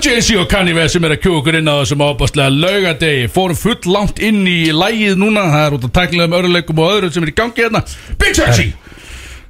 Jay-Z 0.00 0.38
og 0.40 0.46
Kanye 0.48 0.72
West 0.76 0.96
sem 0.96 1.04
er 1.04 1.12
að 1.12 1.20
kjúa 1.20 1.38
okkur 1.40 1.56
inn 1.58 1.68
á 1.68 1.76
þessum 1.82 2.02
ábærslega 2.04 2.52
laugadegi 2.54 3.26
Fórum 3.34 3.58
full 3.58 3.90
langt 3.92 4.20
inn 4.24 4.38
í 4.48 4.70
lægið 4.72 5.18
núna. 5.20 5.42
Það 5.52 5.64
er 5.66 5.76
út 5.76 5.84
af 5.84 5.92
tæknilegum 5.98 6.36
öruleikum 6.38 6.80
og 6.80 6.94
öðrum 6.94 7.12
sem 7.12 7.26
er 7.26 7.32
í 7.32 7.34
gangi 7.36 7.64
hérna. 7.66 7.82
Big 8.20 8.38
Sexy 8.38 8.70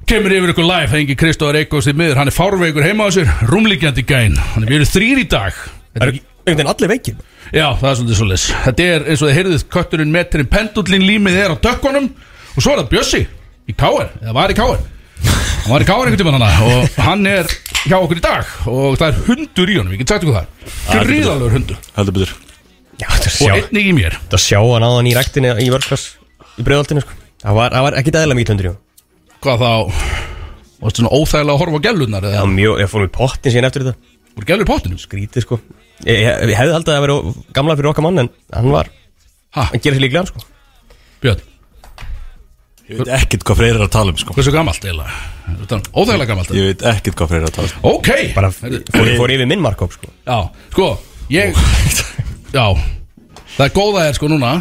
Kemur 0.09 0.33
yfir 0.35 0.51
ykkur 0.51 0.67
live, 0.67 0.99
ekki 0.99 1.15
Kristóður 1.19 1.61
Eikos 1.61 1.87
í 1.87 1.93
miður. 1.95 2.19
Hann 2.19 2.31
er 2.31 2.35
fárveikur 2.35 2.83
heima 2.83 3.07
á 3.07 3.09
sér, 3.15 3.31
rúmlíkjandi 3.47 4.03
gæn 4.09 4.35
Hann 4.55 4.65
er 4.65 4.73
verið 4.73 4.91
þrýr 4.91 5.21
í 5.23 5.27
dag. 5.31 5.55
Það 5.95 6.03
er 6.03 6.11
einhvern 6.11 6.51
veginn 6.51 6.71
allir 6.73 6.91
veikir. 6.91 7.19
Já, 7.51 7.67
það 7.79 7.89
er 7.89 7.97
svolítið 7.99 8.19
svolítið 8.19 8.63
Þetta 8.65 8.87
er 8.87 9.05
eins 9.07 9.21
og 9.21 9.29
þið 9.29 9.37
heyrðið 9.39 9.67
kötturinn 9.75 10.13
metrinn 10.15 10.51
pendullin 10.51 11.07
límið 11.07 11.39
er 11.45 11.53
á 11.53 11.63
dökkunum 11.67 12.07
Og 12.55 12.63
svo 12.63 12.73
er 12.73 12.81
það 12.83 12.91
Bjössi 12.93 13.21
í 13.67 13.75
Káar, 13.75 14.11
eða 14.21 14.35
var 14.37 14.53
í 14.53 14.57
Káar 14.57 14.79
Hann 15.25 15.73
var 15.73 15.83
í 15.83 15.87
Káar 15.89 16.07
einhvern 16.07 16.21
tímann 16.21 16.39
hana 16.39 16.51
Og 16.67 17.01
hann 17.03 17.27
er 17.27 17.51
hjá 17.85 17.97
okkur 17.97 18.19
í 18.19 18.23
dag 18.23 18.53
Og 18.71 18.97
það 18.99 19.07
er 19.07 19.19
hundur 19.27 19.71
í 19.71 19.77
honum, 19.79 19.93
ég 19.95 20.01
get 20.03 20.13
sagt 20.13 20.25
ykkur 20.25 20.37
það. 20.37 21.05
Gríðalur 21.07 21.55
hundur. 21.55 21.79
Heldur 21.97 22.15
betur. 22.17 22.33
Já, 23.01 23.07
þetta 23.15 23.31
Og 23.31 23.35
sjá, 23.37 23.53
einnig 23.57 23.89
í 23.89 23.95
mér. 23.97 24.17
Þetta 24.25 24.41
sjá 24.45 24.59
hann 24.61 24.85
áðan 24.87 25.09
í 25.09 25.15
ræktinni 25.17 25.53
í 25.65 25.69
vörklass 25.73 26.05
í 26.61 26.65
breiðaldinu 26.67 27.03
sko. 27.05 27.17
Það 27.41 27.57
var, 27.57 27.73
það 27.75 27.85
var 27.87 27.99
ekkit 28.01 28.19
eðla 28.21 28.37
mikið 28.37 28.53
hundur 28.55 28.67
í 28.67 28.71
hann 28.71 28.81
Hvað 29.41 29.63
þá? 29.65 29.71
Varstu 30.81 31.01
svona 31.01 31.13
óþægilega 31.17 31.55
að 31.55 31.61
horfa 31.61 31.77
á 31.81 31.85
gælunar 31.85 32.25
Það 32.25 32.35
Eða? 32.35 32.45
Var 32.45 32.55
mjög, 32.57 32.79
ég 32.81 32.91
fór 32.91 33.03
með 33.05 33.13
pottin 33.17 33.53
síðan 33.53 33.67
eftir 33.69 33.85
þetta. 33.87 34.17
Voru 34.35 34.49
gælur 34.51 34.65
í 34.65 34.69
pottinum? 34.69 35.01
Grítið 35.11 35.45
sko. 35.45 35.57
Ég, 36.05 36.21
ég, 36.21 36.41
ég 36.51 36.57
hefði 36.57 36.75
haldið 36.77 36.93
að 36.93 36.97
það 36.97 37.05
vera 37.05 37.17
gamla 37.57 37.75
fyrir 37.77 37.91
okkar 37.91 38.05
mann 38.05 38.21
En 38.23 38.29
hann 38.53 38.71
var, 38.73 38.89
Ha, 39.51 39.65
hann 39.67 39.81
gerir 39.83 39.97
sér 39.99 40.05
líklega 40.05 40.29
sko. 40.29 40.41
Björn, 41.21 41.41
Ég 42.91 42.99
veit 42.99 43.11
ekkert 43.15 43.45
hvað 43.47 43.59
Freyr 43.61 43.77
er 43.77 43.85
að 43.85 43.91
tala 43.93 44.11
um 44.11 44.17
sko. 44.19 44.33
Hversu 44.35 44.51
gamalt 44.51 44.83
eiginlega? 44.83 45.19
Er 45.51 45.85
Óþægilega 45.95 46.27
gamalt 46.27 46.49
Ég 46.57 46.65
veit 46.67 46.81
ekkert 46.91 47.19
hvað 47.21 47.31
Freyr 47.31 47.45
er 47.45 47.47
að 47.47 47.55
tala 47.55 47.71
um 47.71 47.85
Ok! 47.91 48.09
Bara 48.35 48.49
fór, 48.51 49.13
fór 49.21 49.33
yfir 49.37 49.47
minn 49.47 49.63
markóp 49.63 49.95
sko. 49.95 50.11
Já, 50.27 50.39
sko, 50.73 50.89
ég 51.31 51.55
Já, 52.57 52.65
það 53.55 53.65
er 53.67 53.73
góða 53.77 54.03
er 54.09 54.17
sko 54.17 54.27
núna. 54.31 54.51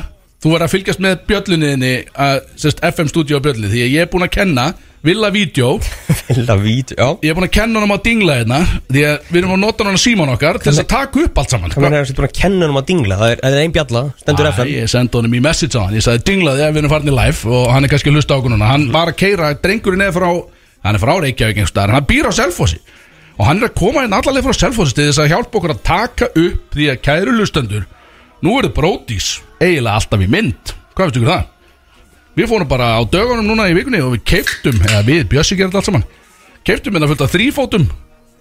Þú 0.40 0.52
verður 0.54 0.66
að 0.68 0.74
fylgjast 0.76 1.02
með 1.04 1.16
bjöllunniðinni 1.28 1.90
að, 2.14 2.36
sérst, 2.62 2.78
FM 2.86 3.10
Studio 3.10 3.40
bjölli 3.44 3.68
Því 3.68 3.82
að 3.84 3.90
ég 3.96 4.06
er 4.06 4.12
búinn 4.12 4.24
að 4.24 4.36
kenna 4.38 4.68
Villa 5.02 5.30
Video 5.32 5.78
Vilda 6.28 6.56
vít, 6.60 6.92
já. 6.92 7.06
Ég 7.24 7.30
er 7.32 7.36
búinn 7.38 7.46
að 7.46 7.54
kenna 7.56 7.80
honum 7.80 7.94
á 7.96 7.98
dingla 8.04 8.34
hérna 8.40 8.58
Því 8.90 9.04
að 9.08 9.30
við 9.30 9.38
erum 9.40 9.54
að 9.54 9.60
nota 9.62 9.86
hann 9.86 9.96
á 9.96 10.00
síman 10.02 10.32
okkar 10.34 10.58
Til 10.60 10.68
þess 10.68 10.82
að 10.82 10.88
taka 10.92 11.22
upp 11.24 11.40
allt 11.40 11.54
saman 11.54 11.72
Það 11.72 11.86
er 11.88 11.94
þessi 11.96 12.16
búin 12.18 12.28
að 12.28 12.34
kenna 12.36 12.60
hann 12.66 12.74
um 12.74 12.80
að 12.80 12.86
dingla? 12.90 13.18
Það 13.20 13.32
er, 13.32 13.40
það 13.44 13.56
er 13.56 13.64
ein 13.64 13.74
bjalla, 13.76 14.02
stendur 14.20 14.48
FM 14.50 14.72
Ég 14.74 14.90
sendi 14.92 15.18
honum 15.20 15.36
í 15.38 15.42
message 15.46 15.80
á 15.80 15.82
hann. 15.86 15.96
Ég 15.96 16.04
sagði 16.04 16.24
dinglaði 16.30 16.66
að 16.66 16.74
við 16.74 16.82
erum 16.82 16.92
farin 16.92 17.10
í 17.12 17.16
live 17.16 17.54
Og 17.56 17.66
hann 17.72 17.88
er 17.88 17.92
kannski 17.94 18.12
að 18.12 18.18
hlusta 18.20 18.36
á 18.36 18.40
núna. 18.44 18.70
Hann 18.70 18.86
var 18.92 19.12
að 19.14 19.18
keira, 19.24 19.52
drengurinn 19.64 20.04
er 20.04 20.12
frá 20.16 20.28
Hann 20.84 20.98
er 20.98 21.02
frá 21.02 21.14
Reykjavík 21.24 21.56
einhvers 21.62 21.72
staðar, 21.72 21.94
en 21.94 21.98
Hann 21.98 22.08
býr 22.08 22.28
á 22.28 22.32
Selfossi. 22.36 22.80
Og 23.40 23.46
hann 23.48 23.60
er 23.64 23.70
að 23.70 23.78
koma 23.80 24.04
inn 24.04 24.16
allarleið 24.16 24.50
frá 24.50 24.58
Selfossi 24.60 24.96
Til 24.98 25.08
þess 25.08 25.22
að 25.24 25.32
hjálpa 25.32 25.60
okkur 25.60 25.74
að 25.74 25.82
taka 25.88 26.28
upp 26.36 26.76
Því 26.76 26.90
að 26.92 27.00
kæru 27.08 27.36
lustendur 27.40 27.88
Nú 28.44 28.54
er 28.56 28.68
það 28.68 28.76
brótis 28.78 29.32
eiginlega 29.60 29.96
alltaf 30.00 30.22
í 30.24 30.28
mynd. 30.32 30.70
Hvað 30.96 31.10
veistu 31.10 31.20
ykkur 31.20 31.32
það? 31.34 31.48
Við 32.38 32.50
fórum 32.50 32.68
bara 32.70 32.92
á 32.96 33.00
dögunum 33.10 33.48
núna 33.48 33.68
í 33.70 33.74
vikunni 33.76 34.02
Og 34.04 34.14
við 34.14 34.22
keiftum, 34.32 34.76
eða 34.86 35.00
við, 35.06 35.24
Bjössi 35.32 35.58
gerði 35.58 35.80
allt 35.80 35.88
saman. 35.88 36.04
Keiftum 36.66 36.94
hérna 36.96 37.08
fullt 37.10 37.24
af 37.26 37.32
þrýfótum 37.34 37.88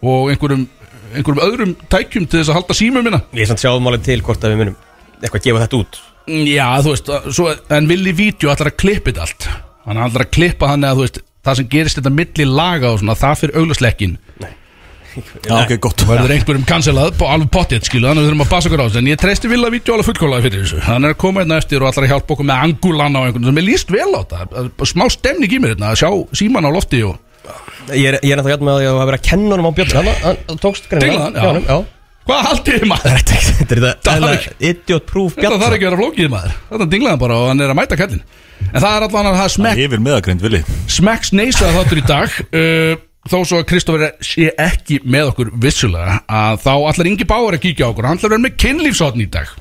Og 0.06 0.30
einhverjum, 0.34 0.68
einhverjum 1.16 1.42
öðrum 1.46 1.74
tækjum 1.92 2.28
Til 2.30 2.42
þess 2.42 2.52
að 2.54 2.60
halda 2.60 2.78
símum 2.78 3.08
minna 3.08 3.24
Ég 3.34 3.44
er 3.46 3.50
samt 3.52 3.64
sjáðum 3.64 3.90
alveg 3.90 4.06
til 4.08 4.22
hvort 4.26 4.46
að 4.46 4.54
við 4.54 4.62
munum 4.64 4.78
Eitthvað 5.20 5.48
gefa 5.50 5.64
þetta 5.66 5.80
út. 5.82 5.98
Já, 6.30 6.68
þú 6.86 6.92
veist, 6.94 7.10
svo, 7.36 7.50
en 7.76 7.90
Willi 7.90 8.14
Vídeó 8.16 8.54
ætlar 8.54 8.70
að 8.70 8.78
klippa 8.80 9.10
þetta 9.10 9.26
allt. 9.26 9.48
Hann 9.84 10.00
ætlar 10.06 10.24
að 10.24 10.32
klippa 10.38 10.70
hann 10.70 10.86
að 10.88 11.00
þú 11.02 11.04
veist 11.08 11.20
Það 11.50 11.60
sem 11.60 11.68
gerist 11.72 12.00
þetta 12.00 12.12
milli 12.14 12.46
laga 12.46 12.92
og 12.94 13.02
svona 13.02 13.16
Það 13.18 13.38
fyrir 13.42 13.60
auglasleikin 13.60 14.16
Já, 15.46 15.54
ok, 15.60 15.74
gott. 15.84 16.04
Verður 16.10 16.34
einhverjum 16.36 16.66
cancelað 16.70 17.16
på 17.20 17.30
alveg 17.30 17.52
potið 17.54 17.88
skilu 17.90 18.10
Þannig 18.10 18.22
að 18.22 18.26
við 18.26 18.30
þurfum 18.32 18.46
að 18.46 18.52
passa 18.54 18.70
okkur 18.70 18.84
á 18.84 18.86
þessu. 18.88 19.02
En 19.02 19.10
ég 19.12 19.22
treysti 19.22 19.52
Villa 19.52 19.72
Vídeó 19.74 19.96
alveg 19.96 20.10
fullkólaði 20.10 20.46
fyrir 20.48 20.66
þessu. 20.66 20.84
Hann 20.88 21.08
er 21.08 21.16
að 21.16 21.22
koma 21.24 21.44
hérna 21.44 21.62
eftir 21.62 21.86
og 21.86 21.94
að 21.94 22.10
hjálpa 22.12 22.36
okkur 22.36 22.50
með 22.50 22.68
angulan 22.68 23.18
á 23.18 23.22
einhvern 23.24 23.50
sem 23.50 23.62
er 23.62 23.68
líst 23.68 23.94
vel 23.94 24.12
á 24.16 24.22
þetta. 24.22 24.68
Smá 24.90 25.06
stemning 25.14 25.56
í 25.56 25.62
mér 25.62 25.76
hérna 25.76 25.94
að 25.94 26.02
sjá 26.04 26.10
síman 26.42 26.68
á 26.68 26.72
lofti 26.74 27.04
og 27.08 27.18
Ég 27.90 28.06
er, 28.06 28.18
ég 28.22 28.34
er 28.34 28.38
náttúrulega 28.38 28.66
með 28.66 28.76
að 28.76 28.84
ég 28.84 28.92
hafa 28.92 29.06
verið 29.10 29.20
að 29.20 29.30
kenna 29.30 29.56
honum 29.56 29.70
á 29.70 29.74
bjalla 29.78 30.02
Hann, 30.04 30.20
hann, 30.22 30.42
hann 30.50 30.60
tókst 30.62 30.92
hann, 30.94 31.40
já. 31.66 31.78
Hvað 32.30 32.44
haldið 32.46 32.76
þið 32.76 32.90
maður? 32.92 33.24
Þetta 33.30 33.76
er 33.76 33.82
þetta 33.86 34.14
Það 34.20 34.48
idiot 34.70 35.08
proof 35.10 35.34
Þetta 35.34 35.42
bjalla 35.42 35.60
þarf 35.64 35.78
ekki 35.78 35.88
að 35.88 35.90
vera 35.90 36.02
flókið 36.04 36.32
maður. 36.34 36.58
Þetta 36.70 36.88
dinglaði 36.94 37.14
hann 37.16 37.24
bara 37.24 37.40
og 37.40 37.48
hann 37.50 37.64
er 37.66 37.74
að 37.74 37.80
mæta 37.80 38.00
kallin 38.00 38.22
En 38.70 38.84
það 38.84 38.90
er 38.92 39.06
allan 39.08 39.30
að 39.32 39.38
það 39.40 39.46
er 39.48 39.54
smekk 39.56 39.82
Yfir 39.86 40.04
meðagreind, 40.06 40.46
Vili 40.46 40.62
Smacks 41.00 41.34
neysað 41.34 41.78
þáttur 41.80 42.02
í 42.02 42.06
dag. 42.10 42.38
Uh, 42.52 42.94
Þó 43.30 43.38
svo 43.46 43.60
að 43.62 43.68
Kristoffer 43.70 44.16
sé 44.26 44.50
ekki 44.58 45.00
með 45.06 45.32
okkur 45.34 45.52
vissulega 45.62 46.20
að 46.26 46.64
þá 46.64 46.72
allar 46.74 47.10
Ingi 47.12 47.28
Báar 47.30 47.58
að 47.60 47.64
kíkja 47.68 47.92
okkur. 47.92 48.08
Hann 48.10 48.18
ætlar 48.18 48.32
að 48.32 48.36
vera 48.36 48.46
með 48.48 48.56
kynlífsátn 48.64 49.22
í 49.22 49.28
dag 49.30 49.52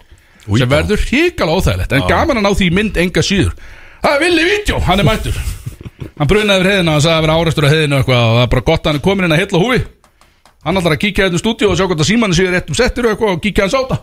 Új, 0.48 0.62
sem 0.62 0.70
verður 0.72 1.04
híkala 1.10 1.58
óþægilegt 1.58 1.92
en 1.92 2.08
gaman 2.08 2.40
að 2.40 2.46
ná 2.46 2.50
því 2.56 2.70
mynd 2.78 3.00
enga 3.02 3.24
síður. 3.26 3.52
Það 4.00 4.14
er 4.14 4.22
villi 4.24 4.46
vídeo, 4.48 4.80
hann 4.86 5.02
er 5.02 5.08
mættur. 5.08 5.36
Hann 6.18 6.30
brunaði 6.30 6.62
yfir 6.62 6.70
heiðina, 6.72 6.94
hann 6.96 7.04
sagði 7.04 7.18
að 7.18 7.24
vera 7.26 7.36
áreistur 7.38 7.66
á 7.66 7.72
heiðinu 7.72 7.96
og 7.96 8.02
eitthvað 8.02 8.24
og 8.24 8.36
það 8.36 8.44
er 8.44 8.52
bara 8.54 8.66
gott 8.68 8.80
að 8.80 8.90
hann 8.90 8.98
er 8.98 9.04
komin 9.04 9.26
inn 9.26 9.34
að 9.34 9.42
heilla 9.42 9.62
húi 9.62 9.78
Hann 10.66 10.80
ætlar 10.80 10.94
að 10.96 11.02
kíkja 11.04 11.26
hérna 11.26 11.38
í 11.38 11.42
stúdíu 11.42 11.68
og 11.70 11.78
sjá 11.78 11.86
hvort 11.86 12.02
að 12.02 12.08
símann 12.08 12.34
séu 12.34 12.50
rétt 12.50 12.70
um 12.72 12.78
settir 12.78 13.06
og 13.06 13.14
eitthvað 13.14 13.36
og 13.36 13.42
kíkja 13.44 13.66
hans 13.66 13.76
á 13.78 13.82
það 13.92 14.00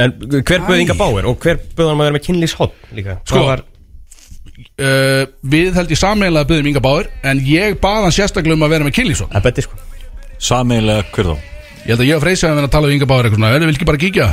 En 0.00 0.14
hver 0.40 0.64
bauð 0.66 0.80
Inga 0.82 0.96
Bauer 0.98 1.28
og 1.30 1.44
hver 1.44 1.60
bauð 1.76 1.90
hann 1.90 2.00
að 2.00 2.06
vera 2.06 2.16
með 2.16 2.24
kynlýshotn 2.26 2.96
líka? 2.96 3.18
Sko, 3.28 3.42
var, 3.46 3.64
uh, 4.80 5.22
Við 5.54 5.78
held 5.78 5.94
ég 5.94 6.00
sameiginlega 6.00 6.46
að 6.46 6.50
byggðum 6.50 6.70
Inga 6.70 6.82
Báður 6.84 7.08
en 7.30 7.42
ég 7.46 7.78
bað 7.82 8.06
hann 8.06 8.16
sérstaklega 8.16 8.58
um 8.58 8.66
að 8.66 8.74
vera 8.74 8.86
með 8.88 8.96
kynlífsátn 8.98 9.32
Það 9.32 9.40
er 9.40 9.46
betti 9.48 9.64
sko. 9.66 9.80
Sameiginlega 10.50 11.06
hver 11.14 11.30
þá? 11.30 11.36
Ég 11.80 11.92
held 11.94 12.02
að 12.04 12.10
ég 12.10 12.18
og 12.18 12.24
Freysa 12.24 12.48
hefum 12.48 12.60
verið 12.60 12.68
að 12.68 12.74
tala 12.76 12.90
um 12.90 12.96
Inga 12.96 13.08
Báður 13.10 13.28
eitthvað 13.28 13.40
svona, 13.40 13.52
er 13.54 13.62
þið 13.62 13.70
vil 13.70 13.78
ekki 13.78 13.88
bara 13.90 14.02
kíkja? 14.04 14.28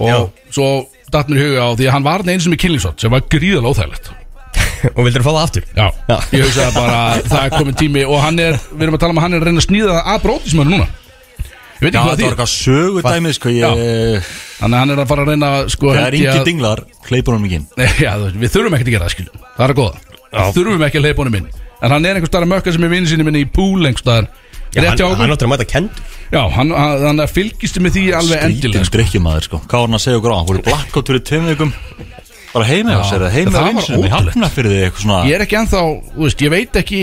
Og 0.00 0.54
svo 0.54 0.70
datt 1.12 1.30
mér 1.30 1.40
í 1.40 1.46
huga 1.48 1.66
á 1.66 1.70
því 1.76 1.88
að 1.88 1.94
hann 1.96 2.06
var 2.06 2.24
einu 2.24 2.40
sem 2.44 2.56
er 2.56 2.62
kynlífsótt 2.64 3.04
sem 3.04 3.12
var 3.12 3.24
gríðalega 3.28 3.74
óþægilegt. 3.74 4.10
Og 4.96 5.04
vildur 5.04 5.24
fá 5.26 5.30
það 5.30 5.42
aftur? 5.42 5.66
Já, 5.76 5.86
Já. 6.08 6.16
ég 6.34 6.46
hugsaði 6.46 6.72
bara 6.78 7.00
að 7.10 7.26
það 7.28 7.42
er 7.42 7.52
komin 7.54 7.76
tími 7.78 8.04
og 8.06 8.22
hann 8.24 8.40
er, 8.42 8.56
við 8.72 8.86
erum 8.86 8.96
að 8.96 9.02
tala 9.04 9.14
um 9.14 9.20
að 9.20 9.26
hann 9.26 9.36
er 9.36 9.42
að 9.42 9.50
reyna 9.50 9.62
að 9.62 9.66
snýða 9.66 9.96
það 9.96 10.10
að 10.14 10.24
brótismönu 10.24 10.72
núna 10.72 10.86
Ég 11.80 11.86
veit 11.86 11.94
ekki 11.94 12.02
hvað 12.04 12.10
þetta 12.10 12.10
var 12.10 12.20
því 12.20 12.26
eitthvað 12.28 12.50
sögudæmið, 12.52 13.34
sko 13.38 13.52
Ég 13.56 14.30
Þannig 14.60 14.76
að 14.76 14.80
hann 14.82 14.90
er 14.92 15.00
að 15.00 15.08
fara 15.08 15.22
að 15.24 15.30
reyna 15.32 15.48
að, 15.56 15.68
sko 15.72 15.94
Það 15.94 16.06
er 16.10 16.16
ingi 16.18 16.28
að- 16.34 16.44
dinglar, 16.50 16.82
hleypur 17.08 17.32
hann 17.36 17.46
ekki 17.48 17.56
inn 17.60 17.66
Nei, 17.80 17.86
já, 18.04 18.10
þú 18.20 18.24
veist, 18.26 18.36
við 18.42 18.52
þurfum 18.54 18.76
ekkert 18.76 18.90
að 18.90 18.94
gera 18.96 19.06
það 19.08 19.14
skilju 19.14 19.32
Það 19.56 19.64
er 19.64 19.72
að 19.74 19.78
góða. 19.80 19.96
Við 20.30 20.54
þurfum 20.60 20.84
ekki 20.86 21.00
að 21.00 21.04
leipa 21.08 21.22
honum 21.24 21.38
inn. 21.40 21.48
En 21.80 21.90
hann 21.94 22.04
er 22.04 22.18
einhvers 22.20 22.30
staðar 22.30 22.44
að 22.46 22.52
mökka 22.52 22.72
sem 22.76 22.84
er 22.84 22.92
vinni 22.92 23.08
sinni 23.08 23.24
minni 23.24 23.40
í 23.40 23.48
púl 23.48 23.80
einhvers 23.88 24.04
staðar 24.04 24.28
Já, 24.70 24.82
Rétt 24.84 25.00
hjá 25.00 25.06
hann, 25.08 25.16
hann 25.18 25.32
áttur 25.34 25.48
að 25.48 25.52
mæta 25.54 25.66
kend 25.66 25.90
Já, 26.30 26.42
hann, 26.54 26.70
hann, 26.70 27.22
fylgist 27.26 27.80
með 27.82 27.96
því 27.96 28.02
alveg 28.20 28.44
endilega 28.46 28.84
Skrítin 28.84 28.92
drikkjumæður, 29.00 29.46
sko. 29.48 29.58
Hvað 29.64 29.80
var 29.80 29.88
hann 29.88 29.96
að 29.98 30.02
segja 30.04 30.20
okkur 30.20 30.34
á? 30.36 30.38
Fór 30.46 30.60
í 30.60 30.64
blackout 30.68 31.10
fyrir 31.10 31.24
tveim 31.26 31.48
vikum. 31.50 31.72
Bara 32.52 32.68
heima 32.68 32.92
Já, 32.94 33.00
sér, 33.08 33.24
heima 33.34 33.50
það 33.50 33.58
á 33.58 33.64
var 33.64 33.72
vinsunum 33.72 34.04
Ég 34.04 34.12
ótrúlegt. 34.12 34.30
hafna 34.30 34.50
fyrir 34.54 34.70
þig 34.76 34.84
eitthvað 34.86 35.02
svona 35.06 35.18
Ég 35.26 35.34
er 35.40 35.44
ekki 35.48 35.58
ennþá, 35.58 35.80
þú 36.14 36.22
veist, 36.28 36.44
ég 36.46 36.50
veit 36.54 36.78
ekki 36.84 37.00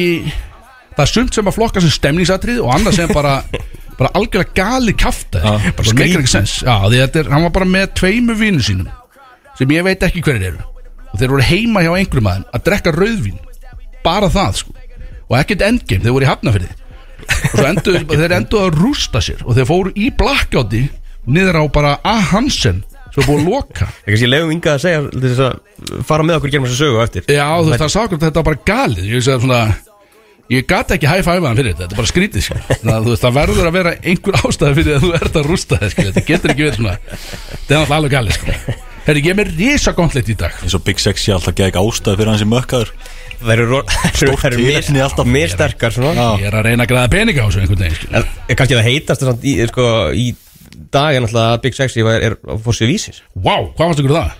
Það 0.96 1.04
er 1.04 1.12
sumt 1.12 1.34
sem 1.42 1.50
að 1.52 1.58
flokka 1.58 1.84
sem 1.84 1.94
stemningsatrið 1.98 2.62
Og 2.64 2.72
annað 2.78 2.98
sem 3.02 3.12
bara, 3.18 3.34
bara 3.98 4.12
algjörlega 4.18 4.54
gali 4.58 4.94
kafta 4.98 5.42
Já, 5.42 5.72
Bara 5.78 5.94
meikir 5.98 6.22
ekki 6.22 6.32
sens 6.32 6.58
Já, 6.62 6.76
því 6.86 7.02
þetta 7.04 7.22
er, 7.22 7.30
hann 7.34 7.46
var 7.48 7.54
bara 7.56 7.70
með 7.70 7.94
tveimu 8.00 8.36
vinnu 8.38 8.66
sínum 8.66 8.90
Sem 9.58 9.72
ég 9.74 9.86
veit 9.88 10.04
ekki 10.06 10.22
hverjir 10.22 10.52
eru. 10.52 10.66
Og 11.10 11.18
þeir 11.18 11.32
voru 11.34 11.46
heima 11.48 11.82
hjá 11.82 11.94
einhverjum 11.96 12.28
aðeim 12.30 12.44
Að 12.54 12.66
drekka 12.68 12.92
rauðvín. 12.94 13.40
Bara 14.06 14.30
það, 14.30 14.60
sko. 14.62 14.76
Og 15.28 15.40
ekkert 15.40 15.64
endgame, 15.66 16.04
þeir 16.04 16.14
voru 16.14 16.28
í 16.28 16.30
hafnafyrði 16.30 16.70
Og 17.28 17.56
svo 17.56 17.66
endur, 17.72 17.98
þeir 18.22 18.38
endur 18.38 18.68
að 18.68 18.78
rústa 18.84 19.24
sér 19.24 19.42
Og 19.48 19.58
þeir 19.58 19.70
fóru 19.72 19.96
í 19.98 20.12
blackouti 20.14 20.86
Niður 21.28 21.60
á 21.60 21.64
bara 21.74 21.98
A. 22.06 22.20
Hansen 22.32 22.86
Svo 23.18 23.24
búið 23.26 23.40
að 23.40 23.48
loka. 23.50 23.88
Er 24.06 24.14
kannski 24.14 24.28
leiðum 24.30 24.54
Inga 24.54 24.76
að 24.76 24.84
segja 24.84 25.04
þess 25.10 25.44
að 25.48 26.04
fara 26.06 26.26
með 26.28 26.38
okkur 26.38 26.52
gerum 26.54 26.68
þessu 26.68 26.78
sögu 26.84 27.00
á 27.02 27.04
eftir. 27.08 27.24
Já, 27.34 27.46
þú 27.50 27.72
veist, 27.72 27.82
það 27.82 28.02
okkur 28.04 28.20
þetta 28.22 28.44
bara 28.46 28.60
galið. 28.68 29.08
Ég 29.08 29.18
veist 29.18 29.32
að 29.34 29.46
svona 29.48 29.62
Ég 30.48 30.64
gat 30.70 30.92
ekki 30.96 31.08
high-five 31.12 31.44
hann 31.44 31.58
fyrir 31.60 31.74
þetta, 31.74 31.84
þetta 31.84 31.96
er 31.96 32.00
bara 32.00 32.10
skrítið 32.12 32.44
skil. 32.46 32.60
Þannig 32.70 32.94
að 32.94 33.08
þú 33.08 33.12
veist, 33.14 33.24
það 33.26 33.34
verður 33.38 33.66
að 33.68 33.74
vera 33.78 33.92
einhver 34.12 34.38
ástæði 34.48 34.76
fyrir 34.78 34.94
að 34.96 35.02
þú 35.04 35.10
ert 35.18 35.36
að 35.42 35.50
rústa 35.52 35.80
það, 35.82 35.90
skil. 35.92 36.06
þetta 36.08 36.24
getur 36.30 36.54
ekki 36.54 36.64
verið 36.68 36.78
svona 36.78 36.94
Þetta 37.08 37.76
er 37.76 37.82
náttúrulega 37.82 38.22
alveg 38.22 38.38
sko 38.38 38.56
Herri, 39.08 39.22
ég 39.24 39.32
er 39.32 39.38
með 39.40 39.52
risa 39.60 39.94
gauntlet 39.96 40.32
í 40.32 40.36
dag 40.40 40.56
eins 40.64 40.74
og 40.76 40.84
Big 40.88 41.00
Sexy 41.04 41.32
alltaf 41.36 41.56
gegg 41.56 41.78
ástæði 41.80 42.20
fyrir 42.22 42.32
hans 42.32 42.44
í 42.44 42.48
mökkaður 42.52 42.90
Það 43.38 43.52
eru 43.54 43.68
það 44.42 44.58
mis- 44.58 44.90
alltaf. 45.06 45.30
missterkar 45.36 45.96
svona 45.96 46.26
Ég 46.42 46.48
er 46.50 46.58
að 46.60 46.66
reyna 46.68 46.84
að 46.88 46.92
græða 46.92 47.12
peninga 47.14 47.44
á 47.44 47.48
þessu 47.48 48.56
kannski 48.58 48.76
það 48.80 48.88
heitast 48.88 49.24
í, 49.48 49.54
sko, 49.72 49.86
í 50.12 50.26
dag 50.92 51.16
er 51.22 51.28
að 51.30 51.62
Big 51.64 51.76
Sexy 51.78 52.04
er, 52.04 52.26
er 52.32 52.36
á 52.40 52.56
fórsið 52.64 52.92
vísis 52.96 53.22
Vá, 53.36 53.56
hvað 53.78 53.92
varst 53.94 54.04
ykkur 54.04 54.16
það? 54.18 54.36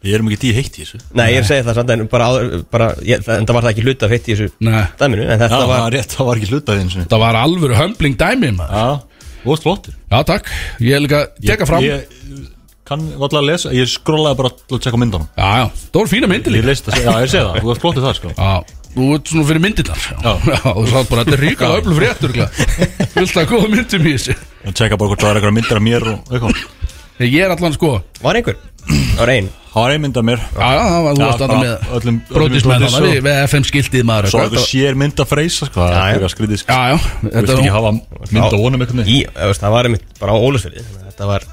Ég 0.00 0.14
erum 0.16 0.28
ekki 0.30 0.38
dí 0.46 0.50
heitt 0.56 0.76
í 0.78 0.84
þessu. 0.84 0.98
Nei, 1.12 1.26
ég 1.34 1.38
er 1.40 1.42
að 1.44 1.48
segja 1.50 1.64
það 1.66 1.74
samt 1.76 1.90
en 1.92 2.04
bara, 2.08 2.28
áður- 2.32 2.62
bara 2.72 2.86
ég, 3.04 3.20
en 3.28 3.44
það 3.48 3.56
var 3.58 3.64
það 3.66 3.72
ekki 3.74 3.82
hluta 3.84 4.06
af 4.06 4.14
heitt 4.14 4.28
í 4.30 4.32
þessu 4.36 4.46
Nei, 4.64 4.84
dæminu 5.02 5.26
En 5.26 5.28
Já, 5.28 5.36
þetta 5.42 5.50
það 5.58 5.66
var 5.68 5.82
var 5.84 5.92
rétt, 5.96 6.14
það 6.16 6.28
var 6.30 6.40
ekki 6.40 6.48
hlutað 6.54 6.80
eins 6.80 6.96
og 6.96 7.10
það 7.12 7.20
var 7.26 7.38
alvöru 7.42 7.76
hömbling 7.76 8.16
dæmi, 8.22 8.50
maður. 8.56 8.72
Já, 8.80 9.26
þú 9.44 9.50
varst 9.52 9.66
flottir 9.68 9.94
Já, 10.00 10.18
takk, 10.32 10.48
ég 10.80 10.96
er 10.96 11.04
líka 11.04 11.20
að 11.26 11.44
teka 11.52 11.68
fram 11.68 11.84
Já, 11.84 11.98
Ég 12.00 12.48
kann 12.90 13.04
valla 13.20 13.38
að 13.42 13.46
lesa, 13.52 13.70
ég 13.76 13.86
skrollaði 13.92 14.38
bara 14.40 14.50
til 14.56 14.78
að 14.78 14.82
tjekka 14.86 14.98
myndanum 14.98 15.28
já, 15.36 15.68
það 15.70 15.98
voru 16.00 16.10
fína 16.10 16.30
myndir 16.32 16.50
Ég 16.50 16.56
líka. 16.64 16.70
leist 16.72 16.88
það, 16.88 17.02
já, 17.04 17.12
ég 17.22 17.30
sé 17.30 17.42
það, 17.44 17.60
þú 17.60 17.68
varst 17.70 17.84
flottir 17.84 18.02
það 18.08 18.16
sko. 18.18 18.32
Já, 18.40 18.76
Þú 18.90 19.04
ert 19.14 19.28
svona 19.30 19.44
fyrir 19.46 19.62
myndirnar. 19.62 20.00
Já, 20.10 20.32
já 20.50 20.56
og 20.72 20.86
það 20.90 21.04
bara, 21.12 21.22
þetta 21.22 21.36
er 21.36 21.42
ríkala 21.44 21.76
öflug 21.78 22.00
fréttur 22.00 22.32
Vilt 22.34 23.34
það 23.36 23.46
góða 23.52 23.68
myndum 23.70 24.08
í 24.10 24.14
þessu. 24.16 24.34
Og 24.66 24.74
tjekka 24.74 24.98
bara 24.98 25.12
hvort 25.12 25.22
það 25.22 25.30
er 25.30 25.38
eitthvað 25.38 25.54
myndir 25.60 25.78
af 25.78 25.84
mér 25.86 26.06
og 26.10 26.32
eitthvað. 26.34 26.64
Ég 27.20 27.44
er 27.46 27.52
allan 27.54 27.76
sko 27.76 27.90
Var 28.24 28.38
einhver? 28.40 28.56
Það 28.88 29.20
var 29.24 29.32
ein 29.36 29.50
Það 29.70 29.84
var 29.84 29.92
ein 29.94 30.02
mynd 30.02 30.16
af 30.18 30.24
mér 30.26 30.40
Já, 30.40 30.68
já, 30.74 30.80
það 30.90 31.04
var 31.04 31.12
þú 31.14 31.22
varst 31.22 31.42
bara 31.44 31.58
alltaf 31.70 32.06
með 32.08 32.16
brodís 32.30 32.64
við, 32.66 33.20
við 33.26 33.36
FM 33.44 33.66
skiltið 33.68 34.06
maður 34.08 34.30
Svo 34.32 34.40
eitthvað. 34.40 34.56
eitthvað 34.56 34.66
sér 34.72 34.98
mynd 35.04 35.22
af 35.22 35.30
freysa 35.30 35.68
sko, 35.68 35.80
Það 35.84 35.94
Já, 35.94 36.00
er 36.00 36.08
já. 36.10 36.16
eitthvað 36.16 36.32
skrítið 36.34 36.62
sko. 36.64 36.74
Já, 36.74 36.82
já, 36.90 36.98
Þú 37.20 37.34
veist 37.36 37.54
ekki 37.54 37.74
hafa 37.76 37.92
mynd 37.94 38.42
af 38.48 38.58
honum 38.64 38.84
eitthvað 38.86 39.12
Í, 39.14 39.18
þú 39.36 39.54
það 39.60 39.76
var 39.76 39.90
einmitt 39.90 40.06
bara 40.18 40.34
á 40.34 40.36
Ólusfyrði 40.42 40.84
Þetta 41.06 41.30
var 41.30 41.46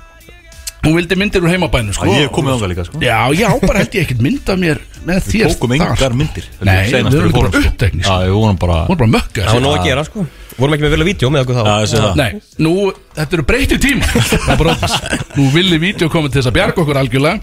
hún 0.86 0.96
vildi 0.98 1.16
myndir 1.20 1.44
úr 1.44 1.52
heimabænum 1.52 1.94
sko. 1.96 2.06
Ég 2.12 2.28
hef 2.28 2.32
komið 2.36 2.52
ánga 2.56 2.68
líka 2.72 2.84
sko. 2.88 3.00
Já, 3.02 3.20
já, 3.36 3.50
bara 3.64 3.80
held 3.82 3.94
ég 3.98 4.02
ekkert 4.06 4.22
mynd 4.24 4.46
af 4.50 4.58
mér 4.62 4.78
með 5.08 5.18
Við 5.28 5.32
þér 5.34 5.48
tókum 5.54 5.72
engar 5.78 6.14
myndir 6.18 6.46
Nei, 6.62 6.84
við 6.88 6.94
erum 6.98 7.32
bara 7.36 7.50
fórum, 7.54 7.72
sko. 7.78 8.02
Já, 8.04 8.14
við 8.24 8.34
vorum 8.38 8.60
bara 8.62 8.78
Hún 8.88 8.96
er 8.96 9.00
bara 9.02 9.14
mökka 9.16 9.40
Það 9.48 9.54
var 9.58 9.64
nóg 9.66 9.74
að 9.78 9.88
gera 9.88 10.04
sko. 10.08 10.20
Vorum 10.58 10.74
ekki 10.74 10.86
með 10.86 10.94
vilja 10.96 11.08
vídeo 11.08 11.28
með 11.30 11.42
okkur 11.46 11.56
þá. 11.58 11.64
Já, 11.68 11.76
ég 11.78 11.90
sé 11.92 11.98
það. 12.02 12.14
Nei, 12.18 12.32
nú, 12.66 12.72
þetta 13.18 13.34
eru 13.38 13.46
breytið 13.52 13.80
tíma 13.84 14.04
Það 14.18 14.52
er 14.54 14.58
bara, 14.62 14.74
Nú 15.38 15.44
villi 15.54 15.78
vídeo 15.82 16.08
koma 16.10 16.28
til 16.32 16.40
þess 16.42 16.50
að 16.50 16.58
bjarga 16.58 16.82
okkur 16.82 16.98
algjörlega. 17.04 17.38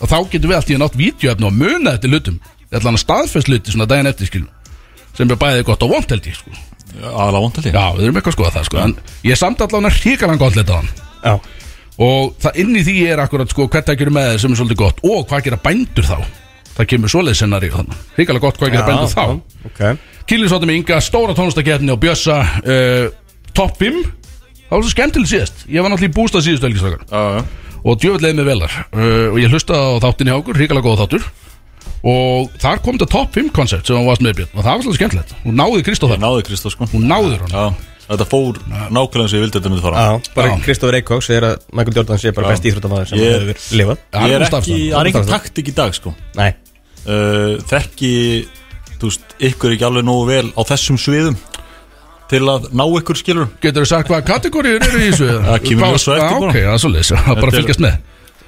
Og 0.00 0.06
þá 0.08 0.18
getum 0.32 0.48
við 0.52 0.56
allt 0.58 0.70
í 0.70 0.76
að 0.76 0.82
nátt 0.84 0.96
vídeoefni 1.00 1.44
og 1.48 1.54
muna 1.56 1.94
þetta 1.96 2.08
hlutum. 2.12 2.36
Þetta 2.68 2.80
er 2.80 2.88
hann. 2.88 3.00
Staðfest 3.00 3.48
og 12.00 12.36
það 12.40 12.60
inn 12.62 12.78
í 12.78 12.84
því 12.86 12.94
er 13.12 13.22
akkurat 13.24 13.50
sko 13.52 13.66
Hvert 13.68 13.90
það 13.90 13.98
gerir 14.00 14.14
með 14.16 14.30
þeir 14.30 14.42
sem 14.44 14.54
er 14.54 14.60
svolítið 14.60 14.80
gott 14.80 15.02
Og 15.04 15.26
hvað 15.28 15.44
gera 15.48 15.58
bændur 15.64 16.06
þá? 16.08 16.16
Það 16.76 16.88
kemur 16.94 17.12
svoleið 17.12 17.36
scenari 17.36 17.72
þannig 17.74 18.06
Hrikalega 18.16 18.44
gott 18.46 18.60
hvað 18.60 18.72
gera 18.74 18.86
bændur 18.88 19.12
þá? 19.12 19.24
Ok. 19.68 19.82
Kýlinsvátum 20.30 20.70
með 20.70 20.78
Inga, 20.80 21.00
stóra 21.04 21.36
tónlistakefni 21.36 21.92
og 21.92 22.00
Bjössa 22.00 22.38
uh, 22.64 23.10
Top 23.56 23.76
5 23.80 24.00
Það 24.70 24.76
var 24.78 24.84
svo 24.86 24.92
skemmtileg 24.92 25.26
síðast. 25.26 25.62
Ég 25.66 25.82
var 25.82 25.90
náttúrulega 25.90 26.12
í 26.12 26.14
bústað 26.14 26.44
síðustu 26.46 26.92
Já, 27.10 27.44
Og 27.80 27.96
djöfullegið 27.98 28.36
með 28.38 28.50
velar 28.52 28.74
uh, 28.94 29.28
Og 29.32 29.38
ég 29.42 29.50
hlustaði 29.50 29.98
á 29.98 30.02
þáttinni 30.04 30.34
okkur, 30.36 30.60
ríkala 30.60 30.84
góða 30.84 31.04
þáttur. 31.04 31.26
Og 32.06 32.52
þar 32.62 32.80
kom 32.84 32.96
þetta 32.96 33.10
top 33.12 33.34
5 33.34 33.50
koncept 33.56 33.90
sem 33.90 33.98
hann 33.98 34.06
varst 34.06 34.22
með 34.24 34.38
Björn 34.38 34.54
Og 34.54 34.62
það 34.62 34.70
var 34.70 34.84
svolítið 34.86 35.00
skemmtilegt. 35.00 35.34
Hún 35.42 35.58
náði 35.58 35.82
Kristóð 35.88 36.14
þar 36.14 36.22
náði 36.22 36.44
Kristó 36.46 36.72
sko. 36.72 36.88
Hún 36.94 37.10
náði 37.10 37.40
hún 37.42 37.56
þetta 38.10 38.26
fór 38.30 38.58
nákvæmlega 38.90 39.24
eins 39.24 39.34
og 39.34 39.38
ég 39.38 39.44
vildi 39.44 39.58
þetta 39.58 39.70
myndi 39.72 39.84
fara. 39.84 40.04
Já, 40.06 40.32
bara. 40.34 40.56
Kristófur 40.64 40.96
Eikóks 40.98 41.28
segir 41.30 41.46
að 41.46 41.60
Michael 41.72 41.96
Jordan 42.00 42.18
sé 42.22 42.32
bara 42.34 42.50
best 42.52 42.66
íþróttamaður 42.70 43.10
sem 43.12 43.18
Ég- 43.20 43.36
hefur 43.36 43.78
lifað. 43.80 44.02
Ég 44.26 44.34
er 44.36 44.46
ekki, 44.48 44.78
það 44.90 45.00
er 45.00 45.10
engin 45.12 45.30
taktik 45.30 45.68
í 45.70 45.74
dag 45.76 45.94
sko. 45.94 46.14
Nei. 46.38 46.50
Uh, 47.06 47.56
Þekki, 47.70 48.12
þú 49.00 49.08
veist, 49.08 49.22
ykkur 49.40 49.72
ekki 49.76 49.86
alveg 49.88 50.04
nógu 50.04 50.26
vel 50.28 50.50
á 50.52 50.60
þessum 50.68 50.98
sviðum 51.00 51.38
Til 52.30 52.44
að 52.46 52.66
ná 52.76 52.84
ykkur 53.00 53.16
skilur 53.18 53.48
Getur 53.62 53.82
þú 53.82 53.88
sagt 53.90 54.10
hvaða 54.12 54.26
kategóriur 54.28 54.84
eru 54.84 55.00
í 55.00 55.08
þessu? 55.08 55.30
Það 55.46 55.64
kemur 55.64 55.80
Hvað- 55.82 55.94
ljós 55.96 56.04
á 56.06 56.12
eftir 56.14 56.36
bara. 56.36 56.50
Ok, 56.50 56.58
það 56.60 56.74
er 56.74 56.82
svolítið 56.84 57.08
Það 57.10 57.30
er 57.32 57.40
bara 57.40 57.50
að 57.50 57.56
fylgjast 57.58 57.82
með 57.86 57.96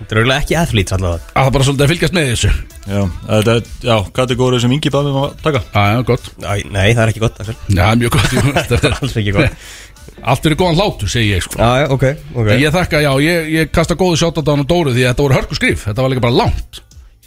Þetta 0.03 0.17
er 0.17 0.19
auðvitað 0.23 0.41
ekki 0.43 0.57
athletes 0.59 0.95
allavega. 0.97 1.29
Það 1.33 1.47
er 1.49 1.53
bara 1.55 1.67
svolítið 1.69 1.85
að 1.87 1.93
fylgjast 1.93 2.15
með 2.17 2.27
þessu. 2.33 2.49
Já, 2.83 3.01
þetta 3.29 3.53
er, 3.55 3.69
já, 3.87 3.95
kategórið 4.19 4.63
sem 4.65 4.73
Ingi 4.77 4.91
bæði 4.93 5.13
mig 5.15 5.23
að 5.23 5.37
taka. 5.47 5.61
Já, 5.73 5.85
já, 5.95 6.01
gott. 6.09 6.29
Æ, 6.43 6.55
Nei, 6.75 6.89
það 6.91 7.03
er 7.05 7.13
ekki 7.13 7.23
gott 7.23 7.41
Axel. 7.45 7.55
Já, 7.71 7.79
það 7.79 7.93
er 7.93 8.01
mjög 8.03 8.15
gott. 8.17 8.35
Jú. 8.35 8.45
Þetta 8.73 8.79
er- 8.91 8.97
Alls 8.99 9.17
ekki 9.23 9.35
gott. 9.39 9.67
Allt 10.33 10.43
fyrir 10.47 10.59
góðan 10.59 10.79
hlátur, 10.83 11.11
segi 11.15 11.31
ég 11.37 11.45
sko. 11.47 11.59
Já, 11.63 11.71
já, 11.83 11.87
ok, 11.95 12.05
ok. 12.35 12.49
Ég 12.59 12.75
þakka, 12.75 13.01
já, 13.07 13.11
ég, 13.23 13.51
ég 13.55 13.71
kasta 13.75 13.97
góðu 13.99 14.19
sjátt 14.19 14.43
á 14.43 14.51
hann 14.51 14.65
og 14.65 14.69
Dóru 14.71 14.93
því 14.95 15.05
að 15.07 15.13
þetta 15.13 15.25
voru 15.29 15.37
hörku 15.39 15.59
skrif, 15.59 15.85
þetta 15.87 16.03
var 16.05 16.13
líka 16.13 16.25
bara 16.27 16.39
langt. 16.43 16.83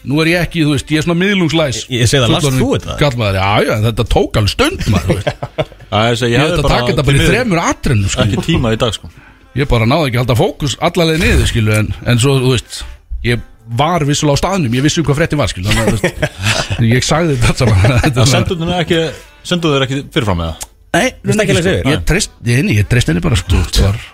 Nú 0.06 0.19
er 0.22 0.30
ég 0.36 0.44
ekki, 0.45 0.66
þú 0.68 0.75
veist, 0.75 0.92
ég 0.94 1.01
er 1.01 1.06
svona 1.07 1.18
miðlungslæs. 1.24 1.80
Ég- 1.89 2.04
ég 2.04 2.12
segi 2.12 2.22
það, 2.24 2.36
last 2.36 2.60
þú 2.60 2.68
þetta? 2.75 2.98
Kallmaður, 3.00 3.39
já, 3.39 3.50
já, 3.72 3.75
þetta 3.88 4.06
tók 4.12 4.39
alveg 4.42 4.54
stund 4.54 4.86
maður, 4.94 5.07
þú 5.07 5.18
veist. 5.18 5.72
Það 5.95 6.10
er 6.12 6.19
að 6.19 6.25
Ég 6.25 6.36
ég 6.36 6.36
hef 6.36 6.45
hefði 6.45 6.56
þetta 6.56 6.68
bara 6.68 6.75
takk 6.75 6.92
þetta 6.92 7.07
bara 7.10 7.18
í 7.18 7.30
þremur 7.31 7.63
atrennum, 7.63 8.12
sko. 8.12 8.25
Ekki 8.27 8.44
tíma 8.51 8.75
í 8.75 8.80
dag 8.86 8.95
sko 9.00 9.12
Ég 9.55 9.69
bara 9.71 9.87
náði 9.87 10.09
ekki 10.09 10.19
að 10.19 10.23
halda 10.25 10.37
fókus 10.39 10.75
allaleg 10.83 11.21
niður, 11.21 11.47
skilu 11.47 11.75
En, 11.77 11.91
en 12.03 12.19
svo, 12.19 12.35
þú 12.43 12.53
veist, 12.55 12.81
ég 13.23 13.43
var 13.79 14.03
vissulega 14.07 14.35
á 14.35 14.41
staðnum, 14.43 14.75
ég 14.75 14.83
vissi 14.85 15.01
um 15.01 15.07
hvað 15.07 15.21
fréttin 15.21 15.39
var, 15.39 15.51
skilu 15.51 15.71
Þannig 15.71 15.85
að, 15.85 15.91
þú 15.91 16.09
veist, 16.09 16.87
ég 16.91 17.07
sagði 17.07 17.37
þetta 17.41 17.69
saman 17.71 18.15
Það 18.19 18.31
sendur 18.33 18.59
þér 18.61 18.77
ekki, 18.81 19.03
sendur 19.47 19.75
þér 19.77 19.87
ekki 19.87 20.01
fyrirfram 20.11 20.41
með 20.43 20.51
það 20.51 20.71
Nei, 20.95 21.09
Veistu 21.27 21.43
ekki 21.43 21.51
alveg 21.51 21.65
sko. 21.65 21.71
sigur? 21.75 21.91
Ég 21.91 22.03
treyst, 22.07 22.35
ég, 22.47 22.59
nei, 22.63 22.75
ég 22.77 22.85
treyst 22.87 23.09
henni 23.11 23.23
bara, 23.23 23.35
sko 23.39 23.61
djarft. 23.75 24.05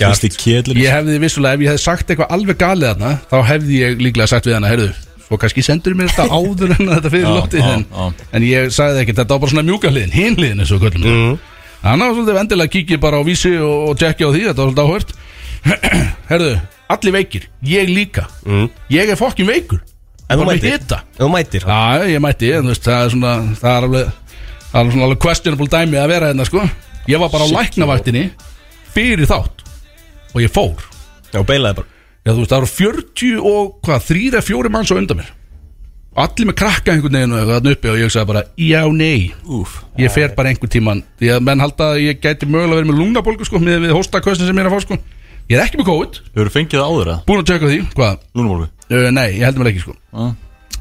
Kristi 0.00 0.30
Kjelir 0.34 0.80
Ég 0.82 0.94
hefði 0.96 1.18
vissulega, 1.22 1.58
ef 1.58 1.62
ég 1.62 1.70
hefði 1.70 1.82
sagt 1.84 2.10
eitthvað 2.10 2.34
alveg 2.34 2.58
galið 2.58 2.88
þarna 2.88 3.12
Þá 3.30 3.36
hefði 3.52 3.78
ég 3.78 4.02
líklega 4.02 4.30
sagt 4.32 4.48
við 4.50 4.56
hana, 4.58 4.72
heyrðu 4.72 4.88
Svo 5.28 5.38
kannski 5.40 5.62
sendur 5.62 5.94
mér 5.96 6.10
þetta 6.10 6.26
áður 6.34 6.74
en 6.74 6.90
þetta 6.90 7.12
fyrir 7.14 7.30
lóttið 7.30 7.68
en, 7.70 7.86
en 8.34 8.46
ég 8.48 8.74
sagði 8.74 9.04
ekki, 9.04 9.14
þetta 9.20 9.36
var 9.36 9.44
bara 9.44 9.54
svona 9.54 9.66
mjúka 9.68 9.92
hliðin 9.94 10.16
Hinn 10.16 10.36
hliðin 10.40 10.64
eins 10.64 10.74
og 10.74 10.82
köllum 10.82 11.06
mm. 11.06 11.38
Þannig 11.82 12.06
að 12.06 12.12
svolítið 12.16 12.36
vendilega 12.38 12.72
kíkja 12.72 12.98
bara 13.02 13.18
á 13.18 13.22
vísi 13.26 13.50
og, 13.58 13.88
og 13.90 13.96
tjekki 13.98 14.26
á 14.26 14.30
því, 14.30 14.42
þetta 14.48 14.62
var 14.62 14.68
svolítið 14.68 14.86
áhört. 14.86 15.14
Heyrðu, 16.30 16.52
allir 16.94 17.14
veikir, 17.16 17.48
ég 17.66 17.90
líka. 17.90 18.28
Mm. 18.46 18.68
Ég 18.94 19.10
er 19.10 19.18
fokkin 19.18 19.50
veikur. 19.50 19.82
En 20.30 20.38
þú 20.38 20.46
mætir. 20.48 20.78
Þú 21.18 21.30
mætir. 21.32 21.66
Já, 21.66 22.06
ég 22.12 22.22
mætti, 22.22 22.52
en 22.54 22.68
þú 22.68 22.72
veist, 22.72 22.86
það 22.86 23.02
er 23.02 23.12
svona 23.16 23.32
Það 23.58 23.72
er 23.72 23.88
alveg, 23.88 24.38
það 24.70 24.78
er 24.80 24.94
svona 24.94 25.08
alveg 25.08 25.20
questionable 25.26 25.68
dæmi 25.74 26.00
að 26.00 26.14
vera 26.14 26.30
hérna, 26.30 26.48
sko. 26.48 26.64
Ég 27.10 27.20
var 27.20 27.34
bara 27.34 27.50
á 27.50 27.54
læknavaktinni 27.58 28.24
fyrir 28.94 29.26
þátt 29.26 29.66
Og 30.32 30.40
ég 30.40 30.54
fór. 30.54 30.86
Já, 31.34 31.42
beilaði 31.42 31.82
bara. 31.82 32.02
Já, 32.22 32.30
þú 32.30 32.38
veist, 32.38 32.54
það 32.54 32.58
eru 32.62 32.72
40 32.78 33.46
og 33.52 33.78
hvað, 33.82 34.04
þrýra, 34.06 34.44
fjóri 34.46 34.70
manns 34.72 34.94
á 34.94 34.96
undan 34.96 35.18
mér 35.18 35.38
Allir 36.12 36.48
með 36.50 36.56
krakka 36.60 36.92
einhvern 36.92 37.16
veginn 37.16 37.32
og 37.32 37.46
þarna 37.48 37.72
uppi 37.72 37.88
og 37.88 37.96
ég 37.96 38.10
sagði 38.12 38.28
bara, 38.28 38.42
já, 38.60 38.82
nei. 38.92 39.30
Úf 39.48 39.78
Ég 39.96 40.12
fer 40.12 40.34
bara 40.36 40.50
einhvern 40.52 40.72
tíman 40.74 41.00
Því 41.16 41.30
að 41.32 41.46
menn 41.46 41.64
halda 41.64 41.88
að 41.94 42.02
ég 42.04 42.20
gæti 42.20 42.48
mögulega 42.50 42.82
verið 42.82 42.90
með 42.90 43.00
lungnabólgu 43.00 43.48
sko, 43.48 43.62
með 43.62 43.86
við 43.86 43.96
hóstakvöstin 43.96 44.50
sem 44.50 44.60
ég 44.60 44.66
er 44.66 44.68
að 44.68 44.76
fá 44.76 44.84
sko. 44.84 44.98
Ég 45.48 45.56
er 45.56 45.64
ekki 45.64 45.80
með 45.80 45.88
COVID, 45.88 46.20
þú 46.36 46.46
fengið 46.52 46.78
það 46.78 46.92
áður 46.92 47.10
eða? 47.14 47.18
búin 47.28 47.40
að 47.40 47.48
tjekka 47.48 47.70
því, 47.72 47.80
hvað? 47.96 48.22
Lúnumólfi 48.36 48.70
Uh, 48.92 49.08
nei, 49.08 49.38
ég 49.38 49.46
heldur 49.46 49.62
mér 49.62 49.70
ekki 49.70 49.86
sko. 49.86 49.94
Já. 50.12 50.24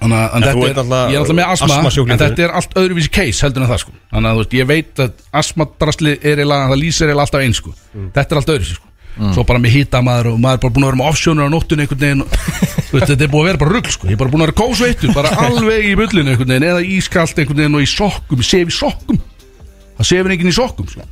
Þannig 0.01 0.17
að 0.17 0.33
en 0.35 0.43
þú 0.43 0.49
þetta 0.49 0.51
ert 0.51 0.65
er, 0.65 0.75
náttúrulega 0.81 1.11
ég 1.11 1.15
er 1.15 1.21
alltaf 1.21 1.37
með 1.37 1.51
asma 1.53 1.75
asmasjúklingur. 1.77 2.11
En 2.11 2.21
þetta 2.21 2.43
er 2.43 2.53
allt 2.59 2.73
öðruvísi 2.81 3.11
case 3.15 3.45
heldur 3.45 3.63
en 3.63 3.69
það 3.71 3.81
sko. 3.85 3.93
Þannig 4.11 4.27
að 4.31 4.35
þú 4.35 4.41
veist, 4.41 4.55
ég 4.57 4.67
veit 4.71 5.01
að 5.05 5.21
asmadrasli 5.41 6.13
er 6.17 6.41
eiginlega, 6.41 6.69
það 6.73 6.81
lýsir 6.81 7.05
eiginlega 7.07 7.27
alltaf 7.29 7.45
eins 7.45 7.61
sko. 7.61 7.73
Þetta 8.17 8.25
er 8.25 8.41
allt 8.41 8.51
öðruvísi 8.51 8.75
sko 8.81 8.90
Svo 9.35 9.43
bara 9.45 9.59
með 9.61 9.73
hýta 9.75 9.99
maður 10.05 10.31
og 10.31 10.37
maður 10.41 10.57
er 10.57 10.61
bara 10.63 10.73
búin 10.75 10.85
að 10.85 10.89
vera 10.91 10.99
með 11.01 11.09
offsjónur 11.11 11.45
á 11.45 11.53
nóttunni 11.53 11.83
einhvern 11.83 12.01
veginn 12.01 12.23
veist, 12.91 13.07
Þetta 13.11 13.25
er 13.25 13.31
búin 13.33 13.43
að 13.43 13.49
vera 13.51 13.61
bara 13.61 13.73
rugl 13.75 13.91
sko. 13.91 14.07
Ég 14.07 14.15
er 14.15 14.21
bara 14.21 14.31
búin 14.33 14.41
að 14.41 14.47
vera 14.47 14.57
kósveittur, 14.61 15.13
bara 15.17 15.33
alveg 15.45 15.87
í 15.91 15.93
bullinu 15.99 16.31
einhvern 16.33 16.53
veginn 16.55 16.67
Eða 16.71 16.81
ískalt 16.95 17.37
einhvern 17.43 17.61
veginn 17.61 17.77
og 17.77 17.85
í 17.85 17.89
sokkum, 17.91 18.41
ég 18.41 18.49
sef 18.49 18.71
í 18.71 18.77
sokkum. 18.77 19.21
Það 19.99 20.09
sefur 20.09 20.33
enginn 20.33 20.49
í 20.51 20.55
sokkum 20.55 20.87
sko. 20.89 21.05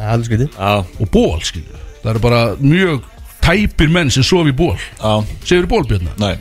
Og 1.04 1.12
ból 1.14 1.40
skilju. 1.46 1.82
Það 2.00 2.12
eru 2.16 2.24
bara 2.24 2.42
mjög 2.64 3.04
tæpir 3.44 3.92
menn 3.94 4.10
sem 4.14 4.24
sofi 4.26 4.54
í 4.54 4.58
ból 4.58 4.76
já, 4.80 5.12
Sefur 5.44 5.68
í 5.68 5.72
ból 5.76 5.84
Björna? 5.90 6.16
nei. 6.24 6.36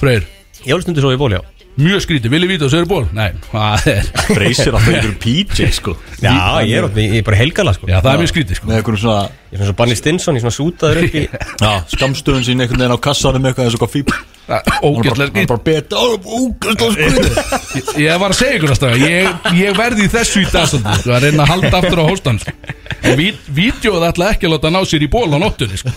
Freyr, 0.00 0.24
Ég 0.64 1.59
mjög 1.80 2.02
skrítið, 2.04 2.32
villi 2.34 2.48
víta 2.50 2.66
og 2.66 2.72
sefur 2.72 2.86
í 2.86 2.90
ból? 2.90 3.04
Nei, 3.16 3.28
það 3.52 3.86
er 3.92 4.08
Freysir 4.26 4.72
alltaf 4.74 4.88
einhverjum 4.90 5.18
PJ 5.24 5.68
sko. 5.76 5.94
Já, 6.20 6.34
ég 6.66 6.74
er, 6.80 6.88
ég 7.00 7.14
er 7.20 7.26
bara 7.26 7.38
helgala, 7.40 7.72
sko. 7.76 7.86
Já, 7.90 8.00
það 8.02 8.10
er 8.16 8.22
mjög 8.24 8.32
skrítið 8.32 8.58
sko. 8.60 8.68
Með 8.70 8.80
einhverjum 8.80 9.02
svona 9.04 9.22
Ég 9.50 9.56
er 9.56 9.62
svona 9.62 9.70
svo 9.72 9.76
Barney 9.80 9.98
Stinson, 9.98 10.36
ég 10.36 10.44
er 10.44 10.44
svona 10.46 10.58
sútaður 10.58 11.00
upp 11.06 11.16
í 11.16 11.22
Já, 11.64 11.70
skamstöðun 11.94 12.44
sín 12.46 12.60
einhvern 12.62 12.82
veginn 12.84 12.94
á 12.94 13.04
kassanum 13.06 13.48
eitthvað 13.50 13.66
eins 13.70 13.78
og 13.78 13.82
hvað 13.84 13.94
fíp 13.96 14.12
Það 14.50 14.70
Ógæslega 14.82 15.30
skrítið 15.30 15.48
bara 15.50 15.62
beta. 15.66 15.98
Ógæslega 16.26 16.88
skrítið. 16.96 17.90
Ég- 18.02 18.16
var 18.18 18.32
að 18.34 18.38
segja 18.40 18.56
ykkur 18.58 18.72
að 18.74 18.78
staða 18.80 18.96
ég, 18.98 19.28
ég 19.60 19.76
verði 19.78 20.06
í 20.06 20.10
þessu 20.10 20.40
í 20.42 20.48
dag 20.50 20.66
svolítið, 20.66 20.96
sko, 21.04 21.12
að 21.14 21.26
reyna 21.28 21.44
að 21.44 21.52
halda 21.52 21.70
aftur 21.78 22.02
á 22.02 22.04
hóstan 22.08 22.40
sko. 22.42 22.54
Vídeóð 23.00 24.04
ætla 24.10 24.30
ekki 24.34 24.48
að 24.48 24.54
láta 24.56 24.70
ná 24.72 24.80
sér 24.88 25.04
í 25.06 25.08
ból 25.10 25.28
á 25.32 25.38
nóttunni 25.40 25.78
sko. 25.80 25.92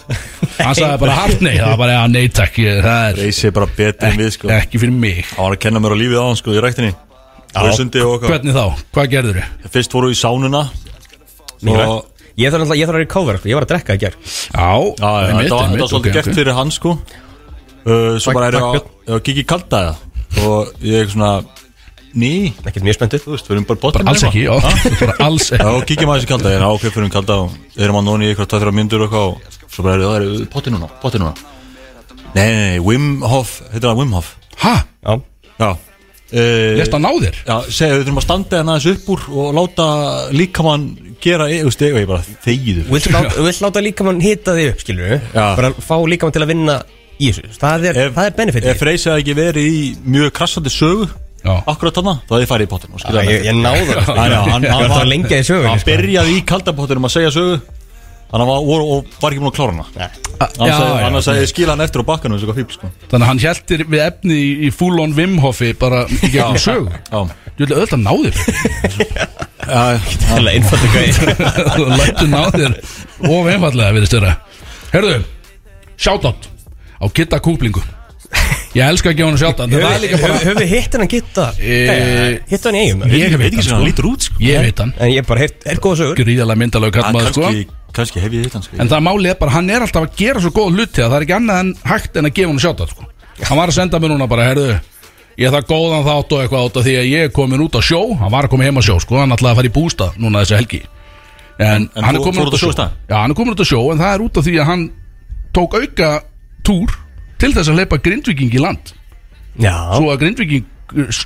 Hann 0.59 0.75
sagði 0.77 0.99
bara 1.01 1.17
hart 1.17 1.41
nei. 1.43 1.55
Það 1.57 1.67
var 1.73 1.79
bara, 1.81 1.97
já, 1.97 2.03
nei 2.13 2.27
takk 2.31 2.59
ég, 2.63 2.79
Það 2.85 3.07
er 3.09 3.17
Freysir 3.19 3.55
bara 3.57 3.67
betur 3.77 4.07
en 4.09 4.21
við 4.21 4.31
sko. 4.37 4.47
Hann 4.51 4.61
ekki 4.63 4.81
fyrir 4.83 4.95
mig. 5.03 5.19
Var 5.35 5.57
að 5.57 5.59
kenna 5.65 5.81
mér 5.83 5.95
á 5.95 5.97
lífið 5.99 6.21
á 6.21 6.25
hann 6.29 6.39
sko 6.39 6.55
í 6.55 6.63
ræktinni. 6.63 6.93
Og 7.53 7.67
í 7.69 7.75
sundi 7.77 8.01
og 8.01 8.15
eitthvað 8.15 8.31
Hvernig 8.33 8.55
þá? 8.57 8.85
Hvað 8.95 9.11
gerður 9.13 9.39
þau? 9.41 9.73
Fyrst 9.75 9.93
fóru 9.97 10.09
í 10.13 10.17
sánuna. 10.17 10.63
Og 11.73 12.09
Ég 12.33 12.49
þarf 12.49 12.63
alltaf, 12.65 12.77
ég 12.79 12.87
þarf 12.89 12.97
að 12.97 13.03
recover, 13.03 13.37
sko. 13.37 13.49
Ég 13.51 13.57
var 13.59 13.65
að 13.67 13.71
drekka 13.75 13.93
í 13.93 13.99
gær. 14.01 14.15
Já, 14.17 14.69
Já, 14.97 15.09
já, 15.13 15.25
einmitt, 15.29 15.43
þetta 15.43 15.53
var, 15.53 15.67
einmitt, 15.67 15.75
þetta 15.75 15.83
var 15.83 15.91
svolítið 15.91 16.09
ok, 16.09 16.15
gert 16.17 16.29
ok. 16.31 16.37
fyrir 16.39 16.55
hann 16.57 16.71
sko. 16.73 16.93
Uh, 17.83 18.15
Svo 18.17 18.31
Takk- 18.31 18.37
bara 18.39 18.47
er 18.47 18.55
ég 18.57 18.63
að, 18.65 18.87
ég 19.03 19.13
að 19.13 19.21
kikið 19.27 19.45
kalda 19.51 19.81
það 19.83 20.47
Og 20.47 20.71
ég 20.87 21.03
er 21.03 21.11
svona 21.13 21.29
Ný, 22.13 22.53
Ekkert 22.61 22.85
mjög 22.85 22.97
spenntur. 22.99 23.21
Þú 23.23 23.31
veist, 23.33 23.47
við 23.49 23.55
erum 23.55 23.65
bara 23.69 23.79
Bara 23.97 24.11
alls 24.13 24.25
ekki, 24.27 24.43
já. 24.45 24.53
Bara 24.99 25.15
alls 25.25 25.47
Já, 25.49 25.57
ekki. 25.57 25.69
Og 25.71 25.87
kíkjum 25.89 26.11
aðeins 26.13 26.27
í 26.27 26.29
kalda, 26.29 26.51
ég 26.53 26.59
er 26.59 26.65
ákveð 26.67 26.93
fyrir 26.93 27.07
um 27.07 27.13
kalda 27.13 27.37
og 27.45 27.79
erum 27.87 27.97
að 27.99 28.05
nóni 28.09 28.27
í 28.29 28.33
ykkur 28.35 28.49
2-3 28.53 28.75
myndur 28.77 29.05
og 29.05 29.07
eitthvað 29.07 29.31
og 29.31 29.73
svo 29.73 29.85
bara 29.87 29.95
er 29.97 30.03
það 30.03 30.27
er 30.43 30.51
potti 30.53 30.73
núna, 30.73 30.89
potti 31.01 31.21
núna. 31.23 31.33
Nei, 32.33 32.43
nei, 32.45 32.59
nei, 32.59 32.83
Wim 32.85 33.09
Hof, 33.25 33.55
heitir 33.71 33.87
það 33.87 34.03
Wim 34.03 34.13
Hof. 34.17 34.29
Hæ? 34.61 34.75
Já. 35.01 35.17
Já. 35.57 35.71
Uh, 36.33 36.79
Lest 36.79 36.95
að 36.97 37.03
ná 37.03 37.09
þér? 37.21 37.35
Já, 37.45 37.55
segja, 37.69 37.97
við 37.97 38.07
þurfum 38.07 38.19
að 38.21 38.25
standa 38.25 38.59
hérna 38.59 38.75
aðeins 38.77 38.97
upp 38.97 39.09
úr 39.13 39.25
og 39.37 39.49
láta 39.57 39.85
líkamann 40.33 40.85
gera, 41.21 41.45
þú 41.51 41.67
veist, 41.69 41.83
og 41.85 41.99
ég 42.01 42.07
bara 42.09 42.37
þegiðu 42.45 42.85
Vilt 42.89 43.09
láta, 43.13 43.43
vilt 43.45 43.61
láta 43.61 43.83
líkamann 43.85 44.21
hita 44.23 44.55
þig 44.57 44.71
upp, 44.71 44.81
skilur 44.81 45.11
við 45.11 45.27
Já. 45.35 45.45
Bara 45.59 45.69
fá 45.77 45.93
líkamann 46.09 46.33
til 46.33 46.41
að 46.41 46.53
vinna 46.55 46.79
í 47.21 47.29
þessu. 47.29 47.51
Það 47.61 47.85
er, 47.91 47.99
það 48.15 48.29
er 48.31 48.35
benefit 48.39 48.69
Ef 48.71 48.81
hefði 48.81 49.13
ekki 49.13 49.37
verið 49.37 49.69
í 49.69 49.83
mjög 50.15 50.33
krassandi 50.39 50.73
sögu 50.73 51.05
Já. 51.05 51.13
Akkurat 51.43 51.97
þarna, 51.99 52.15
þá 52.23 52.33
hefði 52.33 52.43
ég 52.45 52.51
farið 52.53 52.67
í 52.67 52.71
pottin 52.71 52.93
og 52.95 53.01
skilja 53.03 53.23
Ég, 53.27 53.45
ég 53.49 53.57
náði 53.59 53.85
það. 53.89 54.03
Sko. 54.03 54.17
Hann, 54.17 54.35
hann, 54.47 54.67
Ég 55.33 55.47
sögu 55.47 55.67
Hann 55.67 55.81
byrjaði 55.89 56.35
í 56.37 56.43
kaldapottinum 56.47 57.07
að 57.09 57.15
segja 57.17 57.31
sögu. 57.35 57.57
Þannig 58.33 58.47
að 58.47 58.53
hann 58.53 58.67
var, 58.69 58.83
og 58.93 59.17
var 59.21 59.33
ekki 59.35 59.43
múin 59.43 59.51
að 59.51 59.57
klára 59.59 59.73
hana. 59.75 60.07
Hann 60.39 61.03
hann 61.03 61.17
já. 61.19 61.25
sagði 61.27 61.49
skila 61.51 61.75
hann 61.75 61.83
eftir 61.85 62.01
á 62.01 62.55
fíbl 62.57 62.73
sko. 62.73 62.89
Þannig 63.11 63.25
að 63.25 63.29
hann 63.29 63.41
hjæltir 63.43 63.83
við 63.91 64.05
efni 64.07 64.39
í, 64.39 64.47
í 64.65 64.71
full 64.73 64.95
on 65.03 65.13
Vimhoffi 65.13 65.73
bara 65.79 66.05
í 66.09 66.31
gegnum 66.33 66.57
sög 66.59 66.89
Já, 66.89 67.19
Þú 67.53 67.67
vil 67.67 67.75
auðvitað 67.75 68.01
ná 68.01 68.13
þér. 68.23 69.43
Það 69.63 70.39
er 70.39 70.49
einfaldi 70.53 70.91
gæði 70.95 71.35
Þú 71.75 71.85
lættu 71.93 72.29
ná 72.31 72.41
þér 72.55 72.77
of 73.29 73.51
einfallega 73.53 73.95
við 73.95 74.07
störa 74.09 74.33
Herðu, 74.93 75.19
shoutout 75.95 76.49
á 76.99 77.05
Kitta 77.13 77.39
Kúplingu 77.43 77.83
Ég 78.73 78.81
elska 78.89 79.09
er 79.13 80.01
líka 80.01 80.17
bara 80.17 80.37
Höfum 80.41 80.57
við 80.63 80.71
hitt 80.71 80.95
hennan 80.95 81.09
gitta 81.11 81.45
Eh, 81.59 82.39
Hitt 82.49 82.63
hann 82.65 82.75
í 82.77 82.81
eigum 82.87 83.03
Ég 83.05 83.35
veit 83.37 83.53
ekki 83.53 83.59
hann 83.59 83.63
sem 83.63 83.75
hann 83.75 83.83
sko. 83.83 83.87
lítur 83.89 84.07
út 84.09 84.21
sko. 84.25 84.35
Ég 84.41 84.63
veit 84.65 84.79
hann. 84.81 84.93
En 84.97 85.11
ég 85.13 85.27
bara 85.27 85.39
hitt, 85.45 85.59
er 85.69 85.77
góða 85.83 85.99
sögur. 86.01 86.17
Gríðalega 86.23 86.57
myndalega 86.63 87.03
Hann 87.03 87.13
kallmaður 87.13 87.33
sko. 87.37 87.75
kannski 87.93 88.19
hef 88.23 88.31
ég 88.33 88.47
hitt 88.47 88.53
hann 88.57 88.63
sko. 88.65 88.79
En 88.81 88.89
það 88.89 89.03
málið 89.05 89.29
er 89.29 89.37
bara, 89.39 89.51
hann 89.51 89.69
er 89.69 89.85
alltaf 89.85 90.07
að 90.07 90.15
gera 90.17 90.41
svo 90.41 90.49
góð 90.55 90.73
hluti 90.73 91.03
að 91.03 91.11
það 91.11 91.17
er 91.19 91.25
ekki 91.27 91.35
annað 91.37 91.59
en 91.61 91.69
hægt 91.91 92.17
en 92.17 92.25
að 92.25 92.33
gefa 92.33 92.49
hann 92.49 92.63
shoutout 92.65 92.89
sko. 92.89 93.03
Hann 93.43 93.57
var 93.61 93.67
að 93.69 93.77
senda 93.77 93.99
mér 94.01 94.09
núna 94.15 94.27
bara, 94.29 94.47
herðu 94.49 94.79
Ég 95.37 95.49
það 95.49 95.63
góðan 95.69 96.03
þátt 96.05 96.33
og 96.33 96.41
eitthvað 96.43 96.65
át 96.65 96.75
af 96.77 96.83
því 96.85 96.93
að 96.97 97.07
ég 97.09 97.23
er 97.25 97.29
komin 97.33 97.61
út 97.65 97.73
á 97.73 97.81
sjó. 97.81 98.01
Hann 98.19 98.29
var 98.33 98.45
að 98.45 98.49
koma 98.53 98.63
heim 98.67 98.77
á 98.77 98.83
sjó, 98.85 98.99
sko, 99.01 99.17
hann 99.17 99.31
ætlaði 99.33 99.49
að 99.53 99.57
fara 99.57 99.69
í 99.69 99.73
bústað 99.73 100.17
núna 100.21 100.43
þessi 100.43 100.57
helgi. 100.59 100.81
En, 101.57 101.89
En 101.95 102.03
hann 102.05 102.15
er 102.15 102.21
komin 102.21 102.45
út 102.45 102.53
á 102.53 102.59
sjó? 102.61 102.69
Já, 103.09 103.15
hann 103.17 103.31
er 103.31 103.37
komin 103.37 103.53
út 103.55 103.61
á 103.61 103.65
sjó, 103.65 103.79
en 103.93 103.97
það 103.97 104.13
er 104.13 104.21
út 104.27 104.37
af 104.37 104.45
því 104.45 104.53
að 104.61 104.65
hann 104.69 104.83
tók 105.57 105.73
auka 105.73 106.11
túr 106.65 106.93
til 107.43 107.51
þess 107.53 107.71
að 107.73 107.81
leipa 107.83 107.99
grindviking 108.07 108.53
í 108.55 108.61
land. 108.63 108.93
Já. 109.59 109.75
Svo 109.99 110.13
að 110.13 110.21
grindviking 110.23 110.69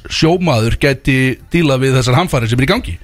sjómaður 0.09 0.77
gæti 0.81 1.17
díla 1.53 1.77
við 1.81 2.00
þessar 2.00 2.17
hamfæri 2.21 2.50
sem 2.50 2.59
er 2.63 2.67
í 2.67 2.71
gangi. 2.74 2.95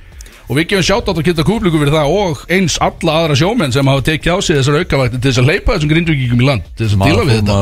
Og 0.43 0.57
við 0.57 0.65
gefum 0.73 0.83
sjátt 0.83 1.07
á 1.07 1.11
að 1.13 1.21
geta 1.23 1.43
kúplíku 1.47 1.79
fyrir 1.79 1.93
það 1.95 2.13
og 2.19 2.41
eins 2.51 2.73
alla 2.83 3.13
aðra 3.21 3.35
sjómenn 3.39 3.71
sem 3.71 3.87
hafa 3.87 4.03
tekið 4.09 4.33
á 4.35 4.37
sig 4.43 4.57
þessar 4.59 4.75
aukavætti 4.81 5.21
til 5.23 5.29
þess 5.31 5.39
að 5.39 5.47
leipa 5.47 5.75
þessum 5.77 5.91
grindvíkingum 5.93 6.41
í 6.43 6.47
land 6.49 6.65
til 6.75 6.83
þess 6.89 6.97
að 6.97 7.05
díla 7.07 7.23
við 7.29 7.37
þetta. 7.37 7.55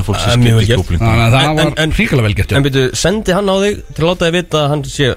Það 0.98 1.22
er 1.22 1.36
það 1.36 1.38
En- 1.44 1.56
var 1.60 1.62
en- 1.68 1.78
en- 1.86 1.94
ríkilega 2.00 2.26
vel 2.26 2.34
gert 2.40 2.50
já. 2.50 2.58
En 2.58 2.66
byrju, 2.66 2.86
sendi 2.98 3.32
hann 3.38 3.52
á 3.54 3.56
þig 3.62 3.84
til 3.94 4.02
að 4.02 4.10
láta 4.10 4.26
þig 4.26 4.34
vita 4.40 4.58
að 4.64 4.70
hann 4.74 4.84
sé 4.90 5.12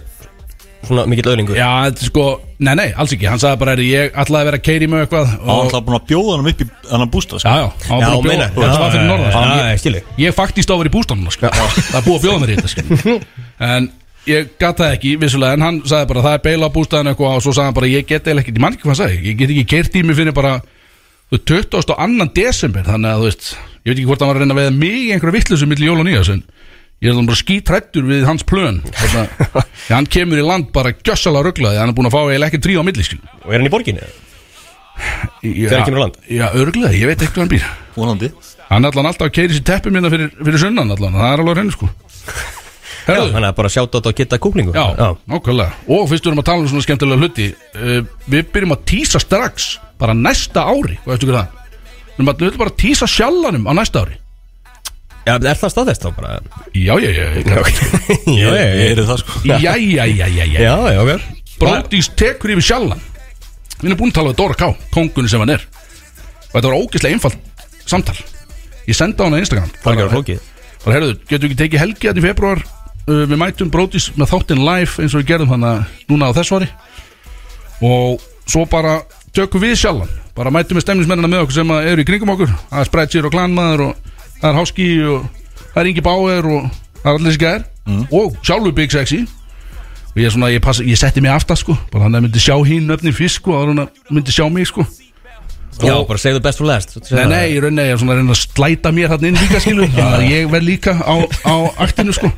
svona 0.88 1.04
mikill 1.10 1.30
öðlingur 1.32 1.56
Já, 1.58 1.68
þetta 1.86 2.04
er 2.04 2.08
sko, 2.10 2.24
nei 2.64 2.72
nei, 2.78 2.86
alls 3.00 3.14
ekki 3.14 3.28
Hann 3.30 3.40
sagði 3.42 3.60
bara, 3.60 3.74
"Heyrðu, 3.74 3.86
ég 3.90 4.14
ætlaði 4.22 4.40
að 4.40 4.48
vera 4.48 4.58
að 4.60 4.64
keiri 4.68 4.88
með 4.90 5.02
eitthvað 5.04 5.26
Hann 5.32 5.50
og, 5.50 5.62
alltaf 5.64 5.84
búin 5.86 5.98
að 5.98 6.06
bjóða 6.10 6.36
hann 6.36 6.50
upp 6.52 6.62
í 6.62 6.68
hann 6.90 7.10
bústað 7.14 7.44
Já, 7.44 7.52
já, 7.54 7.66
hann 7.88 8.04
búinn 8.04 8.14
að 8.14 8.28
meina 8.28 8.48
bjóða 8.54 8.68
Þetta 8.68 8.84
var 8.84 8.94
fyrir 8.94 9.08
norðan 9.10 9.34
sko. 9.34 9.42
Já, 9.44 9.66
ég 9.72 9.82
þig 9.84 10.22
Ég 10.24 10.36
faktist 10.38 10.70
á 10.70 10.74
að 10.74 10.80
vera 10.82 10.90
í 10.90 10.94
bústanum 10.94 11.34
sko. 11.34 11.50
Það 11.54 11.98
er 11.98 12.06
búið 12.08 12.16
að 12.18 12.24
bjóða 12.24 12.40
mér 12.44 12.52
í 12.52 12.56
þetta 12.58 12.72
sko. 12.74 13.16
En 13.64 13.90
ég 14.26 14.48
gat 14.58 14.78
það 14.80 14.94
ekki 14.96 15.16
vissulega 15.20 15.58
En 15.58 15.66
hann 15.66 15.82
sagði 15.84 16.10
bara 16.12 16.24
það 16.28 16.38
er 16.38 16.44
beila 16.48 16.70
á 16.70 16.76
bústæðan 16.76 17.10
eitthvað 17.12 17.36
Og 17.38 17.44
svo 17.44 17.52
sagði 17.52 17.68
hann 17.68 17.78
bara 17.80 17.92
ég 17.92 18.08
get 18.08 18.30
eða 18.30 18.40
ekki 18.44 18.54
Ég 18.54 18.62
man 18.64 18.72
ekki 18.72 18.86
hvað 18.86 18.94
hann 18.94 19.02
sagði 19.02 19.20
Ég 19.28 19.38
get 19.42 19.52
ekki 19.54 19.66
keirt 19.74 19.98
í 20.00 20.02
mig 20.04 20.16
fyrir 20.16 20.36
bara 20.36 20.54
þú 20.64 21.38
veist, 21.38 21.46
20. 21.50 21.78
og 21.80 21.84
2. 21.92 22.28
desember 22.38 22.86
Þannig 22.88 23.10
að 23.10 23.20
þú 23.20 23.28
veist 23.28 23.48
Ég 23.84 23.90
veit 23.92 23.98
ekki 23.98 24.08
hvort 24.08 24.22
hann 24.24 24.30
var 24.32 24.38
að 24.38 24.44
reyna 24.44 24.54
að 24.56 24.60
veða 24.62 24.74
mig 24.80 24.96
í 24.96 25.12
einhverja 25.12 25.36
vittlusu 25.38 25.68
Milli 25.68 25.90
jól 25.90 26.00
og 26.00 26.06
nýjas 26.08 26.32
En 26.32 26.42
ég 27.02 27.10
er 27.10 27.26
bara 27.26 27.36
skítrættur 27.40 28.04
við 28.08 28.22
hans 28.28 28.44
plön. 28.46 28.82
Þannig 28.86 29.32
að 29.58 29.94
hann 29.96 30.06
kemur 30.06 30.38
í 30.40 30.44
land 30.46 30.70
bara 30.72 30.92
gjössalega 30.94 31.48
rugglaði 31.50 31.80
Hann 31.82 31.90
er 31.92 31.96
búin 31.98 32.08
að 32.08 32.14
fá 32.16 32.20
eiginlega 32.28 32.50
ekki 32.52 32.62
trí 32.64 32.76
á 32.78 32.82
milli 32.86 33.04
skil. 33.06 33.20
Og 33.44 33.50
er 33.52 33.58
hann 33.60 33.68
í 33.68 33.72
borginni? 33.74 34.06
Þegar 35.42 35.78
hann 35.80 35.88
kemur 35.88 36.00
á 36.00 36.04
land? 36.06 36.18
Já, 36.30 36.46
örglega, 36.54 36.92
ég 36.94 37.10
veit 37.10 37.22
ekki 37.24 37.34
hvað 37.34 37.42
hann 37.44 37.52
býr. 37.54 37.64
Vonandi. 37.98 38.30
Hann 38.70 38.86
er 38.86 38.94
allan 38.94 39.08
alltaf 39.10 39.28
að 39.28 39.34
keiri 39.36 39.56
sér 39.58 39.64
teppi 39.68 39.90
minna 39.92 40.10
fyrir, 40.12 40.30
fyrir 40.38 40.62
sunnan 40.62 40.94
allan, 40.94 41.16
það 41.18 41.32
er 41.34 41.42
alveg 41.42 41.60
henni 41.60 41.74
sko. 41.74 41.88
Herðu, 43.04 43.34
Þannig 43.34 43.48
að 43.50 43.56
bara 43.58 43.68
sjátt 43.74 43.96
á 43.96 43.98
að 44.00 44.14
geta 44.16 44.38
kúklingu. 44.40 44.72
Já, 44.72 45.10
nákvæmlega. 45.28 45.74
Og 45.92 46.06
fyrst 46.08 46.24
við 46.24 46.30
erum 46.30 46.40
að 46.40 46.46
tala 46.48 46.64
um 46.64 46.70
svona 46.72 46.84
skemmtilega 46.86 47.20
hluti 47.20 47.48
uh, 47.52 47.98
Við 48.32 48.46
byrjum 48.54 48.72
að 48.78 48.84
tísa 48.88 49.20
strax 49.20 49.66
Bara 50.00 50.14
næsta 50.16 50.64
ári, 50.64 50.96
hvað 51.04 51.12
veistu 51.12 51.28
ekki 51.28 51.36
það 51.36 51.50
Við 52.14 52.22
erum 52.22 52.30
að- 52.32 52.40
við 52.40 52.48
ætlum 52.48 52.62
bara 52.64 52.72
að 52.72 52.78
tísa 52.80 53.08
sjallanum 53.12 53.68
á 53.68 53.72
næsta 53.76 54.04
ári 54.06 54.16
Já, 55.24 55.34
er 55.38 55.56
það 55.56 55.72
staðfest 55.72 56.04
þá 56.04 56.10
bara? 56.18 56.34
Já, 56.76 56.94
já, 57.00 57.08
já, 57.08 57.24
já. 57.40 57.40
Já, 57.48 57.60
Ég 58.44 58.90
er 58.90 59.02
það 59.08 59.22
sko. 59.22 59.40
Já, 59.48 59.56
já, 59.56 59.74
já, 59.80 60.04
já, 60.04 60.26
já, 60.28 60.44
já. 60.44 60.60
Já, 60.60 60.74
ok. 61.00 61.44
Bródís 61.60 62.10
tekur 62.18 62.52
yfir 62.52 62.66
sjallan 62.66 63.00
Við 63.80 63.90
erum 63.90 64.00
búin 64.00 64.12
að 64.12 64.18
tala 64.18 64.32
við 64.32 64.38
Dóra 64.38 64.56
K, 64.58 64.68
kongunni 64.94 65.30
sem 65.30 65.42
hann 65.42 65.52
er. 65.54 65.64
Og 66.50 66.54
þetta 66.54 66.70
var 66.70 66.76
ógeðslega 66.78 67.16
einfalt 67.16 67.38
samtal. 67.88 68.16
Ég 68.88 68.96
sendi 68.96 69.18
á 69.20 69.24
hann 69.26 69.36
á 69.36 69.42
Instagram. 69.42 69.72
Það 69.82 69.98
er 69.98 70.04
að 70.04 70.14
flókið. 70.14 70.46
Bara 70.84 70.96
herðu, 70.98 71.16
getum 71.28 71.44
við 71.44 71.50
ekki 71.50 71.60
tekið 71.62 71.82
helgi 71.82 72.08
þetta 72.08 72.20
í 72.20 72.24
februar 72.24 72.62
uh, 72.64 73.24
við 73.24 73.38
mætum 73.40 73.72
Brótis 73.72 74.10
með 74.18 74.30
þáttinn 74.34 74.64
live 74.64 75.02
eins 75.02 75.16
og 75.16 75.22
við 75.22 75.30
gerðum 75.32 75.54
hann 75.54 75.66
núna 76.10 76.28
á 76.28 76.36
þess 76.36 76.52
vari 76.54 76.68
og 77.84 78.22
svo 78.48 78.64
bara 78.70 78.98
tökum 79.34 79.64
við 79.64 79.78
sjálfan 79.80 80.12
bara 80.36 80.52
mætum 80.54 80.78
við 80.78 80.84
stemningsmennina 80.86 81.30
með 81.30 81.44
okkur 81.44 81.56
sem 81.56 81.72
að 81.74 81.88
eru 81.92 82.04
í 82.04 82.08
kringum 82.08 82.32
okkur. 82.34 82.52
Það 82.70 82.82
er 82.82 82.90
Spreadsheet 82.90 83.28
og 83.28 83.34
Klanmaður 83.34 83.84
og 83.88 84.13
það 84.44 84.50
er 84.50 84.58
Háski 84.60 84.88
og 85.08 85.24
það 85.70 85.80
er 85.80 85.90
Ingi 85.90 86.04
Bauer 86.04 86.50
og 86.50 86.66
það 87.00 87.08
er 87.08 87.14
allir 87.14 87.30
þessi 87.30 87.42
gæðir 87.44 87.64
og 88.18 88.36
sjálfur 88.44 88.76
Big 88.76 88.92
Sexy. 88.92 89.22
Og 90.14 90.20
ég, 90.20 90.28
er 90.28 90.34
svona, 90.34 90.50
ég, 90.52 90.62
passa, 90.62 90.84
ég 90.86 90.98
setti 91.00 91.22
mig 91.24 91.32
aftar 91.34 91.58
sko. 91.58 91.74
Bara 91.90 92.06
hann 92.06 92.20
myndi 92.22 92.42
sjá 92.42 92.54
hín 92.66 92.92
öfni 92.94 93.10
fyrst 93.14 93.40
sko 93.40 93.56
og 93.56 93.72
hann 93.72 93.88
myndi 94.12 94.34
sjá 94.34 94.44
mig 94.52 94.68
sko. 94.70 94.84
Já, 95.82 95.96
bara 96.06 96.20
segðu 96.22 96.38
best 96.38 96.60
for 96.60 96.68
last 96.70 96.92
Nei, 97.10 97.24
nei, 97.26 97.40
í 97.50 97.56
rauninni 97.58 97.82
er 97.82 97.88
ég 97.90 97.98
svona 97.98 98.14
að 98.14 98.20
reyna 98.20 98.34
að 98.36 98.44
slæta 98.44 98.92
mér 98.94 99.10
hann 99.10 99.24
inn 99.26 99.34
líka 99.40 99.58
skilu 99.58 99.88
að 99.90 100.22
ég 100.28 100.46
verð 100.52 100.68
líka 100.68 100.94
á, 101.02 101.14
á 101.50 101.54
aktinu 101.82 102.14
sko. 102.14 102.30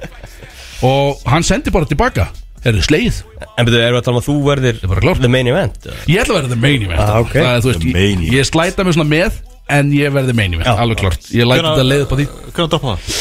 Og 0.88 1.20
hann 1.28 1.44
sendi 1.44 1.74
bara 1.74 1.88
tilbaka. 1.90 2.30
Er 2.64 2.78
þið 2.78 2.86
sleið? 2.88 3.18
En 3.60 3.68
byrju, 3.68 3.82
erum 3.82 3.98
við 3.98 4.00
að 4.00 4.06
tala 4.06 4.16
um 4.16 4.22
að 4.22 4.30
þú 4.30 4.36
verðir 4.46 4.80
er. 4.80 5.20
The 5.20 5.30
main 5.30 5.50
event? 5.52 5.90
Ég 6.08 6.22
ætla 6.22 6.32
að 6.32 6.40
verða 6.40 6.54
the 6.54 6.62
main 6.64 6.86
event. 6.88 7.02
Ah, 7.04 7.20
ok. 7.20 7.36
Það 7.36 7.50
er, 7.52 7.60
þú 7.60 7.70
veist, 7.70 7.84
The 7.84 7.92
main 7.98 8.24
ég, 8.24 8.38
ég 8.40 8.48
slæta 8.48 8.86
mig 8.88 8.96
svona 8.96 9.10
með 9.10 9.36
En 9.68 9.88
ég 9.90 10.12
verði 10.14 10.34
event, 10.36 10.66
Já. 10.68 10.76
alveg 10.78 11.00
klart 11.02 11.30
Ég 11.34 11.48
læti 11.48 11.64
þetta 11.66 11.86
leið 11.90 12.02
upp 12.06 12.12
á 12.12 12.16
því 12.20 12.26
Hvernig 12.54 12.72
droppa 12.74 12.92
það? 12.94 13.14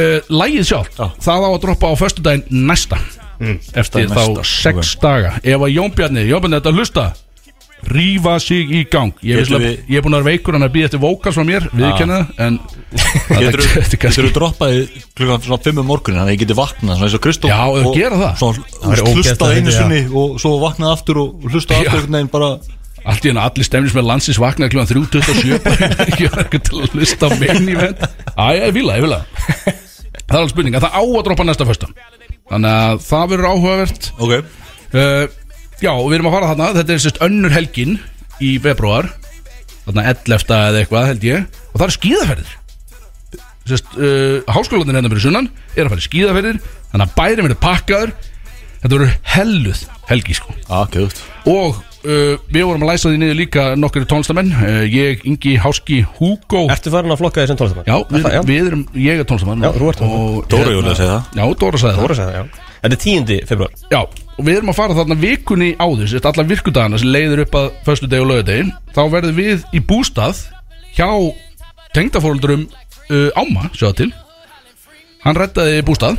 uh, 0.00 0.36
Lægið 0.40 0.68
sjálf, 0.70 0.92
Já. 0.96 1.06
það 1.26 1.44
á 1.44 1.48
að 1.50 1.58
droppa 1.66 1.90
á 1.92 1.94
föstudaginn 2.00 2.46
næsta 2.70 3.00
Eftir 3.40 3.74
Föstudaginn 3.74 4.14
þá 4.16 4.22
næsta, 4.28 4.44
sex 4.44 4.94
daga 5.02 5.34
Ef 5.44 5.60
að 5.66 5.74
Jón 5.76 5.92
Bjarni, 5.96 6.24
Jón 6.28 6.40
Bjarni, 6.44 6.60
þetta 6.62 6.72
hlusta 6.78 7.10
Rífa 7.80 8.34
sig 8.44 8.68
í 8.76 8.80
gang 8.92 9.14
Ég, 9.24 9.38
Getum 9.40 9.56
við... 9.62 9.70
við- 9.70 9.92
ég 9.94 10.00
er 10.00 10.02
búin 10.04 10.16
að 10.18 10.24
vera 10.26 10.34
veikur 10.36 10.56
Hann 10.56 10.66
að 10.66 10.72
býða 10.74 10.88
eftir 10.90 11.00
vókals 11.00 11.36
frá 11.38 11.44
mér, 11.48 11.68
viðkenna 11.72 12.18
það 12.28 12.42
En 12.44 12.58
Getur 13.40 13.62
þetta 13.64 13.94
er 13.96 14.00
kannski 14.02 14.24
þú 14.26 14.32
droppaði 14.36 14.82
klukkan 15.16 15.44
svona 15.46 15.62
5 15.64 15.80
um 15.80 15.88
morgunin 15.88 16.20
Þannig 16.20 16.28
að 16.28 16.36
ég 16.36 16.42
geti 16.42 16.56
vaknað 16.58 16.98
svona 17.00 17.08
eins 17.08 17.16
og 17.16 17.22
Kristó 17.24 17.48
Já, 17.48 17.60
ef 17.80 17.88
og 17.88 17.96
gera 17.96 18.18
það. 18.20 18.34
Svona 18.42 18.58
væri 18.60 19.06
ógeðslega 19.06 19.16
hlustaði 19.16 19.56
einu 19.56 19.64
fyndið, 19.64 19.72
já. 19.72 19.80
sinni 19.80 20.20
Og 20.20 20.36
svo 20.44 20.52
vaknaði 20.60 20.92
aftur 20.98 21.22
og 21.24 21.48
hlustaði 21.48 21.80
Já. 21.80 21.88
aftur 21.88 22.02
einhvern 22.04 22.18
veginn 22.20 22.32
bara 22.36 22.50
Allt 23.08 23.24
í 23.24 23.30
henni 23.30 23.40
allir 23.42 23.66
stemnis 23.66 23.94
með 23.96 24.08
landsins 24.10 24.40
vaknaði 24.40 24.74
kl. 24.74 24.82
3.27 24.90 25.60
bara 25.64 25.90
ekki 26.04 26.28
var 26.28 26.42
eitthvað 26.44 26.64
til 26.66 26.80
að 26.84 26.96
hlusta 26.96 27.28
á 27.28 27.30
main 27.40 27.70
event. 27.72 28.02
Æ, 28.36 28.44
ég 28.58 28.74
vil 28.76 28.86
það, 28.86 28.96
ég 28.98 29.04
vil 29.06 29.14
það. 29.14 29.24
Það 30.20 30.34
er 30.34 30.40
alveg 30.40 30.52
spurning, 30.52 30.76
að 30.76 30.84
það 30.86 30.96
á 31.00 31.02
að 31.02 31.22
droppa 31.26 31.46
næsta 31.48 31.66
fösta 31.68 31.88
Þannig 32.50 32.76
að 32.76 33.02
það 33.06 33.28
verður 33.32 33.48
áhugavert. 33.50 34.10
Ok. 34.18 34.32
Uh, 34.90 35.24
Já, 35.80 35.92
við 35.96 36.16
erum 36.18 36.28
að 36.28 36.34
fara 36.36 36.48
þarna. 36.50 36.70
Þetta 36.76 36.92
er 36.92 37.02
sérst 37.04 37.20
önnur 37.24 37.54
helgin 37.54 37.98
í 38.42 38.54
februar 38.60 39.08
Þarna 39.86 40.02
11. 40.12 40.50
eða 40.56 40.80
eitthvað 40.82 41.06
held 41.08 41.24
ég. 41.24 41.60
Og 41.70 41.78
það 41.80 41.86
er 41.86 41.94
skíðaferðir. 41.96 42.56
Sérst, 43.70 43.94
uh, 43.96 44.50
háskólanin 44.50 44.98
hérna 44.98 45.12
fyrir 45.12 45.24
sunnan 45.24 45.46
Er 45.76 45.86
að 45.86 45.94
fara 45.94 46.02
í 46.02 46.08
skíðaferðir. 46.08 46.58
Þannig 46.90 47.06
að 47.06 47.14
bærin 47.16 47.46
verður 47.46 47.60
pakkaður. 47.64 48.12
Þetta 48.80 48.92
verður 48.96 49.14
helluð 49.34 49.84
helgi 50.10 50.36
sko. 50.36 50.56
Gæðut 50.68 51.22
Og 51.50 51.80
uh, 52.04 52.38
við 52.50 52.64
vorum 52.68 52.84
að 52.86 52.90
læsa 52.92 53.10
því 53.10 53.20
niður 53.22 53.38
líka 53.38 53.64
nokkur 53.80 54.06
tónlistamenn. 54.10 54.50
Uh, 54.56 54.80
Ég, 54.90 55.22
Ingi, 55.28 55.54
Háski, 55.60 56.00
Hugo. 56.18 56.64
Ertu 56.72 56.92
farin 56.94 57.14
að 57.14 57.20
flokka 57.22 57.42
því 57.44 57.50
sem 57.52 57.60
tónlistamann? 57.60 57.88
Já, 57.90 57.96
við, 58.10 58.24
það, 58.26 58.48
við 58.50 58.70
erum, 58.70 58.82
ég 59.04 59.22
er 59.22 59.28
tónlistamann 59.28 59.64
Já, 59.66 59.70
þú 59.76 59.92
ert 59.92 60.02
og, 60.06 60.40
Dóra 60.50 60.74
Júlía 60.74 60.96
segir 60.98 61.12
það. 61.12 61.30
Já, 61.40 61.44
Dóra 61.64 61.82
sagði 61.84 61.94
það. 61.96 62.02
Dóra 62.04 62.18
sagði 62.20 62.34
það, 62.34 62.40
já. 62.40 62.66
Þetta 62.80 62.96
er 62.96 63.02
10. 63.04 63.32
februar 63.44 63.72
Já, 63.92 63.98
og 64.40 64.46
við 64.46 64.54
erum 64.56 64.70
að 64.72 64.76
fara 64.78 64.94
þarna 64.96 65.16
vikunni 65.20 65.66
áður 65.76 66.06
Sérst 66.08 66.28
allar 66.30 66.46
virkudagana 66.48 67.00
sem 67.02 67.10
leiðir 67.12 67.42
upp 67.44 67.58
að 67.60 67.66
Föstu 67.84 68.08
deg 68.08 68.22
og 68.24 68.30
lögadegi 68.30 68.70
Þá 68.96 69.00
verðum 69.12 69.36
við 69.36 69.66
í 69.76 69.82
bústað 69.84 70.40
Hjá 70.96 71.10
tengdafóruldurum 71.92 72.62
uh, 73.10 73.28
Áma, 73.36 73.68
sjáðu 73.76 73.96
til. 74.00 74.08
Hann 75.26 75.36
rettaði 75.36 75.82
bústað 75.84 76.16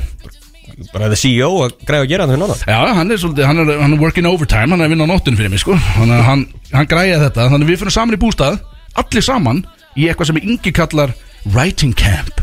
Bara 0.93 1.09
the 1.11 1.17
CEO 1.19 1.49
að 1.65 1.75
græða 1.87 2.05
að 2.05 2.11
gera 2.11 2.25
það 2.27 2.33
fyrir 2.35 2.43
náttúrulega 2.43 2.75
Já, 2.75 2.93
hann 2.99 3.11
er 3.15 3.21
svolítið, 3.21 3.45
hann 3.49 3.61
er, 3.63 3.71
hann 3.81 3.95
er 3.97 4.01
working 4.01 4.29
overtime 4.29 4.69
Hann 4.73 4.81
er 4.81 4.89
að 4.89 4.93
vinna 4.95 5.07
á 5.07 5.11
nóttinu 5.13 5.39
fyrir 5.39 5.51
mig, 5.53 5.61
sko. 5.63 5.77
Að 5.77 6.13
hann, 6.27 6.45
hann 6.73 6.89
græði 6.91 7.17
þetta 7.25 7.49
Þannig 7.51 7.67
að 7.67 7.73
við 7.73 7.81
fyrir 7.83 7.95
saman 7.97 8.17
í 8.17 8.21
bústað 8.21 8.57
Allir 9.01 9.25
saman 9.27 9.63
Í 9.95 10.07
eitthvað 10.11 10.31
sem 10.31 10.41
Ingi 10.41 10.73
kallar 10.75 11.13
Writing 11.51 11.93
camp. 11.97 12.37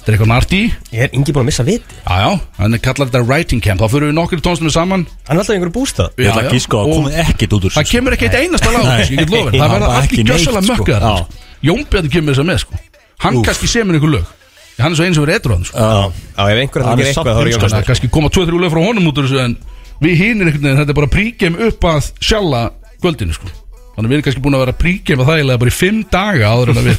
Þetta 0.00 0.06
er 0.06 0.14
eitthvað 0.16 0.30
narti 0.30 0.58
Ég 0.94 1.02
er 1.04 1.16
yngi 1.18 1.32
búin 1.34 1.42
að 1.44 1.48
missa 1.50 1.64
viti? 1.66 1.96
Já, 2.06 2.14
já, 2.22 2.28
hann 2.56 2.76
kallar 2.80 3.10
þetta 3.10 3.20
writing 3.26 3.60
camp. 3.64 3.82
Þá 3.82 3.90
fyrir 3.92 4.08
við 4.08 4.14
nokkur 4.16 4.40
tónstumir 4.46 4.72
saman. 4.72 5.02
Hann 5.28 5.36
er 5.36 5.42
alltaf 5.42 5.52
í 5.52 5.58
einhverju 5.58 5.74
bústað. 5.74 6.14
Ég 6.16 6.30
ætla 6.30 6.40
Já, 6.40 6.46
að 6.46 6.48
já. 6.48 6.54
gíska 6.56 6.78
að 6.80 6.92
komið 6.94 7.18
ekkert 7.24 7.56
út 7.58 7.66
úr 7.68 7.74
Það 7.74 7.90
kemur 7.90 8.16
ekki 8.16 8.28
eitt 8.30 8.38
einasta 8.40 8.72
lag 8.72 8.86
þessu, 8.88 9.12
Ég 9.12 9.20
get 9.20 9.34
lofið, 9.34 9.50
það 9.60 9.60
Nei, 9.60 9.74
verða 9.74 9.90
bara 9.90 9.98
allir 9.98 10.08
ekki 10.08 10.22
neitt, 10.24 10.30
gjössalega 10.32 10.62
sko. 10.64 10.76
mökkaðar 10.80 11.04
Já. 11.04 11.44
Jón 11.68 11.82
Bjarni 11.92 12.12
kemur 12.14 12.32
þess 12.32 12.44
að 12.44 12.48
með 12.48 12.62
sko. 12.64 12.80
Hann 13.26 13.42
kannski 13.50 13.70
semur 13.74 13.98
einhver 13.98 14.14
lög 14.16 14.32
hann 14.82 14.94
er 14.94 14.98
svo 14.98 15.06
eins 15.06 15.18
og 15.20 15.26
verið 15.26 15.38
edru 15.40 15.58
sko. 15.68 15.78
Já, 15.78 16.10
ef 16.44 16.60
einhver 16.64 16.84
Hann 16.86 17.00
ætlar 17.00 17.00
að 17.00 17.00
er 17.00 17.10
eitthvað 17.10 17.26
þá 17.26 17.40
er 17.40 17.40
heimskur, 17.40 17.50
Jón 17.50 17.60
Þannig 17.60 17.64
að 17.64 17.80
Vestur 17.80 17.88
kannski 17.90 18.10
koma 18.16 18.32
2-3 18.34 18.60
lög 18.64 18.74
frá 18.74 18.82
honum 18.84 19.08
út 19.10 19.20
úr 19.20 19.28
þessu 19.28 19.40
en 19.44 19.56
við 20.00 20.14
hinir 20.20 20.48
einhvern 20.50 20.66
veginn, 20.66 20.80
þetta 20.80 20.94
er 20.94 21.00
bara 21.00 21.10
príkjem 21.14 21.58
upp 21.68 21.88
að 21.90 22.10
sjalla 22.20 22.62
kvöldinu 23.00 23.36
sko. 23.36 23.50
þannig 23.96 24.08
við 24.08 24.16
erum 24.16 24.26
kannski 24.28 24.44
búin 24.44 24.56
að 24.56 24.64
vera 24.64 24.76
príkjem 24.80 25.20
að 25.24 25.32
þægilega 25.34 25.60
bara 25.60 25.72
í 25.72 25.78
5 25.80 26.00
daga 26.14 26.52
áður 26.54 26.72
en 26.72 26.80
að 26.80 26.88
við 26.90 26.98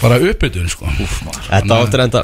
bara 0.00 0.18
uppbytun 0.20 0.68
sko. 0.70 0.88
Þetta 1.48 1.78
áttur 1.80 2.02
enda 2.04 2.22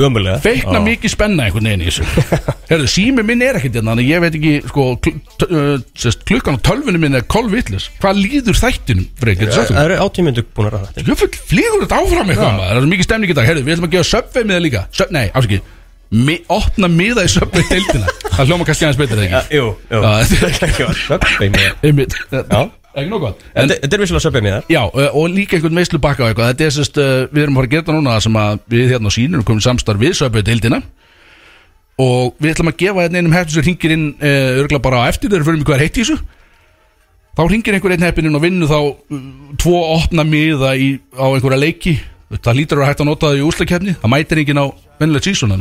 ömulega 0.00 0.38
feikna 0.44 0.80
mikið 0.84 1.10
spenna 1.12 1.46
einhvern 1.46 1.68
veginn 1.68 1.84
í 1.84 1.88
þessu. 1.90 2.04
Herðu, 2.70 2.86
sími 2.90 3.22
minn 3.26 3.42
er 3.44 3.54
ekkert 3.58 3.76
hérna 3.80 3.96
ég 4.04 4.22
veit 4.22 4.34
ekki 4.38 4.54
sko, 4.70 4.84
kl 5.02 5.10
uh, 5.48 5.76
sest, 5.98 6.20
klukkan 6.28 6.56
á 6.56 6.64
tölvunni 6.70 7.00
minn 7.02 7.18
er 7.18 7.24
kolvitlis 7.30 7.84
hvað 8.00 8.14
líður 8.22 8.56
þættinum 8.60 9.06
Freyr, 9.20 9.36
Það 9.50 9.82
eru 9.82 9.94
átímyndu 10.06 10.42
búin 10.54 10.66
að 10.70 10.74
ræða 10.76 10.86
þetta 10.90 11.00
Jöfull, 11.10 11.34
flýgur 11.50 11.80
þetta 11.84 12.00
áfram 12.00 12.28
eitthvað 12.32 12.54
maður? 12.56 12.70
Það 12.70 12.80
er 12.80 12.90
mikið 12.94 13.06
stemning 13.08 13.30
í 13.30 13.36
dag, 13.36 13.46
herðu, 13.50 13.62
við 13.66 13.72
ætlum 13.76 13.88
að 13.90 13.94
gefa 13.96 14.10
söpvei 14.14 14.42
miða 14.46 14.62
líka. 14.64 14.80
Söp, 14.94 15.08
Nei, 15.14 15.26
afsaki, 15.34 15.58
mi, 16.10 16.36
opna 16.50 16.86
miða 16.90 17.22
í 17.26 17.30
söpvei 17.34 17.64
deildina. 17.70 18.08
Það 18.30 18.44
hljóma 18.50 18.64
kannski 18.68 18.84
aðeins 18.86 19.00
betur 19.02 19.16
þegar 19.20 19.42
ekki? 19.42 19.54
Jú, 19.58 19.66
jú 22.54 22.68
Er. 22.94 23.04
Ekki 23.04 23.32
En 23.54 23.70
Þetta 23.70 23.96
er 23.96 24.02
vissulega 24.02 24.24
söpbeig 24.24 24.44
með 24.44 24.56
þar 24.56 24.72
Já, 24.74 24.80
og 25.14 25.28
líka 25.30 25.56
einhvern 25.56 25.78
veislu 25.78 26.00
bakka 26.02 26.26
á 26.26 26.28
eitthvað. 26.30 26.48
Þetta 26.50 26.66
er 26.66 26.74
sérst, 26.74 26.98
uh, 26.98 27.26
við 27.30 27.44
erum 27.44 27.54
að 27.54 27.60
fara 27.60 27.68
að 27.68 27.74
gera 27.74 27.84
þetta 27.84 27.96
núna 27.96 28.16
sem 28.24 28.38
að 28.40 28.64
við 28.74 28.94
hérna 28.94 29.12
á 29.12 29.16
sínum 29.16 29.44
komum 29.46 29.62
samstarf 29.62 30.02
við 30.02 30.42
deildina 30.48 30.80
og 32.00 32.36
við 32.40 32.54
ætlum 32.54 32.70
að 32.70 32.78
gefa 32.80 33.04
hérna 33.04 33.20
einum 33.20 33.34
hefn 33.36 33.52
sem 33.54 33.66
ringir 33.66 33.94
inn 33.94 34.06
uh, 34.16 34.60
örgulega 34.62 34.84
bara 34.86 35.02
á 35.04 35.08
eftir 35.10 35.30
þegar 35.30 35.42
við 35.42 35.50
fyrir 35.50 35.60
mig 35.60 35.68
hvað 35.68 35.76
er 35.76 35.84
heitt 35.84 35.98
í 35.98 36.04
þessu. 36.04 36.16
Þá 37.36 37.42
ringir 37.52 37.76
einhver 37.76 37.94
einn 37.94 38.06
heppin 38.06 38.30
inn 38.30 38.38
og 38.38 38.42
vinnur 38.44 38.70
þá 38.70 38.78
uh, 38.80 39.20
tvo 39.60 39.82
opna 39.98 40.24
miða 40.26 40.72
í, 40.74 40.88
á 41.14 41.26
einhverja 41.28 41.60
leiki. 41.60 41.94
Það 42.32 42.58
lítur 42.58 42.78
að 42.78 42.82
vera 42.82 42.90
hægt 42.94 43.04
að 43.04 43.10
nota 43.10 43.30
það 43.30 43.40
í 43.40 43.46
úslakefni 43.46 43.94
það 44.00 44.12
mætir 44.14 44.42
enginn 44.42 44.62
á 44.62 44.66
vennilegt 45.00 45.28
sísón 45.28 45.54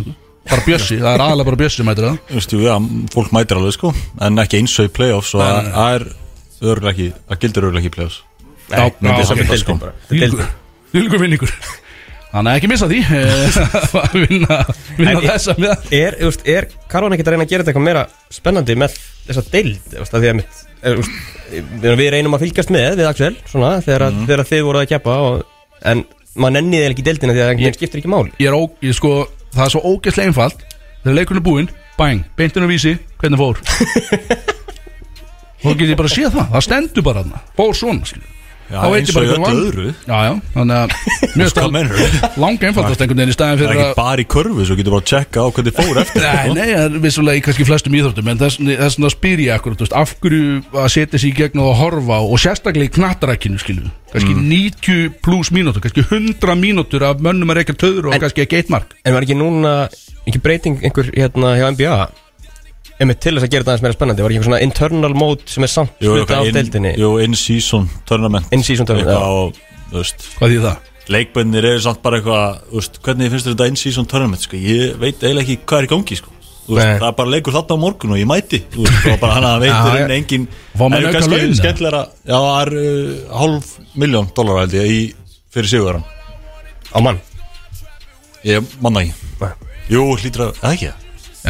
bara 0.50 0.64
bjössi, 0.66 0.98
það 0.98 1.12
er 1.12 1.24
aðalega 1.24 1.50
bara 1.50 1.60
bjössi 1.60 1.82
sem 1.82 1.88
mætir 1.90 2.06
það. 2.08 2.20
Þú 2.30 2.38
veist, 2.40 2.54
já, 2.64 2.74
fólk 3.14 3.34
mætir 3.36 3.60
alveg 3.60 3.76
sko. 3.76 3.92
En 4.26 4.42
ekki 4.42 4.62
eins 4.62 4.76
og 4.82 4.88
í 4.88 4.92
playoffs 4.96 5.36
Og 5.38 5.44
það 5.44 5.98
er 5.98 6.06
örgulega 6.64 6.92
ekki 6.94 7.10
Það 7.30 7.44
gildir 7.44 7.68
örgulega 7.68 7.82
ekki 7.84 7.92
í 7.92 7.96
playoffs. 7.98 8.18
Já, 8.70 8.82
Þetta 8.90 9.14
er 9.34 9.52
er. 10.10 10.50
Þýlgur 10.90 11.22
vinningur. 11.22 11.54
Þannig 12.30 12.52
að 12.52 12.60
ekki 12.60 12.70
missa 12.70 12.88
því 12.90 13.00
eh, 13.18 13.56
að 14.04 14.16
vinna, 14.22 14.58
vinna 15.00 15.22
þessa 15.24 15.56
með. 15.58 15.88
Er, 15.98 16.18
veist, 16.22 16.44
er 16.46 16.68
Karvan 16.92 17.16
ekkert 17.16 17.32
að 17.32 17.36
reyna 17.36 17.48
að 17.48 17.54
gera 17.54 17.66
þetta 17.66 17.74
eitthvað 17.74 17.88
meira 17.88 18.04
spennandi 18.34 18.76
með 18.78 19.00
þessa 19.26 19.44
deild 19.50 19.96
því 19.96 20.20
að 20.30 20.38
mitt, 20.38 20.60
er, 20.84 21.00
þú 21.00 21.08
veist, 21.08 21.88
við 22.04 22.12
reynum 22.14 22.38
að 22.38 22.46
fylgjast 22.46 22.74
með 22.76 23.00
við 23.00 23.10
Axel 23.10 23.32
svona, 23.50 23.72
þegar, 23.86 24.06
mm. 24.14 24.30
þegar 24.30 24.46
þið 24.52 24.64
voruð 24.68 24.84
að 24.84 24.92
keppa 24.94 25.18
og, 25.26 25.42
en 25.90 26.06
maður 26.38 26.56
nenni 26.60 26.84
þið 26.84 26.92
ekki 26.92 27.08
deildina 27.10 27.34
því 27.38 27.44
að 27.46 27.52
það 27.56 27.80
skiptir 27.80 28.04
ekki 28.04 28.14
máli. 28.14 28.34
ég 28.38 28.52
er 28.52 28.58
ó, 28.58 28.62
ég 28.86 28.98
sko, 29.00 29.16
Það 29.50 29.66
er 29.66 29.74
svo 29.74 29.82
ógeðslega 29.96 30.30
einfalt 30.30 30.64
Þegar 31.00 31.16
leikurinn 31.18 31.42
er 31.42 31.48
búinn, 31.48 31.70
bang, 31.98 32.24
beintun 32.38 32.68
og 32.68 32.74
vísi 32.74 32.98
Hvernig 33.18 33.42
fór 33.42 33.62
Þá 35.60 35.72
get 35.76 35.88
ég 35.94 35.98
bara 36.00 36.10
að 36.12 36.18
sé 36.18 36.28
það, 36.32 36.52
það 36.56 36.68
stendur 36.70 37.04
bara 37.10 37.24
þarna. 37.24 37.40
Fór 37.60 37.74
svona, 37.76 38.06
skilur 38.12 38.36
Já, 38.70 38.84
eins 38.94 39.10
og 39.18 39.24
öllu 39.26 39.46
öðru. 39.50 39.84
Já, 40.06 40.18
já, 40.28 40.34
þannig 40.54 40.76
að 40.78 40.92
það 41.58 41.72
meinarðu? 41.74 42.10
langa 42.38 42.68
einfaldast 42.70 43.02
einhvern 43.02 43.18
veginn 43.24 43.32
í 43.32 43.34
staðin 43.34 43.58
Það 43.58 43.64
er 43.64 43.72
fyrir 43.72 43.80
ekki 43.80 43.88
að 43.88 43.96
bara 43.98 44.22
í 44.22 44.26
körfu 44.30 44.66
Svo 44.70 44.78
getur 44.78 44.94
bara 44.94 45.02
að 45.02 45.10
checka 45.10 45.42
á 45.42 45.48
hvernig 45.56 45.74
fór 45.80 45.98
eftir 46.04 46.22
Nei, 46.22 46.36
sko. 46.44 46.54
nei, 46.54 46.68
það 46.70 46.84
er 46.84 47.00
vissulega 47.08 47.40
í 47.40 47.42
kannski 47.48 47.66
flestum 47.66 47.98
íþróttum 47.98 48.30
En 48.30 48.42
þess 48.44 48.60
þess 48.62 49.00
vegna 49.00 49.12
spyr 49.16 49.42
ég 49.48 49.56
akkur 49.56 49.78
veist, 49.82 49.98
Af 50.04 50.14
hverju 50.22 50.54
að 50.84 50.88
setja 51.00 51.24
sig 51.26 51.34
í 51.34 51.38
gegn 51.42 51.64
og 51.66 51.72
að 51.72 51.80
horfa 51.82 52.22
á 52.22 52.24
Og 52.30 52.44
sérstaklega 52.46 52.92
í 52.92 52.94
knattarækinu 53.00 53.64
skilu 53.66 53.90
Kannski 54.14 54.38
90 54.38 55.18
pluss 55.26 55.50
mínútur 55.58 55.82
Kannski 55.88 56.06
100 56.06 56.62
mínútur 56.62 57.10
af 57.10 57.26
mönnum 57.26 57.50
að 57.50 57.64
reyka 57.64 57.74
töður 57.74 58.12
Og 58.14 58.20
En- 58.20 58.22
kannski 58.22 58.46
ekki 58.46 58.62
eitt 58.62 58.70
mark. 58.70 58.94
En 59.02 59.18
var 59.18 59.26
ekki 59.26 59.34
núna, 59.42 59.74
ekki 60.30 60.46
breyting 60.46 60.78
einhver 60.86 61.10
hérna 61.18 61.58
hjá 61.58 61.72
NBA 61.74 61.98
Einmitt 63.00 63.20
til 63.24 63.32
þess 63.38 63.46
að 63.48 63.52
gera 63.54 63.64
þetta 63.64 63.72
aðeins 63.74 63.84
meira 63.86 63.96
spennandi 63.96 64.24
Var 64.26 64.32
ekki 64.34 64.40
einhver 64.40 64.50
svona 64.50 64.62
internal 64.66 65.14
mode 65.16 65.46
sem 65.48 65.64
er 65.64 65.72
samt 65.72 66.02
Jú, 66.04 66.12
hluti 66.14 66.24
eitthvað 66.26 66.42
af 66.44 66.50
in- 66.50 66.58
deildinni 66.60 66.92
Jú, 67.00 67.12
in-season 67.24 67.86
tournament 68.10 68.50
In-season 68.56 68.90
tournament, 68.90 69.14
Eitthvað 69.14 69.30
á, 69.30 69.92
þú 69.94 70.02
veist 70.02 70.26
Hvað 70.40 70.56
þýð 70.56 70.66
það? 70.68 70.86
Leikbönnir 71.10 71.66
eru 71.72 71.80
samt 71.86 72.02
bara 72.04 72.20
eitthvað 72.20 72.60
þú 72.70 72.82
veist, 72.82 73.00
Hvernig 73.06 73.32
finnst 73.34 73.48
þér 73.48 73.56
þetta 73.56 73.70
in-season 73.72 74.10
tournament 74.12 74.44
sko? 74.44 74.60
Ég 74.60 75.00
veit 75.02 75.24
eiginlega 75.24 75.46
ekki 75.48 75.58
hvað 75.66 75.80
er 75.80 75.88
í 75.88 75.92
gangi 75.96 76.18
sko. 76.20 76.36
Þú 76.70 76.76
veist, 76.78 76.86
Nei. 76.92 77.00
Það 77.02 77.08
er 77.10 77.16
bara 77.18 77.34
leikur 77.34 77.56
þarna 77.56 77.74
á 77.80 77.84
morgun 77.86 78.12
og 78.14 78.20
ég 78.20 78.28
mæti 78.30 78.60
Þú 78.76 78.84
veist, 78.86 79.08
og 79.10 79.20
bara 79.24 79.38
hann 79.40 79.48
að 79.50 79.64
veitir 79.64 79.96
Já, 79.96 80.04
inn 80.04 80.14
engin 80.20 80.44
Fá 80.52 80.84
menn 80.84 80.92
Það 80.92 81.00
er 81.00 81.08
auka 81.08 81.16
kannski 81.16 81.34
laun, 81.34 81.48
eða? 81.48 81.58
skemmtilegra 81.64 82.02
Já, 82.30 82.38
það 82.38 82.60
er 82.62 82.72
uh, 82.84 83.40
hálf 83.40 83.72
miljón 84.04 84.30
dólar 84.38 84.60
held 84.66 84.76
ég 84.78 84.92
í, 84.94 85.00
fyrir 85.56 85.72
sigurðaran 85.72 86.06
Á 86.94 86.98
mann 87.08 87.18
Ég 88.46 88.76
manna 88.84 89.02
ekki 89.08 89.16
Nei. 89.42 89.54
Jú, 89.90 90.04
hlýtur 90.22 90.46
að, 90.52 90.60
eða 90.62 90.76
ekki 90.78 90.92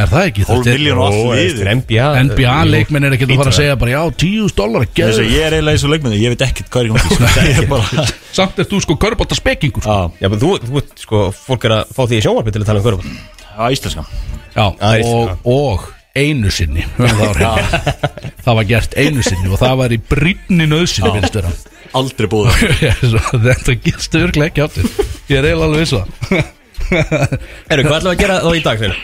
Er 0.00 0.10
það 0.10 0.26
ekki? 0.30 0.44
Er- 0.46 0.70
milljón 0.70 1.00
og 1.00 1.06
allt 1.06 1.20
liðið. 1.40 1.70
NBA 1.80 2.06
NBA 2.26 2.56
leikmenn 2.70 3.06
er 3.08 3.16
ekki 3.16 3.28
að 3.28 3.34
fara 3.40 3.52
að 3.52 3.58
segja 3.58 3.76
bara 3.80 3.94
Já, 3.94 4.00
10 4.24 4.56
dólar 4.58 4.86
að 4.86 4.88
Þess 4.90 5.00
geða 5.00 5.24
að 5.24 5.34
ég 5.34 5.46
er 5.46 5.56
eiginlega 5.58 5.76
eins 5.76 5.84
og 5.86 5.92
leikmenni 5.94 6.20
Ég 6.20 6.34
veit 6.34 6.44
ekkert 6.46 6.70
hvað 6.70 6.80
er 6.80 6.86
í 6.86 6.92
gangi 6.94 7.04
sko. 7.60 7.80
Er 8.00 8.14
Samt 8.40 8.60
er 8.62 8.68
þú 8.70 8.82
sko 8.86 8.96
körbóta 9.04 9.38
spekingur 9.38 9.86
Já, 9.86 9.98
Já, 10.22 10.28
þú, 10.34 10.50
þú, 10.64 10.82
sko, 11.04 11.22
fólk 11.46 11.68
er 11.68 11.76
að 11.80 11.94
fá 11.96 12.02
því 12.06 12.20
í 12.20 12.24
sjónvarpi 12.26 12.54
til 12.54 12.62
að 12.62 12.68
tala 12.70 12.82
um 12.82 12.86
körfum 12.86 13.16
já, 13.60 13.64
íslenska. 13.74 14.04
Já, 14.54 14.66
og, 15.04 15.48
og 15.50 15.88
einu 16.16 16.50
sinni 16.54 16.84
höfum 16.96 17.34
það, 17.38 18.54
var 18.56 18.64
gert 18.66 18.96
einu 18.98 19.22
sinni 19.26 19.50
og 19.50 19.60
það 19.60 19.76
var 19.82 19.94
í 19.94 19.98
brýnni 20.10 20.66
nöðsynni 20.70 21.12
finnst 21.18 21.36
vera 21.38 21.52
Aldrei 21.98 22.30
búið 22.30 22.56
Þetta 23.46 23.76
gist 23.84 24.16
örglega 24.18 24.50
ekki 24.50 24.64
áttir 24.66 24.88
Ég 25.30 25.38
er 25.38 25.50
eiginlega 25.50 25.68
alveg 25.68 25.84
viss 25.84 25.94
um 25.98 26.16
það 26.30 26.50
Eru, 26.90 27.82
hvað 27.86 27.96
ætlum 27.96 28.10
við 28.10 28.12
að 28.12 28.20
gera 28.20 28.36
þá 28.42 28.50
í 28.56 28.62
dag, 28.64 28.80
þegar? 28.82 28.96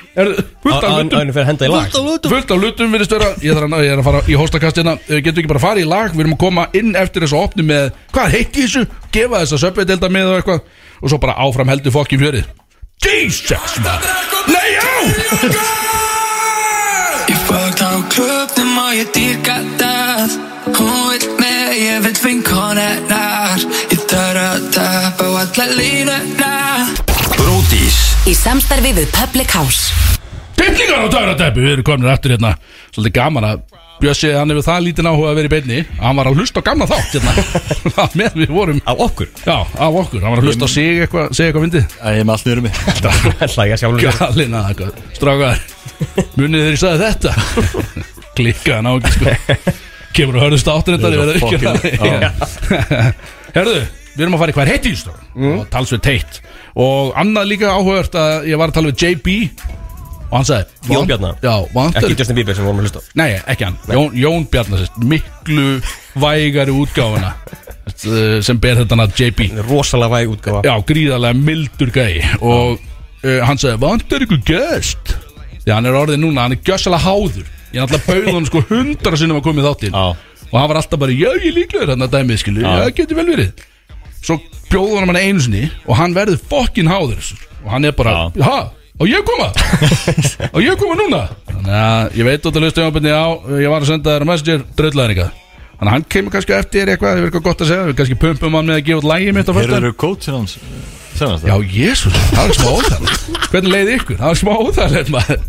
Fullt 0.67 0.77
af 0.77 0.87
Áður 0.87 1.03
hlutum. 1.03 1.31
fyrir 1.33 1.43
að 1.43 1.49
henda 1.51 1.67
í 1.67 1.71
lag. 1.73 1.97
Fullt 2.27 2.51
af 2.51 2.61
hlutum. 2.63 2.95
Virðist 2.97 3.15
vera. 3.17 3.29
Ég, 3.45 3.55
þarf 3.57 3.77
að, 3.77 3.85
ég 3.87 3.95
er 3.95 4.03
að 4.03 4.07
fara 4.09 4.23
í 4.27 4.39
hóstakastina. 4.41 4.97
Getur 5.07 5.43
ekki 5.43 5.51
bara 5.53 5.61
að 5.63 5.67
fara 5.69 5.83
í 5.83 5.87
lag? 5.89 6.11
Við 6.17 6.25
erum 6.27 6.37
að 6.37 6.43
koma 6.43 6.67
inn 6.81 6.93
eftir 6.99 7.27
þessu 7.27 7.39
opni 7.41 7.67
með 7.69 7.91
Hvað 8.17 8.35
heitt 8.37 8.57
í 8.59 8.67
þessu? 8.67 8.85
Gefa 9.15 9.43
þess 9.45 9.57
að 9.59 9.63
söpvið 9.67 9.91
delta 9.93 10.11
með 10.17 10.31
og 10.33 10.39
eitthvað. 10.41 10.61
Og 11.03 11.13
svo 11.13 11.21
bara 11.23 11.39
áfram 11.47 11.71
heldur 11.75 11.95
fokkin 11.95 12.23
fjörið. 12.25 12.49
Jesus 13.07 13.77
man. 13.85 14.03
Nei 14.51 14.69
já! 14.75 14.87
Ég 17.27 17.39
fókt 17.47 17.83
á 17.83 17.91
klubnum 18.13 18.77
og 18.83 18.93
ég 18.97 19.09
dýrka 19.15 19.57
það. 19.81 20.37
Hún 20.77 21.11
vil 21.13 21.29
með, 21.41 21.73
ég 21.79 22.01
vil 22.07 22.15
vinkon 22.25 22.81
hennar. 22.81 23.67
Ég 23.93 24.03
þarf 24.11 24.43
að 24.47 24.65
tapa 24.75 25.27
á 25.27 25.33
alla 25.43 25.67
línuna 25.79 26.51
Bródís 27.47 27.95
Í 28.27 28.33
samstarfi 28.35 28.91
við 28.97 29.13
Public 29.15 29.53
House. 29.55 29.95
Tittlingar 30.59 31.07
á 31.07 31.15
dagratæpi 31.15 31.63
Við 31.63 31.77
erum 31.77 31.85
komin 31.87 32.09
aftur 32.11 32.33
hérna. 32.35 32.57
Svolítið 32.91 33.15
gaman 33.21 33.45
að 33.47 33.61
Bjössi 34.01 34.33
hann 34.35 34.51
hefur 34.51 34.65
það 34.67 34.81
lítinn 34.83 35.07
áhuga 35.07 35.29
að 35.31 35.37
vera 35.39 35.47
í 35.47 35.53
beinni. 35.53 35.77
Hann 36.01 36.19
var 36.19 36.27
að 36.27 36.41
hlusta 36.41 36.59
á 36.59 36.67
gamla 36.67 36.89
þátt 36.91 37.15
hérna. 37.15 37.33
Það 37.97 38.17
með 38.19 38.33
við 38.43 38.51
vorum 38.57 38.81
Á 38.83 38.93
okkur? 38.93 39.29
Já, 39.47 39.59
af 39.63 39.99
okkur. 40.03 40.21
Hann 40.25 40.35
var 40.35 40.43
að 40.43 40.49
hlusta 40.51 40.67
á 40.67 40.71
sig 40.75 40.99
eitthvað 41.05 41.27
Segja 41.39 41.49
eitthvað 41.53 41.65
fyndið. 41.69 41.85
Ég 41.95 42.19
er 42.19 42.27
með 42.27 42.35
allt 42.35 42.45
niður 42.49 42.61
um 42.61 42.67
mig. 42.67 42.75
Hlæja 43.55 43.77
sjálfur. 43.81 44.01
Galina 44.19 44.61
Strákar 45.17 45.57
Munið 46.35 46.67
þeir 46.67 46.75
ég 46.75 46.83
sagði 46.83 46.99
þetta? 47.07 47.31
Klikkaði 48.41 48.75
hann 48.75 48.91
á 48.91 48.93
ekki 48.99 49.11
sko. 49.15 49.29
Kemur 50.19 50.35
að 50.41 50.45
hörðust 50.49 50.73
áttur 50.75 50.99
þetta 50.99 51.09
er 51.15 52.35
Herðu 53.55 53.79
Við 54.17 54.25
erum 54.25 54.33
að 54.39 54.41
fara 54.41 54.53
í 54.53 54.57
hvað 54.57 54.65
er 54.65 54.73
heitt 54.73 54.87
í 54.89 54.91
þessu 54.95 55.13
mm. 55.37 55.59
Og 56.77 57.15
annað 57.17 57.49
líka 57.55 57.73
áhugavert 57.73 58.17
að 58.21 58.49
ég 58.51 58.61
var 58.61 58.71
að 58.73 58.77
tala 58.79 58.93
við 58.93 59.05
JB 59.07 59.37
Og 60.27 60.35
hann 60.35 60.47
sagði 60.49 60.91
Jón 60.91 60.97
"Vant- 60.97 61.09
Bjarna? 61.11 61.31
Já, 61.43 61.55
vantar 61.75 62.03
Ekki 62.03 62.19
Justin 62.19 62.37
Bieber 62.37 62.57
sem 62.59 62.65
vorum 62.67 62.81
að 62.81 62.89
hlusta 62.89 62.99
á? 63.01 63.03
Nei, 63.15 63.29
ekki 63.47 63.65
hann. 63.65 63.77
Jón, 63.87 64.17
Jón 64.19 64.47
Bjarnar 64.51 64.81
sérst, 64.83 64.97
Miklu 64.99 65.67
vægari 66.19 66.75
útgáfuna 66.75 67.31
eh, 67.87 68.41
Sem 68.43 68.59
ber 68.59 68.81
þetta 68.83 68.97
hann 68.97 69.05
að 69.07 69.15
JB 69.23 69.47
Rosalega 69.69 70.11
væg 70.17 70.33
útgáfa. 70.35 70.65
Já, 70.67 70.75
gríðarlega 70.89 71.39
mildur 71.39 71.93
gæi. 71.95 72.25
Og 72.43 72.81
uh, 73.23 73.39
hann 73.47 73.59
sagði, 73.63 73.79
vantar 73.87 74.27
ykkur 74.27 74.43
gest? 74.51 75.15
Því 75.63 75.73
hann 75.75 75.87
er 75.87 75.97
orðið 75.99 76.21
núna, 76.25 76.43
hann 76.49 76.57
er 76.59 76.61
gjössalega 76.67 77.07
háður. 77.07 77.47
Ég 77.73 77.85
alltaf 77.87 78.05
bauð 78.11 78.29
hann 78.35 78.47
sko 78.51 78.65
hundra 78.69 79.17
sinnum 79.19 79.39
að 79.41 79.47
koma 79.47 79.63
í 79.63 79.67
þáttinn. 79.67 79.95
Já. 79.97 80.37
Og 80.47 80.59
hann 80.61 80.69
var 80.71 80.79
alltaf 80.83 81.01
bara, 81.01 81.15
já 81.15 81.31
ég 81.43 81.55
líklegur 81.55 81.95
hann 81.95 82.07
að 82.07 82.13
dæmið 82.19 82.43
skilu 82.43 82.63
Já, 82.67 82.91
getur 82.95 83.19
vel 83.19 83.27
verið 83.33 83.65
Svo 84.27 84.39
bjóð 84.71 84.97
hann 84.99 85.11
hann 85.13 85.21
einu 85.21 85.45
sinni 85.45 85.65
Og 85.87 85.95
hann 86.01 86.17
verður 86.17 86.41
fokkin 86.51 86.91
háður 86.91 87.23
Og 87.63 87.71
hann 87.73 87.87
er 87.87 87.95
bara, 87.97 88.15
Já. 88.35 88.45
ha, 88.47 88.59
á 88.73 89.03
ég 89.07 89.25
koma? 89.27 89.49
Á 90.55 90.59
ég 90.63 90.79
koma 90.81 90.99
núna? 90.99 91.23
Þannig 91.51 91.77
að 91.81 92.19
ég 92.21 92.29
veit 92.31 92.47
að 92.51 92.61
hlusta 92.63 92.87
á 92.87 92.91
Já, 92.91 93.23
ég 93.63 93.71
var 93.73 93.83
að 93.83 93.91
senda 93.93 94.17
þér 94.17 94.27
messenger 94.31 94.65
Dröðlaðin 94.79 95.15
eitthvað 95.15 95.43
Þannig 95.77 95.91
að 95.91 95.95
hann 95.95 96.07
kemur 96.15 96.33
kannski 96.33 96.55
eftir 96.57 96.91
eitthvað 96.93 97.11
Það 97.13 97.21
er 97.23 97.29
eitthvað 97.29 97.47
gott 97.47 97.63
að 97.65 97.71
segja 97.71 97.87
Við 97.91 97.97
kannski 98.01 98.19
pumpum 98.23 98.55
hann 98.57 98.71
með 98.71 98.79
að 98.81 98.87
gefa 98.87 99.03
út 99.03 99.09
lægi 99.11 99.35
mitt 99.37 99.51
á 99.51 99.53
föstudaginn. 99.53 99.75
Heyrður 99.77 99.97
coachin 100.03 100.39
hans 100.39 100.57
Senast 101.17 101.47
Já, 101.47 101.57
jésús, 101.77 102.17
það 102.33 102.43
var 102.43 102.57
smá 102.57 102.71
óþægilegt 102.77 103.51
Hvernig 103.53 103.73
leiði 103.75 103.97
ykkur? 104.01 104.19
Það 104.23 104.31
var 104.33 104.41
smá 104.41 104.53
óþægilegt 104.57 105.13
maður 105.13 105.45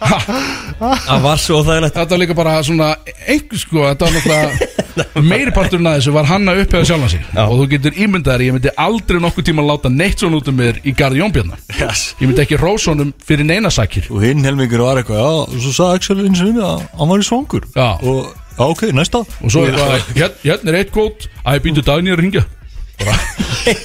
Það 0.00 1.24
var 1.24 1.40
svo 1.40 1.60
þægilegt 1.66 1.96
Þetta 1.98 2.14
var 2.14 2.20
líka 2.22 2.36
bara 2.38 2.58
svona 2.64 2.90
einhver 3.28 3.60
sko, 3.60 3.82
þetta 3.84 4.06
var 4.06 4.14
náttúrulega 4.16 5.22
meiri 5.22 5.52
parturinn 5.54 5.88
að 5.88 5.98
þessu 5.98 6.14
var 6.14 6.28
hann 6.28 6.50
að 6.50 6.62
upphega 6.64 6.88
sjálfan 6.88 7.12
sig. 7.12 7.22
Já. 7.30 7.42
og 7.44 7.54
þú 7.60 7.66
getur 7.74 7.98
ímyndaðir, 8.04 8.44
ég 8.48 8.56
myndi 8.56 8.72
aldrei 8.84 9.20
nokkuð 9.22 9.46
tíma 9.48 9.64
að 9.64 9.70
láta 9.70 9.92
neitt 9.92 10.22
svona 10.22 10.40
út 10.40 10.50
um 10.50 10.58
mér 10.60 10.80
í 10.82 10.94
garði 10.96 11.22
Jónbjörna 11.22 11.58
yes. 11.78 12.04
ég 12.20 12.26
myndi 12.26 12.44
ekki 12.44 12.58
rósónum 12.60 13.12
fyrir 13.26 13.48
neina 13.48 13.72
sakir. 13.72 14.08
Og 14.10 14.24
hinn 14.24 14.44
helmingur 14.46 14.84
var 14.84 15.00
eitthvað 15.00 15.20
Já, 15.20 15.28
og 15.46 15.58
svo 15.58 15.74
sagði 15.76 16.00
Axel 16.00 16.24
eins 16.24 16.44
og 16.44 16.62
að 16.66 16.86
hann 17.00 17.12
var 17.12 17.24
í 17.24 17.28
svangur. 17.28 17.68
Já. 17.76 17.88
Og 18.00 18.30
já, 18.30 18.64
ok, 18.66 18.86
næsta. 18.96 19.24
Og 19.40 19.52
svo 19.52 19.66
er 19.68 19.78
hér, 20.16 20.32
hérna 20.44 20.72
er 20.72 20.80
eitt 20.82 20.94
kvót. 20.94 21.28
Að 21.44 21.60
ég 21.60 21.68
býtu 21.68 21.86
dagni 21.86 22.14
að 22.14 22.24
ringja 22.24 22.46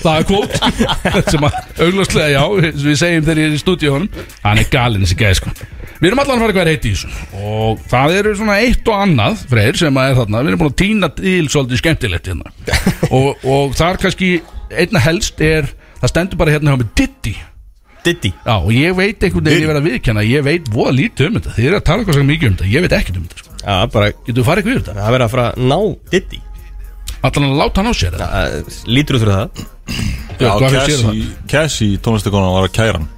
það 0.04 0.20
er 0.20 0.28
kvót. 0.30 0.58
Sem 1.32 1.48
að 1.48 1.58
auglastlega, 1.86 2.28
já, 2.34 2.44
við 2.74 3.00
segjum 3.00 3.26
þegar 3.26 3.42
ég 3.42 3.50
er 3.50 3.56
í 3.56 3.62
stúdíónum 3.62 4.22
hann 4.44 4.62
er 4.62 4.70
galinn 4.72 5.06
þessi 5.06 5.18
gæði 5.20 5.40
sko. 5.40 5.56
Við 5.96 6.10
erum 6.10 6.22
allan 6.22 6.36
að 6.38 6.44
fara 6.44 6.56
hvað 6.56 6.66
er 6.66 6.72
heitt 6.74 6.86
í 6.86 6.94
þessu. 6.94 7.10
Og 7.40 7.84
það 7.92 8.16
eru 8.20 8.36
svona 8.36 8.60
eitt 8.66 8.92
og 8.92 9.02
annað 9.06 9.44
freyr 9.52 9.80
sem 9.80 10.00
að 10.00 10.10
er 10.12 10.18
þarna, 10.20 10.42
við 10.44 10.52
erum 10.52 10.62
búin 10.62 10.74
að 10.74 10.80
týna 10.82 11.10
til 11.16 11.50
svolítið 11.54 11.82
skemmtilegt 11.82 12.30
hérna. 12.32 12.54
Og, 13.16 13.46
og 13.48 13.76
þar 13.80 14.00
kannski 14.04 14.32
einna 14.76 15.04
helst 15.06 15.44
er 15.46 15.70
það 16.02 16.12
stendur 16.12 16.42
bara 16.42 16.56
hérna 16.56 16.74
hjá 16.74 16.82
mig 16.82 16.92
Diddy. 17.00 17.36
Diddy? 18.06 18.34
Já, 18.36 18.56
og 18.60 18.74
ég 18.76 18.98
veit 18.98 19.24
einhvern 19.24 19.48
veginn 19.48 19.64
ég 19.64 19.70
verð 19.72 19.80
að 19.80 19.88
viðkenna 19.90 20.26
Ég 20.28 20.44
veit 20.46 20.68
voða 20.74 20.92
lítið 21.00 21.30
um 21.30 21.40
þetta. 21.40 21.54
Þið 21.56 21.70
eru 21.70 21.80
að 21.80 21.86
tala 21.88 22.04
eitthvað 22.04 22.20
svo 22.20 22.26
mikið 22.28 22.52
um 22.52 22.58
þetta. 22.60 22.74
Ég 22.76 22.84
veit 22.86 22.98
ekkert 23.00 23.18
um 23.18 23.24
þetta 23.26 23.40
sko. 23.42 23.56
Já, 23.64 23.78
bara 23.96 24.12
Getur 24.12 24.38
þú 24.38 24.46
farið 24.46 24.62
eitthvað 24.62 24.76
yfir 24.76 24.84
þetta? 24.84 24.98
Það 25.00 25.16
verður 25.16 25.26
að 25.26 25.34
fara 25.34 25.48
að 25.48 25.64
ná 25.72 25.80
Diddy 26.12 26.42
Allan 27.26 27.50
að 27.52 27.60
láta 27.62 27.82
hann 27.82 27.92
á 27.92 27.96
sér? 27.98 28.16
Það 28.20 28.80
lítur 28.98 29.18
út 29.20 29.26
fyrir 29.26 29.36
það? 29.36 29.66
Já, 30.46 30.50
hvað 30.60 30.74
Cassie, 30.76 31.26
Cassie 31.52 32.00
tónlistakonan 32.04 32.56
var 32.58 32.68
að 32.70 32.74
kæra 32.76 32.98
hann. 33.00 33.12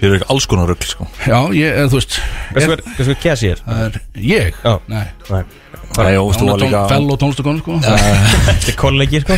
Fyrir 0.00 0.16
ekki 0.18 0.26
alls 0.34 0.46
konar 0.50 0.66
rugl 0.70 0.86
sko. 0.88 1.04
Já, 1.22 1.36
ég, 1.54 1.76
eða, 1.78 1.90
þú 1.92 1.98
veist 2.00 2.16
Hversu 2.16 2.64
er, 2.64 2.70
hver- 2.72 2.96
hversu 2.96 3.14
Cassie 3.22 3.52
er? 3.54 3.60
Það 3.66 3.82
er 3.84 3.98
ég? 4.26 4.56
Já. 4.64 4.72
Nei. 4.90 5.04
Þú 5.22 6.00
var 6.00 6.08
er 6.10 6.88
fell 6.90 7.10
og 7.14 7.20
tónlistakonu 7.22 7.62
sko. 7.62 7.76
Þetta 7.84 8.72
er 8.72 8.78
kollegi 8.80 9.20
sko. 9.22 9.36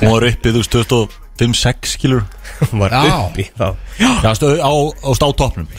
Hún 0.00 0.10
var 0.16 0.26
uppið, 0.32 0.56
þú 0.58 0.64
veist, 0.64 0.74
25-6 1.38 1.92
skilur. 1.94 2.24
Hún 2.72 2.82
var 2.82 2.96
Já. 2.96 3.04
uppi 3.28 3.46
þá. 3.54 3.68
Já, 4.00 4.10
á, 4.58 4.72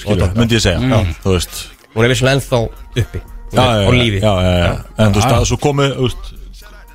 skilur, 0.06 0.32
myndi 0.40 0.58
ég 0.60 0.64
segja 0.64 0.80
Mm. 0.86 1.12
Þú 1.26 1.36
veist. 1.36 1.60
Hún 1.96 2.08
er 2.08 2.12
vissulega 2.16 2.40
ennþá 2.40 2.62
uppi. 3.04 3.22
Já, 3.56 3.66
já, 3.66 3.86
já, 4.16 4.32
já, 4.48 4.56
já. 4.64 4.72
En 5.04 5.12
þú 5.14 5.20
veist, 5.20 5.30
það 5.36 5.46
svo 5.52 5.60
komið 5.68 5.94
þú 6.00 6.08
veist, 6.10 6.34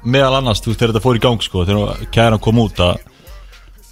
Meðal 0.05 0.39
annars, 0.39 0.61
þú 0.65 0.71
veist, 0.73 0.81
þegar 0.81 0.93
þetta 0.95 1.05
fór 1.05 1.17
í 1.19 1.23
gang 1.27 1.43
sko 1.45 1.65
Þegar 1.69 2.05
kæran 2.15 2.41
kom 2.41 2.61
út 2.63 2.79
að 2.81 3.01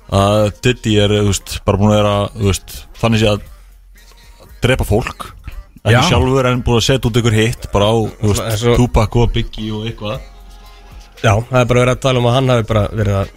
að 0.09 0.47
Diddy 0.65 0.95
er, 1.03 1.13
þú 1.21 1.27
veist, 1.29 1.59
bara 1.69 1.77
búin 1.81 1.91
að 1.93 1.99
vera 1.99 2.13
þú 2.33 2.47
veist, 2.49 2.77
þannig 2.97 3.21
sé 3.21 3.27
að 3.29 3.43
drepa 4.65 4.87
fólk. 4.89 5.27
Ekki 5.85 5.93
Já. 5.95 6.01
sjálfur 6.09 6.49
en 6.49 6.63
búin 6.65 6.79
að 6.81 6.87
setja 6.87 7.11
út 7.11 7.19
ykkur 7.21 7.37
hitt 7.37 7.67
bara 7.75 7.91
á, 7.93 7.97
þú 8.23 8.31
veist, 8.33 8.65
og- 8.73 8.77
Tupac 8.81 9.17
og 9.21 9.33
Biggie 9.35 9.69
og 9.77 9.85
eitthvað. 9.91 10.21
Já, 11.23 11.35
það 11.51 11.61
er 11.61 11.69
bara 11.69 11.81
verið 11.85 11.93
að 11.97 12.01
tala 12.01 12.19
um 12.23 12.25
að 12.31 12.35
hann 12.39 12.49
hafi 12.55 12.67
bara 12.73 12.87
verið 12.89 13.15
að 13.21 13.29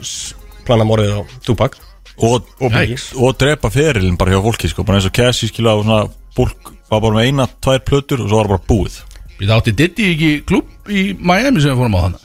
s- 0.00 0.34
plana 0.64 0.84
morðið 0.88 1.12
á 1.12 1.22
Tupac. 1.44 1.76
Og, 2.18 2.42
og, 2.60 2.72
Yikes. 2.72 3.12
drepa 3.38 3.70
ferilin 3.70 4.16
bara 4.18 4.32
hjá 4.32 4.42
fólki 4.42 4.68
sko, 4.68 4.82
bara 4.84 4.98
eins 4.98 5.06
og 5.06 5.12
Cassie 5.12 5.48
skilja 5.48 5.76
og 5.76 5.84
svona 5.84 6.08
fólk 6.34 6.72
var 6.90 7.00
bara 7.00 7.14
með 7.20 7.26
eina, 7.28 7.46
tvær 7.60 7.78
plötur 7.84 8.24
og 8.24 8.28
svo 8.30 8.36
var 8.40 8.46
það 8.48 8.54
bara 8.56 8.66
búið 8.68 8.96
Við 9.38 9.52
átti 9.54 9.74
Diddy 9.78 10.06
ekki 10.14 10.30
klubb 10.48 10.90
í 10.90 11.02
Miami 11.18 11.62
sem 11.62 11.72
við 11.72 11.82
fórum 11.82 11.98
á 11.98 12.00
þannig 12.06 12.24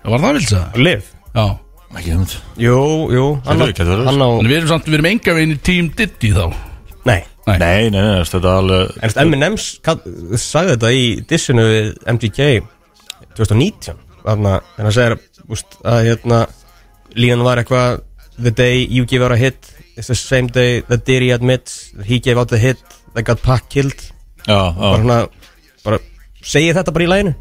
Það 0.00 0.14
var 0.14 0.22
það 0.24 0.36
vilt 0.38 0.50
það? 0.50 0.80
Liv. 0.86 1.10
Já. 1.34 1.44
Ekki 1.90 2.14
um 2.16 2.24
Jú, 2.64 2.76
jú 3.14 3.24
Hann 3.46 3.62
á, 3.62 3.66
hann 4.08 4.24
á 4.24 4.28
En 4.30 4.48
við 4.48 4.56
erum 4.58 4.70
samt, 4.70 4.88
við 4.88 4.98
erum 4.98 5.10
enga 5.10 5.36
veginn 5.36 5.54
í 5.54 5.58
tím 5.66 5.90
Diddy 5.98 6.30
þá. 6.36 6.44
Nei. 7.08 7.20
Nei, 7.46 7.56
nei, 7.58 7.88
nei, 7.90 8.00
nei, 8.00 8.24
þetta 8.28 8.40
er 8.40 8.58
alveg 8.60 8.94
En 9.06 9.16
Eminem 9.24 9.56
sagði 9.60 10.74
þetta 10.74 10.92
í 10.94 11.04
dissinu 11.30 11.66
við 11.66 11.90
MGK 12.14 12.48
2019 13.38 13.98
Þannig 14.20 14.52
að 14.52 14.84
hann 14.84 14.94
segir 14.94 15.16
úst, 15.50 15.78
að 15.82 16.04
hérna 16.10 16.44
líðan 17.16 17.46
var 17.46 17.62
eitthvað 17.62 18.02
The 18.40 18.52
day 18.56 18.84
you 18.88 19.04
give 19.04 19.24
out 19.24 19.32
a 19.32 19.36
hit 19.36 19.68
is 20.00 20.06
the 20.08 20.14
same 20.14 20.48
day 20.48 20.80
that 20.88 21.04
Diddy 21.04 21.30
admits 21.30 21.92
he 22.04 22.18
gave 22.18 22.38
out 22.38 22.48
the 22.48 22.58
hit 22.58 22.78
that 23.12 23.24
got 23.24 23.42
Pac 23.42 23.68
killed. 23.68 24.00
Já, 24.46 24.72
bara 24.72 24.96
já, 24.96 24.96
svona 24.96 25.18
bara 25.84 25.98
segir 26.42 26.76
þetta 26.78 26.94
bara 26.96 27.06
í 27.06 27.10
læginu 27.14 27.34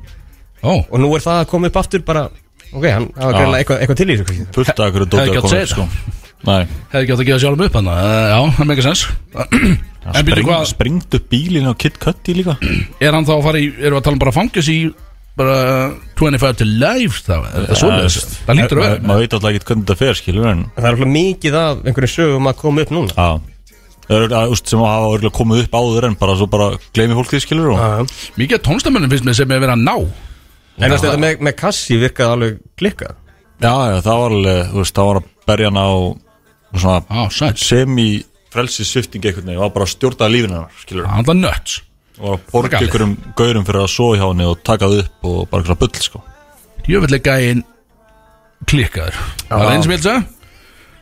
ó, 0.63 0.71
og 0.83 0.97
nú 1.01 1.11
er 1.15 1.25
það 1.25 1.41
að 1.43 1.51
koma 1.53 1.71
upp 1.71 1.81
aftur 1.81 2.05
bara 2.07 2.25
ok, 2.71 2.87
hann 2.87 3.11
hafa 3.15 3.35
greinlega 3.35 3.59
eitthvað, 3.63 3.83
eitthvað 3.83 4.01
til 4.01 4.09
í 4.09 4.17
þessu 4.19 4.47
fullt 4.57 4.73
af 4.85 4.97
dótið 4.99 5.21
ekki 5.25 5.37
að 5.39 5.45
koma 5.45 5.61
upp, 5.61 5.73
sko. 5.73 5.87
nei, 6.49 6.61
hefði 6.93 7.13
átt 7.13 7.23
að 7.23 7.29
gefa 7.29 7.43
sjálfum 7.45 7.65
upp 7.67 7.79
hann 7.79 7.93
Já, 7.93 8.39
það 8.57 8.69
meika 8.71 8.87
sens 8.89 9.05
En 10.09 10.25
byrju 10.25 10.41
Spring, 10.41 10.47
hvað, 10.47 10.65
springt 10.71 11.15
upp 11.17 11.25
bílinn 11.29 11.67
á 11.69 11.73
Kid 11.77 11.99
Cudi 12.01 12.33
líka. 12.37 12.55
Er 13.03 13.13
hann 13.13 13.27
þá 13.27 13.35
að 13.35 13.45
fara 13.49 13.61
í 13.61 13.67
Erum 13.75 13.97
við 13.97 13.99
að 13.99 14.05
tala 14.07 14.15
um 14.15 14.23
bara 14.23 14.35
fangjast 14.35 14.71
í 14.71 14.79
bara 15.39 15.57
25 16.19 16.57
to 16.59 16.67
life 16.67 17.21
þá? 17.23 17.35
Er 17.37 17.67
það 17.67 17.79
svoleiðis? 17.83 18.17
Það 18.47 18.59
lítur 18.59 18.79
að 18.81 18.85
vera 18.85 19.07
maður 19.07 19.23
veit 19.23 19.35
alltaf 19.37 19.51
ekki 19.51 19.69
hvernig 19.69 19.85
þetta 19.85 19.99
fer 19.99 20.19
skilur 20.19 20.49
það 20.49 20.83
er 20.83 20.89
alltaf 20.89 21.13
mikið 21.13 21.57
af 21.59 21.85
einhverju 21.85 22.11
sögum 22.15 22.49
að 22.51 22.59
koma 22.63 22.85
upp 22.85 22.93
núna 22.95 23.29
sem 24.09 24.81
hafa 24.81 25.09
örugglega 25.13 25.35
komið 25.37 25.63
upp 25.65 25.75
áður 25.77 26.07
en 26.09 26.15
bara 26.19 26.35
svo 26.39 26.47
bara 26.49 26.69
gleymi 26.97 27.17
fólk 27.17 27.29
því 27.33 27.41
skilur 27.43 27.73
og 27.75 27.81
Já. 27.81 27.89
Mikið 28.39 28.57
af 28.57 28.63
tónlistamönnum 28.65 29.11
finnst 29.13 29.27
mér 29.27 29.37
sem 29.37 29.51
er 29.53 29.61
verið 29.61 29.75
að 29.75 29.83
ná. 29.85 29.95
En 30.79 30.95
þetta 30.95 31.19
með, 31.19 31.43
með 31.45 31.55
kassi 31.59 31.97
virkaði 31.99 32.35
alveg 32.35 32.57
klikkað. 32.79 33.17
Já, 33.59 33.73
já, 33.91 33.97
það 34.05 34.21
var 34.23 34.35
alveg, 34.37 34.59
þú 34.71 34.79
veist, 34.79 34.95
það 34.95 35.09
var 35.09 35.19
að 35.19 35.29
berja 35.49 35.69
hana 35.69 35.83
á 35.83 35.95
svona 36.79 36.99
Á, 37.11 37.21
sætt 37.33 37.59
semi 37.61 38.07
frelsi 38.53 38.85
svifting 38.87 39.25
einhvern 39.25 39.49
veginn, 39.49 39.61
var 39.61 39.73
bara 39.75 39.85
að 39.85 39.93
stjórna 39.93 40.29
lífinu 40.31 40.55
hennar, 40.55 40.77
skilur 40.79 41.09
Það 41.09 41.19
alltaf 41.19 41.39
nuts. 41.41 41.75
Og 42.19 42.29
var 42.29 42.37
að 42.39 42.47
borga 42.53 42.79
einhverjum 42.79 43.13
gaurum 43.39 43.67
fyrir 43.67 43.83
að 43.83 43.91
sofa 43.93 44.19
hjá 44.19 44.25
henni 44.29 44.47
og 44.49 44.63
taka 44.63 44.89
það 44.89 45.03
upp 45.03 45.27
og 45.29 45.37
bara 45.51 45.63
eitthvað 45.65 45.81
bull, 45.83 46.01
sko. 46.07 46.23
Jöfellega 46.89 47.35
gæinn 47.35 47.65
klikkaður 48.69 49.19
Það 49.49 49.65
er 49.65 49.73
eins 49.75 49.85
sem 49.85 49.93
ég 49.93 49.99
vil 49.99 50.07
segja? 50.07 50.23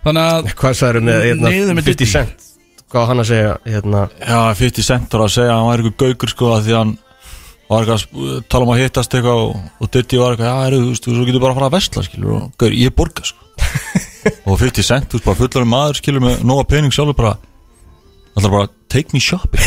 Þannig 0.08 0.28
að 0.34 0.52
Hvað 0.58 0.82
hérna, 0.82 1.52
Niður 1.54 1.78
með 1.78 1.88
50 1.88 1.94
Diddy. 1.94 2.10
cent 2.12 2.47
Hvað 2.92 3.08
hann 3.10 3.20
að 3.24 3.28
segja 3.32 3.56
hérna, 3.68 4.06
Já, 4.22 4.38
50 4.62 4.86
cent 4.88 5.12
var 5.18 5.26
að 5.26 5.34
segja 5.36 5.56
hann 5.58 5.68
var 5.68 5.82
eitthvað 5.84 6.06
gaukur, 6.06 6.32
sko, 6.32 6.52
að 6.56 6.68
því 6.70 6.76
hann 6.78 6.94
var 7.68 7.82
eitthvað 7.84 7.98
að 7.98 8.04
sp- 8.06 8.46
tala 8.54 8.64
um 8.68 8.72
að 8.72 8.80
hittast 8.84 9.18
eitthvað 9.18 9.42
og, 9.44 9.58
og 9.84 9.90
Diddy 9.92 10.22
var 10.22 10.36
eitthvað, 10.38 10.48
já, 10.54 10.68
eru, 10.70 10.80
þú 10.86 10.94
veist, 10.94 11.10
þú 11.10 11.26
getur 11.28 11.44
bara 11.44 11.52
að 11.56 11.60
fara 11.60 11.68
að 11.72 11.76
vestla, 11.76 12.06
skilur, 12.08 12.32
og 12.38 12.54
gaur, 12.64 12.78
ég 12.80 12.96
borga, 12.96 13.28
sko. 13.28 13.44
Og 14.48 14.58
50 14.60 14.84
cent, 14.88 15.06
þú 15.12 15.18
veist, 15.20 15.28
bara 15.28 15.40
fullar 15.42 15.68
maður, 15.68 16.00
skilur, 16.00 16.24
með 16.24 16.42
nóga 16.48 16.64
pening 16.72 16.94
sjálfur 16.96 17.16
bara 17.20 17.36
Það 18.38 18.52
bara, 18.54 18.68
take 18.94 19.16
me 19.16 19.20
shopping. 19.24 19.64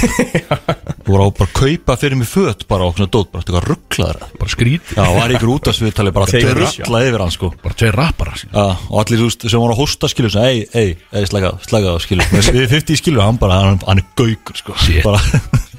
Þú 1.04 1.14
var 1.16 1.22
á 1.26 1.28
bara 1.34 1.46
að 1.48 1.54
kaupa 1.56 1.96
fyrir 1.98 2.18
mig 2.20 2.28
föt 2.30 2.60
bara 2.70 2.86
á 2.86 2.88
svona 2.94 3.10
dót, 3.10 3.30
bara 3.32 3.42
eitthvað 3.42 3.64
rugglaður 3.66 4.20
bara 4.38 4.52
skrít. 4.52 4.92
Já, 4.94 5.02
var 5.16 5.34
ykkur 5.34 5.50
út 5.56 5.70
af 5.72 5.74
sviðtali 5.74 6.12
bara 6.14 6.28
me 6.30 6.52
drölla 6.86 7.00
yfir 7.08 7.24
hann 7.24 7.34
sko. 7.34 7.50
Bara 7.64 7.78
tveir 7.80 7.98
skilur. 8.38 8.54
Já, 8.54 8.66
og 8.92 9.00
allir 9.02 9.22
þú 9.24 9.26
veist 9.30 9.48
sem 9.50 9.64
voru 9.64 9.74
að 9.74 9.80
hosta 9.82 10.10
skilur 10.12 10.36
ei, 10.44 10.62
ei, 10.78 10.92
ei, 11.10 11.24
slæga, 11.26 11.50
slæga 11.66 11.96
skilur. 12.04 12.30
Við 12.30 12.68
50 12.76 13.00
skilur, 13.02 13.24
hann 13.26 13.40
bara, 13.42 13.58
hann, 13.66 13.82
hann 13.88 14.04
er 14.04 14.06
gaukur 14.20 14.62
sko. 14.62 14.76
Shit. 14.84 15.02
bara, 15.02 15.18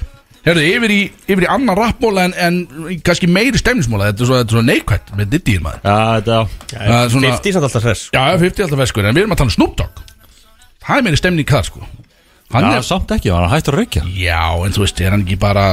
Herðu, 0.42 0.62
yfir 0.74 0.90
í, 0.90 1.00
yfir 1.30 1.44
í 1.46 1.50
annan 1.54 1.76
rappmóla 1.78 2.24
en, 2.26 2.32
en 2.34 2.56
kannski 3.06 3.28
meiri 3.30 3.60
stemnismóla 3.60 4.08
Þetta 4.10 4.24
er 4.24 4.26
svo, 4.26 4.38
þetta 4.40 4.50
er 4.50 4.56
svo 4.58 4.62
neikvætt 4.66 5.12
með 5.14 5.28
Diddy 5.36 5.54
maður. 5.62 5.84
Já, 5.86 5.98
þetta, 6.18 6.38
Það 6.72 6.94
er 6.96 7.12
svona- 7.14 7.30
50 7.36 7.54
samt 7.54 7.66
alltaf 7.68 7.86
hress 7.86 8.02
Já, 8.10 8.22
50 8.42 8.64
alltaf 8.66 8.80
veskur 8.82 9.06
En 9.06 9.14
við 9.14 9.22
erum 9.22 9.36
að 9.36 9.38
tala 9.38 9.52
um 9.52 9.54
Snoop 9.54 9.76
Dogg. 9.78 10.02
Það 10.82 10.98
er 10.98 11.06
meiri 11.06 11.20
stemning 11.22 11.46
þar 11.52 11.68
sko 11.70 11.84
Hann 12.52 12.66
já, 12.68 12.74
er, 12.76 12.84
samt 12.84 13.12
ekki, 13.14 13.30
hann 13.32 13.48
hættur 13.52 13.76
að 13.78 13.82
reykja? 13.82 14.02
Já, 14.12 14.42
en 14.66 14.74
þú 14.74 14.84
veist, 14.84 15.00
er 15.00 15.14
hann 15.14 15.24
ekki 15.24 15.38
bara 15.40 15.66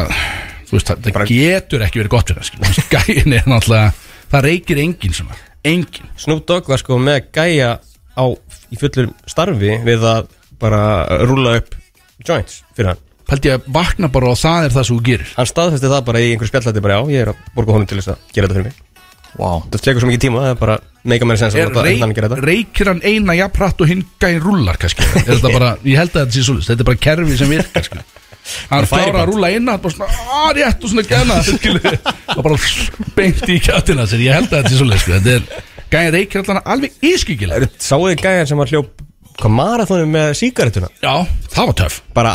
Þú 0.69 0.77
veist, 0.77 0.91
það, 0.91 1.09
það 1.09 1.31
getur 1.33 1.83
ekki 1.83 1.99
verið 1.99 2.13
gott 2.13 2.31
fyrir 2.31 2.45
það. 2.45 2.79
Gæin 2.93 3.35
er 3.35 3.47
náttúrulega 3.49 3.89
Það 4.29 4.45
reykir 4.45 4.81
enginn 4.83 5.15
svona. 5.17 5.37
Enginn. 5.65 6.09
Snoop 6.19 6.45
Dogg 6.47 6.69
var 6.69 6.79
sko 6.81 6.99
með 7.01 7.31
gæja 7.33 7.69
á, 7.81 8.23
í 8.69 8.77
fullur 8.79 9.09
starfi 9.29 9.79
við 9.85 10.05
að 10.05 10.29
bara 10.61 10.81
rúla 11.25 11.55
upp 11.59 11.73
joints 12.25 12.61
fyrir 12.77 12.91
hann. 12.91 13.01
Pældi 13.29 13.49
ég 13.51 13.59
að 13.59 13.71
vakna 13.73 14.09
bara 14.13 14.31
og 14.31 14.37
það 14.41 14.67
er 14.67 14.75
það 14.75 14.85
sem 14.87 14.99
þú 14.99 15.05
gerir. 15.09 15.33
Hann 15.37 15.49
staðfesti 15.49 15.89
það 15.91 16.05
bara 16.07 16.21
í 16.21 16.29
einhverju 16.33 16.51
spjallæti 16.51 16.85
bara 16.85 16.99
já, 16.99 17.01
ég 17.15 17.25
er 17.25 17.31
að 17.33 17.41
borga 17.57 17.75
honum 17.75 17.89
til 17.89 17.99
þess 17.99 18.13
að 18.13 18.23
gera 18.35 18.49
þetta 18.49 18.57
fyrir 18.59 18.69
mig. 18.69 18.79
Vá, 19.29 19.49
Það 19.69 19.83
tekur 19.85 20.03
svo 20.03 20.09
mikið 20.09 20.23
tíma, 20.25 20.45
það 20.45 20.53
er 20.53 20.61
bara 20.61 20.77
meika 21.07 21.27
mér 21.27 21.39
sens 21.39 21.55
að 21.55 21.79
er 21.85 21.99
hann 22.01 22.13
gera 22.15 22.29
þetta? 22.31 22.45
Reykir 22.45 22.91
hann 22.91 23.01
eina 23.05 23.35
jafnpratt 23.37 23.83
og 23.83 23.91
hinn 23.91 24.05
gæin 24.21 24.39
rúlar 24.43 24.79
kannski? 24.81 25.05
Er 25.21 25.29
þetta 25.29 25.51
bara, 25.53 25.73
ég 25.85 25.99
held 25.99 26.15
að 26.15 26.25
þetta 26.25 26.35
sé 26.35 26.45
svolítið 26.47 26.71
Þetta 26.71 26.85
er 26.85 26.89
bara 26.89 27.03
kerfi 27.05 27.37
sem 27.39 27.53
virkar 27.53 27.87
sko. 27.87 28.01
Hann 28.69 28.87
Bara 28.89 29.03
klára 29.05 29.21
að 29.21 29.29
rúla 29.29 29.49
eina 29.53 29.75
bara 29.77 29.93
svona, 29.93 30.21
að 30.39 30.55
rétt 30.57 30.85
og 30.85 30.89
svona 30.89 31.03
gæna 31.05 31.35
skilur, 31.45 31.97
og 32.33 32.39
bara 32.47 32.55
beint 33.19 33.43
í 33.45 33.57
kjátina 33.61 34.07
sér. 34.09 34.23
Ég 34.25 34.39
held 34.39 34.47
að 34.49 34.55
þetta 34.55 34.71
sé 34.71 34.79
svolítið 34.79 35.03
sko. 35.03 35.19
Þetta 35.19 35.35
er 35.35 35.91
gæin 35.93 36.09
reykir 36.15 36.41
allan 36.41 36.61
alveg 36.73 37.05
ískikilega 37.11 37.69
Sáuði 37.77 38.15
gæjan 38.17 38.49
sem 38.49 38.57
var 38.57 38.71
hljóp 38.71 39.03
hvað 39.39 39.55
marathónum 39.55 40.15
með 40.17 40.33
sígarettuna? 40.41 40.89
Já, 41.03 41.13
það 41.53 41.69
var 41.69 41.77
töff. 41.83 42.01
Bara 42.17 42.33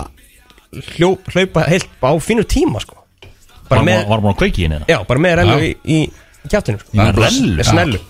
hljó, 0.94 1.10
hlaupa 1.34 1.66
heilt 1.68 1.90
á 1.98 2.10
fínu 2.22 2.46
tíma 2.46 2.82
sko. 2.84 3.00
Bara 3.68 3.80
var 3.80 3.86
með, 3.88 4.00
var 4.08 4.22
hann 4.22 4.32
að 4.34 4.40
kveiki 4.42 4.62
í 4.62 4.66
henni 4.68 4.80
já, 4.90 4.98
bara 5.08 5.22
með 5.24 5.38
rellu 5.40 5.60
í, 5.64 5.70
í 5.88 6.48
kjáttinu 6.52 6.80
sko. 6.82 6.96
Með 7.00 7.20
rellu? 7.22 7.54
með 7.58 7.70
snellu 7.70 8.00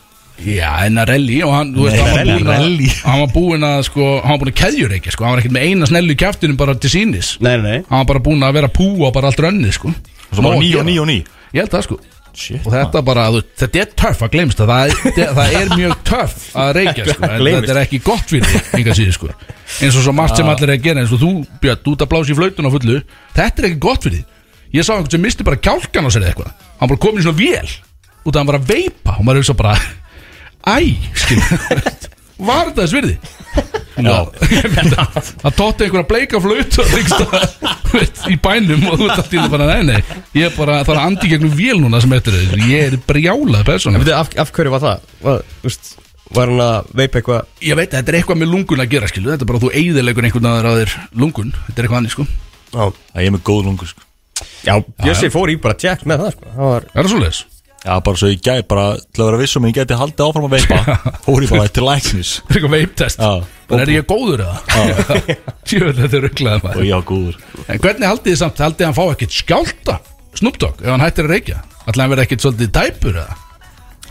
Já, 0.45 0.71
en 0.89 0.99
að 0.99 1.07
relli 1.13 1.37
og 1.47 1.53
hann, 1.55 1.69
þú 1.77 1.85
veist, 1.87 1.95
Nei, 1.95 2.05
hann 2.05 2.17
var 2.17 2.25
Rally, 2.25 2.33
búinn 2.35 2.49
að 2.51 2.63
Rally. 2.65 2.89
Hann 3.05 3.21
var 3.23 3.29
búinn 3.37 3.67
að, 3.69 3.83
sko, 3.87 4.07
hann 4.25 4.33
var 4.35 4.41
búinn 4.43 4.51
að 4.51 4.57
keðjur 4.61 4.95
ekki, 4.97 5.13
sko. 5.15 5.25
Hann 5.25 5.37
var 5.37 5.43
ekkert 5.45 5.55
með 5.55 5.67
eina 5.69 5.87
snellu 5.93 6.11
í 6.17 6.19
kjaftinum 6.25 6.57
bara 6.59 6.75
til 6.75 6.91
sínis 6.91 7.29
Nei, 7.45 7.55
nei, 7.63 7.77
Hann 7.87 8.01
var 8.03 8.09
bara 8.11 8.23
búinn 8.27 8.43
að 8.43 8.57
vera 8.59 8.69
að 8.73 8.75
púa 8.81 9.13
bara 9.15 9.31
allt 9.31 9.39
rönni, 9.45 9.71
sko. 9.73 9.93
Svo 10.35 10.43
bara 10.43 10.57
Nóg 10.57 10.59
að 10.59 10.65
ný 10.65 10.73
og 10.75 10.81
gera. 10.81 10.89
ný 10.91 10.97
og 11.05 11.09
ný 11.13 11.17
Ég 11.55 11.63
held 11.63 11.71
það, 11.77 11.87
sko. 11.87 12.01
Shit, 12.35 12.65
Og 12.67 12.73
þetta 12.75 13.01
bara, 13.07 13.29
þú, 13.31 13.41
þetta 13.63 13.79
er 13.85 13.91
töff 13.95 14.23
að 14.27 14.31
glemst 14.35 14.59
það. 14.59 14.71
Það, 14.75 15.21
er- 15.23 15.35
það 15.39 15.53
er 15.61 15.69
mjög 15.79 15.93
töff 16.11 16.41
að 16.59 16.71
reykja, 16.81 17.05
sko. 17.13 17.23
En 17.29 17.37
Gleymist. 17.45 17.63
þetta 17.69 17.75
er 17.77 17.83
ekki 17.85 18.01
gott 18.11 18.33
fyrir 18.35 18.49
því, 18.51 18.63
enga 18.81 18.97
síður, 18.99 19.15
sko. 19.15 19.29
Eins 19.79 19.95
og 20.01 20.03
svo 20.09 20.15
margt 20.19 20.41
sem 20.41 20.51
allir 20.51 20.67
er 20.67 20.75
að 20.75 20.83
gera 20.89 21.05
Eins 21.05 21.15
og 21.15 21.23
þú, 21.23 21.31
Björn, 21.63 21.85
út 21.95 22.03
að 22.03 22.11
blása 22.11 22.35
í 22.35 22.39
flautun 22.41 22.67
á 22.67 22.75
fullu 22.75 22.99
Þetta 23.39 23.63
er 23.63 23.69
ekki 23.71 23.79
gott 23.87 24.03
fyrir 24.09 24.19
því 24.19 24.75
Ég 24.75 24.83
sá 24.89 24.93
einhvern 24.97 25.15
sem 25.15 25.23
misti 25.23 25.47
bara 25.47 25.61
kjálkan 25.63 26.05
á 26.05 26.11
sér 26.11 26.25
eða 26.27 26.33
eitthvað. 26.35 26.51
Hann 26.83 26.91
bara 26.91 27.03
komin 27.07 27.23
í 27.23 27.27
svona 27.29 27.39
vél 27.39 27.71
Út 28.27 28.35
að 28.35 28.41
hann 28.43 28.51
var 28.51 28.59
að 28.59 28.67
veipa 28.75 29.15
Og 29.15 29.23
maður 29.29 29.45
hugsa 29.45 29.55
bara 29.63 29.77
Æ, 30.65 30.77
skil 31.25 31.41
Var 32.45 32.71
þetta 32.71 32.83
þess 32.83 32.95
virði? 32.97 33.17
Já. 33.95 34.17
Það 35.39 35.53
tótti 35.55 35.87
einhverja 35.87 36.07
bleika 36.09 36.41
flut 36.43 36.79
í 38.27 38.39
bænum 38.43 38.89
og 38.91 38.97
þú 38.99 39.07
ert 39.07 39.21
alltaf 39.23 39.53
bara 39.53 39.69
nei, 39.71 39.83
nei 39.87 40.01
ég 40.35 40.49
er 40.49 40.57
bara, 40.57 40.81
það 40.83 40.97
er 40.97 41.03
andi 41.05 41.31
gegnum 41.31 41.53
vél 41.55 41.79
núna 41.79 42.01
sem 42.03 42.17
eftir 42.17 42.35
þau 42.35 42.65
ég 42.73 42.89
er 42.89 42.97
brjálað 43.07 43.69
veitu, 43.71 44.17
af, 44.17 44.33
af 44.43 44.51
hverju 44.57 44.75
var 44.75 44.83
það? 44.83 45.07
Var, 45.23 45.45
úst, 45.71 45.95
var 46.35 46.51
hann 46.51 46.65
að 46.65 46.91
veipa 46.99 47.21
eitthvað? 47.21 47.47
Ég 47.63 47.79
veit 47.79 47.93
að 47.93 48.01
þetta 48.01 48.13
er 48.13 48.19
eitthvað 48.19 48.43
með 48.43 48.53
lungun 48.57 48.83
að 48.83 48.93
gera 48.97 49.11
skilu 49.13 49.31
þetta 49.31 49.47
er 49.47 49.51
bara 49.53 49.61
að 49.61 49.67
þú 49.69 49.73
eigðilegur 49.79 50.29
einhvern 50.29 50.51
aður 50.51 50.71
að 50.71 50.81
þér 50.83 50.97
lungun. 51.23 51.55
Þetta 51.69 51.77
er 51.77 51.87
eitthvað 51.87 52.01
annir 52.01 52.15
sko. 52.17 52.27
Já, 52.75 52.85
Það 53.15 53.23
er 53.29 53.35
með 53.37 53.45
góð 53.47 53.67
lungu 53.69 53.91
sko. 53.93 54.07
Já 54.65 54.75
Bjössi 55.05 55.31
fór 55.31 55.53
í 55.53 55.59
bara 55.63 55.79
tjekk 55.79 56.07
með 56.11 56.25
það 56.25 56.35
sko. 56.35 56.55
Það 56.57 56.73
var 56.73 56.89
er 56.91 56.99
það 57.05 57.13
svoleiðis? 57.15 57.43
Já, 57.85 57.99
bara 58.01 58.17
svo 58.17 58.31
ég 58.33 58.41
gæti 58.41 58.65
bara 58.69 58.85
til 59.13 59.21
að 59.21 59.27
vera 59.29 59.39
vissum 59.43 59.65
að 59.67 59.71
ég 59.71 59.77
geti 59.77 59.97
haldið 60.01 60.25
áfram 60.25 60.47
að 60.49 60.55
veipa 60.57 60.97
Fór 61.27 61.45
ég 61.45 61.51
bara 61.53 61.69
til 61.69 61.85
læknis. 61.85 62.31
Þetta 62.49 62.55
er 62.55 62.61
eitthvað 62.63 62.75
veiptest. 62.79 63.25
Bara 63.69 63.85
er 63.85 63.93
ég 63.93 64.07
góður 64.09 64.43
eða? 64.47 64.57
Tjóð 65.69 65.91
þetta 66.01 66.19
er 66.19 66.25
rugglaðið 66.25 66.65
Og 66.65 66.67
maður 66.71 66.89
já, 66.89 66.97
góður. 67.11 67.39
En 67.69 67.83
hvernig 67.85 68.09
haldið 68.09 68.31
þið 68.33 68.41
samt, 68.41 68.63
haldið 68.65 68.89
hann 68.89 68.97
fá 68.97 69.05
ekkert 69.13 69.37
skjálta 69.39 69.99
Dogg 70.45 70.81
ef 70.83 70.89
hann 70.91 71.05
hættir 71.05 71.29
að 71.29 71.35
reykja? 71.37 71.61
Ætlaði 71.85 72.03
hann 72.05 72.15
verið 72.15 72.25
ekkert 72.27 72.45
svolítið 72.47 72.73
tæpur 72.75 73.21
eða? 73.23 73.37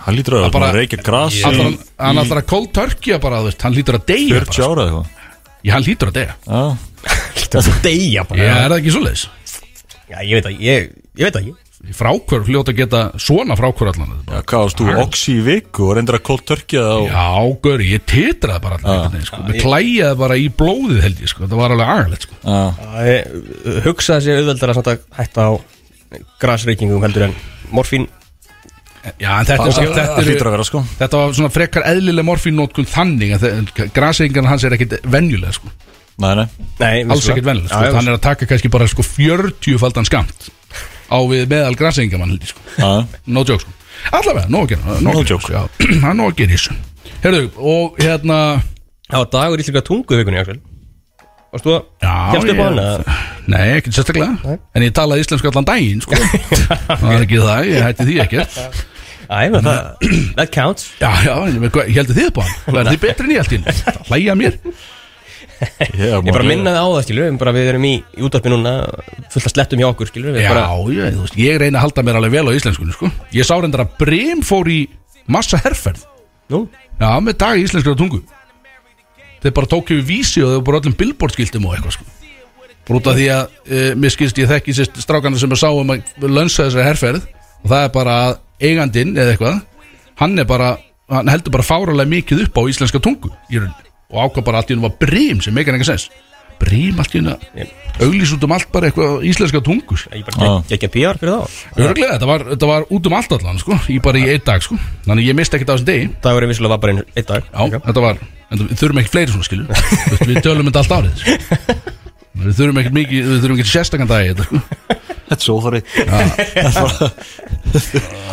Hann 0.04 0.18
lítur 0.18 0.38
að 0.38 0.46
bara- 0.46 0.54
bara 0.70 0.78
reykja 0.78 1.00
Ætlar 1.02 1.60
hann, 1.64 1.76
hann 1.98 2.22
ætlar 2.24 2.42
að 2.44 2.48
cold 2.54 2.72
turkey 2.76 3.20
bara, 3.24 3.42
hann 3.66 3.76
lítur 3.76 3.98
að 4.00 4.06
deyja 4.14 4.40
40 4.44 4.66
ára 4.70 4.88
eða 4.92 5.04
Já, 5.64 5.72
hann 5.78 5.86
lítur 5.88 6.10
að 6.12 6.18
deyja. 6.20 6.34
Það 6.44 8.40
Já, 8.40 8.48
er 8.54 8.74
það 8.74 8.80
ekki 8.82 8.94
svoleiðis? 8.98 9.26
Já, 10.12 10.18
ég 10.28 10.34
veit 10.38 10.48
að 10.50 10.64
ég, 10.64 10.90
ég 11.20 11.28
veit 11.30 11.38
að 11.40 11.46
ég 11.48 11.73
Frákvörf 11.92 12.48
hljóta 12.48 12.72
að 12.72 12.78
geta 12.80 13.00
svona 13.20 13.58
frákvörf 13.60 13.92
allan 13.98 14.14
já 14.24 14.38
hvað 14.48 14.62
varst 14.64 14.80
þú 14.80 14.94
oxi 15.02 15.34
í 15.36 15.42
viku 15.44 15.90
og 15.90 15.98
reyndir 15.98 16.16
að 16.16 16.24
cold 16.30 16.46
turkey 16.48 16.80
það 16.80 17.02
og 17.02 17.10
Já, 17.12 17.58
gauri, 17.66 17.88
ég 17.92 18.06
titraði 18.08 18.64
bara 18.64 18.78
allan 18.80 19.12
veginn, 19.12 19.26
sko. 19.28 19.42
Mér 19.50 19.58
klæjaði 19.66 20.20
bara 20.22 20.38
í 20.40 20.46
blóðið 20.62 21.02
held 21.04 21.20
ég, 21.26 21.32
sko. 21.34 21.44
Það 21.52 21.60
var 21.60 21.76
alveg 21.76 21.92
agalegt, 21.98 22.28
sko. 22.30 22.40
Já, 22.48 22.62
Ég 23.10 23.84
hugsaði 23.90 24.26
sér 24.30 24.40
auðveldara 24.40 24.78
samt 24.80 24.92
að 24.94 25.04
hætta 25.20 25.50
á 25.50 25.52
grasreykingum 26.46 27.04
heldur 27.04 27.28
en 27.28 27.36
morfín. 27.76 28.08
Já, 29.20 29.34
en 29.42 29.46
þetta, 29.52 29.70
samt- 29.76 29.94
þetta, 30.00 30.18
að 30.24 30.32
vera 30.32 30.64
sko. 30.64 30.86
þetta 31.04 31.20
var 31.20 31.34
svona 31.36 31.52
frekar 31.52 31.84
eðlileg 31.92 32.24
morfínótkun 32.32 32.88
þannig 32.88 33.36
að 33.36 33.90
graseingarna 33.92 34.54
hans 34.56 34.64
er 34.64 34.78
ekkit 34.78 35.02
venjulega, 35.04 35.52
sko. 35.60 35.68
Nei, 36.24 36.36
nei. 36.40 36.48
Nei, 36.80 37.04
Alls 37.12 37.28
ekkit 37.28 37.44
venjulega, 37.44 37.76
sko. 37.76 37.96
Hann 37.98 38.08
er 38.08 38.16
að 38.16 38.22
taka 38.24 38.48
kannski 38.48 38.72
bara, 38.72 38.88
sko, 38.88 39.04
40 39.04 39.76
faldan 39.82 40.08
skamt 40.08 40.48
á 41.14 41.20
við 41.30 41.46
meðal 41.54 41.78
graseingarmann, 41.78 42.34
held 42.34 42.44
ég, 42.44 42.52
sko. 42.52 42.92
No 43.30 43.46
joke, 43.46 43.62
sko. 43.64 43.80
Allavega, 44.12 44.50
að 44.64 44.74
gera 44.74 45.00
No 45.06 45.14
gera, 45.14 45.30
joke. 45.30 45.64
Það 45.80 46.10
er 46.10 46.24
að 46.26 46.38
gera 46.42 46.50
í 46.50 46.58
þessu. 46.58 46.78
Herðu, 47.24 47.50
og 47.62 48.00
hérna 48.02 48.38
Það 49.08 49.20
var 49.20 49.34
dagur 49.36 49.62
íslenska 49.62 49.84
tungu 49.86 50.16
í 50.16 50.22
vikunni 50.22 50.40
Varst 51.54 51.68
þú 51.68 51.74
að 51.76 51.84
Já, 52.02 52.14
Kemst 52.34 52.50
upp 52.50 52.62
á 52.64 52.66
eða? 52.72 53.18
Nei, 53.54 53.66
ekkert 53.78 53.98
sérstaklega. 54.00 54.56
En 54.74 54.86
ég 54.88 54.96
talaði 54.98 55.26
íslensku 55.26 55.52
allan 55.52 55.68
daginn 55.70 56.02
sko. 56.02 56.18
Það 57.04 57.06
er 57.12 57.26
ekki 57.28 57.42
það, 57.44 57.68
ég 57.70 57.86
hætti 57.86 58.08
því 58.08 58.16
ekkert. 58.24 58.58
Æ, 59.30 59.38
það 59.54 59.70
That 60.40 60.52
counts. 60.56 60.88
Já, 60.98 61.12
já, 61.28 61.36
ég, 61.54 61.78
heldur 62.00 62.18
þið 62.18 62.32
upp 62.32 62.42
á 62.42 62.44
hann 62.48 62.80
Það 62.80 62.92
er 62.96 63.02
betri 63.04 63.28
en 63.28 63.36
ég 63.36 63.44
alltaf 63.44 64.10
Hlæja 64.10 64.36
mér 64.40 64.58
ég, 66.00 66.14
Ég 66.14 66.30
bara 66.30 66.46
minnaði 66.48 66.80
á 66.80 66.88
það, 66.88 67.02
skilur 67.08 67.36
bara, 67.42 67.54
við 67.56 67.70
erum 67.74 67.88
í, 67.88 67.94
í 68.18 68.24
útvarpi 68.26 68.52
núna 68.52 68.74
Fullt 69.34 69.50
að 69.50 69.54
slettum 69.54 69.82
hjá 69.82 69.88
okkur, 69.90 70.10
skilur 70.12 70.38
Já, 70.38 70.50
bara, 70.52 70.66
ég, 70.94 71.18
veist, 71.20 71.38
ég 71.40 71.60
reyna 71.62 71.80
að 71.80 71.86
halda 71.88 72.06
mér 72.08 72.20
alveg 72.20 72.36
vel 72.36 72.46
á 72.50 72.58
íslenskunni 72.58 72.96
sko. 72.96 73.10
Ég 73.36 73.48
sá 73.48 73.54
reyndar 73.58 73.86
að 73.86 73.98
Brim 74.02 74.44
fór 74.46 74.70
í 74.72 74.80
massa 75.32 75.60
herferð. 75.64 76.06
Nú, 76.54 76.66
Já, 77.00 77.10
með 77.24 77.38
dag 77.42 77.60
í 77.60 77.66
íslenskra 77.66 77.96
tungu. 77.98 78.22
Þeir 79.44 79.56
bara 79.58 79.72
tók 79.72 79.92
yfir 79.92 80.06
vísi 80.08 80.44
og 80.44 80.54
þeir 80.54 80.66
bara 80.68 80.82
öllum 80.82 80.98
billboardskiltum 81.00 81.68
og 81.68 81.78
eitthvað 81.78 81.98
sko. 81.98 82.10
Út 82.94 83.08
af 83.10 83.16
því 83.18 83.28
að 83.32 83.44
uh, 83.48 83.92
mér 84.00 84.14
skilst 84.14 84.40
ég 84.42 84.50
þekki 84.52 84.76
sérst 84.76 85.00
strákana 85.04 85.40
sem 85.40 85.52
að 85.56 85.62
sá 85.64 85.70
um 85.72 85.94
að 85.96 86.28
lönsa 86.28 86.68
þessari 86.68 86.88
herferð. 86.90 87.30
Og 87.64 87.72
það 87.72 87.86
er 87.88 87.94
bara 87.96 88.18
að 88.28 88.34
eigandinn 88.64 89.16
eða 89.18 89.34
eitthvað 89.34 89.62
hann 90.22 90.40
er 90.40 90.48
bara, 90.48 90.76
hann 91.12 91.32
heldur 91.32 91.56
bara 91.56 91.66
fáralega 91.66 92.10
mikið 92.10 92.46
upp 92.48 92.60
á 92.60 92.62
íslenska 92.70 93.02
tungu 93.04 93.32
í 93.50 93.60
rauninni 93.60 93.93
og 94.14 94.22
ákvað 94.28 94.48
bara 94.52 94.62
allt 94.62 94.70
í 94.72 94.78
hennu 94.78 94.88
var 94.88 94.96
brím 95.02 95.42
sem 95.44 95.56
meikar 95.58 95.76
enga 95.76 95.90
sens 95.90 96.08
brím 96.62 97.00
allt 97.02 97.16
í 97.16 97.20
hennu 97.20 97.36
auglís 98.04 98.32
út 98.34 98.44
um 98.48 98.54
allt 98.56 98.70
bara 98.74 98.90
eitthvað 98.90 99.24
íslenska 99.28 99.62
tungu 99.66 99.98
sko. 100.00 100.10
ég 100.16 100.26
bara 100.28 100.62
gekk 100.70 100.78
ekki 100.78 100.88
að 100.90 100.94
PR 100.96 101.20
fyrir 101.22 101.34
þá 101.34 101.84
Örglega, 101.84 102.14
þetta 102.16 102.30
var, 102.30 102.46
þetta 102.54 102.70
var 102.70 102.82
út 102.90 103.10
um 103.10 103.16
allt 103.18 103.32
allan 103.38 103.60
sko, 103.62 103.74
í 103.92 103.98
bara 104.04 104.22
í 104.22 104.26
einn 104.34 104.46
dag 104.46 104.64
sko. 104.66 104.78
þannig 105.08 105.30
ég 105.30 105.38
misti 105.38 105.58
ekkert 105.58 105.74
á 105.74 105.76
þessum 105.76 105.90
degi. 105.90 106.06
Dagurinn 106.24 106.52
vissulega 106.54 106.74
var 106.76 106.82
bara 106.84 106.96
einn 106.96 107.04
einn 107.04 107.28
dag. 107.30 107.50
Já, 107.50 107.80
þetta 107.90 108.04
var, 108.06 108.22
en 108.50 108.64
við 108.64 108.78
þurfum 108.82 109.02
ekki 109.04 109.14
fleiri 109.14 109.34
svona 109.34 109.48
skilu 109.50 109.66
Þú 109.74 110.14
veist, 110.14 110.26
Við 110.30 110.42
tölum 110.46 110.70
þetta 110.70 110.84
allt 110.84 110.96
árið 110.98 111.14
sko. 111.22 111.32
Við 112.44 112.56
þurfum 112.58 112.82
ekki 112.82 112.94
mikið, 112.98 113.30
við 113.30 113.44
þurfum 113.44 113.60
ekki 113.62 113.74
sérstakann 113.74 114.10
dag 114.10 114.26
í 114.26 114.34
þetta 114.34 114.46
sko. 114.50 114.58
Þetta 115.24 115.38
er 115.38 115.46
svo 115.46 115.56
þorri 115.64 115.82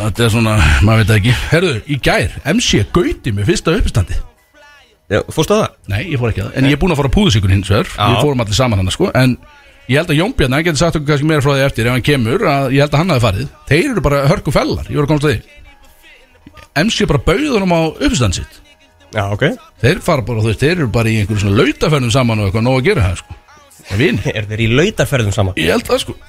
Þetta 0.00 0.24
er 0.24 0.32
svona, 0.32 0.56
maður 0.84 1.02
veit 1.02 1.10
það 1.12 1.18
ekki. 1.20 1.36
Herðu, 1.52 1.76
í 1.84 2.00
gær, 2.08 2.36
MC 2.56 2.84
Gauti 2.96 3.36
með 3.36 3.52
fyrsta 3.52 3.76
uppstandi 3.76 4.20
Fórstu 5.10 5.56
að 5.56 5.62
það? 5.64 5.72
Nei, 5.90 6.02
ég 6.12 6.20
fór 6.20 6.30
ekki 6.30 6.42
að 6.44 6.50
það, 6.50 6.56
en 6.60 6.68
ég 6.70 6.76
er 6.76 6.80
búinn 6.82 6.94
að 6.94 7.00
fara 7.00 7.10
að 7.10 7.16
púðusikun 7.16 7.54
hins 7.54 7.70
vegar. 7.72 7.88
Við 7.98 8.20
fórum 8.22 8.42
allir 8.44 8.58
saman 8.60 8.80
hann 8.82 8.92
sko, 8.94 9.10
En 9.18 9.36
ég 9.90 9.98
held 9.98 10.12
að 10.14 10.20
Jón 10.20 10.34
Bjarni, 10.38 10.54
hann 10.54 10.66
getur 10.68 10.80
sagt 10.84 10.98
okkur 11.00 11.10
kannski 11.10 11.26
meira 11.26 11.42
frá 11.42 11.50
því 11.56 11.64
eftir 11.66 11.88
Ef 11.90 11.96
hann 11.96 12.04
kemur, 12.06 12.44
að 12.46 12.76
ég 12.76 12.84
held 12.84 12.94
að 12.94 13.02
hann 13.02 13.10
hafi 13.16 13.24
farið. 13.24 13.48
Þeir 13.70 13.88
eru 13.90 14.04
bara 14.06 14.20
hörku 14.30 14.54
fellar, 14.54 14.86
ég 14.86 15.00
voru 15.00 15.08
að 15.08 15.10
komast 15.10 15.26
að 15.26 15.34
því. 15.34 15.56
MC 16.84 17.08
bara 17.10 17.22
bauð 17.26 17.48
honum 17.56 17.74
á 17.74 17.80
uppstand 18.06 18.38
sitt. 18.38 18.60
Já, 19.10 19.24
ok. 19.34 19.44
Þeir 19.82 20.02
fara 20.06 20.22
bara, 20.22 20.44
þú 20.44 20.52
veist, 20.52 20.62
þeir 20.62 20.76
eru 20.76 20.90
bara 20.94 21.10
í 21.10 21.18
einhverju 21.18 21.42
svona 21.42 21.58
lautaferðum 21.64 22.12
saman 22.14 22.42
og 22.44 22.50
eitthvað 22.50 22.66
nóg 22.68 22.78
að 22.78 22.86
gera 22.86 23.08
það 23.08 23.22
sko. 23.24 23.38
Það 23.80 23.96
er 23.96 24.00
vini. 24.04 24.22
Er 24.38 24.46
þeir 24.46 24.62
í 24.62 24.68
lautarferðum 24.78 25.34
saman? 25.34 25.58
Ég 25.58 25.72
held 25.74 25.88
það 25.88 26.02
sko. 26.04 26.14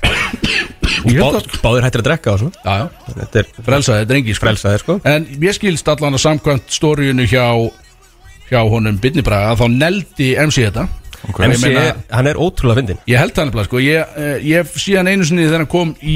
Það 1.01 1.37
sko. 1.45 1.59
Báður 1.63 1.85
hættir 1.85 2.01
að 2.01 2.07
drekka 2.07 2.33
svona. 2.37 2.59
Já, 2.65 2.73
já, 2.81 3.13
Þetta 3.19 3.39
er 3.41 3.47
frelsaði 3.65 4.07
drengi 4.09 4.33
sko. 4.37 4.45
Frelsaðir 4.45 4.81
sko. 4.83 4.95
En 5.09 5.23
ég 5.41 5.55
skilst 5.57 5.87
allan 5.89 6.17
að 6.17 6.21
samkvæmt 6.25 6.73
stóriunu 6.75 7.25
hjá 7.29 7.45
hjá 8.51 8.61
honum 8.67 8.97
Byrni 9.01 9.23
Braga 9.25 9.55
þá 9.59 9.65
neldi 9.71 10.31
MC 10.35 10.65
þetta. 10.67 10.87
Okay. 11.29 11.51
MC, 11.51 11.67
ég, 11.69 11.75
meina, 11.77 11.97
hann 12.09 12.27
er 12.31 12.39
ótrúlega 12.41 12.81
fyndin 12.81 13.01
ég 13.09 13.19
held 13.21 13.35
það 13.37 13.47
nefnilega 13.49 13.69
sko. 13.69 13.81
Ég, 13.85 14.15
eh, 14.17 14.37
ég 14.49 14.71
sé 14.81 14.95
hann 14.97 15.09
einu 15.11 15.27
sinni 15.27 15.45
þegar 15.45 15.63
hann 15.63 15.69
kom 15.71 15.91
í 16.01 16.15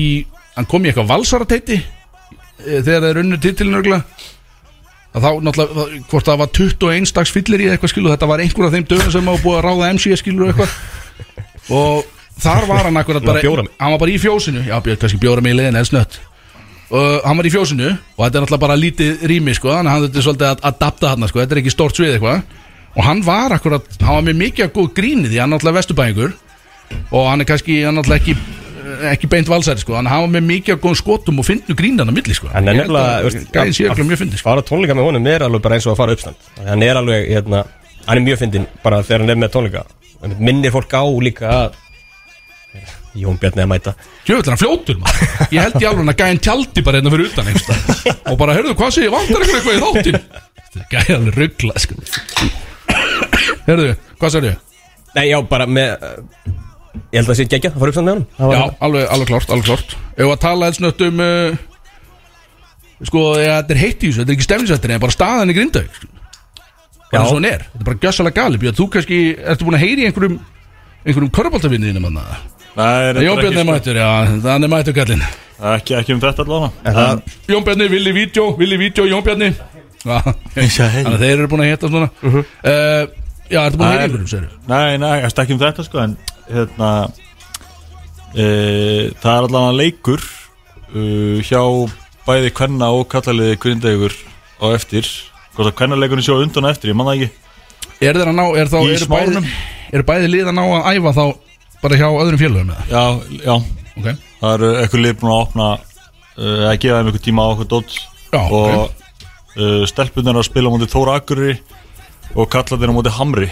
hann 0.56 0.66
kom 0.72 0.86
í 0.86 0.90
eitthvað 0.90 1.12
valsarateiti 1.12 1.78
eh, 1.78 2.80
þegar 2.82 3.06
þeir 3.06 3.22
unnu 3.22 3.40
titilin 3.44 3.78
örgla 3.80 4.02
að 5.16 5.28
þá 5.28 5.30
náttúrulega 5.46 5.78
það- 5.78 5.94
hvort 6.10 6.30
það 6.32 6.42
var 6.42 6.52
21 6.60 7.14
dags 7.20 7.32
fyllir 7.38 7.64
í 7.64 7.70
eitthvað 7.72 7.94
skilu 7.94 8.12
þetta 8.12 8.32
var 8.34 8.44
einhver 8.44 8.68
af 8.68 8.74
þeim 8.76 8.88
dögum 8.90 9.14
sem 9.14 9.30
hafa 9.32 9.44
búið 9.46 9.60
að 9.62 9.66
ráða 9.70 9.92
MC 9.94 10.18
skilu 10.20 10.50
eitthvað. 10.50 10.74
Og 11.70 12.06
þar 12.42 12.66
var 12.68 12.84
hann 12.90 12.98
akkurat 13.00 13.24
bara 13.30 13.46
hann 13.46 13.94
var 13.94 14.02
bara 14.02 14.12
í 14.12 14.20
fjósinu. 14.20 14.66
Já, 14.68 14.76
kannski 14.82 15.22
bjóra 15.22 15.42
mig 15.46 15.54
í 15.54 15.60
liðin 15.62 15.78
eða 15.78 15.92
snött 15.94 16.18
og 16.92 17.24
hann 17.26 17.38
var 17.38 17.48
í 17.50 17.52
fjósinu 17.54 17.88
og 17.92 18.20
þetta 18.26 18.38
er 18.38 18.44
náttúrulega 18.46 18.64
bara 18.66 18.76
lítið 18.78 19.24
rými 19.32 19.56
sko, 19.58 19.72
þannig 19.74 19.90
að 19.90 19.96
hann 19.96 20.06
þetta 20.08 20.26
svolítið 20.28 20.50
að 20.52 20.66
adapta 20.70 21.10
hann 21.14 21.28
sko, 21.32 21.40
þetta 21.42 21.56
er 21.58 21.62
ekki 21.64 21.74
stort 21.74 21.96
svið 21.98 22.14
eitthvað. 22.18 22.44
Og 22.96 23.04
hann 23.04 23.24
var 23.26 23.52
akkurat, 23.58 23.88
hann 24.02 24.16
var 24.20 24.28
með 24.30 24.38
mikið 24.44 24.66
að 24.68 24.76
góð 24.78 24.92
gríni 24.96 25.28
því 25.32 25.40
hann 25.42 25.50
er 25.52 25.58
náttúrulega 25.58 25.80
vesturbæðingur 25.82 26.36
og 27.12 27.26
hann 27.32 27.42
er 27.42 27.50
kannski, 27.50 27.80
hann 27.84 27.98
er 27.98 28.04
náttúrulega 28.04 28.22
ekki 28.22 28.36
ekki 29.10 29.28
beint 29.28 29.50
valsæri 29.50 29.82
sko, 29.82 29.96
hann 29.98 30.06
hafa 30.08 30.28
með 30.30 30.44
mikið 30.46 30.78
góðum 30.84 31.00
skotum 31.00 31.40
og 31.42 31.46
fyndnu 31.48 31.74
grínan 31.76 32.08
á 32.08 32.14
milli 32.14 32.36
sko. 32.38 32.48
Hann 32.54 32.70
er 32.70 32.78
nefnilega, 32.78 33.16
að 33.18 33.26
veist, 33.26 33.48
gæðin 33.52 33.74
sé 33.74 33.84
að- 33.88 33.92
ekki 33.96 34.06
mjög 34.12 34.20
fyndi 34.22 34.38
sko. 34.38 34.46
Fara 34.52 34.62
tónleika 34.62 34.94
með 34.96 35.08
honum 35.10 35.28
er 35.28 35.42
alveg 35.48 35.62
bara 35.66 35.76
eins 35.76 35.88
og 35.90 35.96
að 35.96 35.98
fara 36.04 36.14
uppstand. 36.16 36.36
Hann 36.70 36.84
er 36.86 36.96
alveg, 37.02 37.28
hérna 37.34 37.64
Hann 38.06 38.20
er 38.20 38.22
mjög 38.22 38.38
fyndin 38.44 38.68
bara 38.84 39.00
þegar 39.02 39.20
hann 39.26 39.30
er 39.34 39.36
með 39.42 39.50
tónleika. 39.56 39.82
Minnir 40.38 40.72
fólk 40.72 40.94
á 40.94 41.02
líka 41.26 41.50
að 41.50 41.74
Jón 43.16 43.38
Bjarni 43.42 43.64
að 43.64 43.70
mæta 43.72 43.94
er 43.96 44.50
hann 44.52 44.60
fljótur 44.62 44.98
maður 45.00 45.54
Ég 45.56 45.62
held 45.64 45.78
í 45.82 45.88
alveg 45.90 46.10
að 46.12 46.20
gæðin 46.22 46.42
tjaldi 46.46 46.84
bara 46.86 47.00
hérna 47.00 47.14
fyrir 47.14 47.30
utan 47.32 47.50
einhverstað. 47.52 48.14
Og 48.32 48.38
bara, 48.42 48.56
heyrðu, 48.58 48.74
hvað 48.80 48.94
segir, 48.98 49.14
vantar 49.14 49.46
eitthvað 49.46 49.60
eitthvað 49.60 49.76
í 49.76 49.84
þáttin 49.86 50.20
Þetta 50.66 50.82
er 50.82 50.90
gæði 50.96 51.16
alveg 51.16 51.38
ruggla 51.40 51.76
sko. 51.86 51.94
Heyrðu, 53.66 53.92
hvað 54.20 54.34
segir 54.36 54.50
ég? 54.52 54.58
Nei, 55.16 55.26
já, 55.32 55.38
bara 55.48 55.68
með 55.70 55.94
uh, 55.96 56.18
Ég 57.12 57.20
held 57.20 57.26
að 57.26 57.30
það 57.32 57.40
sé 57.40 57.46
geggja 57.52 57.72
að 57.72 57.80
fara 57.80 57.88
á 57.88 57.92
uppstand 57.94 58.08
með 58.10 58.14
honum 58.16 58.28
Það 58.36 58.50
var- 58.52 58.58
Já, 58.60 58.66
alveg, 58.88 59.08
alveg 59.16 59.30
klárt, 59.32 59.54
alveg 59.56 59.70
klárt 59.70 59.96
Ef 60.16 60.28
að 60.34 60.42
tala 60.44 60.70
eins 60.72 60.82
nött 60.84 61.06
um 61.08 61.24
uh, 61.24 61.64
Sko, 63.06 63.24
ja, 63.40 63.56
þetta 63.62 63.76
er 63.76 63.82
heitt 63.82 64.04
í 64.04 64.10
þessu, 64.12 64.22
þetta 64.22 64.32
er 64.32 64.36
ekki 64.38 64.48
stemningsættir 64.50 64.94
En 64.96 65.04
bara 65.04 65.16
staðan 65.16 65.52
í 65.52 65.56
grindaug 65.58 65.90
sko. 66.00 66.08
Já. 66.10 67.10
Bara 67.12 67.26
svo 67.30 67.38
hún 67.40 67.48
er, 67.48 67.64
þetta 67.72 67.84
er 67.84 67.88
bara 67.90 68.02
gjössalega 68.06 68.40
gali 68.42 68.60
Björn, 68.64 68.78
þú 68.80 68.88
kannski, 68.96 69.20
ertu 69.54 69.68
búin 69.68 69.78
að 69.80 69.84
heyri 69.86 70.08
einhverjum 70.10 70.38
Einhverjum 71.06 71.34
körbaltavinniðinum 72.76 73.16
hann 73.16 73.16
Nei, 73.16 73.24
Jón 73.26 73.42
Björn 73.42 73.58
er 73.62 73.68
mættur, 73.70 73.96
já, 74.00 74.10
þannig 74.44 74.68
er 74.68 74.74
mættur 74.76 74.96
kallinn. 74.98 75.26
Ekki, 75.76 75.96
ekki 75.96 76.14
um 76.16 76.22
þetta 76.24 76.44
allavega. 76.44 76.72
En 76.84 76.98
það, 77.00 77.22
Jón 77.54 77.64
Bjarni, 77.68 77.88
Willi 77.94 78.12
Vídeó, 78.18 78.48
Willi 78.60 78.78
Vídeó, 78.82 79.06
Jón 79.08 79.24
Bjarni. 79.24 79.52
Já, 80.06 80.18
Ég 80.56 80.76
heyri. 80.76 81.04
Þannig 81.06 81.14
að 81.16 81.24
þeir 81.24 81.36
eru 81.40 81.48
búin 81.50 81.64
að 81.66 81.70
hitta 81.72 81.90
svona 81.90 82.10
uh 82.22 82.36
Já, 83.46 83.60
ertu 83.62 83.78
búin 83.78 83.86
að 83.86 83.92
Það 83.92 83.94
heyra 83.94 84.04
er- 84.04 84.10
einhverjum, 84.10 84.28
segir 84.30 84.50
Nei, 84.70 84.98
nei, 84.98 85.22
það 85.22 85.26
er 85.26 85.42
ekki 85.44 85.54
um 85.56 85.62
þetta 85.62 85.84
sko 85.86 86.00
En 86.02 86.14
hérna 86.50 86.90
e, 88.36 88.46
Það 89.22 89.32
er 89.32 89.48
allavega 89.48 89.76
leikur 89.80 90.22
uh, 90.26 91.42
Hjá 91.46 91.62
bæði 92.26 92.52
kvenna 92.58 92.90
og 92.96 93.06
kallaliði 93.12 93.58
Grindavíkur 93.62 94.16
á 94.62 94.66
eftir. 94.74 95.06
Hvort 95.56 95.70
að 95.70 95.76
kvennaleikurinn 95.78 96.26
sjá 96.26 96.34
undan 96.40 96.66
á 96.66 96.74
eftir, 96.74 96.90
ég 96.90 96.98
man 96.98 97.10
það 97.12 97.20
ekki. 97.20 97.28
Er 98.02 98.18
þeir 98.18 98.32
að 98.32 98.38
ná, 98.40 98.46
er 98.58 98.72
þá, 98.72 98.78
Í 98.82 98.94
eru 98.96 99.10
bæði, 99.12 99.44
eru 99.94 100.06
bæði 100.08 100.32
lið 100.32 100.50
að 100.50 100.56
ná 100.58 100.64
að 100.66 100.88
æfa 100.96 101.14
þá 101.16 101.26
bara 101.86 102.00
hjá 102.02 102.08
öðrum 102.10 102.42
félögum 102.42 102.72
með 102.72 102.90
Já, 102.90 103.04
já, 103.46 103.56
það? 103.56 103.74
Ok, 103.96 104.08
það 104.42 104.56
eru 104.56 104.70
eitthvað 104.82 105.04
lið 105.06 105.16
búin 105.22 105.32
að 105.32 105.44
opna 105.46 105.68
uh, 105.76 106.64
að 106.72 106.80
gefa 106.84 106.98
þeim 106.98 107.10
eitthvað 107.12 107.26
tíma 107.28 107.46
á 107.46 107.48
okkur 107.54 107.70
dótt 107.72 107.96
og 108.36 108.74
ok. 108.82 109.06
uh, 109.60 109.84
stelpunar 109.92 110.40
að 110.42 110.48
spila 110.50 110.74
móti 110.74 110.90
Þóra 110.92 111.20
Akurri 111.22 111.54
og 112.36 112.50
kallarnir 112.52 112.92
á 112.92 112.96
móti 112.98 113.14
Hamri 113.16 113.48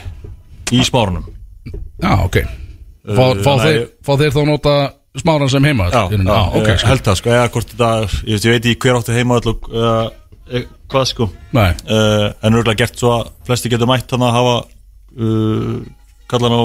í 0.74 0.82
smárunum. 0.84 1.30
Já, 2.02 2.14
ok. 2.26 2.42
Fá, 2.44 2.54
Uh, 3.04 3.40
fá, 3.44 3.52
þeir, 3.60 3.82
fá 4.00 4.14
þeir 4.16 4.30
þá 4.32 4.44
nota 4.48 4.74
smáran 5.20 5.50
sem 5.52 5.66
heima 5.68 5.90
Já, 5.92 6.06
já, 6.08 6.38
ok, 6.56 6.68
ég 6.70 6.78
sko. 6.80 6.88
held 6.88 7.02
það 7.04 7.18
sko, 7.20 7.32
eða 7.36 7.50
hvort 7.52 7.74
þetta, 7.74 7.90
ég, 8.32 8.38
ég 8.38 8.54
veit 8.54 8.68
ekki 8.72 8.88
hver 8.88 9.00
átti 9.02 9.16
heima 9.18 9.40
eh, 9.44 10.70
hvað 10.88 11.10
sko. 11.10 11.28
Nei, 11.52 11.74
en 11.84 12.56
örgulega 12.56 12.80
gert 12.80 13.02
svo 13.04 13.12
að 13.18 13.34
flesti 13.50 13.74
getur 13.74 13.92
mætt 13.92 14.08
þannig 14.08 14.30
að 14.30 14.38
hafa 14.40 14.56
kallan 16.32 16.56
á 16.56 16.64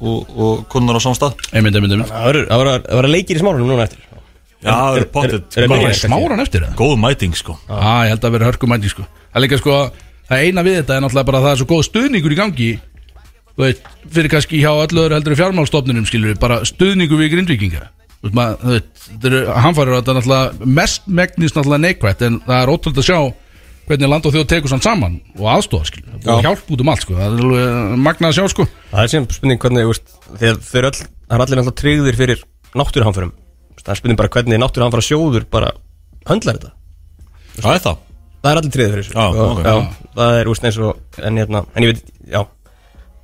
og, 0.00 0.28
og 0.36 0.62
kunnar 0.72 0.96
á 0.96 1.00
samstað 1.02 1.34
einmitt, 1.52 1.74
einmitt, 1.74 1.92
einmitt. 1.96 2.12
Það 2.12 2.28
verður- 2.30 2.46
það 2.50 2.62
verður- 2.62 2.84
það 2.86 3.00
verður 3.00 3.14
leikir 3.16 3.36
í 3.36 3.42
smárunum 3.42 3.70
núna 3.72 3.86
eftir. 3.88 4.04
Já, 4.60 4.70
það 4.76 4.96
eru 5.00 5.08
pottet. 5.14 5.56
er- 5.56 5.62
er- 5.64 5.68
Bara 5.72 5.80
er- 5.82 5.88
er 5.90 5.98
smáran 5.98 6.40
eftir 6.44 6.60
það? 6.66 6.74
Góð 6.76 6.94
mæting 7.00 7.34
sko. 7.36 7.56
Já, 7.68 8.04
ég 8.04 8.08
held 8.14 8.24
að 8.28 8.32
vera 8.36 8.50
hörkumændi 8.52 8.88
sko. 8.92 9.02
Það 9.32 9.36
er 9.40 9.44
líka 9.46 9.58
sko, 9.58 9.78
það 10.30 10.44
eina 10.44 10.62
við 10.62 10.76
þetta 10.82 10.96
er 10.96 11.00
náttúrulega 11.04 11.26
bara 11.30 11.38
að 11.38 11.44
það 11.48 11.52
er 11.52 11.60
svo 11.60 11.68
góð 11.74 11.84
stuðningur 11.90 12.32
í 12.32 12.40
gangi 12.40 12.70
Þú 13.60 13.64
veit, 13.66 13.80
fyrir 14.08 14.30
kannski 14.30 14.60
hjá 14.62 14.70
öllu 14.72 15.00
öðru 15.04 15.16
heldur 15.18 15.34
fjármálstofnunum 15.36 16.06
skilur 16.08 16.30
við, 16.32 16.38
bara 16.40 16.60
stuðningur 16.64 17.18
við 17.18 17.32
grindvíkinga. 17.34 17.82
Þú 18.22 18.28
veit, 18.30 18.34
maður, 18.38 18.56
þú 18.62 18.70
veit, 18.70 18.88
þetta 19.10 19.26
eru 19.26 19.40
hamfærir 19.64 19.90
að 19.92 19.98
þetta 20.00 20.10
er 20.10 20.16
náttúrulega 20.20 20.66
mest 20.78 21.02
megnist 21.08 21.54
náttúrulega 21.58 21.82
neikvætt 21.84 22.22
en 22.22 22.38
það 22.46 22.62
er 22.62 22.72
ótrúlega 22.72 23.02
að 23.02 23.08
sjá 23.10 23.18
hvernig 23.90 24.10
land 24.12 24.26
og 24.28 24.34
þjóð 24.34 24.46
tekur 24.54 24.70
samt 24.72 24.86
saman 24.86 25.16
og 25.36 25.46
aðstofa 25.52 25.88
skilur. 25.90 26.14
Við, 26.16 26.28
og 26.32 26.42
hjálp 26.46 26.70
út 26.74 26.82
um 26.84 26.90
allt 26.92 27.04
sko, 27.04 27.16
það 27.18 27.26
er 27.26 27.44
alveg 27.44 27.98
magnað 28.06 28.30
að 28.30 28.36
sjá 28.38 28.48
sko. 28.54 28.66
Það 28.90 29.02
er 29.04 29.12
sem 29.12 29.26
spurning 29.36 29.60
hvernig, 29.64 30.02
þegar 30.40 30.60
þau 30.70 30.78
eru 30.80 30.90
öll, 30.90 31.00
það 31.00 31.36
er 31.36 31.44
allir 31.46 31.62
alltaf 31.62 31.78
tryggðir 31.80 32.18
fyrir 32.20 32.44
náttúruhamförum. 32.80 33.32
Það 33.80 33.92
er 33.94 34.00
spurning 34.00 34.20
bara 34.20 34.32
hvernig 34.36 34.60
náttúruhamfara 34.62 35.04
sjóður 35.06 35.46
bara 35.50 35.72
höndlar 36.30 36.58
þetta. 36.60 36.72
Það 37.60 37.74
er 37.76 37.84
það. 37.88 37.98
Það 38.40 38.50
er 38.54 38.60
allir 38.62 38.72
tryggðir 38.76 38.94
fyrir 38.94 39.04
þessu. 39.04 39.16
Já, 39.16 39.26
Og- 39.28 39.50
ok. 39.50 39.64
já, 39.64 40.06
Það 40.20 40.38
er, 40.40 40.48
úst, 40.50 40.64
eins 40.64 40.78
og, 40.80 40.96
en 41.22 41.36
hérna, 41.40 41.60
en 41.76 41.84
ég 41.86 41.92
veit, 41.94 42.04
já. 42.30 42.40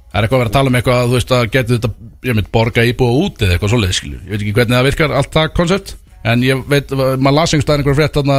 Það 0.06 0.18
er 0.20 0.24
eitthvað 0.26 0.36
að 0.36 0.42
vera 0.42 0.48
að 0.50 0.56
tala 0.56 0.70
um 0.70 0.76
eitthvað 0.78 0.98
að 1.02 1.08
þú 1.10 1.16
veist 1.16 1.32
að 1.36 1.46
getur 1.52 1.76
þetta, 1.78 1.90
ég 2.28 2.36
mynd, 2.38 2.50
borga 2.54 2.84
íbúa 2.88 3.16
út 3.24 3.42
eða 3.42 3.56
eitthvað 3.56 3.72
svoleið, 3.72 3.94
skilju. 3.98 4.20
Ég 4.24 4.30
veit 4.32 4.40
ekki 4.44 4.54
hvernig 4.56 4.76
það 4.76 4.86
virkar, 4.86 5.14
allt 5.18 5.32
það 5.34 5.48
koncept, 5.58 5.94
en 6.24 6.44
ég 6.46 6.62
veit, 6.70 6.94
maður 6.96 7.36
las 7.36 7.52
einhverstað 7.56 7.82
einhver 7.82 7.98
frétt 7.98 8.16
þarna 8.16 8.38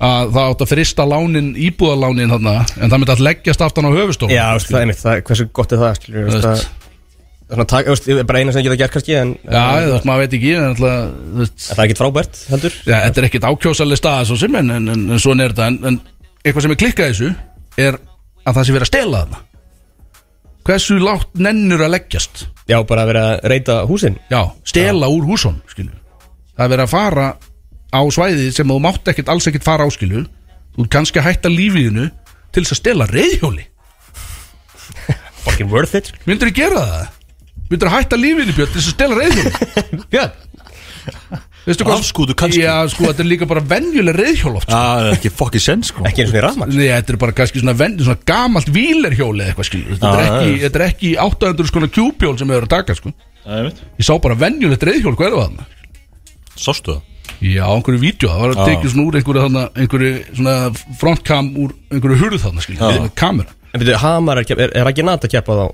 að 0.00 0.30
það 0.34 0.50
átt 0.50 0.62
að 0.64 0.70
frista 0.72 1.04
lánin, 1.08 1.48
íbúðalánin 1.60 2.30
þarna, 2.32 2.54
en 2.80 2.88
það 2.92 3.00
myndi 3.02 3.14
að 3.16 3.24
leggjast 3.26 3.64
aftan 3.66 3.88
á 3.88 3.90
höfustofun. 3.92 4.32
Já, 4.34 4.46
það 4.64 4.78
er 4.80 4.88
mitt, 4.90 5.00
það, 5.02 5.18
hversu 5.28 5.46
gott 5.58 5.74
er 5.76 5.82
það, 5.82 5.98
skilur 6.00 6.30
Þú 6.30 6.38
Það 6.40 6.46
veist. 6.54 6.70
það 8.06 8.20
er 8.22 8.26
bara 8.30 8.40
eina 8.44 8.52
sem 8.54 8.62
geta 8.62 8.78
gert 8.78 8.92
kannski 8.94 9.16
En, 9.18 9.34
Já, 9.42 9.60
en, 9.82 9.88
veist, 9.90 10.06
maður 10.08 10.22
veit 10.24 10.36
ekki, 10.38 10.52
en 10.54 10.66
alltaf, 10.70 11.52
það 11.66 11.74
er 11.76 11.84
ekkit 11.84 12.00
frábært, 12.04 12.40
heldur 12.52 12.76
já, 12.86 12.96
þetta 13.08 13.20
er 13.22 13.28
ekkit 13.28 13.46
ákjósaleg 13.50 13.98
stað 14.00 14.24
svo 14.30 14.38
sem, 14.40 14.58
en, 14.60 14.70
en, 14.76 14.88
en, 14.94 15.04
en 15.16 15.22
svona 15.22 15.44
er 15.48 15.54
þetta, 15.56 15.66
en, 15.72 15.78
en 15.90 16.00
eitthvað 16.44 16.66
sem 16.68 16.74
er 16.76 16.80
klikkað 16.84 17.10
þessu 17.12 17.30
er 17.88 17.98
að 18.46 18.54
það 18.56 18.64
sé 18.68 18.76
verið 18.76 18.86
að 18.86 18.92
stela 18.94 19.22
þarna. 19.24 19.42
Hversu 20.70 20.98
látt 21.02 21.30
nennur 21.40 21.82
að 21.84 21.94
leggjast? 21.96 22.44
Já, 22.70 22.78
bara 22.86 23.02
að 23.04 23.10
vera 23.10 23.22
að 23.32 23.46
reyta 23.50 23.76
húsin 23.88 24.16
Já, 24.30 24.40
stela 24.68 25.08
úr 25.10 25.24
húsum 25.26 25.56
skilju. 25.72 25.96
Það 26.54 26.64
er 26.66 26.72
verið 26.76 26.84
að 26.86 26.92
fara 26.94 27.26
á 27.90 28.00
svæði 28.14 28.50
sem 28.54 28.70
þú 28.70 28.78
mátt 28.82 29.10
ekkert 29.12 29.30
alls 29.32 29.48
ekkert 29.50 29.66
fara 29.66 29.86
á 29.86 29.90
skilju 29.92 30.26
Þú 30.76 30.84
ert 30.84 30.92
kannski 30.94 31.20
að 31.20 31.26
hætta 31.30 31.50
lífiðinu 31.50 32.10
til 32.54 32.62
þess 32.62 32.76
að 32.76 32.80
stela 32.80 33.08
reyðhjóli 33.10 33.64
Fucking 35.44 35.72
worth 35.72 35.96
it 35.98 36.12
Myndur 36.28 36.50
þú 36.52 36.56
gera 36.60 36.84
það? 36.84 37.08
Myndur 37.70 37.90
þú 37.90 37.96
hætta 37.96 38.20
lífiðinu 38.20 38.56
Björn 38.58 38.70
til 38.70 38.80
þess 38.80 38.92
að 38.92 38.96
stela 38.96 39.18
reyðhjóli? 39.18 40.06
Björn, 40.14 40.38
Afskútu 41.70 42.34
kannski. 42.38 42.62
Já, 42.62 42.88
sko, 42.88 43.04
þetta 43.10 43.22
er 43.22 43.28
líka 43.28 43.46
bara 43.48 43.60
venjuleg 43.64 44.16
reyðhjól 44.16 44.54
oft 44.58 44.66
sko. 44.66 44.76
Það 44.76 45.02
er 45.08 45.16
ekki 45.18 45.32
fokkið 45.36 45.62
sen 45.64 45.82
sko 45.86 46.04
ekki 46.08 46.24
eins 46.24 46.32
og 46.32 46.38
í 46.38 46.42
rafmagn 46.44 46.72
Nei, 46.76 46.86
þetta 46.88 47.12
er 47.14 47.18
bara 47.20 47.34
kannski 47.36 47.60
svona, 47.60 47.74
ven, 47.76 47.98
svona 48.00 48.16
gamalt 48.30 48.70
vílerhjóli 48.72 49.44
eða 49.44 49.52
eitthvað 49.52 49.68
skilju 49.68 49.98
Þetta 49.98 50.12
er 50.14 50.24
ekki, 50.24 50.54
já. 50.54 50.62
þetta 50.64 50.80
er 50.80 50.86
ekki 50.86 51.12
800 51.26 51.70
skona 51.70 51.90
kjúbjól 51.92 52.32
sem 52.40 52.50
við 52.50 52.58
erum 52.60 52.70
að 52.70 52.74
taka 52.78 52.96
sko 52.96 53.12
Það 53.44 53.58
er 53.58 53.68
mitt 53.68 53.84
Ég 54.00 54.08
sá 54.08 54.12
bara 54.24 54.38
venjulegt 54.40 54.88
reyðhjól, 54.88 55.14
er 55.20 55.36
þarna? 55.36 55.68
Sástu 56.56 56.96
það? 56.96 57.04
Já, 57.40 57.64
einhverju 57.72 58.00
vídeo, 58.02 58.28
það 58.28 58.42
var 58.42 58.50
að 58.52 58.66
tekið 58.68 58.92
svona 58.92 59.04
úr 59.08 59.18
einhverju, 59.18 59.42
þarna, 59.46 59.62
einhverju 59.80 60.10
svona 60.28 60.56
frontcam 61.00 61.46
úr 61.56 61.70
einhverju 61.88 62.18
hurð 62.20 62.42
þarna, 62.42 62.64
skilja, 62.64 62.90
með 62.98 63.12
kamera. 63.16 63.54
En 63.70 63.80
byrju, 63.80 64.00
Hamar 64.02 64.40
er, 64.42 64.50
er, 64.56 64.74
er 64.76 64.90
ekki 64.90 65.06
nata 65.06 65.28
að 65.28 65.36
keppa 65.38 65.56
þá? 65.56 65.64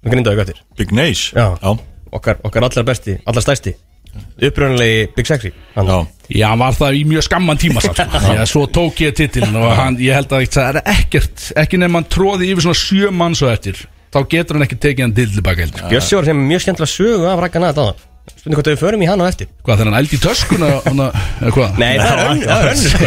Við 0.00 0.14
grindaðu 0.14 0.40
gættir 0.40 0.60
Big 0.80 0.92
Nace 0.96 1.32
Já. 1.36 1.46
Já, 1.60 1.70
okkar, 2.16 2.42
okkar 2.44 2.66
allar 2.68 2.86
besti, 2.88 3.16
allar 3.28 3.44
stærsti. 3.44 3.74
Upprunalegi 4.42 5.06
Big 5.14 5.28
Sexy 5.28 5.52
hann. 5.76 5.86
Já. 5.86 5.98
Já, 6.30 6.46
hann 6.50 6.60
var 6.62 6.76
það 6.76 6.98
í 6.98 7.02
mjög 7.06 7.26
skamman 7.28 7.60
tíma 7.60 7.84
samt, 7.84 8.00
sko. 8.00 8.34
Já, 8.38 8.42
svo 8.50 8.66
tók 8.68 9.00
ég 9.04 9.16
titilin 9.16 9.56
og 9.60 9.72
hann, 9.78 9.96
ég 10.02 10.18
held 10.18 10.32
að 10.34 10.46
það 10.50 10.80
er 10.82 10.92
ekkert, 10.96 11.48
ekki 11.64 11.80
nefn 11.80 12.00
hann 12.00 12.10
tróði 12.10 12.50
yfir 12.50 12.66
svona 12.66 12.80
sjö 12.82 13.12
manns 13.14 13.44
og 13.46 13.52
eftir, 13.54 13.84
þá 14.10 14.20
getur 14.34 14.58
hann 14.58 14.66
ekki 14.66 14.80
tekið 14.82 15.06
hann 15.06 15.16
til 15.16 15.28
tilbaka 15.36 15.70
var 15.86 16.30
sem 16.30 16.46
mjög 16.50 16.64
skemmtilega 16.66 16.92
sögu 16.96 17.30
af 17.30 17.44
Ragga 17.44 17.62
Nata 17.62 17.90
Spurning 18.40 18.56
hvort 18.56 18.68
við 18.70 18.78
förum 18.80 19.02
í 19.04 19.08
hann 19.10 19.20
á 19.20 19.26
eftir. 19.28 19.48
Hvað, 19.66 19.80
þegar 19.80 19.88
hann 19.90 19.98
ældi 20.00 20.16
í 20.16 20.20
töskuna, 20.24 20.68
hann 20.86 21.02
að, 21.04 21.16
eða 21.40 21.50
hvað? 21.56 21.80
Nei, 21.80 21.90
það 22.00 22.12
er 22.12 22.20
önn, 22.30 22.42
það 22.46 22.60
er 22.60 22.68
önn 22.70 22.80
sko. 22.80 23.04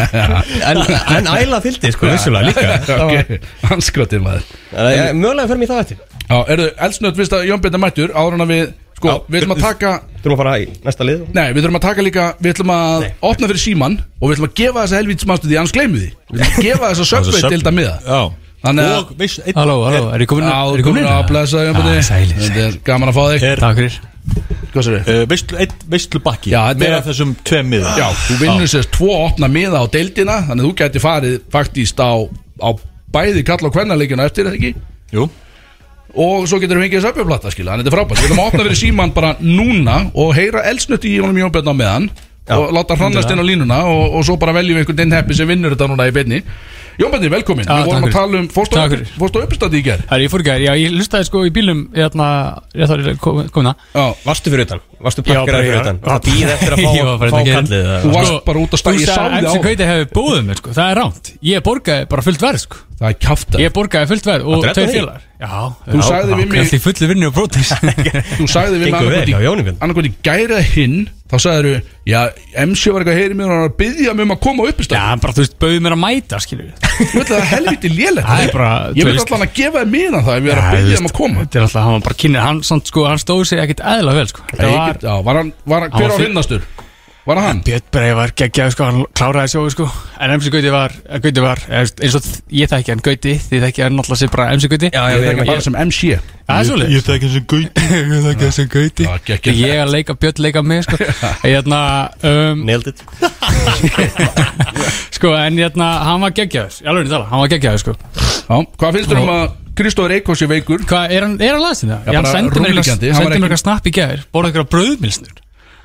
en, 0.70 0.82
en 1.16 1.30
æla 1.34 1.60
fylgdi 1.64 1.92
sko, 1.94 2.08
vissulega 2.10 2.48
líka. 2.48 2.78
Ok, 3.04 3.48
hann 3.68 3.84
skratið 3.84 4.22
maður. 4.24 4.46
Þannig 4.70 4.90
að 4.90 4.96
ég- 4.96 5.18
Mögulega 5.20 5.50
förum 5.50 5.64
í 5.66 5.70
það 5.70 5.82
eftir. 5.84 6.00
Já, 6.30 6.36
erðu, 6.54 6.68
eldsnöð, 6.86 7.18
viðst 7.20 7.36
að 7.36 7.46
Jón 7.50 7.66
er 7.70 7.82
mættur, 7.84 8.12
áður 8.14 8.36
en 8.38 8.44
að 8.46 8.52
við, 8.54 8.64
sko, 9.00 9.08
Já, 9.10 9.14
við 9.28 9.40
ætlum 9.40 9.56
að 9.56 9.64
taka, 9.66 9.92
Þurfum 10.20 10.36
að 10.36 10.40
fara 10.42 10.54
í 10.60 10.66
næsta 10.84 11.06
lið. 11.08 11.22
Nei, 11.32 11.46
við 11.56 11.64
þurfum 11.64 11.78
að 11.80 11.84
taka 11.86 12.04
líka, 12.04 12.26
við 12.40 12.52
ætlum 12.54 12.72
að 12.74 13.04
Nei. 13.06 13.10
opna 13.30 13.48
fyrir 13.50 13.62
síman 13.62 13.94
og 14.20 14.26
við 14.28 14.34
ætlum 14.36 14.48
að 14.50 14.54
gefa 14.60 14.82
þessa 14.84 15.00
helvítismastu 15.00 15.48
því, 15.48 15.56
annars 15.60 15.74
gleymum 15.76 16.02
því. 16.02 16.10
Við 16.30 16.44
ætlum 16.44 16.60
að 16.60 16.68
gefa 16.68 16.90
þessa 16.92 17.06
söpveit 17.08 17.46
til 17.48 17.56
þetta 17.62 17.72
miða. 17.78 17.94
Já. 18.04 18.20
Þannig 18.60 18.84
að- 18.84 18.98
Og 19.00 19.12
veist, 19.16 19.40
einn 19.46 19.56
Halló, 19.56 19.76
halló, 19.88 20.02
er 20.12 20.20
ég 20.20 20.28
komin 20.28 20.44
Já, 20.44 20.52
er 20.52 20.68
þú 20.68 20.76
ég 20.82 20.84
komin 20.90 21.06
að 21.08 21.22
blessa 21.30 21.62
Jón 21.64 21.78
Bjarni. 21.78 21.96
Ah, 21.96 22.04
sælir, 22.04 22.40
Þetta 22.44 22.66
er 22.66 22.74
gaman 22.84 23.08
að 23.08 23.16
fá 23.16 23.22
þig. 23.32 23.46
Takk 23.64 23.78
fyrir 23.80 24.00
uh, 24.28 25.26
veistlu, 25.30 25.58
einn 25.60 25.74
veistlu 25.90 26.20
bakki 26.24 26.52
Já, 26.52 26.60
þetta 26.70 26.82
Með 26.84 26.96
er- 26.96 27.04
þessum 27.08 27.34
tveim 27.46 27.70
miðum. 27.72 27.98
Já, 27.98 28.08
þú 28.28 28.38
vinnur 28.44 28.70
sérst 28.70 28.92
tvo 28.94 29.10
opna 29.24 29.48
miða 29.50 29.82
á 29.82 29.86
deildina 29.90 30.38
Þannig 30.48 30.64
að 30.64 30.68
þú 30.68 30.72
gæti 30.82 31.02
farið 31.02 31.36
faktíst 31.52 32.00
á, 32.02 32.10
á 32.62 32.68
bæði 33.10 33.44
kalla 33.48 33.70
og 33.70 33.74
kvennarleikina 33.74 34.26
eftir, 34.30 34.46
eða 34.46 34.58
ekki? 34.60 34.74
Jú. 35.16 35.28
Og 36.20 36.46
svo 36.50 36.58
getur 36.62 36.78
við 36.78 36.88
fengið 36.88 37.00
þessu 37.00 37.12
uppjöflata, 37.14 37.52
skilja 37.54 37.74
Þannig 37.74 37.86
að 37.86 37.90
þetta 37.90 37.94
er 37.94 38.00
frábært. 38.00 38.20
Við 38.20 38.28
ætlum 38.30 38.42
að 38.42 38.50
opna 38.50 38.64
fyrir 38.66 38.80
síman 38.80 39.14
bara 39.14 39.30
núna 39.42 39.96
og 40.18 40.34
heyra 40.38 40.64
elsnötti 40.70 41.12
í 41.14 41.20
honum 41.22 41.38
Jón 41.38 41.52
Björn 41.54 41.70
á 41.70 41.74
meðan 41.74 42.10
og 42.50 42.72
láta 42.74 42.96
hrannast 42.98 43.30
inn 43.30 43.38
á 43.38 43.46
línuna 43.46 43.76
og, 43.86 44.16
og 44.18 44.24
svo 44.26 44.34
bara 44.40 44.54
veljum 44.56 44.80
einhvern 44.80 45.04
inn 45.04 45.12
heppi 45.14 45.36
sem 45.38 45.46
vinnur 45.46 45.76
þetta 45.76 45.86
núna 45.92 46.06
í 46.10 46.14
beinni 46.16 46.40
Jón 47.00 47.12
Björn, 47.14 47.30
velkomin. 47.32 47.64
Við 47.64 47.86
vorum 47.88 48.06
að 48.10 48.12
tala 48.12 48.40
um, 48.42 48.48
fórstu 48.52 48.76
Takk 48.76 48.92
á- 48.92 48.96
uppstandi 49.46 49.80
í 49.80 49.84
ger 49.86 50.02
Herri, 50.10 50.26
ég 50.26 50.32
fór 50.34 50.42
í 50.44 50.48
gær, 50.50 50.60
já, 50.66 50.72
ég 50.76 50.92
lustaði 50.92 51.28
sko 51.30 51.44
í 51.48 51.52
bílum 51.54 51.86
Hérna, 51.96 52.26
ég 52.76 52.90
þarf 52.90 53.08
að. 53.14 53.48
Koma 53.54 53.74
Já, 53.94 54.04
Varstu 54.26 54.52
fyrir 54.52 54.66
utan? 54.68 54.82
Varstu 55.00 55.22
Já, 55.24 55.40
fyrir 55.40 55.48
bara- 55.48 55.80
utan? 55.80 55.98
já. 56.00 56.08
Það 56.10 56.20
býð 56.28 56.50
eftir 56.54 56.74
að 56.76 56.82
Ég 57.00 57.06
var 57.08 57.18
fá, 57.20 57.38
að 57.40 57.50
kallið 57.50 57.80
eða? 57.80 57.98
Þú 58.04 58.12
varst 58.16 58.44
bara 58.50 58.58
út 58.64 58.70
á 58.70 58.76
stað, 58.80 58.92
Þú 58.92 59.00
ég 59.00 59.08
sá 59.08 59.14
sagði 59.14 59.30
þig 59.30 59.40
að 59.40 59.40
á 59.40 59.52
MC 59.54 59.64
Kveiti 59.64 59.88
hefði 59.90 60.08
búið 60.18 60.42
mér, 60.50 60.60
sko, 60.60 60.74
það 60.76 60.90
er 60.94 61.00
ránt 61.00 61.32
Ég 61.50 61.64
borgaði 61.70 62.08
bara 62.12 62.26
fullt 62.28 62.44
verð, 62.44 62.64
sko. 62.66 62.82
Það 63.00 63.08
er 63.08 63.18
kjáft 63.24 63.56
Ég 63.64 63.72
borgaði 63.72 64.10
fullt 64.10 64.26
verð 64.28 64.50
og 64.50 64.66
á 64.68 64.72
tveir 64.76 64.90
félagar. 64.92 65.22
Já, 65.40 65.52
Þú 65.94 66.02
sagði 66.04 66.36
við 66.36 66.50
mig- 66.52 66.74
í 66.76 66.80
fullu 66.84 67.08
vinnu 67.14 67.30
og 67.30 67.38
brótis 67.38 67.70
Þú 68.36 68.48
sagði 68.52 68.82
við 68.82 68.92
Björn. 68.92 69.78
annarkvæmt 69.80 70.10
í 70.10 70.14
gæra 70.26 70.60
hinn 70.74 70.98
Þá 71.30 71.36
sagðir 71.38 71.66
þú, 71.70 71.72
já, 72.10 72.20
MC 72.66 72.90
var 72.90 73.04
eitthvað 73.04 73.14
að 73.14 73.18
heyri 73.20 73.34
mér 73.38 73.46
og 73.46 73.52
hann 73.54 73.60
var 73.62 73.68
að 73.70 73.74
byggja 73.78 74.14
mig 74.18 74.24
um 74.26 74.32
að 74.34 74.38
koma 74.42 74.58
á 74.58 74.66
Já, 74.66 74.72
uppstandi 74.74 74.98
hann 75.06 75.20
bara, 75.22 75.34
þú 75.36 75.42
veist, 75.44 75.52
bauði 75.62 75.82
mér 75.84 75.94
að 75.94 76.00
mæta, 76.02 76.40
Ég 76.50 77.12
veit 77.14 77.20
að 77.20 77.28
það 77.30 77.36
er 77.38 77.46
helviti 77.52 77.90
lélegt. 77.94 78.26
Það 78.26 78.42
er 78.42 78.50
bara, 78.56 78.70
Ég 78.90 78.98
þú 78.98 79.06
vil 79.06 79.14
veist- 79.14 79.30
allan 79.30 79.44
að 79.46 79.52
gefa 79.60 79.78
þér 79.84 79.92
miðan 79.94 80.24
það 80.26 80.40
ef 80.40 80.42
ég 80.42 80.50
er 80.50 80.58
að 80.58 80.66
Já, 80.66 80.66
þú 80.66 80.74
byggja 80.74 80.90
veist, 80.90 81.00
um 81.04 81.06
að 81.06 81.14
koma. 81.20 81.44
Þetta 81.44 81.60
er 81.60 81.66
alltaf, 81.68 81.84
hann 81.86 81.94
var 81.94 82.02
bara 82.08 82.18
kynir 82.24 82.42
Hann, 82.48 82.58
samt, 82.66 82.90
sko, 82.90 83.04
hann 83.06 83.22
stóð 83.22 83.44
sig 83.46 83.62
ekkit 83.62 83.84
eðla 83.94 84.16
vel, 84.18 84.26
sko. 84.34 84.42
Það 84.50 84.74
ég 84.74 84.89
var, 84.90 85.02
Já, 85.06 85.16
var 85.24 85.42
hann, 85.42 85.52
var 85.64 85.86
hann, 85.86 85.92
Hann 85.94 86.04
hver 86.04 86.14
var 86.14 86.20
á 86.20 86.24
hinnastur? 86.26 86.68
Var 87.20 87.36
það 87.36 87.44
hann? 87.44 87.58
Björn 87.66 87.82
Brei 87.92 88.12
var 88.16 88.30
geggjaði 88.32 88.72
sko, 88.72 88.86
hann 88.88 89.02
kláraði 89.14 89.50
sjóðu 89.52 89.72
sko. 89.74 89.84
En 90.24 90.32
MC 90.38 90.48
Gauti 90.54 90.70
var, 90.72 90.94
Gauti 91.20 91.42
var 91.44 91.60
eins 91.68 92.16
og 92.16 92.28
ég 92.56 92.70
þekki 92.72 92.94
hann 92.94 93.02
Gauti 93.04 93.34
Þið 93.44 93.66
þekki 93.66 93.84
hann 93.84 93.98
náttúrulega 93.98 94.20
sem 94.22 94.32
bara 94.32 94.46
MC 94.56 94.70
Gauti. 94.72 94.88
Já, 94.88 95.02
Ég 95.04 95.20
já, 95.20 95.26
þekki 95.26 95.44
ég, 95.44 95.50
bara 95.52 95.64
sem 95.66 95.76
MC 95.84 96.00
Það 96.48 96.56
er 96.56 96.68
svolítið 96.70 96.96
Ég 96.96 97.04
þekki 97.06 97.28
þessi 97.28 97.42
gauti. 97.52 97.84
Ég 97.92 98.24
þekki 98.24 98.48
hann 98.48 98.56
sem 98.56 98.70
Gauti. 98.72 99.04
Já, 99.10 99.12
geggjað. 99.28 99.60
Ég 99.60 99.84
að 99.84 99.92
leika, 99.94 100.16
Björn 100.24 100.42
leika 100.46 100.64
mig 100.66 100.82
sko. 100.88 100.96
Hérna, 101.44 101.80
um, 102.32 102.64
nailed 102.66 102.90
it. 102.90 103.04
Sko, 105.20 105.34
en 105.36 105.58
hérna, 105.60 105.86
hann 106.08 106.22
var 106.24 106.32
geggjaður. 106.32 106.80
Ég 106.80 106.88
alveg 106.88 107.10
tala, 107.12 107.26
hann 107.28 107.42
var 107.44 107.50
geggjaður 107.52 107.82
sko. 107.82 107.94
Já, 108.00 108.56
hvað 108.80 108.96
finnst 108.96 109.10
þér 109.12 109.20
um 109.20 109.32
að 109.34 109.59
Kristóður 109.80 110.14
Eikos 110.18 110.42
er 110.44 110.50
veikur? 110.52 110.82
Hvað, 110.88 111.14
er 111.16 111.24
hann, 111.26 111.36
er 111.40 111.54
hann 111.56 111.62
laðast 111.64 111.84
þetta? 111.86 111.98
Já, 112.00 112.10
hann 112.10 112.24
bara 112.24 112.32
sendi 112.36 112.50
mér 112.50 112.70
rúmliggjandi, 112.70 113.06
eitthvað 113.10 113.16
hann 113.16 113.24
var 113.24 113.30
sendi 113.30 113.30
mér 113.30 113.36
ekki- 113.36 113.46
eitthvað 113.50 113.62
snapp 113.64 113.86
í 113.86 113.92
gær 113.98 114.24
Borða 114.34 114.50
eitthvað 114.52 114.68
brauðmilsnur 114.74 115.38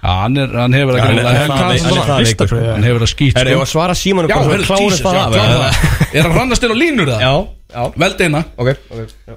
Já, 0.05 0.11
hann, 0.21 0.35
er, 0.37 0.51
hann 0.53 0.73
hefur 0.77 0.93
að 0.95 1.01
hann 1.01 1.17
er- 1.17 1.25
það 1.25 1.25
hann 1.25 1.35
er- 1.35 1.49
hann 1.49 1.71
er 1.73 1.81
það 1.81 2.05
veikur. 2.05 2.19
Ristabrauð, 2.25 2.65
Hann 2.75 2.83
hefur 2.85 3.03
að 3.05 3.11
skýt 3.15 3.37
Er 3.39 3.45
sko. 3.45 3.53
ég 3.55 3.61
að 3.65 3.69
svara 3.71 3.95
símanu 3.97 4.29
Já, 4.29 4.35
heyrðu, 4.35 4.65
svo 4.65 4.75
klára 4.75 4.85
Jesus, 4.85 5.01
það 5.01 5.15
já, 5.15 5.23
af, 5.25 5.33
klára 5.33 5.55
eða? 5.55 5.69
það. 5.71 6.13
Er 6.15 6.21
hann 6.27 6.35
rannast 6.37 6.63
inn 6.67 6.73
á 6.75 6.77
línur 6.77 7.09
það? 7.09 7.19
Já, 7.25 7.33
já 7.73 7.83
Veld 8.03 8.21
eina 8.21 8.41
Ok, 8.55 8.69
ok 8.91 8.99
já. 9.25 9.35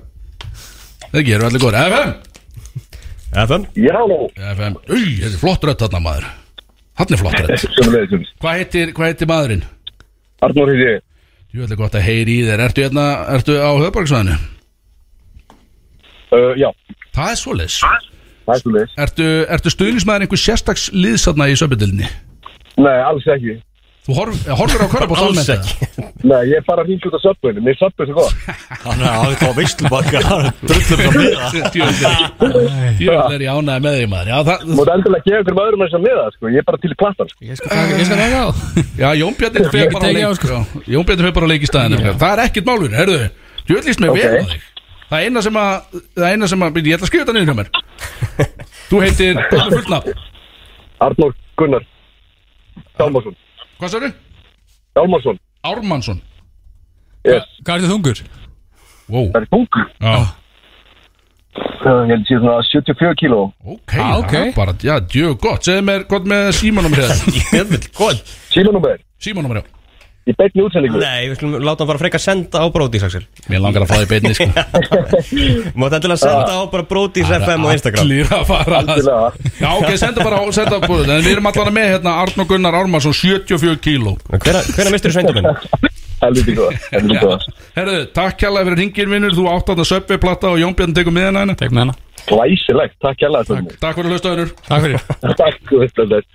Það 1.09 1.24
gerir 1.30 1.44
allir 1.48 1.62
góður 1.64 1.78
FM 1.88 2.11
FM 3.48 3.64
Já, 3.76 3.96
FM 4.52 4.76
Új, 4.88 5.09
þetta 5.22 5.32
er 5.32 5.40
flott 5.40 5.64
rödd 5.68 5.82
þarna 5.86 6.00
maður 6.04 6.28
Hann 6.98 7.12
er 7.16 7.20
flott 7.22 7.38
rödd 7.40 7.64
sömulegis 7.78 8.30
Hvað 8.42 8.61
heitir, 8.61 8.92
hvað 8.96 9.11
heitir 9.12 9.30
maðurinn? 9.32 9.64
Arnór 10.44 10.72
heiti 10.74 10.86
ég 10.88 11.00
Þetta 11.55 11.74
er 11.74 11.80
gott 11.80 11.96
að 11.96 12.05
heyri 12.07 12.34
í 12.42 12.44
þér. 12.46 12.62
Ertu, 12.68 12.84
hérna, 12.84 13.05
ertu 13.34 13.57
á 13.57 13.70
höfbarksvæðinu? 13.80 14.36
uh, 16.32 16.53
Já, 16.61 16.68
Það 17.16 17.30
er 17.32 17.40
svoleiðis. 17.40 17.78
Það 18.49 18.55
er 18.55 18.61
sömulegis 18.62 18.92
Ertu, 19.05 19.24
ertu 19.57 19.72
stuðnismæður 19.74 20.24
einhver 20.26 20.40
sérstaks 20.40 20.84
liðsatna 20.94 21.49
í 21.51 21.57
söpudildinni? 21.61 22.09
Nei, 22.78 22.99
alls 23.05 23.26
ekki 23.28 23.57
Þú 24.09 24.14
horf, 24.16 24.36
horfur 24.56 24.80
á 24.80 24.88
körfabótt 24.92 25.18
Alls 25.20 25.28
almennt 25.28 25.50
ekki. 25.52 25.74
eða? 25.84 26.06
Nei, 26.24 26.38
ég 26.48 26.56
er 26.56 26.64
bara 26.64 26.80
að 26.80 26.88
ringa 26.88 27.09
út 27.11 27.16
á 27.18 27.20
söpbunni 27.20 27.61
Mér 27.61 27.74
er 27.76 27.78
svo 27.78 28.14
góð 28.16 28.30
Hann 28.86 29.02
er 29.04 29.11
aðeins 29.12 29.42
á 29.44 29.50
veistlubakka 29.59 30.22
Drullum 30.64 31.00
það 31.02 31.12
miða 31.18 31.44
Jöfnvel 33.04 33.36
er 33.36 33.44
ég 33.44 33.52
ánæði 33.52 33.82
með 33.84 33.98
þig 33.98 34.09
maður 34.14 34.30
Já, 34.32 34.38
það, 34.48 34.64
Móti 34.78 34.94
endilega 34.94 35.24
gefa 35.28 35.36
einhverjum 35.38 35.61
öðrum 35.64 35.84
eins 35.84 35.96
og 35.98 36.02
miða 36.06 36.24
sko. 36.32 36.48
Ég 36.54 36.62
er 36.62 36.66
bara 36.70 36.80
til 36.82 36.88
í 36.88 36.98
plattan 37.02 37.28
sko. 37.32 37.40
Ég 37.44 37.61
skal 37.61 37.68
taka 37.68 37.84
á 38.40 38.46
já 39.02 39.09
Jón 39.20 39.36
Bjarni 39.38 39.66
fer 39.68 39.84
Ég 39.84 39.92
bara 39.92 40.00
á 40.00 40.09
teki 40.09 40.24
á, 40.24 40.28
leik 40.32 40.40
sko. 40.40 40.48
já, 40.48 40.59
Jón 40.96 41.04
Bjarni 41.09 41.26
fer 41.28 41.34
bara 41.38 41.46
á 41.46 41.50
leik 41.52 41.62
í 41.62 41.70
staðinu 41.70 41.96
Það 42.18 42.32
er 42.32 42.42
ekkert 42.48 42.66
málur, 42.72 42.96
herðu 42.98 43.20
Jöfnlist 43.68 44.00
með 44.02 44.14
Ok. 44.14 44.18
vel 44.18 44.32
á 44.32 44.48
þig 44.48 44.62
Það 45.09 45.26
eina 45.28 45.40
sem 45.44 45.56
að 45.61 46.00
Það 46.16 46.30
eina 46.32 46.48
sem 46.54 46.64
að, 46.64 46.80
ég 46.80 46.96
ætla 46.96 47.04
að 47.04 47.11
skrifa 47.12 47.24
þetta 47.28 47.36
niður 47.36 47.48
hjá 47.48 47.59
mér 47.61 47.68
Þú 48.88 48.96
heitir, 49.04 49.34
hvað 49.52 49.61
er 49.61 49.76
fullt 49.76 49.92
nafn? 49.92 50.24
Arnór 51.09 51.36
Gunnar 51.61 51.84
Hjálmarsson 52.98 53.36
Hvað 53.78 53.92
sagði? 53.94 54.10
Hjálmarsson 54.98 55.38
Ármannsson. 55.68 56.20
Yes, 57.26 57.46
Hvað 57.66 57.74
er 57.76 57.84
þið 57.84 57.92
þungur? 57.94 58.20
Wow. 59.08 59.26
Það 59.34 59.40
er 59.42 59.48
þung 59.54 59.66
Já. 60.02 60.18
Uh, 61.58 62.04
Ég 62.06 62.12
held 62.12 62.26
sé 62.28 62.36
svona 62.38 62.56
74 62.68 63.14
kíló. 63.18 63.40
Ok, 63.64 63.94
Ah, 63.98 64.18
ok. 64.20 64.30
það 64.30 64.46
er 64.46 64.52
bara, 64.56 64.74
já, 64.82 64.94
djög 65.10 65.38
gott. 65.42 65.64
Segðu 65.66 65.84
mér 65.88 66.04
gott 66.10 66.26
með 66.30 66.50
símanúmer 66.60 67.02
hér 67.50 67.66
Símanúmer, 68.54 69.62
já 69.62 69.77
Í 70.28 70.34
beinni 70.36 70.60
útsendingu. 70.60 71.00
Nei, 71.00 71.28
við 71.30 71.38
skulum 71.38 71.62
láta 71.64 71.84
hann 71.84 71.88
bara 71.88 72.00
freka 72.02 72.18
senda 72.20 72.60
á 72.60 72.66
Bródís, 72.72 73.04
Axel 73.06 73.22
Mér 73.48 73.62
langar 73.64 73.86
að 73.86 73.88
fá 73.88 73.96
því 74.02 74.08
beinni, 74.10 74.32
sko. 74.36 74.48
Mátt 75.80 75.96
endilega 75.96 76.20
senda 76.20 76.52
á 76.52 76.62
bara 76.68 76.84
Bródís 76.90 77.30
FM 77.32 77.64
og 77.64 77.72
Instagram. 77.72 78.04
Allir 78.04 78.28
að 78.36 78.44
fara. 78.50 78.82
Já, 79.56 79.70
ok, 79.72 79.94
senda 79.96 80.26
bara 80.26 80.42
á, 80.42 80.44
senda 80.52 80.76
á 80.76 80.84
búið 80.84 81.14
En 81.14 81.24
við 81.24 81.32
erum 81.38 81.48
allan 81.48 81.72
með 81.78 81.94
hérna 81.94 82.18
Arnó 82.26 82.44
Gunnar 82.50 82.76
Ármarsson 82.76 83.16
74 83.16 83.80
kíló. 83.80 84.18
Hvernig 84.28 84.92
mistur 84.92 85.14
þú 85.14 85.16
sveinduminn? 85.16 85.96
Helviti 86.18 86.54
góða 86.56 87.38
Herðu, 87.76 87.98
takk 88.16 88.38
kjærlega 88.42 88.66
fyrir 88.68 88.80
ringin 88.82 89.12
vinnur 89.12 89.36
Þú 89.36 89.44
átt 89.52 89.70
að 89.70 89.78
það 89.82 89.90
söpvi 89.92 90.16
plata 90.22 90.46
og 90.50 90.58
Jón 90.62 90.74
Bjarni 90.78 90.96
tekur 90.98 91.14
miðan 91.14 91.38
hana 91.42 91.54
Tek 91.58 91.70
með 91.70 91.82
hana 91.84 91.94
Glæsilegt, 92.28 92.96
takk 93.04 93.18
hjá 93.22 93.28
það 93.30 93.46
Takk 93.78 93.94
fyrir 94.00 94.10
hlustaðunur 94.12 94.50
Takk 94.66 94.82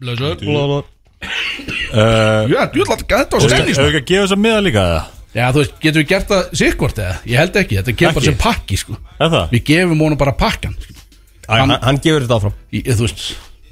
fyrir 0.07 0.92
Þetta 1.23 1.81
Uh, 1.93 2.49
Já, 2.49 2.61
djúðlega, 2.73 3.05
þetta 3.05 3.35
var 3.37 3.43
Hefur 3.43 3.51
stemning 3.51 3.75
við 3.77 3.87
ekki 3.91 3.99
að 3.99 4.07
gefa 4.09 4.23
þess 4.23 4.33
að 4.33 4.39
miða 4.41 4.61
líka 4.65 4.83
eða? 4.89 5.01
Já, 5.33 5.43
þú 5.53 5.59
veist, 5.61 5.73
getum 5.83 6.01
við 6.01 6.07
gert 6.09 6.27
það 6.31 6.41
sikkvort 6.57 6.99
eða? 7.03 7.15
Ég 7.29 7.37
held 7.41 7.57
ekki, 7.61 7.77
þetta 7.79 7.93
kemur 7.99 8.15
bara 8.17 8.25
sem 8.25 8.37
pakki, 8.41 8.77
sko. 8.81 8.95
Er 9.21 9.29
það? 9.33 9.45
Við 9.53 9.63
gefum 9.69 10.01
honum 10.05 10.17
bara 10.23 10.33
pakkan 10.37 10.73
sko. 10.81 10.95
Hann, 11.53 11.73
hann 11.83 11.99
gefur 12.01 12.25
þetta 12.25 12.37
áfram. 12.39 12.55
Í, 12.73 12.81
Þú 12.89 13.05
veist, 13.05 13.23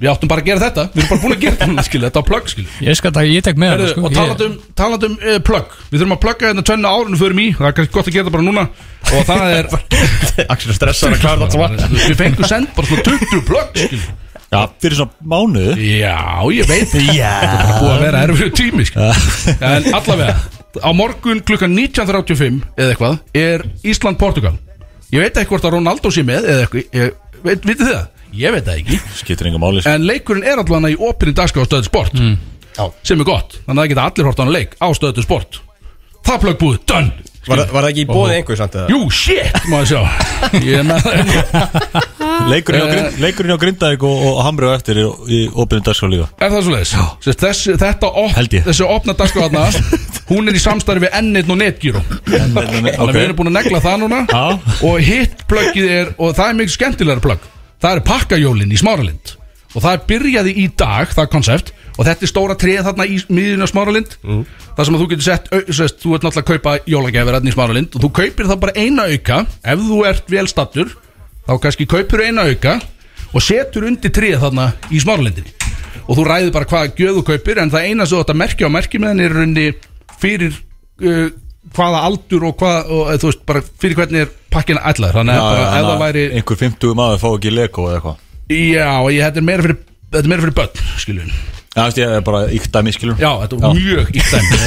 við 0.02 0.10
áttum 0.12 0.30
bara 0.30 0.42
að 0.44 0.48
gera 0.52 0.62
þetta. 0.68 0.84
Við 0.94 1.02
erum 1.02 1.10
bara 1.12 1.22
búin 1.24 1.34
að 1.36 1.42
gera 1.42 1.58
þetta, 1.64 1.84
skilja, 1.88 2.10
þetta 2.12 2.22
á 2.22 2.28
plugg, 2.30 2.48
skilja 2.54 2.86
Ég 2.86 2.98
skal 3.02 3.12
taka, 3.18 3.26
ég 3.32 3.46
tek 3.46 3.58
með 3.62 3.72
Herðu, 3.74 3.90
sko. 3.92 4.02
og 4.02 4.10
Ég- 4.10 4.18
talandum, 4.22 4.56
talandum 4.82 5.14
uh, 5.18 5.38
plugg 5.50 5.76
Við 5.90 5.98
þurfum 6.02 6.16
að 6.16 6.22
plugga 6.26 6.50
hérna 6.52 6.66
tvennu 6.70 6.90
árunum 6.94 7.20
fyrir 7.22 7.38
mig 7.38 7.54
Það 7.58 7.68
er 7.70 7.76
kannski 7.78 7.94
gott 7.98 8.10
að 8.10 8.16
gera 8.18 8.26
það 8.30 8.36
bara 8.38 8.46
núna. 8.46 8.64
Og 9.12 9.26
það 9.26 9.46
er 9.58 9.70
Axel 10.54 10.70
er 10.74 10.78
stressar 10.78 11.14
að 11.14 11.22
klára 11.22 11.46
þetta 11.46 11.58
saman 11.58 11.96
Við 12.06 12.18
fengum 12.22 12.50
send 12.50 12.70
bara 12.76 12.90
svona 12.90 13.06
20 13.10 13.46
plugg 13.50 13.78
skilja. 13.82 14.18
Já, 14.52 14.66
fyrir 14.84 14.98
svona 14.98 15.28
mánuð 15.32 15.78
Já, 15.80 16.16
ég 16.52 16.66
veit 16.68 16.90
Það. 16.92 17.06
Er 17.16 17.52
bara 17.56 17.76
búið 17.78 17.92
að 17.94 18.02
vera 18.02 18.18
erfið 18.26 18.50
tími 18.58 18.84
skilja. 18.84 19.14
En 19.64 19.86
allavega 19.96 20.34
Á 20.84 20.90
morgun 20.96 21.40
klukkan 21.44 21.72
19.35 21.72 22.58
Eða 22.76 22.92
eitthvað 22.92 23.16
Er 23.36 23.64
Ísland-Portugal. 23.88 24.52
Ég 25.12 25.24
veit 25.24 25.40
ekki 25.40 25.52
hvort 25.54 25.64
að 25.68 25.78
Ronaldo 25.78 26.12
sé 26.12 26.24
með 26.28 26.50
Eða 26.52 26.66
eitthvað 26.66 27.00
ég, 27.00 27.16
veit, 27.46 27.64
Vitið 27.64 27.86
þið 27.86 27.94
það? 27.96 28.06
Ég 28.32 28.54
veit 28.54 28.64
það 28.68 28.78
ekki. 28.80 29.00
Skiptir 29.18 29.48
enga 29.50 29.60
máli 29.60 29.82
sko. 29.82 29.92
En 29.92 30.06
leikurinn 30.08 30.46
er 30.48 30.60
allavega 30.60 30.92
í 30.94 31.00
opinni 31.08 31.36
dagskrá 31.36 31.64
á 31.64 31.68
stöðu 31.68 31.88
sport 31.88 32.16
Já. 32.20 32.84
Sem 33.08 33.20
er 33.20 33.28
gott 33.28 33.56
Þannig 33.64 33.72
að 33.72 33.82
það 33.82 33.92
geta 33.94 34.06
allir 34.08 34.28
hort 34.30 34.40
á 34.40 34.42
hann 34.44 34.56
leik 34.56 34.76
á 34.80 34.88
stöðu 34.96 35.24
sport. 35.24 35.62
Það 36.28 36.42
plögg 36.44 36.60
búið, 36.60 36.82
done 36.92 37.30
Var, 37.42 37.58
var 37.72 37.82
það 37.82 37.88
ekki 37.90 38.04
í 38.04 38.06
bóði 38.06 38.36
einhver 38.38 38.58
samt 38.60 38.76
eða? 38.78 38.92
Jú, 38.92 39.00
shit, 39.10 39.56
maður 39.66 39.88
sjá. 39.90 40.02
Ég 40.62 40.76
er 40.78 40.84
með 40.86 42.20
Leikurinn 42.50 42.82
á, 42.82 42.86
Eh. 42.86 42.92
grind, 42.92 43.18
leikurinn 43.22 43.54
á 43.54 43.58
Grindavík 43.62 44.02
og, 44.08 44.22
og 44.28 44.40
Hamri 44.46 44.66
og 44.68 44.74
eftir 44.76 44.98
í, 45.02 45.04
í 45.28 45.40
opinni 45.54 45.84
dagskrá 45.86 46.08
líka. 46.12 46.28
Er 46.42 46.50
það 46.54 46.62
svo 46.66 46.72
leiðis? 46.74 46.94
Þessi, 47.42 47.74
þetta 47.80 48.10
op, 48.22 48.32
þessi 48.68 48.86
opna 48.88 49.14
dagskráðna 49.18 49.66
Hún 50.32 50.48
er 50.48 50.56
í 50.56 50.62
samstarfi 50.62 51.02
við 51.04 51.16
N1 51.18 51.50
og 51.52 51.58
Netgyro 51.60 52.00
Þannig 52.30 52.96
að 52.96 53.12
við 53.12 53.22
erum 53.26 53.36
búin 53.42 53.50
að 53.52 53.56
negla 53.58 53.80
það 53.84 54.00
núna. 54.04 54.20
Já. 54.30 54.76
Og 54.88 54.98
hitt 55.04 55.42
plöggið 55.50 55.90
er 55.98 56.12
Og 56.18 56.32
það 56.38 56.48
er 56.48 56.58
mikið 56.62 56.74
skemmtilegra 56.78 57.24
plögg 57.26 57.46
Það 57.82 57.98
er 57.98 58.04
pakkajólin 58.06 58.72
í 58.72 58.78
Smáralind. 58.80 59.34
Og 59.74 59.82
það 59.82 59.92
er 59.96 60.02
byrjaði 60.08 60.52
í 60.62 60.66
dag, 60.78 61.10
það 61.12 61.24
er 61.26 61.30
konsept 61.32 61.72
Og 61.98 62.06
þetta 62.08 62.24
er 62.24 62.30
stóra 62.30 62.54
treð 62.56 62.86
þarna 62.86 63.04
í 63.04 63.18
miðjun 63.28 63.64
á 63.64 63.68
Smáralind. 63.68 64.14
Mm. 64.24 64.42
Það 64.78 64.86
sem 64.88 64.94
að 64.96 65.02
þú 65.02 65.08
getur 65.10 65.26
sett 65.26 65.50
au- 65.52 65.72
sest, 65.76 65.98
Þú 66.00 66.14
ert 66.16 66.24
náttúrulega 66.24 66.42
að 66.46 66.50
kaupa 66.52 66.74
jólagjafir 66.88 67.36
þarna 67.36 67.50
í 67.50 67.56
Smáralind 67.56 67.96
Og 67.98 68.04
þú 68.06 68.10
kaupir 68.22 68.48
það 68.48 68.60
bara 68.62 68.76
eina 68.80 69.08
auka 69.12 69.40
Ef 69.74 69.82
þú 69.90 69.98
ert 70.08 70.30
vel 70.32 70.46
stattur 70.48 70.94
Þá 71.48 71.54
kannski 71.62 71.88
kaupir 71.90 72.24
eina 72.26 72.46
auka 72.48 72.78
Og 73.32 73.44
setur 73.44 73.86
undir 73.88 74.12
treð 74.14 74.40
þarna 74.42 74.70
í 74.92 75.00
Smáralindinni 75.02 75.54
Og 76.06 76.18
þú 76.18 76.26
ræður 76.26 76.52
bara 76.54 76.68
hvaða 76.70 76.92
gjöð 76.98 77.20
þú 77.20 77.24
kaupir 77.30 77.62
En 77.62 77.72
það 77.72 77.88
eina 77.88 78.06
sem 78.06 78.16
þú 78.16 78.24
ætti 78.24 78.34
að 78.34 78.42
merkja 78.42 78.68
á 78.68 78.76
merkimiðan 78.76 79.22
Er 79.22 79.30
í 79.32 79.38
rauninni 79.38 79.68
fyrir 80.22 80.58
uh, 81.02 81.30
hvaða 81.72 82.02
aldur 82.08 82.44
og 82.50 82.58
hvað 82.60 82.90
og, 82.92 83.08
þú 83.22 83.30
veist, 83.30 83.46
bara 83.48 83.62
fyrir 83.62 83.98
hvernig 83.98 84.24
er 84.26 84.32
pakkina 84.52 84.82
ætlaður. 84.90 85.20
Þannig 85.20 85.38
að 85.38 85.46
bara, 85.46 85.62
ef 85.78 85.86
það 85.88 86.02
væri 86.02 86.24
Einhver 86.36 86.58
50 86.60 86.96
maður 86.98 87.22
fá 87.22 87.28
ekki 87.30 87.52
Lego 87.54 87.86
eða 87.88 87.98
eitthvað. 87.98 88.20
Já, 88.52 88.88
ég, 89.14 89.22
þetta 89.22 89.40
er 89.40 89.46
meira 89.46 89.64
fyrir 89.66 89.78
þetta 90.12 90.26
er 90.26 90.32
meira 90.32 90.44
fyrir 90.44 90.56
börn, 90.58 90.86
skiljum 91.00 91.32
Já, 91.72 91.86
ég 91.96 92.10
er 92.18 92.24
bara 92.26 92.42
íkt 92.52 92.68
dæmi 92.74 92.92
skilur 92.92 93.16
já, 93.16 93.30
þetta 93.46 93.56
er 93.56 93.78
mjög 93.78 94.10
ítt 94.12 94.32
dæmi 94.34 94.58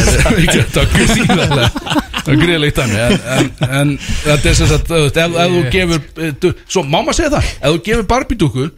þetta 0.56 0.82
er 0.82 0.88
gríðarlega 0.96 1.68
það 1.76 2.05
er 2.34 2.68
ítt 2.70 2.80
dæmi 2.82 3.02
en, 3.80 3.96
þetta 4.26 4.52
er 4.52 4.58
sem 4.58 4.70
sagt, 4.72 4.92
ef, 4.92 5.18
ef 5.18 5.56
þú 5.56 5.64
gefur 5.74 6.06
eh, 6.24 6.36
du, 6.42 6.52
svo 6.68 6.86
má 6.86 7.00
maður 7.02 7.20
segja 7.22 7.34
það, 7.38 7.50
ef 7.56 7.76
þú 7.76 7.82
gefur 7.90 8.08
barbidúku 8.14 8.70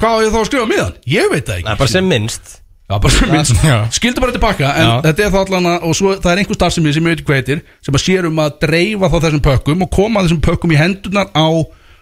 hvað 0.00 0.16
á 0.16 0.18
ég 0.24 0.34
þá 0.34 0.40
að 0.40 0.48
skrifa 0.50 0.70
miðan? 0.70 0.98
ég 1.08 1.30
veit 1.32 1.46
það 1.46 1.60
ekki 1.60 1.70
Nei, 1.70 1.78
bara 1.80 1.94
sem 1.94 2.10
minnst 2.10 2.56
Já, 2.90 2.96
bara 2.98 3.12
sem 3.14 3.30
minnst 3.30 3.60
Já. 3.62 3.76
Skildu 3.94 4.22
bara 4.22 4.34
tilbaka 4.34 4.70
En 4.74 4.88
Já. 4.88 4.94
þetta 5.04 5.22
er 5.22 5.34
þá 5.34 5.40
allan 5.44 5.68
að 5.70 5.84
Og 5.86 5.92
svo 5.94 6.14
það 6.16 6.32
er 6.32 6.40
einhver 6.42 6.56
starfsemi 6.58 6.94
sem 6.96 7.04
ég 7.04 7.12
veit 7.12 7.20
ekki 7.20 7.28
hvað 7.28 7.38
heitir 7.38 7.60
Sem 7.86 7.94
að 7.94 8.02
sér 8.02 8.26
um 8.26 8.40
að 8.42 8.56
dreifa 8.64 9.10
þá 9.12 9.18
þessum 9.26 9.42
pökkum 9.44 9.84
Og 9.86 9.90
koma 9.94 10.24
þessum 10.24 10.40
pökkum 10.42 10.74
í 10.74 10.80
hendunar 10.80 11.30
á 11.30 11.46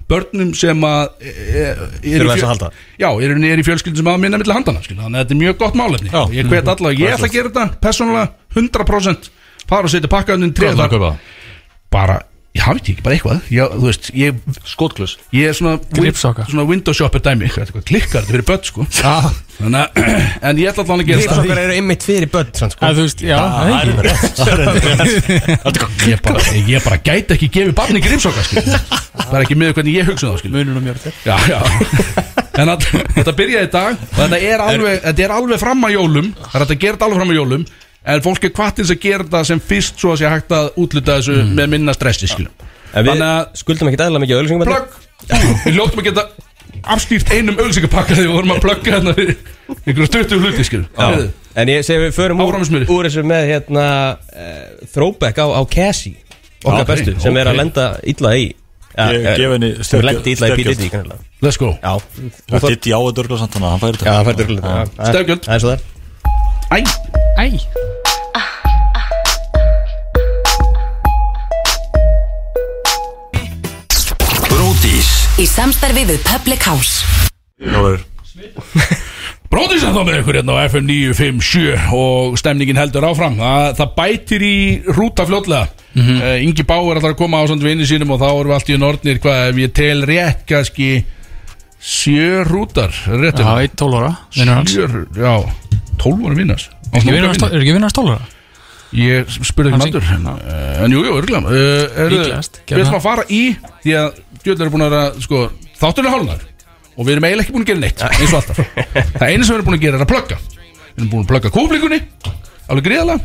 Börnum 0.09 0.55
sem 0.57 0.85
að 0.89 1.19
e, 1.21 1.33
e, 1.37 1.65
er 2.17 2.23
þess 2.25 2.41
að 2.41 2.49
halda. 2.49 2.69
Já, 2.97 3.09
er, 3.13 3.35
er 3.51 3.61
í 3.61 3.65
fjölskyldum 3.67 4.01
sem 4.01 4.09
að 4.09 4.23
minna 4.23 4.39
milli 4.41 4.55
handana. 4.57 4.81
Þannig 4.81 5.05
að 5.05 5.19
þetta 5.19 5.35
er 5.35 5.41
mjög 5.43 5.59
gott 5.61 5.77
málefni 5.77 6.13
Já. 6.15 6.23
Ég 6.33 6.49
hvet 6.49 6.71
allavega, 6.73 7.03
ég 7.03 7.17
ætla 7.19 7.29
að 7.29 7.35
gera 7.35 7.51
þetta 7.51 7.83
Persónulega 7.85 8.31
100% 8.57 9.29
Fara 9.69 9.85
og 9.89 9.93
setja 9.93 10.09
pakkaðunum 10.13 10.53
Hvað 10.57 10.69
er 10.71 10.75
það 10.79 10.87
að 10.87 10.93
kaupa? 10.97 11.11
Bara, 11.93 12.17
ég 12.57 12.63
hafi 12.65 12.79
ekki, 12.83 12.95
bara 13.05 13.15
eitthvað. 13.17 13.39
Ég, 13.53 13.63
Þú 13.75 13.85
veist, 13.89 14.05
ég, 14.17 14.33
Skotklus 14.69 15.13
ég 15.37 15.45
er 15.51 15.55
svona 15.57 15.75
Gripsokka. 15.97 16.43
Svona 16.51 16.65
window 16.69 16.93
shopper 16.97 17.21
dæmi. 17.25 17.45
Eitthvað 17.49 17.85
klikkar 17.89 18.23
þetta 18.25 18.33
fyrir 18.33 18.47
börn 18.49 18.65
sko. 18.69 18.81
Já, 18.99 19.15
Þannig 19.59 19.81
að, 19.81 19.89
en 20.49 20.55
ég 20.63 20.67
ætla 20.71 20.83
allavega 20.85 21.03
að 21.03 21.09
gera 21.09 21.19
þetta 21.23 21.35
Grípsokkar 21.35 21.59
eru 21.65 21.73
einmitt 21.79 22.03
fyrir 22.07 22.29
börn 22.33 22.51
sann, 22.59 22.73
sko. 22.75 22.81
að 22.87 22.93
þú 23.01 23.05
veist, 23.09 23.21
já, 23.27 23.39
það 23.43 23.69
er 23.69 23.75
ekki 23.83 23.91
ég 26.13 26.19
bara, 26.23 26.41
ég 26.69 26.81
bara 26.85 26.99
gæti 27.09 27.31
ekki 27.37 27.49
gefið 27.57 27.75
barni 27.81 28.01
grímsokka 28.05 28.43
skil. 28.47 28.67
það 28.69 29.35
er 29.35 29.43
ekki 29.43 29.57
með 29.59 29.73
hvernig 29.79 29.95
ég 29.99 30.07
hugsa 30.13 30.25
um 30.29 30.33
það 30.37 30.41
skil. 30.45 30.53
Munur 30.55 30.79
og 30.79 30.85
mjörður 30.87 31.13
já, 31.27 31.37
já. 31.51 31.59
En 32.59 32.67
að, 32.73 32.81
þetta 33.15 33.33
byrjaði 33.39 33.67
í 33.69 33.71
dag 33.71 33.93
Og 33.99 34.17
þetta 34.19 34.39
er 34.43 34.59
alveg, 34.65 34.97
þetta 35.05 35.23
er 35.27 35.31
alveg 35.37 35.59
fram 35.63 35.85
að 35.87 35.93
jólum. 35.95 36.29
Það 36.39 36.57
er 36.57 36.61
hægt 36.65 36.75
að 36.75 36.81
gera 36.83 36.95
þetta 36.97 37.07
alveg 37.09 37.19
fram 37.21 37.33
að 37.35 37.39
jólum 37.39 37.63
En 38.09 38.25
fólk 38.25 38.47
er 38.49 38.53
kvartins 38.57 38.93
að 38.93 39.01
gera 39.03 39.27
þetta 39.27 39.45
sem 39.51 39.63
fyrst 39.63 40.01
Svo 40.01 40.15
að 40.15 40.23
sé 40.23 40.33
hægt 40.33 40.55
að 40.57 40.69
útluta 40.81 41.19
þessu 41.19 41.41
með 41.57 41.73
minna 41.75 41.95
stressi 41.97 42.31
skilum 42.31 42.53
En 42.95 43.05
við 43.05 43.13
Þannig 43.13 43.27
að 43.29 43.59
skuldum 43.63 43.91
ekki 43.91 44.05
eðla 44.05 44.23
mikið 44.23 44.39
auðlýsingum 44.39 44.69
plugg 44.69 44.87
Við 45.67 45.75
ljótum 45.77 46.03
að 46.03 46.09
geta 46.09 46.25
afstýrt 46.95 47.33
einum 47.35 47.59
auglsingapakka 47.59 48.15
Þegar 48.15 48.29
við 48.31 48.37
vorum 48.37 48.55
að 48.55 48.63
plugga 48.65 48.95
hérna 48.95 49.17
fyrir 49.19 49.37
Einhverju 49.83 50.09
20 50.15 50.47
hluti 50.47 50.69
skilum 50.69 51.29
En 51.59 51.73
ég 51.73 51.85
segi 51.85 52.07
við 52.07 52.15
förum 52.17 52.41
úr, 52.45 52.57
úr 52.63 53.09
þessu 53.09 53.27
með 53.27 53.51
hérna 53.51 53.85
uh, 54.15 54.87
Throwback 54.95 55.43
á, 55.43 55.47
á 55.53 55.63
Cassie 55.69 56.17
Okkar 56.63 56.81
Já, 56.81 56.85
ok, 56.85 56.89
bestu 56.95 57.17
Sem 57.23 57.37
er 57.37 57.51
ok. 57.51 57.53
að 57.53 57.61
lenda 57.61 57.87
illa 58.15 58.35
í 58.39 58.49
eh, 58.95 59.83
Sem 59.87 60.07
lendi 60.07 60.35
illa 60.35 60.51
í. 60.51 60.57
P.D.D. 60.59 61.21
Let's 61.45 61.61
go. 61.61 61.75
Það 61.83 62.73
er 62.73 62.79
í 62.79 62.97
áður 62.97 63.31
samt 63.39 63.55
þannig 63.55 63.69
að 63.69 63.77
hann 63.77 63.85
færi 63.85 64.11
Já, 64.11 64.19
þetta 64.33 64.51
það 64.65 65.13
Stefgjöld. 65.13 65.47
Það 65.47 65.57
er 65.59 65.65
svo 65.67 65.77
það 65.77 66.83
er 66.83 67.18
Æ, 67.39 67.55
Bródís 74.49 75.11
Í 75.39 75.45
samstarfi 75.47 76.03
við 76.09 76.25
Public 76.27 76.67
House. 76.67 77.07
Jóður 77.63 78.03
Bróðis 79.53 79.85
að 79.87 79.95
þá 79.95 80.03
með 80.03 80.19
ykkur 80.19 80.39
hérna 80.41 80.57
á 80.59 80.67
FM 80.67 80.91
957 80.91 81.95
og 81.95 82.35
stemningin 82.43 82.81
heldur 82.83 83.07
áfram. 83.07 83.39
Það, 83.39 83.69
það 83.79 83.95
bætir 84.01 84.45
í 84.45 84.59
rúta 84.99 85.29
fljótlega. 85.31 85.71
Mm 85.95 86.03
-hmm. 86.03 86.43
Ingi 86.49 86.67
Báur 86.67 86.99
ætlar 86.99 87.15
að 87.15 87.21
koma 87.23 87.39
á 87.39 87.47
samt 87.47 87.63
vinni 87.63 87.87
sínum 87.87 88.11
og 88.11 88.21
þá 88.21 88.29
erum 88.35 88.51
við 88.51 88.59
allt 88.59 88.75
í 88.75 88.81
nortnir 88.83 89.23
hvað 89.23 89.39
ef 89.47 89.63
ég 89.63 89.73
tel 89.79 90.03
rétt 90.11 90.43
kannski 90.51 90.91
sjö 91.79 92.43
rútar 92.51 92.91
rétt 93.07 93.39
Já, 93.39 93.63
eitt 93.63 93.79
12 93.79 93.95
ára 93.95 94.13
Vinnur 94.35 94.55
hans. 94.59 94.75
Sjö, 94.75 95.07
já, 95.15 95.35
tólf 96.03 96.27
ára 96.29 96.39
vinnas 96.39 96.69
Er 96.89 97.01
ekki 97.03 97.13
vinnur 97.15 97.29
hans 97.33 97.41
tól- 97.43 97.55
ekki 97.59 97.73
vinnur 97.75 97.89
hans 97.89 97.97
12 97.99 98.13
ára? 98.17 98.29
ég 98.99 99.33
spurði 99.45 99.75
ekki 99.75 99.81
matur. 99.85 100.05
uh, 100.09 100.85
en 100.87 100.95
jú, 100.95 101.01
jú, 101.05 101.17
örgulega 101.21 102.09
Líklegast, 102.09 102.63
við 102.65 102.85
ætlum 102.87 102.97
að 102.97 103.05
fara 103.05 103.25
í 103.29 103.43
því 103.85 103.97
að 104.01 104.21
djöðlega 104.45 104.65
er 104.65 104.73
búin 104.73 104.87
að 104.87 105.19
sko, 105.27 105.41
þátturinn 105.83 106.09
er 106.09 106.15
hálfnar 106.17 106.47
og 106.99 107.05
við 107.07 107.13
erum 107.15 107.27
eiginlega 107.29 107.45
ekki 107.45 107.55
búin 107.59 107.67
að 107.67 107.71
gera 107.73 107.83
neitt 107.85 108.01
eins 108.09 108.33
og 108.33 108.39
alltaf. 108.41 108.63
Það 109.19 109.27
eina 109.29 109.45
sem 109.45 109.53
við 109.53 109.59
erum 109.59 109.69
búin 109.69 109.77
að 109.79 109.85
gera 109.85 109.99
er 110.01 110.05
að 110.07 110.11
plugga. 110.15 110.39
Við 110.89 111.03
erum 111.03 111.11
búin 111.13 111.23
að 111.27 111.29
plugga 111.35 111.53
kúflingunni 111.55 112.01
alveg 112.69 112.89
gríðalega 112.89 113.21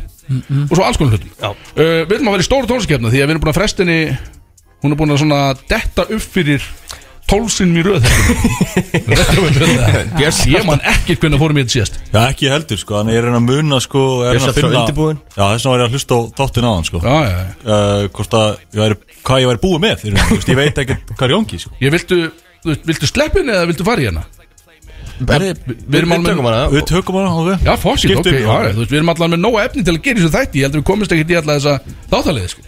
og 0.68 0.76
svo 0.76 0.84
alls 0.86 1.00
konar 1.00 1.16
hlutum. 1.16 1.32
Uh, 1.74 2.04
við 2.04 2.14
ætlum 2.18 2.28
að 2.30 2.36
vera 2.36 2.44
í 2.44 2.48
stóru 2.50 2.68
tónlistkefna 2.70 3.10
því 3.14 3.18
að 3.18 3.26
við 3.26 3.34
erum 3.34 3.42
búin 3.44 3.54
að 3.54 3.58
frestinni 3.58 3.98
hún 4.84 4.94
er 4.94 5.00
búin 5.00 5.16
að 5.40 5.64
detta 5.72 6.04
upp 6.06 6.28
fyrir 6.36 6.68
tólsinn 7.30 7.76
í 7.78 7.82
röð 7.84 8.04
ég 10.50 10.64
man 10.68 10.80
ekki 10.84 11.16
hvernig 11.20 11.40
fórum 11.40 11.58
ég 11.60 11.66
þetta 11.66 11.74
síðast. 11.74 11.94
Já, 12.12 12.20
ekki 12.28 12.50
heldur 12.52 12.78
sko, 12.80 12.92
þannig 13.00 13.12
ég 13.16 13.20
er 13.20 13.24
að 13.24 13.28
reyna 13.30 13.40
að 13.40 13.48
muna 13.48 13.78
sko 13.82 14.00
er 14.28 14.34
að 14.38 14.44
undirbúinn. 14.68 15.18
Já, 15.34 15.42
þess 15.42 15.64
vegna 15.64 15.72
var 15.72 15.80
ég 15.82 15.86
að 15.88 15.94
hlusta 15.96 16.12
á 16.14 16.20
þáttin 16.40 16.68
á 16.68 16.70
hann 16.72 16.88
sko. 16.88 16.98
Já, 17.04 17.14
já, 17.14 17.18
já. 17.34 17.38
uh, 17.64 18.02
Hvort 18.18 18.32
að 18.40 18.48
ég 18.60 18.78
væri, 18.84 18.96
hvað 19.24 19.38
ég 19.44 19.48
væri 19.52 19.62
búið 19.64 19.80
með 19.86 19.96
veist, 20.04 20.48
Ég 20.52 20.58
veit 20.60 20.76
ekki 20.84 20.94
hvað 21.14 21.26
er 21.26 21.32
gangi 21.36 21.56
sko. 21.64 21.70
Ég 21.80 21.88
viltu, 21.94 22.16
þú 22.64 22.68
veist, 22.72 22.84
viltu 22.92 23.06
sleppin 23.10 23.52
eða 23.54 23.68
viltu 23.72 23.84
fara 23.88 24.00
í 24.04 24.06
hana? 24.12 24.24
Við 25.14 25.30
við 25.86 25.96
erum 26.00 26.12
alveg 26.16 26.38
Við 26.74 26.82
tökum 26.90 27.14
hana, 27.20 27.30
ok 27.38 27.46
Já, 27.62 27.72
fósitt, 27.78 28.10
ok, 28.10 28.18
Skiptum, 28.18 28.34
já, 28.34 28.50
já, 28.50 28.72
þú 28.74 28.80
veist, 28.82 28.90
við 28.90 28.98
erum 28.98 29.10
allavega 29.12 29.32
með 29.36 29.42
nóga 29.44 29.60
efni 29.68 29.82
til 29.86 29.94
að 29.94 30.02
gera 30.08 30.18
þessu 30.20 30.32
þætti. 30.34 30.56
Ég 30.58 30.64
held 30.66 30.74
að 30.74 30.80
við 30.80 30.86
komist 30.90 31.14
ekki 31.14 31.26
í 31.30 31.38
alla 31.38 31.54
þessa 31.60 31.74
þáttalið 32.10 32.48
sko. 32.50 32.60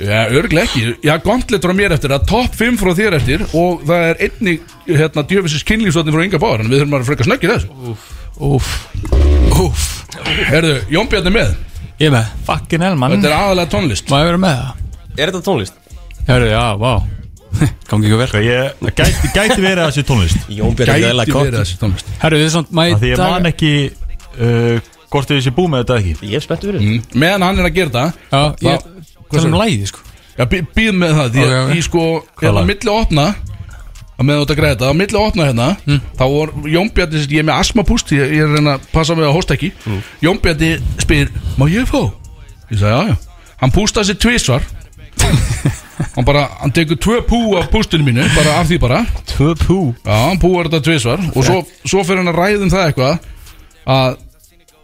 Já, 0.00 0.32
örglega 0.32 0.64
ekki. 0.64 0.94
Já, 1.04 1.12
gauntlet 1.22 1.64
frá 1.64 1.74
mér 1.76 1.92
eftir 1.94 2.14
að 2.14 2.24
top 2.30 2.54
5 2.56 2.78
frá 2.80 2.90
þér 2.96 3.16
eftir 3.18 3.42
Og 3.52 3.82
það 3.84 4.06
er 4.08 4.22
einnig 4.26 4.62
hérna, 4.88 5.24
djöfisins 5.28 5.66
kynlífsvotni 5.68 6.14
frá 6.14 6.24
Inga 6.24 6.40
Báður 6.40 6.64
En 6.64 6.72
við 6.72 6.80
þurfum 6.80 6.96
að 6.96 7.08
freka 7.10 7.26
snöggir 7.28 7.52
þessu. 7.52 7.94
Úf 8.40 8.70
Úf 9.60 9.86
Herðu, 10.48 10.74
Jón 10.90 11.08
Bjarni 11.10 11.32
með. 11.34 11.54
Ég 12.00 12.08
er 12.08 12.14
með. 12.14 12.28
Fucking 12.48 12.84
hell, 12.84 12.96
mann. 12.98 13.14
Þetta 13.14 13.28
er 13.30 13.36
aðalega 13.36 13.70
tónlist. 13.74 14.10
Má 14.10 14.22
ég 14.22 14.28
vera 14.30 14.40
með 14.40 14.60
það? 14.60 14.84
Er 15.10 15.32
þetta 15.32 15.42
tónlist? 15.46 15.80
Hörru, 16.28 16.48
já, 16.50 16.62
vá. 16.80 16.92
Gangi 17.90 18.08
ekki 18.08 18.20
vel. 18.20 18.28
Sko, 18.30 18.42
ég, 18.46 18.78
það 18.80 18.94
gæti, 19.00 19.32
gæti 19.34 19.58
verið 19.64 19.82
að 19.82 19.90
þessi 19.90 20.06
tónlist. 20.08 20.46
Jón 20.58 20.78
Björn 20.78 20.94
er 20.94 21.00
Gæti 21.00 21.10
eðla 21.10 21.26
verið 21.26 21.36
kott 21.36 21.58
þessi 21.58 21.80
tónlist. 21.82 22.14
Herru, 22.22 22.40
þið 22.40 22.48
er 23.10 23.20
svona 23.20 23.52
ekki 23.52 23.74
uh, 23.90 24.90
hvort 25.10 25.32
þið 25.32 25.42
sé 25.44 25.54
búið 25.56 25.72
með 25.74 25.84
þetta 25.84 26.00
ekki. 26.00 26.30
Ég 26.30 26.40
er 26.40 26.46
spenntur 26.46 26.72
fyrir 26.72 26.86
mm. 26.86 27.20
Meðan 27.20 27.46
hann 27.48 27.60
er 27.60 27.68
að 27.68 27.76
gera 27.76 27.94
það 27.96 28.18
Já, 28.30 28.42
ég 28.70 29.00
Er 29.30 29.46
um 29.46 29.56
lægi, 29.60 29.86
sko. 29.90 30.02
Já, 30.38 30.44
býð 30.50 30.92
með 30.96 31.16
það 31.18 31.32
Því 31.34 31.46
að 31.46 31.72
í 31.76 31.82
sko, 31.84 32.04
hérna 32.40 32.66
milli 32.66 32.92
opna 32.92 33.26
að 34.20 34.30
ert 34.34 34.50
að 34.52 34.58
græða 34.58 34.74
þetta, 34.74 34.88
á 34.92 34.94
milli 35.00 35.18
opna 35.20 35.46
hérna 35.48 35.66
þá 36.18 36.24
var 36.28 36.50
Jón 36.68 36.90
Bjarni, 36.96 37.22
ég 37.24 37.40
er 37.40 37.46
með 37.48 37.60
asmapúst 37.62 38.12
ég, 38.12 38.34
ég 38.36 38.42
er 38.44 38.50
að 38.50 38.58
reyna 38.58 38.74
að 38.76 38.88
passa 38.92 39.16
mig 39.16 39.24
að 39.24 39.36
hósta 39.38 39.56
ekki 39.56 39.70
Jón 40.20 40.40
Bjarni 40.44 40.74
spyr, 41.00 41.30
má 41.56 41.64
ég 41.72 41.88
fá? 41.88 42.02
Ég 42.70 42.82
sagði, 42.82 42.92
já, 42.92 43.14
já. 43.14 43.16
Hann 43.60 43.72
pústaði 43.74 44.10
sér 44.10 44.20
tvisvar. 44.22 44.66
Hann 46.14 46.24
bara, 46.24 46.46
hann 46.62 46.72
tekur 46.72 46.96
tvö 46.96 47.18
pú 47.28 47.38
af 47.58 47.66
pústinu 47.68 48.06
mínu 48.06 48.24
bara 48.32 48.54
af 48.62 48.70
því 48.70 48.78
bara. 48.80 49.02
Tvö 49.28 49.50
pú? 49.60 49.76
Já, 50.00 50.14
hann 50.30 50.38
púar 50.40 50.70
þetta 50.70 50.80
tvisvar. 50.86 51.20
Og 51.36 51.44
svo, 51.44 51.58
svo 51.84 52.04
fyrir 52.08 52.22
hann 52.22 52.30
að 52.32 52.38
ræða 52.40 52.64
um 52.64 52.72
það 52.72 52.86
eitthvað 52.86 53.26
að 53.94 54.16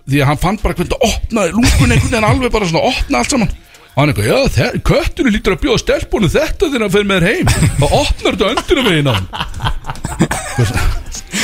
því 0.07 0.21
að 0.21 0.29
hann 0.31 0.43
fann 0.43 0.59
bara 0.61 0.77
hvernig 0.77 0.93
það 0.93 1.07
opnaði 1.09 1.55
lúkun 1.57 1.95
einhvern 1.95 2.13
veginn 2.13 2.29
alveg 2.29 2.53
bara 2.55 2.69
svona 2.69 2.91
opna 2.93 3.23
allt 3.23 3.33
saman 3.33 3.55
og 3.97 4.03
hann 4.03 4.13
eitthvað, 4.13 4.29
já, 4.29 4.67
kötturinn 4.85 5.33
lítur 5.33 5.55
að 5.57 5.63
bjóða 5.65 5.81
stelpunum 5.81 6.29
þetta 6.35 6.69
þegar 6.69 6.85
hann 6.85 6.93
fer 6.93 7.07
með 7.09 7.17
þér 7.17 7.29
heim. 7.31 7.47
Þá 7.81 7.87
opnar 7.97 8.37
þetta 8.37 8.51
önduna 8.53 8.83
veginn 8.91 9.09
á 9.09 9.15
hann. 9.17 9.27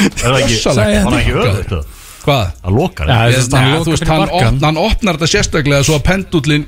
Er 0.03 0.21
það 0.21 0.39
ekki, 0.43 0.57
það 0.63 1.17
ekki 1.19 1.33
öðvöld 1.33 1.73
það? 1.73 1.85
Hvað? 2.23 2.45
Það 2.63 2.77
lokar 2.77 3.09
lokar 3.11 3.83
þú 3.83 3.91
veist, 3.93 4.05
fyrir 4.07 4.63
hann, 4.63 4.79
opnar 4.85 5.17
þetta 5.19 5.31
sérstaklega 5.33 5.87
svo 5.89 5.97
að 5.99 6.05
pendullin 6.07 6.65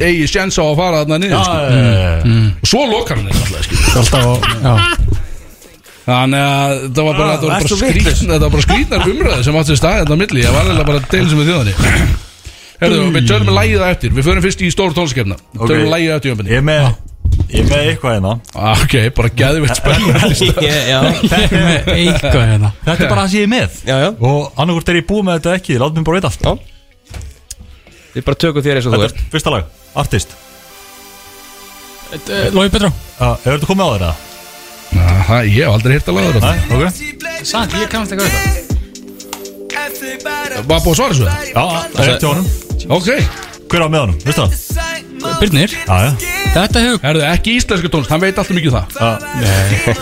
eigi 0.00 0.26
sjens 0.30 0.56
á 0.56 0.64
að 0.64 0.78
fara 0.78 1.02
þarna 1.02 1.18
niður 1.20 1.42
sko. 1.44 1.58
Já, 1.60 2.12
og 2.62 2.70
svo 2.70 2.80
lokar 2.88 3.20
hann 3.20 3.28
þetta 3.28 3.44
þannig 6.10 6.40
að 6.40 6.72
þetta 6.86 7.02
var 7.04 7.18
bara, 7.18 7.28
Ah, 7.30 7.36
þetta 7.36 7.44
var 7.44 7.50
bara, 7.50 7.60
ertu 7.60 7.76
skrýtn, 7.76 7.98
vitlaus? 8.00 8.20
þetta 8.24 8.40
var 8.46 8.52
bara 8.54 8.64
skrýtnar 8.64 9.00
umræði 9.12 9.44
sem 9.46 9.58
átti 9.60 9.76
stað 9.78 9.98
þetta 10.00 10.14
á 10.16 10.20
milli, 10.22 10.40
ég 10.46 10.54
var 10.56 10.64
alveg 10.70 10.86
bara 10.88 10.98
að 11.02 11.10
deila 11.12 11.28
sem 11.30 11.38
við 11.42 11.50
þjóðanni 11.50 11.74
Herðu, 12.80 12.98
við 13.14 13.28
tölum 13.28 13.50
að 13.52 13.56
lægið 13.60 13.78
það 13.82 13.92
eftir. 13.94 14.12
Við 14.16 14.26
förum 14.30 14.44
fyrst 14.46 14.60
í 14.64 14.70
stóru 14.72 14.96
tónskefna 14.96 15.36
Ok. 15.58 15.66
Tölum 15.68 15.86
að 15.86 15.94
lægið 15.94 16.12
eftir 16.16 16.30
jöfnbunni 16.30 16.50
Ég 16.50 16.60
er 16.60 16.64
með, 16.64 16.86
ég 17.50 17.60
er 17.60 17.66
með 17.70 17.88
eitthvað 17.90 18.14
hérna. 18.16 18.32
Ah, 18.56 18.84
Ok, 18.86 18.94
bara 19.18 19.30
Já, 20.90 20.98
Með 21.04 21.90
eitthvað 21.94 22.46
hérna. 22.54 22.70
Þetta 22.86 23.04
er 23.04 23.12
bara 23.12 23.24
það 23.24 23.32
sem 23.34 23.40
ég 23.40 23.44
er 23.44 23.52
með. 23.52 23.80
Já, 23.90 23.96
já. 24.04 24.08
Og 24.30 24.62
annarkvort 24.64 24.92
er 24.94 25.00
ég 25.00 25.08
búið 25.10 25.26
með 25.28 25.38
þetta 25.40 25.56
ekki, 25.60 25.76
látum 25.82 26.00
mér 26.00 26.08
bara 26.08 26.20
Já. 26.48 26.54
Við 28.14 28.24
bara 28.26 28.40
tökum 28.42 28.64
þér 28.64 28.80
eins 28.80 28.88
og 28.90 28.96
þú 28.96 29.04
ert. 29.06 29.20
er 29.20 29.28
fyrsta 29.36 29.52
lag, 29.54 29.68
Artist. 30.00 30.32
Lói 32.56 32.66
Petró. 32.72 32.90
Hefur 33.20 33.60
þetta 33.60 33.68
komið 33.70 33.86
á 33.86 33.90
þeirra? 33.92 34.10
Aha, 35.04 35.38
Ég 35.46 35.60
hef 35.62 35.76
aldrei 35.76 35.94
hýrt 35.94 36.10
að 36.10 36.18
laga 36.18 36.34
þetta. 36.40 37.46
Sant, 37.46 37.78
ég 37.78 37.92
kannast 37.92 38.16
ekki 38.16 38.26
að 38.26 38.34
þetta 38.34 38.69
Var 39.80 40.82
búið 40.84 40.90
að 40.90 40.98
svara 40.98 41.14
svo 41.16 41.26
það? 41.26 41.46
Já, 41.50 41.64
það 41.94 42.02
er 42.04 42.12
eftir 42.14 42.28
honum. 42.30 42.46
Ok, 42.90 43.08
Hver 43.70 43.84
á 43.86 43.88
með 43.92 44.00
honum, 44.04 44.18
veistu 44.26 44.42
það? 44.42 44.52
Birnir? 45.40 45.70
Já, 45.76 45.96
já. 46.06 46.10
Þetta 46.50 46.82
hefur 46.82 47.02
herðu, 47.04 47.22
ekki 47.28 47.52
íslensku 47.60 47.90
tónst 47.92 48.10
Hann 48.10 48.22
veit 48.24 48.38
alltaf 48.40 48.56
mikið 48.56 48.72
um 48.72 48.76
það. 48.80 48.86
Já. 48.96 49.10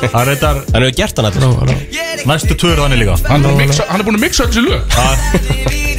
Það 0.09 0.21
er 0.23 0.29
reyndar 0.31 0.61
Hann 0.63 0.87
hefur 0.87 0.95
gert 1.03 1.19
hann 1.19 1.29
allir 1.29 2.09
næstu 2.29 2.55
tvöru 2.59 2.85
þannig 2.85 3.03
líka. 3.03 3.17
Hann 3.29 3.45
er, 3.47 3.57
mixa, 3.59 3.87
hann 3.89 4.03
er 4.03 4.07
búin 4.09 4.19
að 4.19 4.25
mixa 4.27 4.45
öll 4.45 4.53
þessi 4.53 4.65
lög. 4.67 4.81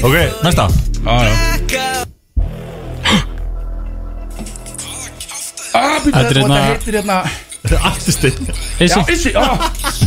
Ok, 0.05 0.15
næsta. 0.45 0.67
Já, 1.05 1.15
já. 1.25 1.33
Ah, 5.69 5.95
er 5.95 6.01
þetta 6.01 6.23
hérna- 6.33 6.63
heitir 6.65 6.97
hérna 6.99 7.17
Þetta 7.69 7.89
Já, 8.79 8.85
Issi. 8.85 8.99
Issi, 9.13 9.31
á 9.37 9.45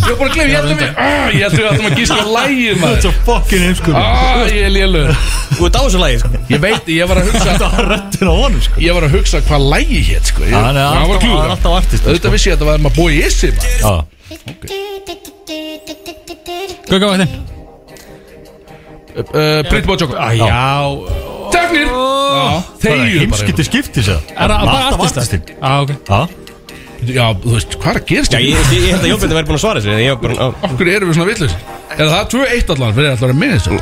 Ég 0.03 0.09
var 0.09 0.17
bara 0.19 0.29
að 0.29 0.35
glemja, 0.35 0.51
ég 0.51 0.57
held 0.59 0.71
að 0.73 0.81
ah, 0.99 1.29
Ég 1.31 1.43
held 1.43 1.53
að 1.53 1.59
við 1.59 1.69
ættum 1.71 1.87
að 1.87 1.95
gíska 2.01 2.17
lægið 2.27 2.67
Þetta 2.67 2.73
er 2.73 2.81
maður. 2.83 3.01
svo 3.05 3.13
fucking 3.29 3.63
heimskur 3.67 3.95
Ah, 3.95 4.43
ég 4.51 4.63
er 4.67 4.73
lélur 4.75 5.09
Þú 5.53 5.63
ert 5.69 5.77
á 5.79 5.83
þessu 5.85 6.01
lagi 6.03 6.17
sko. 6.23 6.29
Ég 6.51 6.63
veit, 6.63 6.85
ég 6.97 7.05
var 7.13 7.17
að 7.21 7.29
hugsa 7.31 7.47
Þetta 7.53 7.69
var 7.77 7.85
röttin 7.93 8.27
á 8.27 8.35
honum 8.35 8.63
sko. 8.67 8.77
Ég 8.83 8.93
var 8.97 9.07
að 9.07 9.15
hugsa 9.19 9.37
hvað 9.47 9.61
lægi 9.77 10.01
hétt 10.09 10.27
sko. 10.33 10.41
Ég, 10.49 10.55
Hann 10.57 10.77
er 10.81 10.83
hann 10.83 11.07
var 11.07 11.07
alltaf, 11.07 11.23
klúður. 11.23 11.55
alltaf 11.55 11.73
artist 11.79 12.03
Auðvitað 12.09 12.35
vissi 12.37 12.49
ég 12.51 12.55
að 12.55 12.59
þetta 12.59 12.71
var 12.73 12.79
maður 12.83 12.97
bói 12.99 13.13
Issi 13.23 13.49
maður. 13.53 13.63
Já. 13.79 13.93
Gauka 16.91 17.07
vaktin 17.13 17.31
uh, 19.17 19.63
Pretty 19.69 19.87
Boy 19.87 19.97
Choco 20.01 20.15
Já. 20.17 20.63
Teknir. 21.53 21.89
Það 22.83 22.93
er 22.97 23.67
skiptis 23.69 24.09
það 24.09 24.31
Er 24.33 24.55
það 24.55 24.71
bara 24.73 24.95
artistinn. 24.97 25.45
Já, 25.53 25.73
ok. 25.85 25.91
Já 26.09 26.42
Já, 27.03 27.25
þú 27.43 27.51
veist, 27.57 27.75
hvað 27.83 27.91
er 27.93 27.99
að 27.99 28.07
gerast 28.13 28.33
Já, 28.37 28.39
ég, 28.39 28.49
ég, 28.55 28.83
ég 28.87 28.93
held 28.95 29.03
að 29.03 29.11
Jófinn 29.11 29.33
væri 29.35 29.47
búin 29.49 29.59
að 29.59 29.63
svara 29.65 29.81
þessu 29.83 29.91
en 29.91 30.03
Ég 30.05 30.11
var 30.13 30.21
bara 30.23 30.35
á 30.39 30.47
Okkur 30.71 30.87
erum 30.93 31.09
við 31.11 31.17
svona 31.19 31.31
vitlaus 31.33 31.55
Er 31.97 32.07
það 32.13 32.25
2-1 32.37 32.71
allan 32.77 32.95
fyrir 32.99 33.11
allar 33.17 33.33
að 33.33 33.39
minni 33.43 33.57
þessu? 33.59 33.73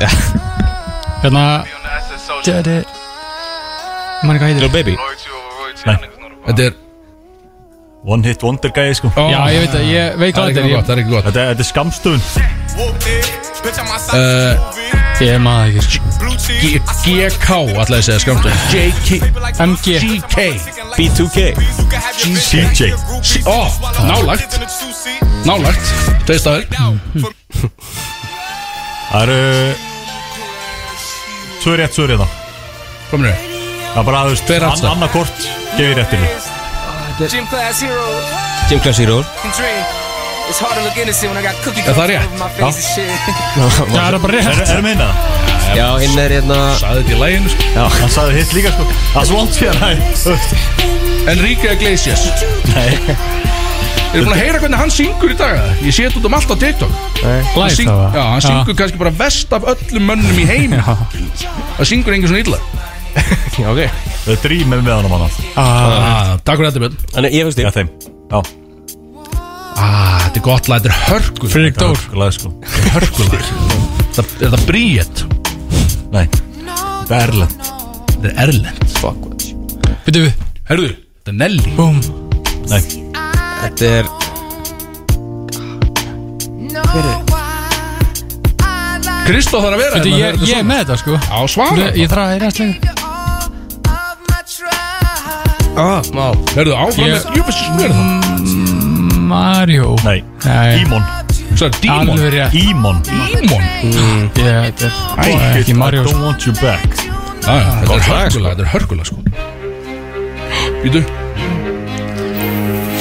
Hérna 1.21 1.43
Þetta 2.41 2.73
er 2.73 2.83
Man 4.25 4.33
ekki 4.35 4.41
hvað 4.41 4.49
heitir 4.49 4.61
Little 4.61 4.73
baby. 4.73 4.93
Þetta 6.47 6.61
er 6.65 6.73
One 8.01 8.25
hit 8.25 8.41
wonder 8.41 8.71
gæði 8.73 8.95
sko. 8.97 9.11
Já, 9.13 9.45
ég 9.53 9.61
veit 9.61 9.75
að 9.77 9.83
ég 9.85 10.15
veit 10.17 10.33
Það 10.33 10.41
hvað 10.41 10.49
er 10.49 10.49
ekki 10.49 10.57
þetta 10.57 10.65
er. 10.65 10.73
gott, 10.73 10.85
það 10.87 10.93
er 10.95 10.99
ekki 11.01 11.13
gott. 11.13 11.25
Þetta, 11.27 11.41
þetta 11.51 11.61
er 11.61 11.69
skamstöfun 11.69 12.21
uh, 14.17 14.53
Ég, 15.21 15.37
maður 15.37 15.77
ekki. 15.77 15.97
GK, 17.05 17.49
alltaf 17.77 17.93
ég 17.99 18.05
segja 18.07 18.21
skamstöð 18.23 18.53
JK 18.73 19.09
MG 19.61 19.85
GK 20.01 20.37
B2K 20.97 21.53
CJ 22.37 22.93
C- 23.23 23.41
Ó, 23.45 23.67
nálagt 24.07 24.57
Nálagt 25.45 25.91
Tveist 26.25 26.47
aður 26.47 26.65
Það 29.11 29.21
eru 29.21 29.39
Tvö 31.61 31.75
rétt, 31.77 31.93
tvö 31.93 32.05
rétt. 32.09 32.37
Komur 33.11 33.27
þér 33.29 33.49
Það 33.91 33.97
er 34.01 34.05
bara, 34.07 34.21
veist, 34.29 34.45
Tveir 34.47 34.63
an, 34.63 34.69
andstæð. 34.71 34.91
annarkort 34.95 35.49
gefið 35.77 35.97
réttinu. 35.99 36.29
Gym 37.29 37.45
class 37.51 37.81
hero. 37.83 38.05
Gym 38.69 38.79
Class 38.81 38.97
Hero 39.03 39.19
Er 40.51 41.95
það 41.95 42.07
rétt? 42.11 42.31
Já, 43.57 43.65
það 43.71 43.99
er 44.01 44.17
bara 44.23 44.39
Er, 44.41 44.47
rétt 44.47 44.73
erum 44.75 44.87
við 44.89 45.01
það? 45.01 45.13
Já, 45.71 45.85
hinn 46.01 46.19
er 46.19 46.33
hérna 46.35 46.57
Saði 46.79 47.01
þetta 47.03 47.13
í 47.15 47.19
læginu 47.21 47.51
sko. 47.53 47.67
Já, 47.75 47.83
hann 47.95 48.11
sagði 48.11 48.35
hitt 48.41 48.55
líka 48.57 48.73
sko. 48.75 48.87
Það 49.13 49.21
er 49.21 49.29
svont 49.31 49.59
fyrir 49.61 49.77
hann 49.81 49.99
Enrique 51.31 51.75
Iglesias. 51.77 52.23
Nei. 52.73 52.91
Ég 54.11 54.19
er 54.19 54.25
búin 54.25 54.33
að 54.35 54.41
heyra 54.41 54.59
hvernig 54.59 54.79
hann 54.81 54.91
syngur 54.91 55.31
í 55.31 55.37
dag? 55.39 55.59
Ég 55.85 55.95
sé 55.95 56.07
þetta 56.09 56.19
út 56.19 56.27
um 56.27 56.35
allt 56.35 56.51
á 56.51 56.55
TikTok. 56.65 56.95
Hann 57.21 57.45
Live 57.55 57.75
syng- 57.77 57.87
það 57.91 57.99
var 58.01 58.17
Já, 58.17 58.23
hann 58.33 58.45
syngur 58.47 58.79
kannski 58.81 58.99
bara 58.99 59.13
vest 59.21 59.53
af 59.55 59.67
öllum 59.71 60.09
mönnum 60.11 60.41
í 60.41 60.47
heim 60.49 60.75
Já, 60.75 60.97
Það 61.77 61.85
syngur 61.93 62.17
engin 62.17 62.33
svona 62.33 62.43
illa. 62.43 62.63
Ok. 63.71 63.83
Það 64.25 64.33
er 64.33 64.41
drýmið 64.43 64.81
með 64.83 64.93
hann 64.97 65.07
um 65.07 65.15
hann. 65.15 65.37
Ah, 65.59 66.33
Takk 66.43 66.57
fyrir 66.59 66.71
þetta 66.71 66.83
Björn. 66.83 66.99
Þannig 67.15 67.37
ég 67.39 67.53
Já, 67.61 67.71
þeim. 67.77 67.93
Já 68.31 68.60
ah, 69.77 70.19
Þetta 70.25 70.39
er 70.39 70.45
gott 70.45 70.67
lag, 70.71 70.81
þetta 70.81 70.91
er 70.91 70.97
hörkul 71.11 71.49
Friðrik 71.51 71.77
Dór. 71.79 71.99
Glæð 72.13 72.31
sko. 72.37 72.51
Hörkulag. 72.95 73.43
Það 74.15 74.25
er 74.47 74.49
það 74.55 74.65
bríett 74.67 75.23
Nei. 76.11 76.25
Það 77.07 77.15
er 77.17 77.21
erlend. 77.27 77.69
Þetta 78.11 78.27
er 78.27 78.35
erlend. 78.45 78.81
Fuck 78.99 79.19
what 79.27 79.47
Veitu 80.05 80.19
við 80.25 80.33
Herðu, 80.71 80.89
þetta 80.95 81.31
er 81.31 81.37
Nelly. 81.43 81.75
Búm 81.77 81.97
Nei. 82.71 82.81
Þetta 83.61 83.93
er 83.99 84.11
Kristó 89.27 89.59
þarf 89.61 89.75
að 89.75 89.81
vera 89.81 89.91
Veitu, 89.95 90.09
hérna 90.11 90.17
ég, 90.17 90.35
þegar 90.35 90.47
ég 90.47 90.51
er 90.51 90.57
þetta 90.57 90.67
með 90.71 90.77
þetta 90.81 90.95
sko. 91.01 91.11
Svona. 91.11 91.31
Á 91.31 91.39
svara. 91.53 91.89
Ég 91.95 92.07
þarf 92.11 92.23
að 92.23 92.31
heyra 92.35 92.49
slengur 92.55 92.89
Ah, 95.81 96.01
má 96.11 96.25
Herðu, 96.51 96.73
áfram 96.75 97.05
Ég- 97.07 97.13
með 97.15 97.21
Júfisins 97.39 97.69
Hver 97.77 97.85
er 97.85 97.93
það? 97.95 98.80
Mario. 99.31 99.95
Nei 100.03 100.23
Dímon. 100.43 101.03
Dímon 101.81 102.19
er 102.19 102.35
ekki 102.43 102.73
Mario. 105.73 106.01
I 106.01 106.05
don't 106.05 106.23
want 106.23 106.45
you 106.45 106.53
back. 106.59 106.95
Já, 107.41 107.55
já, 107.55 107.63
Þetta 107.81 107.95
er 107.95 108.01
hörkulag, 108.07 108.51
þetta 108.51 108.63
er 108.63 108.71
hörkulag 108.73 109.05
sko. 109.07 109.17
Býtu 110.83 111.01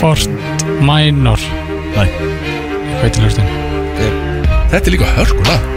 Forst 0.00 0.30
Minor. 0.80 1.42
Nei. 1.96 2.06
Er? 3.00 3.10
Þetta 4.70 4.86
er 4.86 4.92
líka 4.94 5.12
hörkulag 5.18 5.68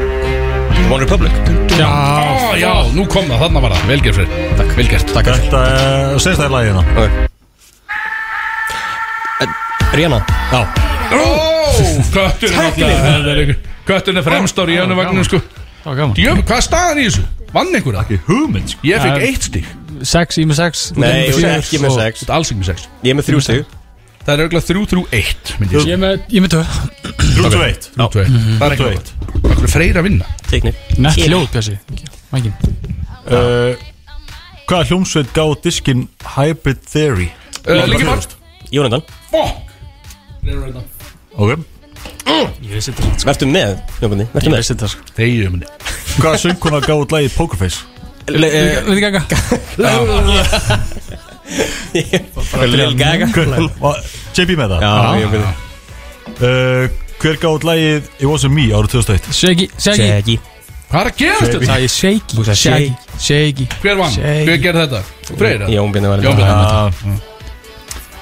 One 0.92 1.02
Republic. 1.04 1.34
Já. 1.74 1.88
Á, 1.90 2.54
já, 2.60 2.74
nú 2.94 3.08
kom 3.10 3.26
það, 3.26 3.46
þarna 3.48 3.66
var 3.66 3.76
það. 3.76 3.86
Velgerð 3.90 4.22
fyrir 4.22 4.58
Takk, 4.60 4.74
velgerð 4.80 5.14
Takk. 5.18 5.36
Þetta 5.36 5.68
er 5.68 6.18
Sérst 6.22 6.42
það 6.42 6.50
er 6.50 6.58
lagið 6.58 6.74
hérna 6.74 7.32
Rihanna? 9.94 10.20
Já. 10.52 10.62
Ó, 11.14 11.22
kötturinn 12.14 13.56
Kötturinn 13.86 14.18
er 14.22 14.26
fremst 14.26 14.58
á 14.58 14.64
ríðanu 14.66 14.96
vagnum 14.98 15.26
sko. 15.28 15.40
Það 15.84 15.90
var 15.92 15.98
gaman. 16.00 16.16
Jöfn, 16.24 16.44
hvað 16.48 16.62
staðan 16.66 17.02
í 17.02 17.06
þessu? 17.10 17.24
Vann 17.54 17.74
einhver 17.76 17.98
það? 17.98 18.04
Ekki? 18.06 18.18
Hugmynd 18.28 18.72
sko. 18.72 18.86
Ég 18.88 19.04
fekk 19.04 19.18
Eh, 19.20 19.28
eitt 19.30 19.48
stík 19.50 19.68
Sex, 20.04 20.38
ég 20.42 20.48
með 20.50 20.58
sex. 20.58 20.82
Nei, 20.98 21.30
Þú 21.30 21.38
ég 21.38 21.44
með 21.44 21.50
er 21.54 21.60
ekki 21.62 21.80
með 21.84 21.90
Og- 21.92 22.00
sex. 22.00 22.20
Þetta 22.24 22.32
er 22.34 22.36
alls 22.38 22.50
ekki 22.52 22.60
með 22.64 22.70
sex. 22.72 22.88
Ég 23.04 23.10
er 23.12 23.18
með 23.20 23.28
þrjú 23.30 23.42
stig. 23.46 23.66
Það 24.24 24.34
er 24.34 24.42
auðvitað 24.44 24.66
þrjú, 24.70 24.82
þrjú, 24.94 25.04
eitt 25.14 25.52
myndi 25.60 25.76
ég 25.84 25.94
er 25.94 26.00
með, 26.02 26.14
ég 26.32 26.38
er 26.38 26.44
með 26.44 26.52
tvö. 26.54 26.64
Þrjú 27.20 27.52
tvö 27.54 27.64
eitt. 27.68 27.88
Þrjú, 27.94 28.08
tvö, 28.14 28.24
eitt. 28.24 28.60
Það 28.60 28.66
er 28.66 28.76
ekki 28.78 28.88
eitt. 28.90 29.12
gott. 29.14 29.44
Hvað 29.44 29.64
er 29.64 29.72
freyr 29.74 30.00
að 30.00 30.04
vinna? 30.08 30.26
Teikni 30.50 30.74
Nett 30.98 31.20
hljóð, 31.28 31.48
Bjössi. 31.54 31.76
Mækin. 32.32 32.54
Uh, 33.28 33.76
Hvaða 34.68 34.88
hljómsveit 34.88 35.34
gáð 35.36 35.54
diskinn 35.62 36.08
Hybrid 36.36 36.80
Theory? 36.90 37.30
Uh, 37.68 37.84
Líki 37.92 38.06
marg 38.08 38.24
Jónatan. 38.72 39.04
Fokk 39.30 39.73
Ok. 41.38 41.52
Ég 42.64 42.72
vissi 42.74 42.92
þetta 42.92 43.04
sko. 43.18 43.28
Vertu 43.30 43.48
með 43.48 43.74
Jónbandi 44.02 44.26
Vertu 44.34 44.48
Ég 44.48 44.52
með. 44.54 44.60
vissi 44.62 44.74
þetta 44.74 44.88
sko. 44.92 45.02
Þegiðu 45.18 45.50
minni 45.54 45.68
Hvaða 46.20 46.40
söngkona 46.44 46.80
gáð 46.84 47.04
út 47.06 47.12
lagið 47.16 47.36
Pokerface? 47.38 47.80
Eh, 48.24 48.36
ekki 48.88 49.08
ekki 49.10 49.20
Lil 52.72 52.96
Gaga. 52.98 53.28
Hver- 53.36 53.70
var 53.82 53.98
JP 54.34 54.56
með 54.58 54.74
það? 54.74 54.80
Já, 54.82 54.94
ég 55.22 55.30
veit 55.34 55.46
Uh, 56.34 56.88
Hver 57.22 57.36
gáð 57.38 57.58
út 57.60 57.66
lagið 57.68 58.08
It 58.18 58.26
Wasn't 58.26 58.52
Me 58.56 58.64
árið 58.74 58.90
2001? 58.96 59.28
Shaggy, 59.38 59.68
Shaggy. 59.78 60.08
Seggi 60.08 60.38
Hvað 60.90 61.02
er 61.02 61.10
að 61.10 61.18
gerast 61.20 61.44
þetta? 61.44 61.60
Það 61.68 61.84
er 61.84 61.92
sagði 61.94 62.56
Shaggy. 62.64 62.90
Shaggy. 63.28 63.66
Hver 63.84 63.96
vann? 64.00 64.12
Shaggy. 64.16 64.46
Hver 64.50 64.60
gerði 64.64 64.82
þetta? 64.88 65.02
Freyr? 65.38 65.64
Jónbindi 65.74 66.08
var 66.12 66.24
Jón 66.26 66.38
Bjarni. 66.40 66.64
Uh, 66.64 67.33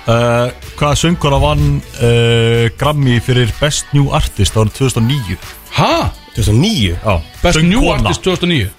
uh, 0.07 0.49
hvaða 0.79 0.95
söngkona 1.01 1.39
vann 1.41 1.65
uh, 2.01 2.65
Grammy 2.79 3.19
fyrir 3.23 3.51
Best 3.59 3.91
New 3.95 4.11
Artist 4.15 4.57
árið 4.57 4.73
2009? 4.79 5.37
Ha? 5.77 5.91
2009 6.35 6.95
Já 7.03 7.15
Best 7.43 7.61
New 7.61 7.81
Söngkona. 7.81 8.09
Artist 8.09 8.23
2009 8.23 8.69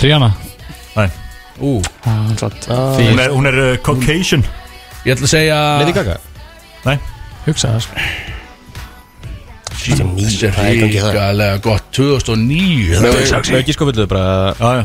Rihanna. 0.00 0.30
Nei, 0.96 1.08
Ú. 1.60 1.74
Hann 2.06 2.36
satt. 2.40 2.64
Hún 2.70 3.18
er, 3.20 3.30
hún 3.34 3.44
er 3.50 3.56
uh, 3.60 3.76
Caucasian. 3.84 4.40
Ég 5.04 5.12
ætla 5.12 5.26
að 5.28 5.32
segja 5.34 5.56
Lady 5.82 5.92
Gaga? 5.92 6.14
Nei. 6.86 6.94
Hugsa 7.44 7.74
það 7.74 7.82
sko. 7.84 8.04
Þessi 9.80 10.46
er 10.48 10.54
Það 10.56 10.66
er 10.70 10.78
gangi 10.80 11.00
það. 11.00 11.12
ríkalega 11.14 11.60
gott. 11.64 11.84
2009 11.96 12.96
Það 13.00 13.06
er 13.20 13.28
sexy 13.30 13.54
Með 13.54 13.62
ekki 13.62 13.76
sko 13.76 13.86
villu 13.88 14.04
bara 14.10 14.24
Já, 14.58 14.70
já. 14.80 14.82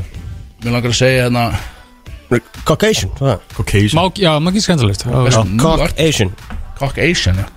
Mér 0.64 0.76
langar 0.78 0.93
að 0.93 0.99
segja 0.99 1.26
hérna 1.26 1.45
Caucasian 2.65 3.11
hvað? 3.19 3.39
Caucasian. 3.55 3.95
Má, 3.99 4.03
já, 4.17 4.31
maður 4.39 4.59
ekki 4.59 4.86
Artist 4.86 5.07
Caucasian 5.61 6.36
Cock 6.79 6.99
Asian, 6.99 7.39
já. 7.39 7.47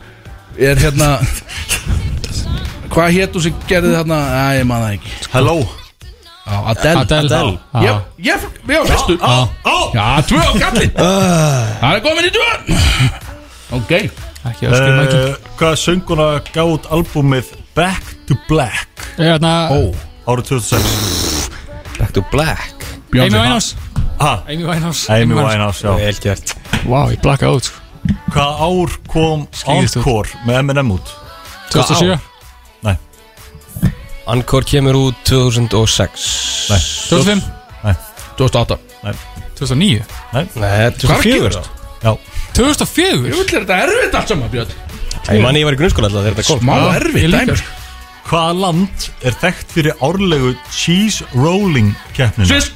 Er 0.59 0.79
hérna 0.83 1.19
Hvað 2.93 3.13
hétu 3.19 3.43
sem 3.45 3.55
gerði 3.69 3.93
þarna? 3.95 4.19
Æ, 4.33 4.45
ég 4.59 4.67
man 4.67 4.81
það 4.83 4.95
ekki. 4.97 5.11
Hello. 5.35 5.57
Já, 6.49 6.57
Adele. 6.73 7.01
Adele. 7.03 7.27
Adele. 7.29 7.59
Já. 7.73 7.81
Ég, 7.85 8.31
ég, 8.31 8.47
ég 8.73 8.79
var 8.79 8.87
fyrstu 8.89 9.19
Já, 9.93 10.07
tvö 10.31 10.41
á 10.41 10.53
kallin 10.63 10.95
Það 11.83 11.91
er 11.93 12.01
komin 12.07 12.29
í 12.29 12.33
tvö. 12.33 12.49
Ok. 13.79 13.93
Ekki 14.49 14.71
öskur 14.71 14.95
mækin 14.97 15.19
uh, 15.19 15.49
Hvaða 15.59 15.81
söngkona 15.83 16.29
gáð 16.55 16.89
albúmið 16.95 17.53
Back 17.77 18.15
to 18.29 18.39
Black? 18.49 19.05
Hérna 19.19 19.53
Ó, 19.75 19.93
árið 20.31 20.55
2006? 20.55 21.51
Back 21.99 22.15
to 22.17 22.25
Black. 22.33 22.87
Winehouse. 23.13 23.77
Ha? 23.77 23.88
Amy 24.21 24.65
Winehouse. 24.65 25.07
Amy 25.13 25.35
Winehouse, 25.35 25.85
já. 25.87 25.93
Vel 25.97 26.19
gert. 26.23 26.55
Vá, 26.89 27.01
ég 27.13 27.21
blakkaði 27.23 27.59
út 27.61 27.69
sko. 27.69 27.85
Hvaða 28.33 28.67
ár 28.69 28.95
kom 29.11 29.47
Skýrist 29.53 29.99
út. 29.99 30.03
Encore 30.03 30.43
með 30.47 30.59
Eminem 30.63 30.93
út? 30.95 31.11
2007 31.73 32.19
Nei, 32.87 32.95
Encore 34.29 34.65
kemur 34.69 34.97
út 34.97 35.19
2006 35.29 36.27
nei, 36.71 36.79
2005 37.11 38.07
2008 38.39 38.79
2009 39.59 40.07
Nei, 40.33 40.45
Hvað 40.55 40.69
er 40.69 40.87
að 40.87 41.01
2004 41.03 41.43
gerast? 41.43 41.71
já. 42.05 42.13
2004 42.57 43.11
Ég 43.11 43.35
vil 43.35 43.43
er 43.43 43.51
þetta 43.67 43.81
erfitt 43.85 44.17
allt 44.21 44.33
saman, 44.33 44.53
Björn. 44.53 44.73
Ég 45.29 45.43
manni 45.45 45.61
ég 45.61 45.69
var 45.69 45.77
í 45.77 45.81
grunnskóla 45.83 46.09
alltaf 46.09 46.25
þegar 46.25 46.39
þetta 46.39 46.49
kom. 46.49 46.65
Má 46.65 46.79
Já, 46.79 46.89
erfitt 47.03 47.23
ég 47.27 47.33
líka, 47.35 47.45
dæmi 47.45 47.61
sko. 47.61 47.77
Hvaða 48.29 48.57
land 48.63 49.07
er 49.25 49.37
þekkt 49.43 49.71
fyrir 49.77 50.03
árlegu 50.05 50.55
cheese 50.73 51.25
rolling 51.37 51.93
keppninu? 52.17 52.49
Sviss 52.49 52.73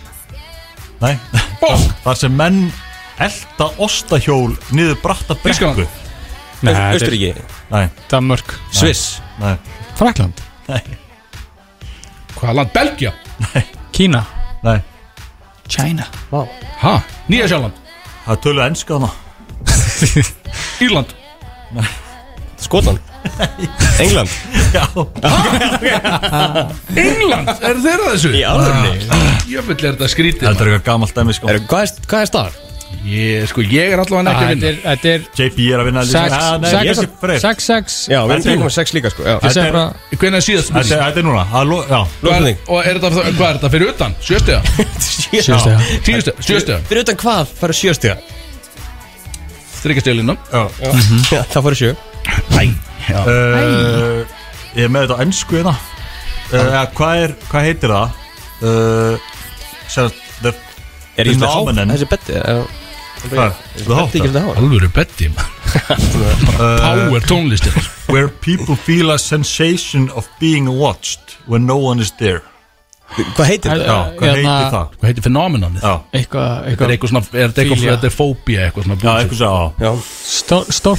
Nei, 1.02 1.16
þar 2.04 2.18
sem 2.18 2.34
menn 2.38 2.64
elda 3.22 3.66
ostahjól 3.82 4.54
niður 4.74 4.98
bratta 5.02 5.34
brekku. 5.42 5.86
Nei, 6.62 6.74
Östuríki 6.94 7.32
Nei, 7.72 7.88
Danmörk. 8.10 8.54
Sviss. 8.70 9.16
Nei, 9.42 9.56
Frakland 9.98 10.38
nei, 10.68 10.78
Hvaða 12.36 12.54
land? 12.60 12.70
Belgia? 12.74 13.12
Kína? 13.92 14.22
Nei. 14.62 14.78
China? 15.68 16.06
Ha? 16.82 16.94
Nýja 17.28 17.48
Sjáland 17.50 17.80
Það 18.24 18.34
er 18.36 18.42
tölu 18.46 18.62
ennska 18.62 18.98
hana 19.00 19.10
Írland. 20.84 21.10
Skotland 22.58 23.11
England? 24.02 24.30
Já. 24.74 24.82
England, 27.06 27.48
er 27.62 27.76
þeirra 27.84 28.06
þessu? 28.14 28.30
Í 28.34 28.42
alvörunni? 28.48 28.92
Ég 29.52 29.62
vil 29.68 29.76
er 29.78 29.82
þetta 29.94 30.08
skrítið 30.10 30.44
Þetta 30.48 30.62
er 30.66 30.70
eitthvað 30.72 30.88
gamalt 30.90 31.14
dæmi 31.16 31.32
sko. 31.36 31.44
Er- 31.52 31.62
Hvað 31.70 31.82
er, 31.86 31.90
hvað 32.10 32.20
er 32.26 32.30
staðar? 32.32 32.54
Ég, 33.08 33.46
sko, 33.48 33.62
ég 33.64 33.88
er 33.94 33.98
allavega 34.02 34.30
ekki 34.30 34.36
að 34.36 34.40
Þetta 34.52 34.52
vinna. 34.52 34.68
er, 34.68 34.76
þetta 34.84 35.06
er 35.12 35.20
JP 35.38 35.58
er 35.72 35.78
að 35.80 35.86
vinna 35.88 36.02
sex, 36.04 36.12
Ah, 36.36 36.60
Já, 38.12 38.20
við 38.28 38.36
erum 38.36 38.36
Þetta 38.36 38.52
er- 38.52 38.60
3,6 38.60 38.92
líka 38.98 39.08
sko. 39.14 39.22
Já, 39.24 39.32
er- 39.32 39.40
Hvernig 40.20 40.38
er 40.38 40.44
síðast 40.46 40.68
Þetta 40.76 40.92
er- 40.92 41.00
þetta 41.06 41.18
er 41.22 41.26
núna. 41.26 41.44
Já, 41.88 42.00
og 42.68 42.78
er 42.86 42.94
þetta, 43.00 43.08
hvað 43.32 43.48
er 43.48 43.56
þetta 43.58 43.70
fyrir 43.72 43.88
utan? 43.94 44.12
Sjöstega? 44.20 44.60
Sjöstega? 45.32 45.80
Sjöstega? 46.44 46.78
Fyrir 46.90 47.00
utan 47.06 47.16
hvað 47.24 47.42
fara 47.58 47.72
sjöstiga 47.80 48.16
Þryggjasteglinna 49.82 50.34
Já, 50.52 50.62
það 51.56 51.62
fara 51.62 51.74
sjö 51.80 51.96
Æ, 52.28 52.72
Uh, 53.12 54.22
Ég 54.78 54.84
er 54.86 54.90
með 54.94 55.02
þetta 55.08 55.16
á 55.18 55.22
ennsku 55.24 55.56
hérna. 55.58 55.72
Uh, 56.52 56.86
Hvað 56.96 57.22
er, 57.24 57.32
hvað 57.50 57.64
heitir 57.66 57.90
það? 57.92 58.08
Uh, 58.62 59.14
sem, 59.90 60.08
the, 60.44 60.52
Er 61.18 61.24
svona 61.34 61.50
Phenomenon. 61.50 61.90
há 61.90 61.94
þessi 61.96 62.08
betti 62.08 62.32
Alvöru 64.56 64.88
betti 64.94 65.28
Power 66.58 67.20
tónlistir 67.28 67.74
Where 68.08 68.28
people 68.28 68.76
feel 68.76 69.10
a 69.10 69.18
sensation 69.18 70.08
of 70.16 70.28
being 70.40 70.66
watched 70.78 71.36
when 71.46 71.66
no 71.66 71.76
one 71.76 72.00
is 72.00 72.10
there. 72.18 72.40
Hvað 73.36 73.46
heitir 73.50 73.70
þetta? 73.74 73.84
Já, 73.84 73.98
hvað 74.16 74.28
Hérna- 74.28 74.52
heitir 74.56 74.70
það? 74.72 74.86
Hvað 74.98 75.06
heitir 75.10 75.24
fenómenanið? 75.26 75.82
Já, 75.82 75.94
Eitthvað, 76.12 76.48
Er 76.52 76.70
eitthvað 76.70 76.94
eitthvað 76.94 77.10
svona, 77.12 77.24
er 77.32 77.48
þetta 77.48 77.62
eitthvað, 77.62 77.82
þetta 77.90 78.10
fóbía 78.16 78.60
eitthvað 78.68 78.84
svona 78.86 78.96
já 79.02 79.12
eitthvað 79.24 79.38
svo, 79.42 79.50
já. 79.52 79.84
Já 79.84 79.90
stól, 80.38 80.64
stól 80.70 80.96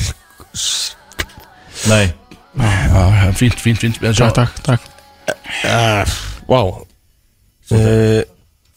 Nei, 1.90 2.14
Já, 2.54 3.32
fínt, 3.34 3.58
fínt, 3.60 3.80
fínt. 3.82 3.98
Svo- 4.14 4.30
Takk, 4.32 4.54
takk, 4.62 4.82
takk. 5.64 6.10
Vá. 6.48 6.60
Uh, 7.72 8.22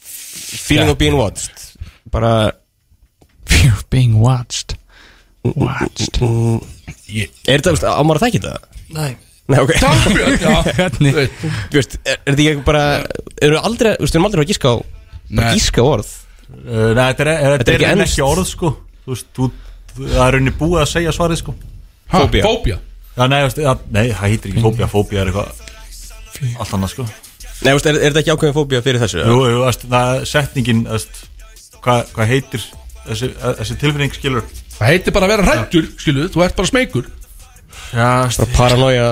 Feeling 0.01 0.89
of 0.91 0.97
being 0.99 1.17
watched. 1.17 1.77
Bara 2.11 2.53
You're 3.51 3.85
being 3.91 4.19
watched. 4.21 4.77
Watched. 5.45 6.19
Mm, 6.21 6.63
Ég- 7.07 7.31
Er 7.47 7.61
þetta, 7.61 7.75
veist, 7.77 7.85
á 7.87 8.01
maður 8.03 8.19
að 8.21 8.25
þekki 8.27 8.41
þetta? 8.43 8.61
nei. 8.97 9.17
Nei, 9.47 9.61
ok. 9.63 9.73
Takk 9.79 10.09
Björn, 10.11 10.39
já. 10.47 10.55
Hvernig? 10.75 11.13
Þú 11.13 11.21
veit, 11.21 11.37
Þú 11.71 11.77
veist, 11.79 11.93
er, 12.03 12.17
þetta 12.27 12.47
ekki 12.51 12.65
bara 12.67 12.81
Eru 13.47 13.61
aldrei, 13.63 13.93
þú 13.95 14.03
veist, 14.03 14.11
við 14.11 14.19
erum 14.19 14.27
aldrei 14.27 14.43
að 14.43 14.51
gíska 14.51 14.73
á 14.73 14.77
Bara 15.37 15.53
gíska 15.55 15.85
orð? 15.87 16.09
Uh, 16.51 16.91
Nei, 16.97 17.05
þetta 17.13 17.23
er, 17.23 17.31
er, 17.31 17.55
Þetta 17.61 17.73
er 17.77 17.85
ekki 17.87 18.07
ekki, 18.09 18.25
orð 18.27 18.49
sko. 18.51 18.73
Þú 19.07 19.15
veist, 19.15 19.31
það 20.01 20.19
er 20.27 20.35
rauninni 20.35 20.57
búið 20.59 20.81
að 20.83 20.91
segja 20.97 21.15
svarið 21.15 21.41
sko. 21.45 21.55
Ha, 22.11 22.25
Fóbía. 22.27 22.81
Já, 23.17 23.25
nei, 23.33 23.39
veist, 23.47 23.61
ja, 23.65 23.73
nei, 23.95 24.11
það 24.13 24.33
heitir 24.35 24.53
ekki 24.53 24.63
fóbía 24.65 24.87
Fóbía 24.93 25.23
er 25.23 25.31
eitthvað 25.31 26.61
allt 26.61 26.75
annað 26.77 26.93
sko. 26.93 27.07
Nei, 27.65 27.73
veist, 27.73 27.87
er, 27.89 27.97
er 27.97 28.11
þetta 28.13 28.23
ekki 28.23 28.35
ákveðin 28.35 28.57
fóbía 28.59 28.83
fyrir 28.85 29.01
þessu? 29.01 29.23
Jú, 29.25 29.39
jú, 29.49 29.63
veist, 29.65 29.87
það 29.89 30.11
er 30.19 30.27
setningin 30.29 30.83
veist, 30.91 31.23
hvað, 31.81 32.11
hvað 32.13 32.33
heitir 32.35 32.67
þessi, 33.07 33.31
þessi 33.63 33.77
tilfinning 33.81 34.17
skilur? 34.19 34.45
Það 34.77 34.91
heitir 34.93 35.17
bara 35.17 35.29
að 35.29 35.33
vera 35.33 35.47
hrættur, 35.49 35.89
skiluðu 36.03 36.33
Þú 36.35 36.45
ert 36.45 36.59
bara 36.59 36.69
smeykur. 36.73 37.09
Já, 37.97 38.09
Bara 38.37 38.49
paranoia. 38.57 39.07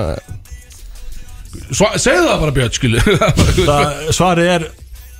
Segðu 1.71 2.27
það 2.27 2.43
bara 2.43 2.55
Björn, 2.59 2.75
skiluðu 2.77 3.15
það, 3.71 4.01
svarið 4.13 4.51
er 4.59 4.67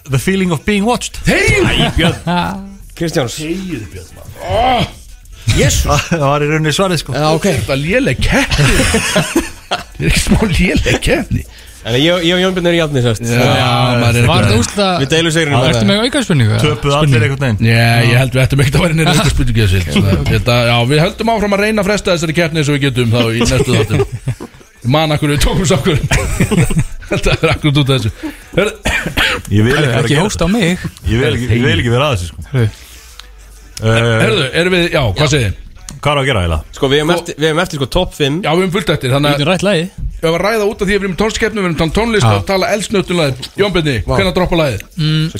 The 0.05 0.19
feeling 0.21 0.53
of 0.53 0.61
being 0.67 0.85
watched. 0.85 1.17
Hei 1.25 1.89
Kristjáns. 2.95 3.39
Þegiðu 3.41 3.87
Björn 3.95 4.11
maður. 4.19 4.91
Það 6.09 6.25
var 6.25 6.43
í 6.45 6.49
rauninni 6.51 6.73
svarið 6.75 7.03
sko. 7.03 7.13
Já, 7.15 7.27
ok. 7.35 7.45
Þetta 7.59 7.75
er 7.75 7.83
léleg 7.83 8.23
keppni? 8.25 8.65
Það 9.69 10.01
er 10.01 10.09
ekki 10.09 10.23
smá 10.25 10.41
léleg 10.49 10.97
keppni. 11.05 11.45
En 11.85 11.93
ég, 12.01 12.23
ég 12.25 12.33
og 12.33 12.39
Jón 12.41 12.53
Björn 12.55 12.65
er 12.71 12.73
í 12.73 12.77
játni, 12.79 13.01
sérst. 13.05 13.21
Já, 13.29 13.65
maður 14.01 14.17
er 14.17 14.23
Var 14.25 14.45
þetta 14.47 14.55
eitthvað 14.55 14.61
úsla 14.63 14.85
Við 15.03 15.09
deilum 15.11 15.33
segrinu 15.35 15.59
Ertu 15.69 15.85
með 15.85 15.99
aukarspurningu? 16.01 16.55
Töpuð 16.63 16.95
allir 16.97 17.25
einhvern 17.27 17.43
veginn. 17.45 17.67
Já, 17.69 17.83
ég 18.09 18.15
held 18.17 18.33
við 18.33 18.41
ættum 18.41 18.63
ekkert 18.63 18.77
að 18.79 18.85
vera 18.87 18.97
nýra 18.97 19.13
eitthvað 19.13 19.35
spurningu 19.35 19.67
þessi 19.69 19.81
Þetta, 20.31 20.55
já, 20.65 20.73
við 20.89 21.01
höldum 21.03 21.31
áfram 21.35 21.53
að 21.59 21.61
reyna 21.61 21.83
að 21.83 21.89
fresta 21.91 22.15
þessari 22.15 22.35
keppni 22.39 22.63
eins 22.63 22.71
og 22.73 22.77
við 22.79 22.87
getum 22.87 23.13
þá 23.13 23.21
í 23.21 23.45
næstu 23.45 23.77
þáttum. 23.77 24.01
Ég 24.81 24.89
man 24.97 25.13
akkur 25.13 25.29
við 25.35 25.45
tókum 25.45 25.69
sákur 25.69 26.01
Þetta 27.05 27.35
er 27.37 27.53
akkur 27.53 27.69
út 27.69 27.83
af 27.85 27.91
þessu. 27.93 28.33
Hörðu, 28.57 28.73
Ég 29.53 29.69
vil 29.69 29.77
ekki 29.77 29.85
vera 29.85 29.93
að 29.93 30.01
Ekki 30.01 30.15
gera 30.15 30.25
hóst 30.25 30.41
á 30.41 30.47
mig. 30.49 30.81
Þetta 30.81 31.13
Ég 31.13 31.21
vil 31.21 31.29
ekki, 31.37 31.49
ég 31.53 31.65
vil 31.69 31.77
ekki 31.83 31.93
vera 31.93 32.09
að 32.09 32.17
þessu 32.17 32.31
sko. 32.33 32.47
Heyrðu. 32.55 32.84
Uh, 33.81 34.01
Herðu, 34.23 34.47
erum 34.61 34.75
við, 34.77 34.89
já, 34.93 35.01
hvað 35.19 35.31
segir 35.35 35.47
þið? 35.51 35.61
Hvað 35.95 36.11
er 36.11 36.19
að 36.21 36.27
gera 36.29 36.41
eiginlega? 36.43 36.75
Sko, 36.75 36.89
við 36.91 36.99
hefum 37.01 37.13
eftir, 37.15 37.37
við 37.39 37.47
hefum 37.49 37.61
eftir 37.63 37.79
sko 37.79 37.87
top 37.95 38.11
5 38.17 38.35
Já, 38.45 38.49
við 38.51 38.61
höfum 38.61 38.73
fullt 38.75 38.91
eftir, 38.95 39.13
þannig 39.15 39.29
Við 39.29 39.35
að 39.35 39.39
getum 39.39 39.51
rætt 39.51 39.65
lagi 39.65 39.85
við 39.85 40.27
höfum 40.27 40.35
að 40.35 40.43
ræða 40.45 40.67
út 40.69 40.75
af 40.75 40.85
því 40.85 40.93
að 40.95 40.99
við 40.99 41.05
erum 41.05 41.17
tónlistkeppni, 41.21 41.61
við 41.61 41.69
erum 41.69 41.79
tala 41.79 41.95
tónlist 41.95 42.27
Já. 42.27 42.35
og 42.35 42.45
tala 42.49 42.69
eldsnöttunlega 42.75 43.49
Jón 43.61 43.73
Byrni, 43.75 43.95
hvernig 44.05 44.35
droppa 44.37 44.59
lagið? 44.61 44.85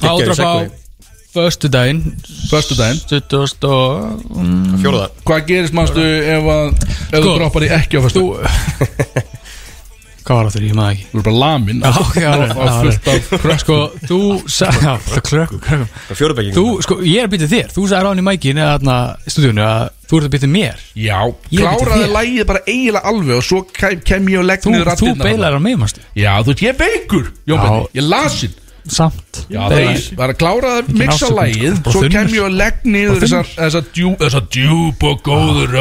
Ádraf 0.02 0.42
á 0.42 0.54
Föstu 1.36 1.68
daginn 1.68 2.02
Föstu 2.50 2.78
daginn. 2.80 3.02
20 3.12 3.66
og 3.68 4.22
mm, 4.40 4.78
Fjóruða 4.80 5.10
Hvað 5.28 5.48
gerist 5.50 5.76
mannstu 5.76 6.06
ef, 6.06 6.48
að, 6.54 6.70
ef 6.86 7.18
þú 7.18 7.24
Sko, 7.26 7.34
droppar 7.42 7.66
því 7.66 7.72
ekki 7.76 8.00
á 8.00 8.02
föstu? 8.06 8.24
Hvað 10.26 10.38
var 10.40 10.48
það 10.48 10.56
þegar 10.56 10.66
ég 10.66 10.78
maður 10.80 10.96
ekki? 10.96 11.04
Þú 11.12 11.20
er 11.20 11.26
bara 11.26 11.40
lamin 11.44 11.82
Já, 11.86 11.92
ok, 12.02 12.16
af 12.26 12.78
krökk 13.44 13.62
Sko, 13.62 13.76
þú 14.10 14.20
Þú, 16.56 16.64
sko, 16.86 16.98
ég 17.06 17.22
er 17.22 17.28
að 17.28 17.34
bytta 17.36 17.50
þér. 17.52 17.70
Þú 17.76 17.86
sagði 17.92 18.08
ráðin 18.08 18.22
í 18.22 18.26
mækin 18.26 18.62
eða 18.64 18.72
þarna 18.76 18.98
í 19.06 19.34
stúdíunni 19.36 19.66
að 19.66 19.86
þú 20.06 20.18
ert 20.20 20.28
að 20.28 20.34
bytta 20.36 20.50
mér. 20.56 20.84
Já, 20.98 21.20
kláraði 21.54 22.02
þér. 22.02 22.12
lagið 22.18 22.50
bara 22.52 22.64
eiginlega 22.66 23.14
alveg 23.14 23.38
og 23.38 23.46
svo 23.46 23.62
kem, 23.70 24.02
kem 24.06 24.30
ég 24.34 24.42
og 24.42 24.50
legg 24.50 24.66
Þú, 24.66 24.74
niður 24.74 24.86
þú 24.86 24.90
rattirnar 24.92 25.30
beilar 25.30 25.58
á 25.58 25.60
mig, 25.62 25.80
mástu 25.82 26.06
Já, 26.18 26.32
þú 26.42 26.52
veit, 26.52 26.66
ég 26.66 26.74
er 26.74 26.80
Já. 27.56 27.62
Byrni, 27.66 27.88
ég 28.02 28.10
lasin 28.10 28.62
Samt. 28.86 29.46
Já, 29.50 29.64
það 29.66 30.28
er 30.30 30.36
kláraði 30.38 30.82
að 30.82 30.90
lagið. 31.34 31.78
Sko, 31.80 31.86
bara 31.88 31.96
Svo 31.96 32.10
kem 32.14 32.36
ég 32.36 32.44
og 32.46 32.52
legg 32.54 32.84
niður 32.86 33.24
þessar, 33.24 33.48
djúp 34.54 35.06
og 35.10 35.24
góður 35.26 35.74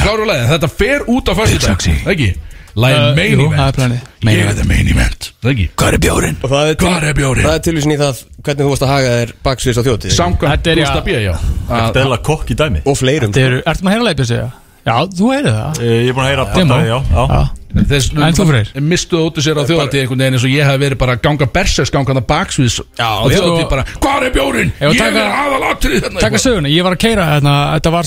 kláraði 0.00 0.28
lagið, 0.30 0.46
þetta 0.54 0.70
fer 0.72 1.04
út 1.12 1.28
á 1.28 1.32
fyrstu 1.36 1.60
sexy. 1.66 1.96
Ekki, 2.14 2.30
lagið 2.74 3.04
Uh, 3.04 3.14
main 3.14 3.40
event 3.40 3.78
Ég 4.24 4.38
er 4.38 4.44
event. 4.44 4.58
the 4.58 4.64
main 4.66 4.88
event, 4.88 5.30
Hvað 5.44 5.92
er 5.94 5.98
bjórin? 6.02 6.36
Og 6.42 6.50
það 6.50 6.70
er, 6.70 7.14
bjórinn? 7.14 7.44
það 7.44 7.54
er 7.54 7.62
tilvísin 7.68 7.92
í 7.94 7.98
það 8.00 8.22
hvernig 8.44 8.64
þú 8.64 8.70
varst 8.72 8.82
að 8.86 8.92
haga 8.94 9.08
þér 9.18 9.32
baksviðs 9.44 9.78
á 9.78 9.82
þjótið 9.86 10.14
Samkvæmt 10.18 10.50
Þetta 10.54 10.70
er, 10.70 10.76
já. 10.76 10.84
Gústa 10.84 11.04
B, 11.04 11.08
já 11.22 11.34
Þetta 11.34 11.74
Að- 11.74 11.96
er 11.96 12.00
eiginlega 12.02 12.22
kokk 12.30 12.46
í 12.50 12.54
dæmi 12.60 12.80
Og 12.84 12.96
fleirum 12.98 13.32
Þetta 13.32 13.46
eru, 13.48 13.58
ertu 13.66 13.82
maður 13.84 13.90
að 13.90 13.94
heyra 13.98 14.08
leipið 14.10 14.26
segja? 14.32 14.48
Já, 14.84 14.96
þú 15.16 15.24
heyrið 15.34 15.54
það 15.54 15.70
Eh, 15.80 16.00
Ég 16.04 16.08
er 16.08 16.14
búin 16.14 16.24
að 16.24 16.30
heyra 16.34 16.44
partaði, 16.54 16.88
já, 16.88 16.98
já. 17.14 17.24
Já, 17.34 17.42
Þess, 17.74 18.06
En 18.14 18.34
þú, 18.38 18.44
Freyr? 18.46 18.68
Mistuðu 18.86 19.22
út 19.26 19.34
úr 19.40 19.42
sér 19.42 19.58
á 19.58 19.64
þjóðatíð 19.66 19.98
einhvern 20.04 20.20
veginn 20.22 20.34
eins 20.36 20.44
og 20.46 20.52
ég 20.54 20.62
hef 20.68 20.76
verið 20.78 20.98
bara 21.00 21.16
að 21.16 21.22
ganga 21.24 21.46
bersers 21.50 21.90
ganga 21.90 22.14
það 22.14 22.26
baksviðs 22.30 22.76
Já, 23.00 23.08
á 23.18 23.26
já. 23.26 23.34
þjóðatíð 23.34 23.68
bara 23.72 23.82
Hvað 23.98 24.22
er 24.28 24.30
bjórin? 24.36 24.70
Að 24.78 24.92
Ég 24.94 24.98
taka- 25.02 25.18
er 25.18 25.32
aðalatrið 25.42 25.98
þarna 26.04 26.20
Takk 26.22 26.34
að 26.38 26.44
söguna, 26.44 26.68
ég 26.70 26.82
var 26.86 26.94
að 26.94 27.02
keira 27.02 27.24
hérna, 27.32 27.54
þetta 27.74 27.90
var, 27.90 28.04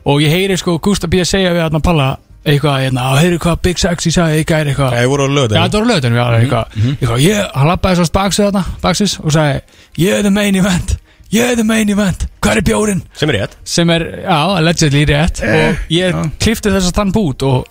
að 0.00 0.08
það 0.08 0.12
og 0.14 0.24
ég 0.24 0.34
heyri 0.34 0.56
sko 0.60 0.78
Gústa 0.82 1.08
B. 1.10 1.20
að 1.20 1.30
segja 1.30 1.52
við 1.54 1.64
hérna 1.64 1.80
Palla 1.84 2.08
eitthvað, 2.40 2.78
hérna, 2.86 3.02
að 3.12 3.20
heyri 3.24 3.38
hvað 3.42 3.58
Big 3.66 3.80
Sexy 3.80 4.12
sagði, 4.14 4.40
eitthvað 4.40 4.62
er 4.62 4.70
eitthvað. 4.72 4.94
Það 4.96 5.08
voru 5.12 5.24
á 5.24 5.28
Já, 5.28 5.34
lögðin 5.36 5.58
þetta 5.60 5.80
var 5.80 5.88
lögutunum, 5.90 6.18
já, 6.18 6.26
eitthvað, 6.38 6.76
eitthvað, 6.94 7.24
ég, 7.26 7.40
hann 7.54 7.68
lappaði 7.70 7.98
svo 7.98 8.06
baksið 8.16 8.46
þarna, 8.46 8.62
baksis 8.84 9.16
og 9.20 9.34
sagði, 9.36 9.58
ég 10.00 10.16
er 10.16 10.22
the 10.24 10.32
main 10.32 10.56
event, 10.60 10.94
ég 11.34 11.50
er 11.52 11.58
the 11.60 11.66
main 11.68 11.92
event, 11.92 12.24
hvað 12.40 12.60
er 12.62 12.66
bjórin? 12.70 13.02
Sem 13.20 13.32
er 13.32 13.38
rétt. 13.42 13.58
Sem 13.68 13.92
er, 13.92 14.06
já, 14.24 14.38
allegedly 14.56 15.02
rétt. 15.10 15.42
Og 15.44 15.84
ég 15.92 16.22
klifti 16.40 16.72
þess 16.72 16.88
að 16.88 16.94
stann 16.94 17.12
bút 17.12 17.44
og 17.44 17.68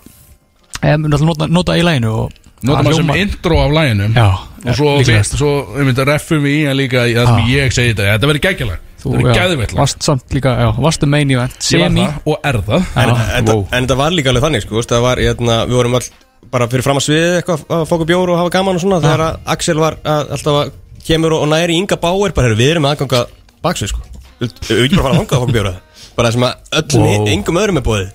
um, 0.84 1.10
nota, 1.10 1.50
nota 1.50 1.80
í 1.80 1.86
læginu 1.86 2.14
og 2.26 2.38
það 2.62 2.92
það 2.92 3.00
sem 3.00 3.12
intro 3.24 3.58
af 3.64 3.74
læginu. 3.74 4.12
Já, 4.14 4.30
Og 4.60 4.76
svo, 4.76 4.94
svo 5.24 5.50
að 5.80 6.00
reffum 6.10 6.42
við 6.44 6.56
í 6.58 6.64
hann 6.68 6.76
líka 6.76 7.06
í 7.08 7.14
það 7.16 7.30
sem 7.32 7.46
Já. 7.48 7.52
ég 7.56 7.72
segi 7.72 7.94
þetta. 7.94 8.08
Þetta 8.12 8.28
verður 8.30 8.42
gægjalag 8.44 8.89
Þú, 9.00 9.14
gæðveitt 9.24 9.72
lag 9.74 9.80
Varst 9.80 10.04
samt 10.04 10.34
líka, 10.36 10.52
já, 10.60 10.70
varstu 10.84 11.08
main 11.08 11.30
event 11.32 11.56
Ég 11.72 11.80
var 11.84 11.90
Semi. 11.94 12.04
það 12.04 12.14
og 12.34 12.38
er 12.50 12.58
það. 12.68 12.82
En, 13.00 13.10
en, 13.40 13.46
wow. 13.48 13.62
en 13.72 13.84
þetta 13.86 13.98
var 14.02 14.12
líka 14.16 14.30
alveg 14.34 14.44
þannig 14.46 14.62
sko, 14.66 14.76
það 14.92 15.02
var, 15.06 15.18
hérna, 15.24 15.56
Við 15.70 15.76
vorum 15.80 15.96
all 16.00 16.08
bara 16.50 16.66
fyrir 16.72 16.86
fram 16.86 17.00
að 17.00 17.06
sviðið 17.06 17.36
eitthvað 17.40 17.60
að 17.78 17.84
fóka 17.90 18.06
bjór 18.10 18.28
og 18.34 18.40
hafa 18.42 18.54
gaman 18.58 18.78
og 18.80 18.84
svona 18.84 19.00
Þegar 19.04 19.22
að 19.26 19.34
Axel 19.56 19.78
var 19.80 19.94
að, 20.04 20.22
alltaf 20.36 20.56
að 20.64 20.68
kemur 21.10 21.32
og, 21.38 21.42
og 21.46 21.50
næri 21.54 21.74
Inga 21.80 21.98
Báir 22.02 22.32
bara, 22.36 22.56
við 22.60 22.70
erum 22.76 22.90
aðganga 22.90 23.22
baksvið 23.64 23.90
sko. 23.94 24.02
Við 24.40 24.50
við 24.70 24.80
ekki 24.88 24.96
bara 25.00 25.06
fara 25.06 25.14
að 25.14 25.20
hanga 25.22 25.34
að 25.38 25.42
fóka 25.46 25.56
bjóra 25.60 25.74
Bara 26.20 26.30
sem 26.36 26.44
að 26.44 26.54
öllum, 26.82 27.04
Wow. 27.06 27.28
engum 27.32 27.60
öðrum 27.62 27.80
er 27.80 27.86
bóðið 27.86 28.10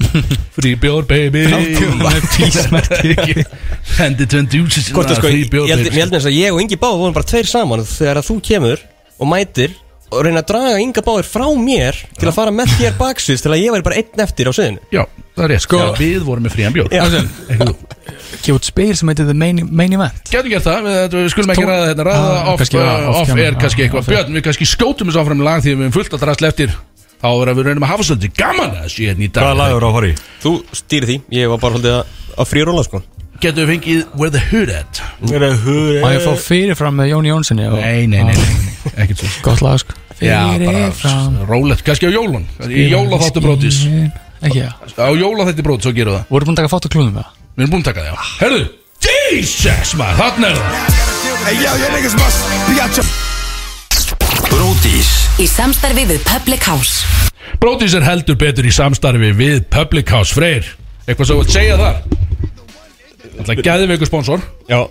Free 0.54 0.76
bjór 0.76 1.04
baby. 1.08 1.40
Hendi 1.48 1.72
sko, 4.84 5.00
Free 5.22 5.40
ég 5.40 5.48
bjór 5.52 5.66
held 5.70 5.86
ég 5.88 5.94
að 6.18 6.36
ég 6.36 6.52
og 6.52 6.60
Ingi 6.60 6.76
Báir 6.80 6.98
vorum 7.00 7.16
bara 7.16 7.28
tveir 7.28 7.46
saman 7.48 7.84
Þegar 7.88 8.16
að 8.20 8.28
þú 8.28 8.34
kemur 8.44 8.78
og 9.14 9.26
mætir 9.30 9.70
og 10.12 10.20
reyna 10.26 10.42
að 10.44 10.48
draga 10.52 10.80
Inga 10.84 11.02
Báir 11.06 11.26
frá 11.26 11.46
mér 11.58 11.96
til 12.18 12.28
að 12.28 12.36
fara 12.36 12.52
með 12.54 12.74
þér 12.78 12.96
baksvið 13.00 13.42
til 13.44 13.52
að 13.54 13.62
ég 13.64 13.74
væri 13.74 13.86
bara 13.86 13.96
einn 14.02 14.22
eftir 14.24 14.50
á 14.50 14.52
sviðinu. 14.54 14.82
Já, 14.94 15.02
það 15.34 15.44
er 15.46 15.52
rétt. 15.54 15.64
Sko 15.64 15.80
Við 15.98 16.22
vorum 16.28 16.44
með 16.46 16.54
frían 16.54 16.76
bjór. 16.76 16.90
Já. 16.94 17.04
Ekki 18.34 18.54
út 18.54 18.66
spil 18.68 18.90
sem 18.98 19.08
heitir 19.10 19.26
The 19.28 19.34
Main, 19.38 19.62
main 19.70 19.94
Event. 19.96 20.20
Gætum 20.30 20.50
gert 20.52 20.66
það, 20.66 20.88
við, 20.88 21.16
við 21.16 21.28
skulum 21.32 21.52
ekki 21.54 21.66
ræða 21.68 21.86
þetta. 21.92 22.06
Ræða 22.08 22.24
Ah, 22.34 22.50
off, 22.52 22.64
uh, 22.74 23.20
off 23.22 23.32
er 23.46 23.56
kannski 23.62 23.86
eitthvað. 23.86 24.02
off 24.04 24.10
air. 24.10 24.16
Björn, 24.18 24.36
við 24.38 24.44
kannski 24.48 24.68
skjótum 24.68 25.10
þessu 25.10 25.22
áfram 25.22 25.40
í 25.40 25.46
lag 25.48 25.62
Því 25.64 25.72
við 25.74 25.84
erum 25.86 25.94
fullt 25.96 26.16
að 26.18 26.24
drasla 26.26 26.50
eftir. 26.52 26.74
Þá 27.24 27.28
er 27.40 27.50
að 27.52 27.56
við 27.60 27.68
reynum 27.70 27.86
að 27.86 27.92
hafa 27.94 28.04
svolítið 28.10 28.34
gaman 28.36 28.74
að 28.74 28.82
þessu 28.84 29.06
hérna 29.08 29.24
í 29.24 29.30
dag. 29.32 29.46
Hvaða 29.46 29.58
lag 29.62 29.74
eru 29.78 29.88
að 29.88 29.94
fara 29.96 30.10
í? 30.10 30.14
Þú 30.44 30.52
stýri 30.82 31.08
því, 31.08 31.16
ég 31.38 31.52
var 31.54 31.62
bara 31.62 31.78
haldið 31.78 31.94
að, 31.96 32.14
að 32.44 32.50
fríróla 32.52 32.84
sko 32.84 33.00
getum 33.44 33.60
við 33.64 33.70
fengið 33.74 34.00
Where 34.18 34.32
the 34.34 34.42
Hood 34.50 34.70
At? 34.74 35.00
Where 35.24 35.40
the 35.44 35.52
hood 35.64 36.00
Má 36.04 36.10
ég 36.16 36.24
fá 36.24 36.32
fyrirfram 36.44 36.94
með 37.00 37.10
Jóni 37.12 37.28
Jónssoni 37.32 37.64
og- 37.70 37.78
Nei, 37.80 38.06
nei, 38.10 38.22
nei, 38.24 38.34
nei, 38.34 38.54
nei 38.58 38.74
ekkert 39.04 39.18
svo 39.22 39.28
Gott 39.46 39.62
lag 39.64 39.78
sko. 39.82 39.92
Já, 40.22 40.40
bara 40.62 40.90
Fyrirfram. 40.94 41.38
rólegt, 41.50 41.82
kannski 41.84 42.06
á 42.06 42.12
jólun. 42.14 42.44
Í 42.70 42.88
jóla 42.92 43.18
þáttu 43.22 43.40
brótis 43.44 43.80
Ekki 44.44 44.60
það 44.94 45.04
Á 45.04 45.10
jóla 45.18 45.42
þetta 45.48 45.62
brótis, 45.66 45.84
svo 45.88 45.92
gerum 45.96 46.12
við 46.14 46.18
það. 46.20 46.26
Voru 46.30 46.44
búin 46.48 46.54
að 46.54 46.60
taka 46.62 46.72
fótt 46.74 46.86
á 46.86 46.90
klúðum 46.94 47.16
það 47.18 47.28
Við 47.54 47.62
erum 47.64 47.72
búin 47.74 47.82
að 47.82 47.88
taka 47.90 48.00
það, 48.00 48.08
já. 48.10 48.16
Herðu, 48.40 48.62
Jesus 49.04 49.90
maður, 49.98 50.16
þarna 50.22 50.46
er 50.48 50.56
það. 50.58 51.74
Bródís 54.50 55.08
Í 55.42 55.46
samstarfi 55.50 56.04
við 56.08 56.20
Public 56.28 56.62
House. 56.68 57.02
Brótis 57.60 57.94
er 57.98 58.04
heldur 58.06 58.36
betur 58.38 58.66
í 58.68 58.72
samstarfi 58.74 59.32
við 59.36 59.64
Public 59.72 60.10
House. 60.14 60.34
Freyr 60.36 60.64
Eitthvað 61.08 61.30
þú 61.32 61.36
vilt 61.40 61.52
segja 61.54 61.76
þar 61.80 61.96
Það 63.40 63.54
er 63.58 63.64
gæðveikur 63.68 64.10
sponsor. 64.10 64.44
Já. 64.68 64.82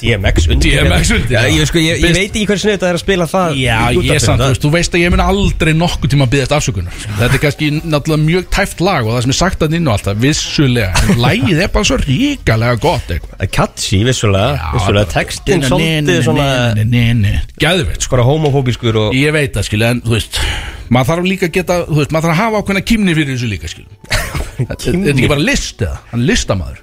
DMX 0.00 0.46
undir 0.52 0.76
DMX 0.78 1.10
undir, 1.10 1.32
Já, 1.34 1.40
já. 1.42 1.50
ég, 1.58 1.66
sko, 1.66 1.80
ég, 1.82 1.98
ég 2.02 2.12
veit 2.14 2.28
ekki 2.36 2.44
hversu 2.48 2.68
þetta 2.70 2.90
er 2.90 2.98
að 2.98 3.02
spila 3.02 3.26
það. 3.30 3.56
Já, 3.58 3.78
ég 3.96 4.20
samt, 4.22 4.38
þú 4.38 4.44
það- 4.44 4.52
veist, 4.52 4.62
þú 4.64 4.70
veist 4.74 4.94
að 4.94 5.02
ég 5.02 5.10
mun 5.14 5.22
aldrei 5.24 5.72
nokkuð 5.74 6.12
tíma 6.12 6.26
að 6.28 6.32
byggja 6.34 6.58
afsökunar. 6.58 6.98
Þetta 7.18 7.34
er 7.38 7.42
kannski 7.42 7.70
náttúrulega 7.82 8.22
mjög 8.24 8.46
tæft 8.54 8.80
lag 8.84 9.06
og 9.08 9.16
það 9.16 9.22
sem 9.26 9.34
er 9.34 9.38
sagt 9.40 9.64
að 9.66 9.74
inn 9.78 9.88
og 9.88 9.96
alltaf, 9.96 10.20
vissulega. 10.22 11.02
En 11.10 11.18
lagið 11.24 11.62
er 11.64 11.72
bara 11.74 11.88
svo 11.90 11.98
ríkalega 12.04 12.80
gott 12.84 13.10
eitthvað. 13.10 13.36
Er 13.40 13.50
catchy, 13.58 14.04
vissulega 14.06 14.70
Vissulega, 14.74 15.10
textin 15.14 15.66
svolítið 15.66 16.22
svona 16.28 16.48
Gæðveit, 17.58 17.98
sko 18.00 18.14
Skora 18.14 18.22
homofóbiskur 18.28 18.96
og 19.08 19.14
Ég 19.18 19.32
veit 19.34 19.52
það, 19.56 19.66
skilja, 19.66 19.90
en 19.90 20.02
þú 20.04 20.14
veist 20.14 20.38
Maður 20.94 21.08
þarf 21.10 21.26
líka 21.26 21.46
að 21.48 21.54
geta, 21.58 21.80
þú 21.88 21.96
veist, 21.98 22.12
maður 22.14 22.28
þarf 22.28 22.34
að 22.34 22.42
hafa 22.44 22.62
ákveðna 22.62 22.84
kýmni 22.86 23.14
fyrir 23.16 23.34
þessu 23.34 23.50
líka, 23.50 23.70
skilja 23.72 24.42
Þetta 24.58 24.90
er 24.94 25.12
ekki 25.14 25.30
bara 25.34 25.44
list 25.52 25.84
eða, 25.84 26.00
hann 26.10 26.20
er 26.24 26.28
listamaður. 26.32 26.80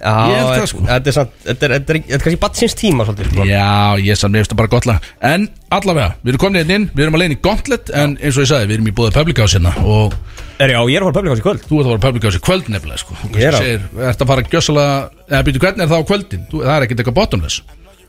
Já, 0.00 0.12
Ég 0.30 0.36
held 0.38 0.46
það, 0.46 0.54
þetta- 0.56 0.68
sko. 0.70 0.82
Þetta 0.88 1.10
er 1.10 1.12
samt 1.12 1.32
Þetta 1.44 1.66
er, 1.66 1.72
þetta 1.74 1.92
er, 1.92 1.96
þetta 2.00 2.14
er 2.16 2.22
kannski 2.24 2.38
batsins 2.40 2.74
tíma 2.78 3.04
svolítið 3.04 3.26
sko. 3.34 3.44
Já, 3.44 3.64
ég 4.00 4.16
samt, 4.16 4.32
mér 4.32 4.40
finnst 4.40 4.52
það 4.54 4.60
bara 4.62 4.70
gott 4.72 4.86
lag. 4.88 5.08
En 5.28 5.42
allavega, 5.76 6.14
við 6.24 6.30
erum 6.32 6.40
komin 6.40 6.56
hérna 6.60 6.76
inn, 6.78 6.86
við 6.96 7.02
erum 7.04 7.16
að 7.18 7.20
leiðin 7.20 7.34
í 7.36 7.40
Gauntlet 7.44 7.90
En 7.92 8.14
eins 8.16 8.38
og 8.38 8.44
ég 8.46 8.48
sagði, 8.48 8.68
við 8.70 8.76
erum 8.78 8.88
í 8.88 8.94
búið 8.96 9.12
Public 9.18 9.42
House 9.42 9.58
hérna 9.58 9.74
Og 9.84 10.14
Er 10.60 10.72
já, 10.72 10.80
ég 10.88 10.96
er 10.96 11.04
að 11.04 11.10
fara 11.10 11.18
publikás 11.20 11.42
í 11.42 11.44
kvöld. 11.44 11.60
Þú 11.68 11.76
ert 11.80 11.84
að 11.84 11.92
fara 11.92 12.04
Public 12.06 12.24
House 12.30 12.40
í 12.40 12.44
kvöld 12.48 12.70
nefnilega, 12.72 13.02
sko. 13.04 13.18
Þú 13.20 13.28
Ég 13.36 13.44
er 13.44 13.52
á. 13.52 13.60
segir, 13.60 13.84
ert 14.08 14.24
að 14.24 14.30
fara 14.32 14.42
gjössalega 14.54 14.96
Eða 15.28 15.42
býtu, 15.50 15.62
hvernig 15.66 15.84
er 15.84 15.92
það 15.92 16.00
á 16.00 16.08
kvöldin? 16.08 16.42
Þú, 16.48 16.56
það 16.64 16.74
er 16.78 16.86
ekkert 16.88 17.00
eitthvað 17.04 17.18
bottomless. 17.20 17.60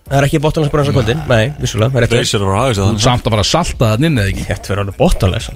Það 0.07 0.17
er 0.21 0.27
ekki 0.31 0.41
bottomless 0.47 0.71
bara 0.71 0.83
eins 0.83 0.91
og 0.91 0.95
kvöldin. 0.95 1.21
Nei, 1.27 1.45
vissulega, 1.59 1.91
það 1.91 1.99
er 2.01 2.07
rétt. 2.07 2.15
Reysir 2.21 2.39
að 2.39 2.55
hafa 2.55 2.73
Þú 2.79 2.87
ert 2.95 3.03
samt 3.03 3.27
að 3.27 3.35
fara 3.35 3.43
að 3.45 3.51
salta 3.51 3.91
það 3.91 4.05
inn 4.07 4.17
eða 4.17 4.31
ekki? 4.31 4.47
Þetta 4.47 4.71
verður 4.71 4.83
alveg 4.85 4.97
bottomless 4.97 5.51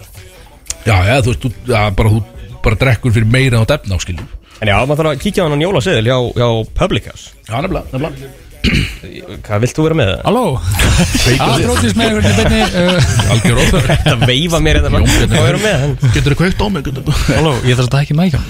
Já, 0.85 0.97
já, 1.07 1.15
þú 1.25 1.31
veist, 1.31 1.41
þú, 1.45 1.51
já, 1.71 1.81
bara, 1.95 2.09
þú 2.11 2.23
bara 2.65 2.81
drekkur 2.85 3.13
fyrir 3.15 3.29
meira 3.29 3.61
á 3.61 3.65
defna 3.75 3.99
áskiljum 3.99 4.27
En 4.63 4.69
já, 4.71 4.77
maður 4.87 5.01
þarf 5.01 5.11
að 5.11 5.21
kíkja 5.25 5.43
á 5.43 5.45
hann 5.45 5.59
á 5.59 5.65
jólaseðil 5.67 6.07
hjá, 6.07 6.17
hjá 6.39 6.47
Public 6.79 7.11
House 7.11 7.31
Já, 7.43 7.59
nefnilega, 7.59 7.85
nefnilega. 7.91 8.33
Hvað 9.45 9.59
vilt 9.61 9.77
þú 9.77 9.83
vera 9.85 9.97
með? 9.99 10.07
Það? 10.11 10.21
Halló 10.25 10.43
Aðróttis 11.45 11.95
með 11.97 12.07
einhvern 12.07 12.37
veginn 12.39 13.27
Algjör 13.35 13.59
óþar 13.61 13.89
Það 14.05 14.23
veifa 14.31 14.61
mér 14.65 14.79
þetta 14.79 15.01
Hvað 15.03 15.35
vera 15.35 15.59
með? 15.61 15.75
Hann? 15.83 15.93
Getur 16.15 16.33
þú 16.33 16.37
kveikt 16.39 16.63
á 16.63 16.67
mig? 16.73 16.89
Halló, 17.29 17.51
ég 17.67 17.77
þarf 17.77 17.85
að 17.85 17.91
taka 17.97 18.17
mækja 18.17 18.41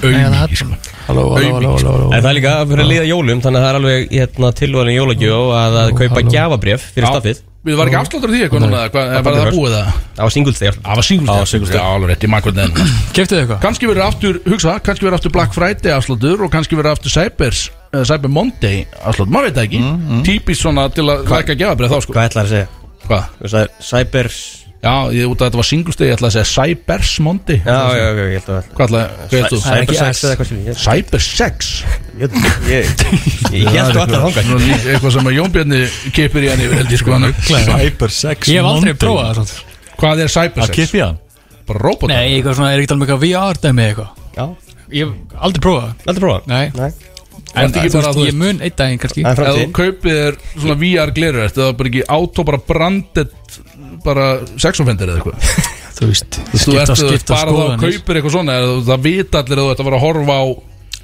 sko. 0.62 0.78
Halló, 1.10 1.26
halló, 1.36 1.50
halló, 1.58 1.74
halló, 1.76 2.08
En 2.12 2.22
það 2.22 2.30
er 2.32 2.38
líka 2.40 2.54
fyrir 2.70 2.86
að 2.86 2.92
liða 2.94 3.10
jólum 3.10 3.44
Þannig 3.44 3.60
að 3.60 3.66
það 3.66 3.72
er 3.74 3.80
alveg 3.82 4.16
hérna, 4.16 4.54
tilvæðin 4.62 4.98
jólagjöf 5.00 5.52
að, 5.60 5.78
að 5.82 5.92
kaupa 6.00 6.22
halló. 6.22 6.34
gjafabrif 6.38 6.88
fyrir 6.96 7.12
staffið 7.12 7.44
Við 7.66 7.78
var 7.80 7.90
ekki 7.90 7.98
afsláttur 7.98 8.30
því 8.30 8.42
eitthvað 8.46 8.62
núna, 8.62 8.82
hvað, 8.94 9.12
var 9.26 9.38
það 9.40 9.56
búið 9.56 9.72
það? 9.74 9.88
Það 10.18 10.28
var 10.28 10.34
singulsteg 10.36 10.76
Það 10.76 11.00
var 11.00 11.08
singulsteg 11.10 11.80
Já, 11.80 11.86
alveg 11.96 12.12
rétt, 12.12 12.26
hvernig 12.30 12.62
enn 12.66 12.92
Keftu 13.16 13.34
þið 13.34 13.40
eitthvað? 13.42 13.62
Kannski 13.64 13.90
verður 13.90 14.06
aftur, 14.06 14.38
hugsa, 14.46 14.76
kannski 14.86 15.08
verður 15.08 15.18
aftur 15.18 15.34
Black 15.34 15.56
Friday 15.58 15.96
afsláttur 15.96 16.44
og 16.46 16.52
kannski 16.54 16.78
verður 16.78 16.94
aftur 16.94 17.16
Cybers 17.16 17.64
uh, 17.90 18.04
Cyber 18.06 18.34
Monday 18.36 18.84
afsláttur, 19.02 19.34
maður 19.34 19.50
veit 19.50 19.58
það 19.58 19.66
ekki. 19.70 19.82
Mm, 19.82 20.22
Típist 20.30 20.62
svona 20.62 20.86
til 20.94 21.08
að 21.10 21.26
læka 21.32 21.58
gefabrið 21.58 21.96
þá 21.96 22.06
sko. 22.06 22.16
Hvað 22.16 22.30
ætlaði 22.30 22.46
að 22.46 22.54
segja? 22.54 22.94
Hvað? 23.10 23.34
Að 23.50 23.74
Cybers 23.90 24.40
Já, 24.86 25.10
ég 25.18 25.26
út 25.26 25.40
að 25.42 25.48
þetta 25.48 25.58
var 25.58 25.66
singulsteg, 25.66 26.10
ég 26.12 26.16
ætla 26.20 26.28
að 26.30 26.34
segja 26.36 26.50
Cybers 26.52 27.14
Monday 27.26 27.58
Já, 27.58 27.78
já, 27.90 28.04
já, 28.06 28.26
ég 28.30 28.36
held 28.36 28.50
að 28.54 28.68
Hvað 28.76 28.84
ætla, 28.86 29.00
hvað 29.16 29.32
hefðu 29.34 29.50
þú? 29.50 29.62
Það 29.64 29.78
er 29.78 29.86
ekki 29.86 29.96
Cybersex 29.98 30.20
X. 30.20 30.22
eða 30.22 30.34
eitthvað 30.36 30.50
sem 30.50 30.60
ég 30.62 30.78
Cyber 30.84 31.24
Sex? 31.26 31.72
Ég, 32.22 32.36
ég, 32.70 32.92
ég 33.56 33.72
held 33.74 33.98
að 33.98 34.14
þangað. 34.14 34.38
Svona 34.46 34.60
líka 34.62 34.92
Eitthvað 34.94 35.16
sem 35.16 35.30
að 35.32 35.36
Jón 35.40 35.56
Bjarni 35.56 35.80
kipir 36.20 36.46
í 36.46 36.52
hann 36.52 36.64
yfir 36.68 36.80
held 36.84 36.94
ég 36.94 37.02
sko. 37.02 37.16
Hann 37.16 37.34
Cyber 37.50 38.14
sex 38.14 38.52
Ég 38.54 38.62
hef 38.62 38.70
aldrei 38.70 38.94
prófað 39.02 39.26
það 39.26 39.42
svona. 39.42 39.74
Hvað 40.04 40.24
er 40.28 40.34
Cyber 40.36 40.68
Að 40.68 40.96
hann? 41.02 41.20
Bara 41.66 41.82
robot 41.82 42.14
Nei, 42.14 42.22
eitthvað 42.38 42.60
svona, 42.60 42.70
er 42.76 42.86
ekki 42.86 42.94
alveg 42.94 43.10
eitthvað 43.10 43.26
VR 43.26 43.62
dæmi 43.66 43.88
eitthvað? 43.90 44.24
Já, 44.38 44.46
Ég 44.94 45.10
hef 45.10 45.44
aldrei 45.50 45.66
prófað 45.66 45.86
það. 45.90 46.08
Aldrei 46.14 46.28
prófa 46.28 46.40
Nei, 46.54 46.66
Nei, 46.78 46.92
En 47.56 47.72
veist, 47.72 47.96
þú 47.96 48.26
ég 48.28 48.36
mun 48.36 48.58
einn 48.60 48.74
daginn 48.76 49.00
kannski. 49.00 49.24
Er 49.24 49.40
Ef 49.40 49.58
þú 49.58 49.68
kaupir 49.76 50.38
svona 50.58 50.76
VR 50.82 51.14
glerur 51.16 51.46
Þetta 51.48 51.70
er 51.70 51.78
bara 51.80 51.92
ekki 51.92 52.04
auto 52.12 52.46
bara 52.48 52.60
branded 52.68 53.32
Bara 54.04 54.28
sexofendir 54.60 55.08
eða 55.14 55.22
eitthvað. 55.24 55.58
Þú 55.96 56.08
veist, 56.12 56.40
Þú 56.52 56.74
ert 56.82 56.96
skipta 57.00 57.34
bara 57.34 57.52
þá 57.52 57.56
skoðanir. 57.56 57.84
kaupir 57.86 58.18
eitthvað 58.20 58.34
svona 58.36 58.56
eða 58.60 58.80
Það 58.90 59.04
vita 59.10 59.44
allir 59.46 59.60
að 59.62 59.68
þú 59.68 59.72
ert 59.76 59.80
að 59.84 59.86
vera 59.90 60.00
að 60.02 60.08
horfa 60.10 60.36
á 60.36 60.46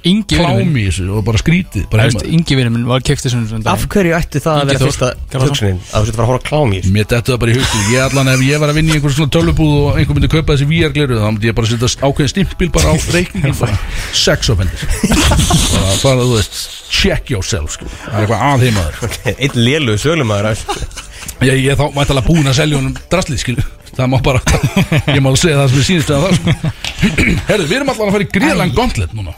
Ingi 0.02 0.34
Klámi 0.34 0.80
í 0.82 0.88
þessu 0.88 1.04
og 1.14 1.20
bara 1.22 1.38
skrítið 1.38 1.84
Bara 1.92 2.08
heima. 2.08 2.22
Ingi 2.26 2.56
vinnur 2.58 2.72
minn 2.74 2.88
var 2.90 3.04
kefti 3.06 3.30
svona 3.30 3.60
Af 3.70 3.84
hverju 3.86 4.16
ætti 4.18 4.40
það 4.42 4.56
að 4.58 4.72
vera 4.72 4.80
fyrsta 4.82 5.10
hugsunin 5.38 5.78
Að 5.78 5.94
þú 5.94 6.08
setur 6.08 6.16
fara 6.18 6.24
að 6.26 6.30
horfa 6.32 6.48
klám 6.48 6.72
í 6.74 6.80
þessu? 6.80 6.92
Mér 6.96 7.06
dettu 7.12 7.30
það 7.32 7.38
bara 7.44 7.52
í 7.52 7.56
hugstu 7.60 7.82
Ég 7.94 8.02
allan 8.08 8.30
ef 8.32 8.42
ég 8.48 8.62
var 8.64 8.72
að 8.72 8.80
vinna 8.80 8.90
í 8.90 8.96
einhver 8.98 9.14
svona 9.14 9.32
tölvubúð 9.36 9.76
og 9.78 10.00
einhver 10.02 10.18
myndi 10.18 10.30
kaupa 10.34 10.56
þessi 10.58 10.68
VR 10.72 10.96
gleru 10.96 11.20
þá 11.22 11.28
myndi 11.30 11.50
ég 11.52 11.56
bara 11.60 11.70
setja 11.70 11.92
ákveðin 12.02 12.32
stimpil 12.34 12.70
bara 12.74 12.90
á 12.90 12.94
reikningin 13.14 13.56
bara 13.62 13.78
sex 14.24 14.50
offenders 14.50 14.82
bara, 15.06 15.94
bara 16.02 16.26
þú 16.26 16.34
veist 16.34 16.58
check 16.90 17.30
yourself 17.30 17.78
sko. 17.78 17.86
það 18.02 18.18
er 18.18 18.26
eitthvað 18.26 18.44
aðheimaður 18.50 19.38
Einn 19.38 19.62
lélu 19.70 19.94
sölumæður 20.02 20.50
ég, 21.40 21.62
ég 21.64 21.70
er 21.72 21.78
þá 21.80 21.86
mættalega 21.96 22.28
búin 22.28 22.50
að 22.50 22.58
selja 22.60 22.78
honum 22.80 22.96
draslið 23.12 23.40
skil 23.42 23.56
það 23.92 24.08
má 24.08 24.18
bara 24.24 24.40
ég 25.12 25.20
má 25.24 25.30
segja 25.36 25.58
það 25.60 25.72
sem 25.72 25.80
er 25.80 25.86
sínist 25.88 26.12
að 26.12 26.22
það 26.24 26.36
sko. 26.38 26.72
herðu 27.50 27.66
við 27.68 27.76
erum 27.78 27.92
allan 27.92 28.08
að 28.08 28.14
fara 28.16 28.26
í 28.26 28.30
gríðlan 28.36 28.74
gauntlet 28.76 29.16
núna. 29.16 29.34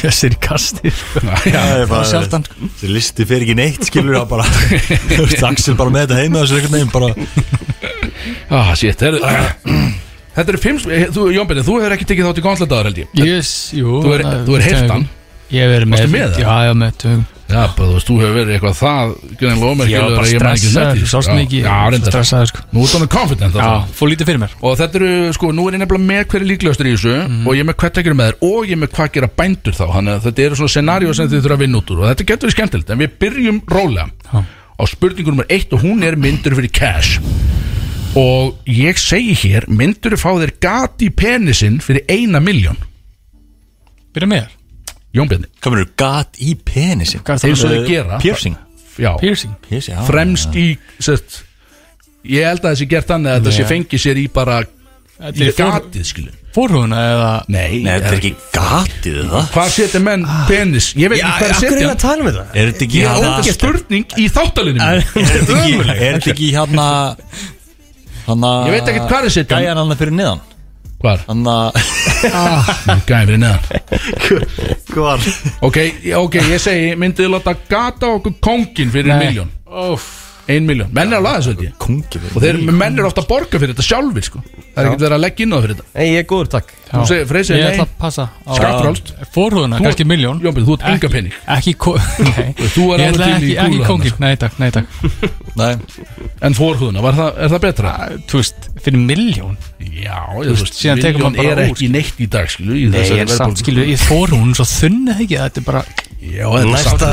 Fjössir 0.00 0.32
í 0.32 0.38
kasti 0.40 0.88
já, 0.88 1.34
Það 1.44 1.72
er 1.74 1.90
Bara 1.90 2.06
sjaldan 2.08 2.46
Þessi 2.48 2.92
listi 2.94 3.26
fer 3.28 3.44
ekki 3.44 3.56
neitt 3.58 3.82
skilur 3.84 4.16
það 4.16 4.30
bara 4.30 4.46
Þú 4.48 5.26
veist, 5.26 5.42
Axel 5.50 5.74
bara 5.76 5.92
með 5.92 6.06
þetta 6.06 6.20
heima 6.22 6.44
þessu 6.44 6.62
veginn 6.62 6.92
bara 6.94 7.10
ah, 8.48 8.70
shit, 8.78 9.04
herðu 9.04 9.20
þetta 10.38 10.46
eru 10.46 10.62
fimm 10.62 10.80
þú, 10.80 11.26
Jón 11.34 11.50
Benni, 11.50 11.66
þú 11.66 11.76
hefur 11.82 11.96
ekki 11.98 12.08
tekið 12.08 12.30
þátt 12.30 12.40
í 12.40 12.46
gauntlet 12.46 12.72
aðar 12.72 12.88
held 12.88 13.02
ég. 13.02 13.12
Yes, 13.20 13.52
jú 13.76 14.00
Þú 14.00 14.14
er- 14.16 14.24
er 14.30 14.66
heyrt 14.70 14.94
hann? 14.94 15.06
Ég 15.50 15.66
hef 15.66 15.74
verið 15.74 15.90
með 15.90 16.08
með 16.14 16.26
það? 16.38 16.42
Já, 16.46 16.56
já, 16.70 16.74
með 16.80 17.39
Já, 17.50 17.62
bara 17.76 17.88
þú 17.90 17.94
veist, 17.96 18.06
þú 18.10 18.16
hefur 18.20 18.34
verið 18.38 18.52
eitthvað 18.56 18.76
það 18.78 19.12
Greinlega 19.40 19.74
bara 19.74 19.86
að 19.86 20.30
ég 20.30 20.42
man 20.44 20.50
ekki 20.54 20.68
stressaður, 20.70 20.86
eftir 20.86 21.00
því, 21.00 21.08
sást 21.10 21.26
sko. 21.26 21.34
mikið 21.40 21.64
Já, 21.66 21.76
reyndar 21.90 22.12
Stressaður, 22.14 22.50
sko 22.52 22.60
Nú 22.76 22.84
er 22.84 22.90
það 22.94 23.06
confident 23.14 23.54
Já, 23.56 23.62
alltaf. 23.64 23.94
fór 24.00 24.10
lítið 24.12 24.28
fyrir 24.30 24.40
mér 24.44 24.52
Og 24.60 24.76
þetta 24.80 25.00
eru, 25.00 25.10
sko, 25.36 25.50
nú 25.56 25.64
er 25.66 25.74
ég 25.76 25.82
nefnilega 25.82 26.08
með 26.10 26.22
hverju 26.30 26.48
líklegastur 26.50 26.86
í 26.86 26.92
þessu 26.94 27.14
Mhm. 27.20 27.40
Og 27.50 27.56
ég 27.58 27.60
er 27.64 27.68
með 27.70 27.78
hvert 27.82 27.98
ekki 28.00 28.14
með 28.20 28.30
þér 28.30 28.38
Og 28.50 28.60
ég 28.70 28.72
er 28.76 28.80
með 28.84 28.92
hvað 28.96 29.10
gera 29.18 29.30
bændur 29.40 29.74
þá 29.80 29.84
Þannig 29.96 30.14
að 30.14 30.22
þetta 30.28 30.44
eru 30.46 30.54
svona 30.60 30.74
scenaríu 30.76 31.14
sem 31.18 31.28
þið 31.30 31.42
þurfa 31.44 31.56
að 31.58 31.64
vinna 31.64 31.78
út 31.82 31.90
úr 31.90 31.98
Og 32.00 32.08
þetta 32.14 32.28
getur 32.30 32.48
við 32.50 32.54
skemmtilegt 32.56 32.90
En 32.94 33.02
við 33.02 33.10
byrjum 33.24 33.60
rólega 33.66 34.06
Já. 34.30 34.40
Á 34.80 34.82
spurningu 34.86 35.30
nummer 35.34 35.46
eitt 35.50 35.72
Og 35.74 35.82
hún 35.82 36.04
er 36.06 36.14
myndur 36.16 36.54
fyrir 36.54 36.70
cash 36.72 37.18
Og 38.16 38.54
ég 38.66 38.98
segi 38.98 39.34
hér 39.42 39.66
Myndur 39.70 40.16
fá 40.18 40.30
þér 40.38 40.54
gat 40.62 41.02
í 41.02 41.10
penisinn 41.10 41.80
Fyrir 41.82 42.06
eina 42.10 42.40
miljón 42.42 42.78
Byrja 44.14 44.30
með 44.30 44.46
þér 44.46 44.56
Jón 45.16 45.30
Bjarni. 45.30 45.48
Hvað 45.58 45.74
verður 45.74 45.92
gat 45.98 46.38
í 46.38 46.50
er 47.34 47.40
það 47.42 47.46
Eins 47.50 47.62
og 47.66 47.72
þið 47.74 47.86
gera? 47.88 48.18
Piercing. 48.22 48.58
Já, 49.00 49.12
Piercing. 49.18 49.54
Piercing, 49.66 49.96
já. 49.96 50.04
Fremst 50.06 50.58
í 50.58 50.66
sett, 51.02 51.40
Ég 52.28 52.44
held 52.44 52.60
að 52.66 52.74
þessi 52.74 52.86
gert 52.90 53.08
þannig 53.08 53.32
að 53.32 53.38
þetta 53.40 53.54
sé 53.56 53.64
Nei. 53.64 53.70
fengið 53.70 54.02
sér 54.02 54.20
í 54.20 54.26
bara 54.32 54.60
Í 55.30 55.48
gatið 55.56 56.04
skilur 56.08 56.36
Fórhúðuna 56.54 57.00
eða? 57.06 57.30
Nei, 57.52 57.80
Nei, 57.84 57.90
þetta 57.94 58.10
er 58.10 58.16
ekki 58.18 58.30
gatið 58.56 59.18
það? 59.30 59.48
Hvað 59.54 59.72
setja 59.76 60.00
menn 60.02 60.26
penis? 60.48 60.90
Ég 60.98 61.12
veit 61.12 61.20
Já, 61.20 61.26
ekki 61.28 61.44
hvað 61.44 61.54
akkur 61.54 61.66
er 61.66 61.74
setja 61.76 61.90
að 61.90 62.02
tala 62.02 62.24
um 62.24 62.28
þetta? 62.30 62.44
Er 62.52 62.70
þetta 62.70 62.86
ekki 62.86 63.00
Ég 63.00 63.10
hérna 63.10 63.32
ógæst 63.38 63.60
spurning 63.60 64.16
í 64.16 64.28
þáttalinu 64.34 64.84
Er 64.90 65.02
þetta 65.30 65.58
ekki, 65.60 65.74
er 65.94 66.18
þetta 66.18 66.32
ekki 66.34 66.50
hérna 66.56 66.86
Hanna 68.26 68.52
Ég 68.66 68.76
veit 68.76 68.92
ekkert 68.92 69.12
hvað 69.14 69.28
er 69.30 69.36
setja 69.38 69.60
Gæjan 69.60 69.80
hann 69.80 69.96
fyrir 70.00 70.16
niðan 70.18 70.44
Hvar? 71.00 71.22
Hanna 71.28 71.54
Gæði 73.08 73.26
fyrir 73.30 73.40
neðan 73.40 73.62
Hvar? 74.94 75.28
Ok, 75.66 75.78
ok, 76.20 76.40
ég 76.52 76.60
segi 76.62 76.94
Myndið 77.00 77.26
þið 77.26 77.34
láta 77.38 77.56
gata 77.70 78.14
okkur 78.18 78.36
kongin 78.44 78.92
fyrir 78.92 79.14
Nei. 79.14 79.22
miljón 79.30 79.54
Óf 79.70 80.10
Ein 80.50 80.64
miljón 80.66 80.88
Menn 80.96 81.12
er 81.12 81.20
að 81.20 81.26
laða 81.28 81.38
þessu 81.40 81.50
held 81.52 81.60
ég. 81.62 81.74
Kungi 81.78 82.20
Og 82.34 82.42
þeir 82.42 82.56
menn 82.74 82.96
er 82.98 83.06
ofta 83.06 83.22
að 83.22 83.28
borga 83.30 83.58
fyrir 83.60 83.70
þetta 83.76 83.84
sjálfur 83.86 84.24
sko. 84.26 84.40
Það 84.40 84.80
er 84.80 84.88
ekkert 84.88 85.02
verið 85.04 85.14
að 85.14 85.20
leggja 85.22 85.44
inn 85.44 85.52
á 85.52 85.54
það 85.54 85.62
fyrir 85.66 85.76
þetta. 85.76 85.86
Nei, 86.00 86.06
ég 86.10 86.18
er 86.18 86.26
góður, 86.32 86.48
takk. 86.54 86.72
Þú 86.90 87.02
segir, 87.10 87.26
Freyr 87.30 87.46
segir 87.46 87.60
Ég 87.60 87.66
nei. 87.68 87.74
ætla 87.76 87.84
að 87.86 87.92
passa 88.00 88.24
á 88.26 88.50
Skattfrjálst. 88.56 89.12
Fórhúðuna, 89.36 89.78
Þú- 89.78 89.86
kannski 89.86 90.06
miljón 90.10 90.40
Jónbjörn, 90.42 90.66
þú 90.66 90.74
ert 90.78 90.86
enga 90.90 90.96
Ekki- 90.98 91.12
pening. 91.14 91.36
Ekki 91.54 91.74
ko- 91.84 91.94
Nei. 92.32 92.48
Þú 92.74 92.86
er 92.96 93.04
Ég 93.04 93.12
alveg 93.12 93.14
ætla 93.14 93.28
til 93.28 93.30
í 93.30 93.36
ekki, 93.36 93.54
ekki 93.60 93.76
kúlu 93.76 93.86
kóngin 93.92 94.16
þarna, 94.16 94.26
Nei 94.26 94.40
takk, 94.42 94.58
nei 94.58 94.70
takk. 94.74 94.88
Nei. 95.60 95.70
En 96.50 96.58
fórhúðuna, 96.58 97.04
var 97.06 97.20
það, 97.20 97.30
er 97.46 97.54
það 97.54 97.64
betra? 97.68 97.94
Þú 98.32 98.42
veist, 98.42 98.69
fyrir 98.86 99.02
miljón 99.08 99.56
Já, 99.80 100.18
ég, 100.40 100.50
þú 100.50 100.54
veist, 100.60 100.78
miljón 101.00 101.36
er 101.40 101.50
úr, 101.56 101.62
ekki 101.70 101.88
neitt 101.92 102.20
í 102.20 102.28
dag, 102.30 102.48
skilu 102.52 102.76
í 102.76 102.86
Nei, 102.92 103.04
en 103.22 103.30
samt 103.32 103.60
skilu, 103.62 103.84
ég 103.88 104.00
fór 104.02 104.32
hún 104.36 104.54
svo 104.58 104.66
þunni 104.68 105.14
það 105.14 105.24
ekki 105.26 105.38
Þetta 105.40 105.60
er 105.62 105.66
bara 105.70 105.82
Já, 106.20 106.44
þetta 106.52 106.60
er 106.60 106.66
Næsta- 106.68 107.06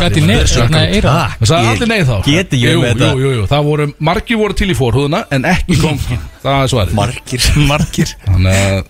Það 1.38 1.48
sagði 1.48 1.70
allir 1.72 1.88
nei 1.88 2.02
þá. 2.04 2.16
Get 2.26 2.50
ekki 2.58 2.60
jú, 2.66 2.82
með 2.82 2.90
þetta. 3.00 3.46
það 3.54 3.62
voru, 3.70 3.86
margir 4.04 4.40
voru 4.42 4.58
til 4.60 4.68
í 4.68 4.76
fórhúðuna 4.76 5.22
En 5.32 5.48
ekki 5.48 5.78
kongin, 5.86 6.20
það 6.44 6.58
er 6.66 6.72
svarið. 6.74 6.98
Margir 7.00 7.48
Margir. 7.72 8.12
Þannig 8.26 8.60
að 8.66 8.82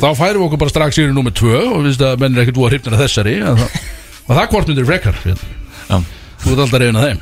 þá 0.00 0.08
færum 0.22 0.40
við 0.40 0.46
okkur 0.48 0.62
bara 0.64 0.72
strax 0.72 1.00
í 1.02 1.06
nummer 1.12 1.34
2 1.36 1.52
Og 1.58 1.76
við 1.82 1.90
veist 1.90 2.06
að 2.08 2.16
menn 2.24 2.38
er 2.38 2.46
ekkert 2.46 2.60
voru 2.62 2.72
hrifnir 2.78 2.96
af 2.96 3.04
þessari 3.04 3.36
að 3.44 3.60
Og 4.28 4.32
það 4.38 4.48
hvort 4.54 4.72
myndir 4.72 4.88
frekar. 4.88 5.20
Þú 5.24 6.54
ert 6.54 6.64
alltaf 6.64 6.80
reyðin 6.80 7.00
að 7.02 7.06
þeim 7.10 7.20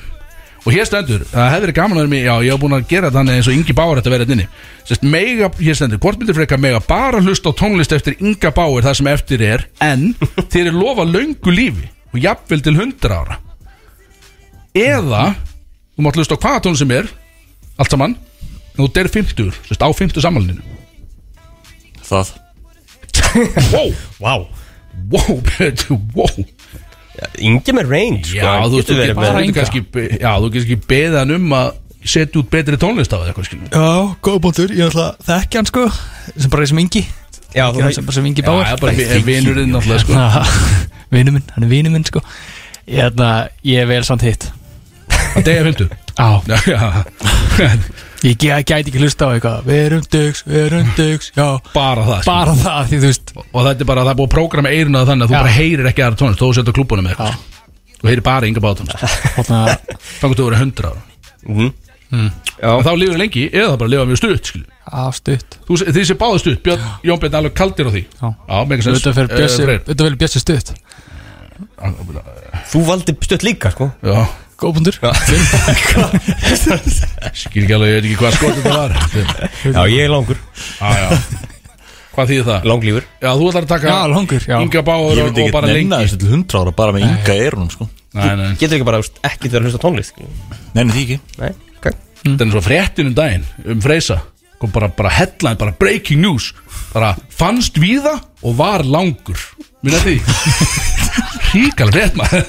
Og 0.67 0.75
hér 0.75 0.87
stendur, 0.89 1.23
það 1.31 1.51
hefði 1.53 1.63
verið 1.63 1.77
gaman 1.77 1.95
að 1.97 2.01
vera 2.03 2.11
mig 2.11 2.25
Já, 2.25 2.33
ég 2.43 2.51
hef 2.51 2.63
búin 2.63 2.75
að 2.75 2.87
gera 2.91 3.11
þannig 3.15 3.37
eins 3.39 3.49
og 3.51 3.55
Ingi 3.55 3.75
Báur 3.79 4.01
Þetta 4.01 4.13
verið 4.13 4.33
inni. 4.35 4.47
Sest, 4.89 5.05
mega, 5.07 5.51
Hér 5.63 5.79
stendur, 5.79 6.01
hvort 6.03 6.19
myndir 6.19 6.35
frekar 6.35 6.59
mega 6.63 6.81
bara 6.83 7.21
hlusta 7.23 7.53
á 7.55 7.59
tónlist 7.61 7.95
Eftir 7.95 8.17
Inga 8.19 8.51
Báur, 8.57 8.83
það 8.83 8.97
sem 8.99 9.11
eftir 9.13 9.45
er 9.47 9.67
En 9.85 10.09
þeir 10.51 10.73
eru 10.73 10.81
lofa 10.81 11.07
löngu 11.07 11.55
lífi 11.55 11.87
Og 12.11 12.19
jafnvel 12.25 12.65
til 12.67 12.75
100 12.75 13.15
ára. 13.15 13.39
Eða 14.75 15.23
Þú 15.95 16.07
mátt 16.09 16.19
hlusta 16.19 16.35
á 16.35 16.43
hvaða 16.43 16.65
tónlist 16.67 16.83
sem 16.83 16.97
er 16.99 17.13
Allt 17.79 17.95
saman 17.95 18.19
En 18.75 18.83
þú 18.83 18.91
deyr 18.99 19.13
50, 19.15 19.63
sest, 19.71 19.87
á 19.87 19.89
50 19.89 20.27
sammálinu 20.27 20.75
Það. 22.07 22.37
Wow, 24.21 24.45
wow, 25.11 25.41
betur, 25.59 25.99
wow 26.15 26.45
Ingi 27.39 27.73
með 27.77 27.91
range 27.93 28.25
sko, 28.31 28.39
Já, 28.39 28.53
þú 28.67 28.77
veist, 28.77 28.89
getur 28.89 28.95
þú 28.95 29.01
verið 29.01 29.11
getur 29.11 29.21
með- 29.21 29.33
bara 29.33 29.53
kannski 29.57 29.83
Já, 30.21 30.33
þú 30.43 30.51
getur 30.57 30.81
beðið 30.93 31.19
hann 31.21 31.35
um 31.37 31.55
að 31.57 31.71
setja 32.07 32.41
út 32.43 32.51
betri 32.53 32.77
tónlist 32.83 33.13
af 33.17 33.25
eitthvað 33.27 33.49
skilur 33.49 33.71
Já, 33.73 34.17
góða 34.23 34.43
bóttur, 34.47 34.75
ég 34.77 34.91
ætla 34.91 35.07
að 35.13 35.31
þekki 35.31 35.61
hann 35.61 35.71
sko 35.73 35.87
sem 36.37 36.51
bara 36.53 36.67
sem 36.71 36.79
Ingi. 36.85 37.03
Já, 37.57 37.65
þú 37.73 37.81
bara 38.07 38.13
sem 38.19 38.27
Ingi 38.31 38.43
Já, 38.45 38.49
Báir 38.51 38.67
það 38.67 38.73
er 38.77 38.83
bara 38.85 38.93
vi- 38.93 39.23
vinurinn 39.31 39.73
náttúrulega 39.73 40.05
sko. 40.05 40.13
Vinnu 41.17 41.33
minn, 41.37 41.47
hann 41.55 41.65
er 41.65 41.71
vinnu 41.71 41.91
minn 41.95 42.05
sko. 42.05 42.21
Ég, 42.87 43.23
ég 43.65 43.79
er 43.83 43.87
vel 43.91 44.03
samt 44.07 44.23
hitt. 44.27 44.49
Að 45.37 45.45
degja 45.47 45.63
50 45.67 45.89
Já, 46.17 46.29
Já, 46.51 46.59
já 47.59 47.73
ég 48.25 48.39
gæti 48.41 48.75
ekki 48.91 49.01
hlusta 49.03 49.27
á 49.27 49.31
eitthvað. 49.37 49.65
Við 49.69 49.81
erum 49.87 50.05
dugs, 50.13 50.43
við 50.47 50.61
erum 50.67 50.89
dugs 50.97 51.33
Já, 51.37 51.49
Bara 51.75 52.05
það 52.07 52.21
skilur. 52.23 52.31
bara 52.33 52.55
það 52.63 52.87
því 52.91 52.97
þú 53.03 53.11
veist. 53.11 53.35
Og 53.53 53.67
þetta 53.67 53.81
er 53.85 53.91
bara, 53.91 54.05
það 54.07 54.13
er 54.15 54.19
búið 54.21 54.29
að 54.31 54.35
prógrama 54.37 54.73
eiruna 54.73 55.05
þannig 55.09 55.27
að 55.27 55.29
þú 55.29 55.37
Já. 55.37 55.41
bara 55.43 55.57
heyrir 55.57 55.91
ekki 55.91 56.05
aðra 56.07 56.21
tónlist 56.23 56.41
Þú 56.41 56.49
setja 56.57 56.73
á 56.73 56.77
klúbunum 56.79 57.05
með 57.07 57.13
eitthvað 57.17 57.35
Þú 57.97 58.09
heyrir 58.11 58.25
bara 58.27 58.47
ynga 58.51 58.63
bátónlist 58.65 58.99
Þarna, 59.37 59.61
Þannig 60.21 60.33
að 60.33 60.41
þú 60.41 60.47
verið 60.49 60.65
100 60.65 60.89
ára. 60.91 61.03
Já. 62.07 62.71
Og 62.71 62.83
þá 62.87 62.91
lifir 62.97 63.19
lengi 63.21 63.45
eða 63.51 63.71
það 63.73 63.79
bara 63.83 63.91
lifa 63.93 64.05
mjög 64.09 64.19
stutt 64.23 64.47
skilur 64.47 64.73
á 64.87 65.05
stutt. 65.13 65.57
Þú, 65.67 65.77
þið 65.91 66.05
sé 66.07 66.15
báðu 66.21 66.39
stutt, 66.39 66.61
Björn, 66.63 66.85
Jón 67.03 67.19
Björn 67.21 67.35
alveg 67.41 67.55
kaldir 67.59 67.89
á 67.89 67.93
því. 67.93 68.03
Já. 68.23 68.29
Já, 68.47 68.59
mega 68.71 68.85
sens 68.87 69.01
Þetta 69.03 69.15
fyrir 69.17 69.33
Bjössi, 69.35 69.59
Eh, 69.59 69.67
Freyr. 69.67 69.81
þetta 69.89 70.07
fyrir 70.07 70.19
Bjössi 70.21 70.43
stutt. 70.45 70.71
Þú 72.71 72.83
valdi 72.87 73.15
stutt 73.27 73.43
líka 73.47 73.73
sko. 73.75 73.89
Já, 74.07 74.23
Góða 74.57 74.73
bóttur 74.79 74.97
skil 77.37 77.65
ekki 77.67 77.75
alveg, 77.77 77.91
ég 77.91 77.97
veit 77.99 78.07
ekki 78.07 78.17
hvað 78.21 78.37
skot 78.39 78.55
þetta 78.57 78.73
var. 78.73 78.95
Já, 79.67 79.83
ég 79.93 80.01
er 80.07 80.11
langur. 80.13 80.39
Já, 80.81 80.89
já. 81.03 81.09
Hvað 82.17 82.31
þýðir 82.31 82.47
það? 82.47 82.67
Langlífur 82.71 83.05
Já, 83.21 83.29
þú 83.37 83.49
ætlar 83.51 83.65
að 83.67 83.73
taka 83.75 83.89
Já, 83.91 83.97
langur, 84.09 84.45
já. 84.49 84.55
Inga 84.65 84.81
Báður 84.87 85.19
Ég 85.19 85.21
og, 85.21 85.27
myndi 85.29 85.43
og 85.43 85.49
ekki 85.51 85.53
bara 85.53 85.69
lengi. 85.69 85.83
nenna 85.85 85.99
þessu 86.01 86.17
til 86.23 86.31
100 86.33 86.61
ára 86.63 86.73
bara 86.79 86.95
með 86.97 87.05
ynga 87.11 87.35
eirunum 87.43 87.69
sko. 87.75 87.89
Nei, 88.17 88.31
nei, 88.41 88.47
Getur 88.57 88.79
ekki 88.79 88.87
bara 88.89 89.01
veist, 89.03 89.19
ekki 89.29 89.51
verið 89.53 89.59
að 89.59 89.67
hlusta 89.69 89.77
á 89.77 89.85
tónlist 89.85 90.15
skilur. 90.15 90.63
Nenni 90.79 90.95
því 90.97 91.03
ekki. 91.05 91.19
Nei, 91.43 91.51
ok. 91.77 91.91
Þetta 92.23 92.47
er 92.47 92.55
svo 92.55 92.63
fréttin 92.65 93.11
um 93.11 93.17
daginn 93.21 93.45
um 93.75 93.85
Freysa. 93.85 94.17
Kom 94.57 94.73
bara, 94.73 94.89
bara 94.97 95.13
headline, 95.13 95.61
bara 95.61 95.77
breaking 95.77 96.23
news. 96.25 96.49
Bara 96.95 97.13
fannst 97.37 97.77
víða 97.77 98.15
og 98.41 98.57
var 98.57 98.87
langur 98.89 99.37
minna 99.87 100.01
því? 100.05 100.17
Ríkal 101.57 101.89
frétt 101.89 102.17
maður. 102.19 102.43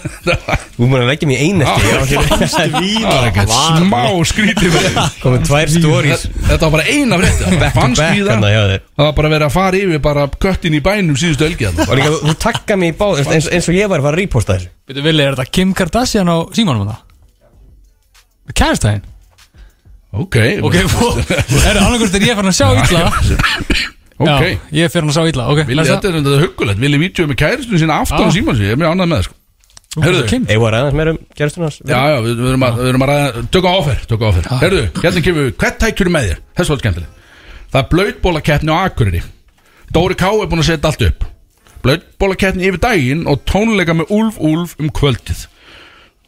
Þú 0.75 0.87
múin 0.89 1.03
að 1.03 1.09
leggja 1.11 1.27
mér 1.29 1.43
Já, 1.63 2.17
Fannst 2.27 2.57
það 2.57 3.05
var 3.07 3.27
ekkert 3.29 3.53
smá 3.53 4.01
skrítið 4.31 4.73
frétt 4.75 5.19
Komið 5.21 5.45
tvær 5.47 5.71
stories. 5.71 6.25
þetta 6.49 6.59
var 6.65 6.73
bara 6.75 6.85
eina 6.91 7.19
frétt 7.21 7.43
hérna 7.45 7.69
það 7.71 9.03
var 9.05 9.15
bara 9.21 9.31
verið 9.33 9.47
að 9.47 9.53
fara 9.55 9.81
yfir 9.81 10.01
bara 10.09 10.27
köttin 10.43 10.75
í 10.77 10.81
bænum 10.83 11.19
síðustu 11.19 11.47
Og 11.47 11.93
líka, 11.99 12.13
þú 12.25 12.35
takka 12.43 12.79
mig 12.79 12.93
í 12.93 12.97
báð 12.99 13.21
eins, 13.23 13.49
eins 13.53 13.69
og 13.71 13.77
ég 13.77 13.91
var 13.91 14.01
að 14.01 14.09
fara 14.09 14.17
að 14.17 14.21
reposta 14.23 14.57
þessu 14.57 14.71
Veitu 14.87 15.05
vilja, 15.07 15.27
er 15.29 15.37
þetta 15.37 15.55
Kim 15.59 15.75
Kardashian 15.77 16.31
á 16.33 16.37
símanum 16.57 16.89
það? 16.89 17.03
Kærastæðin? 18.57 19.05
ok, 20.17 20.37
Ok, 20.65 20.75
er 20.81 21.77
það 21.77 21.83
annarkvæmst 21.85 22.17
er 22.17 22.27
ég 22.27 22.39
farin 22.41 22.51
að 22.51 22.59
sjá 22.59 22.67
illa 22.73 23.95
ok. 24.17 24.29
Já, 24.29 24.59
ég 24.77 24.87
er 24.87 24.93
farin 24.93 25.11
að 25.11 25.17
sjá 25.17 25.31
illa 25.31 25.49
Ok, 25.53 25.59
Villi, 25.69 25.83
þetta 25.87 26.09
er 26.09 26.15
þetta 26.19 26.39
huggulegt, 26.45 26.79
villi 26.81 27.01
vítjóðu 27.01 27.31
með 27.33 27.41
kæristinu 27.43 27.81
sína 27.83 27.99
aftan 28.01 28.23
Já. 28.25 28.29
á 28.29 28.35
síman 28.37 28.57
sér, 28.57 28.71
ég 28.71 28.77
er 28.77 28.81
mjög 28.81 28.95
annað 28.95 29.11
með 29.11 29.19
það 29.19 29.27
sko. 29.27 29.37
Herðu, 29.97 30.39
Ég 30.45 30.59
var 30.61 30.75
aðeins 30.77 30.97
meira 30.97 31.13
um 31.15 31.19
gerðstunars 31.37 31.77
Já, 31.81 31.97
já, 32.11 32.17
við, 32.21 32.33
við, 32.37 32.49
erum 32.51 32.65
að, 32.67 32.75
við 32.81 32.89
erum 32.91 33.05
að 33.05 33.09
ræða 33.11 33.43
Tökum 33.55 33.77
áfer, 33.77 34.01
tökum 34.09 34.27
áfer 34.29 34.49
Herðu, 34.61 34.81
hérna 35.01 35.23
kemur 35.25 35.47
við, 35.47 35.53
hvert 35.63 35.79
tækjur 35.81 36.11
með 36.13 36.27
þér? 36.27 36.41
Þess 36.59 36.71
var 36.73 36.81
skemmtileg 36.83 37.23
Það 37.67 37.79
er 37.81 37.87
blöytbólakeppni 37.91 38.71
á 38.71 38.77
Akureyri. 38.87 39.21
Dóri 39.95 40.17
K 40.19 40.29
er 40.29 40.47
búin 40.51 40.61
að 40.61 40.67
setja 40.69 40.91
allt 40.91 41.01
upp. 41.07 41.25
Blöytbólakeppni 41.83 42.67
yfir 42.69 42.81
daginn 42.83 43.25
Og 43.27 43.41
tónleika 43.49 43.95
með 43.97 44.13
Úlf 44.15 44.37
Úlf 44.39 44.75
um 44.79 44.91
kvöldið. 44.93 45.43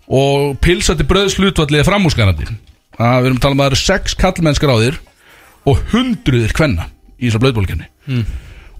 Og 0.10 0.58
pilsati 0.64 1.06
bröðslutvalliði 1.08 1.86
framúskanandi 1.88 2.50
Það 2.98 3.20
við 3.22 3.30
erum 3.30 3.38
að 3.40 3.44
tala 3.46 3.56
um 3.56 3.62
að 3.62 3.68
það 3.68 3.72
eru 3.72 3.82
sex 3.84 4.18
kallmennskar 4.20 4.74
á 4.74 4.78
þér 4.82 5.00
Og 5.70 5.84
hundruðir 5.94 6.56
kvenna 6.58 6.90
Í 7.20 7.28
þessar 7.30 7.44
blöytbólakeppni 7.44 7.90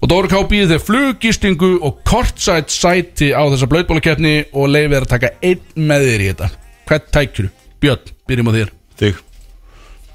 Og 0.00 0.08
Dóri 0.08 0.30
K 0.32 0.38
býði 0.48 0.68
þeir 0.70 0.84
flugistingu 0.86 1.68
og 1.84 1.98
kortsætt 2.08 2.72
sæti 2.72 3.30
á 3.36 3.42
þessa 3.52 3.66
blöytbólakeppni 3.68 4.34
og 4.56 4.70
leiði 4.72 4.94
þeir 4.94 5.04
að 5.04 5.10
taka 5.12 5.30
einn 5.44 5.60
með 5.90 6.06
þér 6.08 6.22
í 6.24 6.28
þetta. 6.30 6.48
Hvert 6.88 7.10
tækjur? 7.12 7.50
Björn, 7.84 8.14
byrjum 8.30 8.48
á 8.48 8.52
þér. 8.56 8.70
Þig 9.00 9.18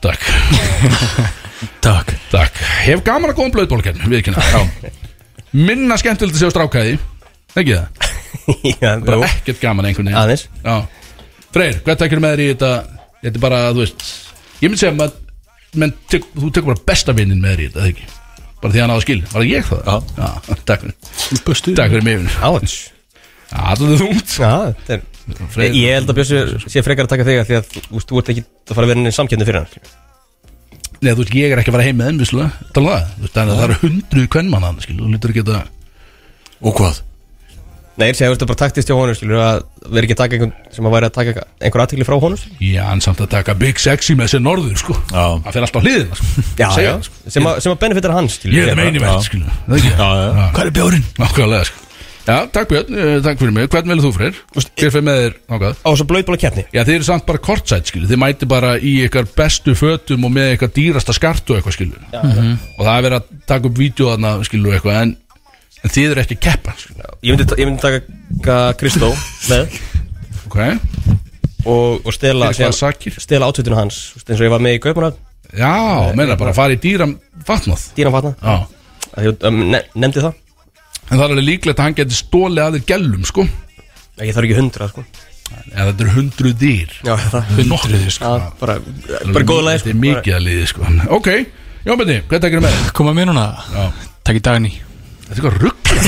Takk, 0.05 0.25
Takk 1.85 2.11
takk. 2.33 2.57
Hef 2.85 3.03
gaman 3.05 3.31
að 3.31 3.37
góðum 3.39 3.53
blöytbólakeppni, 3.55 4.09
við 4.09 4.19
ekki 4.23 4.33
hérna. 4.35 4.91
Minna 5.55 5.97
skemmtilegt 6.01 6.35
að 6.35 6.43
sjá 6.43 6.51
strákæði. 6.53 6.97
Ekki 7.55 7.77
það? 7.77 8.11
Já, 8.81 8.89
Bara 9.05 9.19
jú, 9.21 9.27
ekkert 9.29 9.61
gaman 9.63 9.87
einhvern 9.89 10.09
veginn. 10.09 10.19
aðeins 10.19 10.47
Já. 10.65 10.75
Freyr, 11.55 11.77
hvert 11.85 12.01
tækjur 12.01 12.21
með 12.25 12.33
þér 12.35 12.43
í 12.43 12.49
þetta? 12.51 12.71
Þetta 13.21 13.39
er 13.39 13.45
bara, 13.45 13.61
þú 13.71 13.81
veist, 13.85 14.09
ég 14.59 14.67
myndi 14.73 14.81
segja 14.81 14.97
að 15.07 15.15
menn, 15.81 15.93
tek, 16.11 16.27
þú 16.35 16.51
tekur 16.51 16.71
bara 16.73 16.85
besta 16.91 17.15
vinnin 17.17 17.41
með 17.43 17.55
þér 17.55 17.63
í 17.63 17.67
þetta, 17.67 17.81
eða 17.81 17.91
ekki? 17.93 18.07
Bara 18.61 18.73
því 18.73 18.79
að 18.79 18.85
hann 18.85 18.93
á 18.93 18.97
að 18.97 19.03
skilja. 19.05 19.31
Var 19.31 19.41
það 19.41 19.49
ég 19.51 19.67
það? 19.69 19.81
Já. 19.85 19.95
Já, 20.19 20.59
takk 20.69 20.85
fyrir. 20.85 21.75
Takk 21.75 21.95
fyrir 21.95 22.05
mig, 22.07 22.21
vinur. 22.21 22.37
Áts 22.49 22.77
Já, 23.45 23.59
það 23.77 23.91
er 23.91 24.01
þungt. 24.01 24.31
Já, 24.41 24.53
þetta 24.79 24.95
er 24.97 25.03
Freyr, 25.25 25.73
Ég 25.73 25.95
held 25.97 26.11
að 26.11 26.17
Bjössi 26.19 26.39
sé 26.69 26.81
frekar 26.85 27.07
að 27.07 27.13
taka 27.15 27.25
þig 27.25 27.39
af 27.41 27.47
Því 27.49 27.55
að 27.57 27.69
þú 27.73 27.95
veist, 27.95 28.09
þú 28.11 28.19
ert 28.21 28.27
ekki 28.33 28.43
að 28.45 28.75
fara 28.77 28.85
að 28.85 28.91
vera 28.91 29.01
inn 29.01 29.09
í 29.09 29.13
samkjöndin 29.15 29.47
fyrir 29.49 29.63
hann 29.63 29.93
Nei, 31.01 31.09
þú 31.11 31.23
veist, 31.23 31.33
ég 31.33 31.53
er 31.53 31.61
ekki 31.61 31.71
að 31.71 31.77
fara 31.77 31.85
heim 31.87 31.97
með 31.97 32.11
þeim, 32.11 32.19
vissulega 32.21 32.69
Tala 32.75 32.93
það, 32.93 33.07
þú 33.15 33.25
veist, 33.25 33.39
að 33.41 33.51
það 33.51 33.63
eru 33.65 33.77
hundruð 33.81 34.27
kvennmann 34.35 34.67
hann, 34.67 34.77
skilu, 34.85 35.01
þú 35.01 35.15
lítur 35.15 35.33
ekki 35.33 35.45
að 35.45 35.71
Og 36.65 36.77
hvað? 36.77 37.01
Nei, 37.95 38.09
ég 38.09 38.17
segi, 38.17 38.27
þú 38.27 38.33
veist, 38.35 38.41
bara 38.49 38.59
taktist 38.59 38.89
hjá 38.91 38.95
honum 38.97 39.15
skilur, 39.15 39.39
að 39.39 39.61
vera 39.95 40.03
ekki 40.07 40.15
að 40.17 40.19
taka 40.19 40.35
einhvern 40.35 40.51
sem 40.75 40.87
að 40.89 40.95
væri 40.97 41.07
að 41.07 41.13
taka 41.15 41.45
einhver 41.63 41.83
aðtekli 41.85 42.07
frá 42.09 42.15
honum 42.19 42.39
skilur. 42.41 42.57
Já, 42.59 42.81
hann 42.89 43.03
samt 43.05 43.21
að 43.23 43.29
taka 43.31 43.55
Big 43.61 43.79
Sexy 43.79 44.17
með 44.19 44.33
sér 44.33 44.43
norður, 44.43 44.75
sko. 44.81 44.97
Já. 45.13 45.23
Hann 45.45 45.55
fer 45.55 45.63
alltaf 45.69 45.85
hliðina, 45.87 46.19
sko. 46.19 46.43
Já, 46.59 46.67
Segja 46.75 46.89
já, 46.89 46.91
það, 46.97 47.07
sko. 47.07 47.31
sem, 47.37 47.47
að, 47.47 47.61
sem 47.63 47.71
að 47.71 47.79
benefitar 47.85 48.15
hans 48.17 48.35
skilur, 48.41 48.57
Ég 48.59 48.67
er 48.67 48.75
bara- 48.75 48.83
meini 48.91 48.99
verð, 49.05 49.23
skilu, 49.29 49.47
það 49.69 49.79
ekki? 49.79 49.95
Já, 49.95 50.09
já. 50.19 50.51
Hvað 50.57 50.65
er 50.65 50.75
bjórin? 50.81 51.07
Nákvæmlega, 51.23 51.63
sko. 51.71 51.81
Já, 52.25 52.39
takk 52.49 52.71
Björn, 52.71 52.95
uh, 52.97 53.17
takk 53.21 53.37
fyrir 53.37 53.51
mig, 53.53 53.67
hvern 53.69 53.85
velur 53.91 54.01
þú 54.07 54.11
freyr? 54.15 54.37
Hver 54.55 54.89
fyrir 54.89 55.03
með 55.05 55.17
þér, 55.21 55.33
nákvæð? 55.53 55.75
Á 55.85 55.89
svo 55.93 56.05
blóðbóla 56.09 56.39
keppni. 56.41 56.63
Já, 56.73 56.81
þið 56.81 56.95
eru 56.95 57.05
samt 57.05 57.25
bara 57.27 57.37
kortsætt, 57.45 57.91
skilu 57.91 58.07
Þið 58.09 58.17
mæti 58.23 58.47
bara 58.49 58.71
í 58.81 58.95
ykkar 59.05 59.27
bestu 59.37 59.75
fötum 59.77 60.25
og 60.25 60.33
með 60.33 60.55
ykkar 60.55 60.71
dýrasta 60.73 61.13
skartu 61.13 61.53
og 61.53 61.59
eitthvað, 61.61 61.75
skilu 61.77 62.01
Og 62.17 62.81
það 62.81 62.95
er 62.97 63.05
verið 63.05 63.19
að 63.19 63.29
taka 63.53 63.69
upp 63.69 63.77
vídeo 63.77 64.09
þarna, 64.09 64.31
skilu, 64.49 64.73
eitthvað 64.73 64.97
En, 65.03 65.13
en 65.85 65.93
þið 65.93 66.11
eru 66.15 66.23
ekki 66.25 66.39
keppa, 66.41 66.73
Ég 67.25 67.35
myndi, 67.35 67.45
ég 67.61 67.69
myndi 67.69 67.81
taka 67.85 68.57
Kristó 68.79 69.11
með. 69.51 69.77
Ok, 70.45 70.57
og, 71.65 72.05
og 72.05 72.13
stela 72.13 72.51
fyrir 72.53 72.69
hvað 72.71 72.77
sakir? 72.79 73.19
stela 73.21 73.49
átötinu 73.49 73.77
hans 73.77 73.99
þú 74.17 74.25
eins 74.25 74.39
og 74.41 74.45
ég 74.47 74.53
var 74.53 74.63
með 74.65 74.77
í 74.77 74.81
Kaupanat 74.83 75.21
Já, 75.55 75.71
meina 76.17 76.35
bara 76.37 76.51
að 76.53 76.57
fara 76.59 76.75
í 76.75 76.79
dýram 76.81 77.15
vatnað 77.47 77.85
dýran 77.97 78.13
fatna 78.15 78.33
Já. 78.41 78.55
Um, 79.15 79.61
ne, 79.71 79.79
nefndi 79.95 80.19
það. 80.23 80.33
En 81.05 81.13
það 81.13 81.21
er 81.23 81.33
alveg 81.35 81.45
líklegt 81.47 81.79
að 81.79 81.85
hann 81.87 81.95
geti 81.99 82.17
stólið 82.17 82.63
að 82.65 82.75
þér 82.75 82.85
gælum, 82.89 83.27
sko. 83.29 83.45
Ég 84.19 84.35
þarf 84.35 84.47
ekki 84.49 84.57
hundra 84.57 84.87
sko. 84.91 85.03
En 85.69 85.75
þetta 85.77 86.03
eru 86.03 86.15
hundru 86.15 86.51
dýr. 86.59 86.95
Já 87.05 87.13
það 87.21 87.53
Hundruð, 87.59 88.07
sko. 88.15 88.31
Já, 88.33 88.49
bara 88.59 88.75
bara 89.29 89.45
góða 89.47 89.67
leið 89.69 89.83
Þetta 89.83 89.93
er 89.93 90.01
mikið 90.01 90.35
að 90.39 90.43
liði, 90.49 90.65
sko. 90.73 90.89
Ok, 91.19 91.29
já, 91.85 91.93
beti, 92.01 92.17
hvað 92.31 92.43
tekir 92.47 92.65
með? 92.65 92.75
Þér? 92.81 92.91
Koma 92.99 93.15
mér 93.15 93.29
núna. 93.31 93.45
Já. 93.75 93.85
Takk 94.25 94.41
í 94.41 94.43
dagni 94.49 94.73
Þetta 95.25 95.33
er 95.33 95.37
eitthvað 95.37 95.55
ruggla 95.63 95.99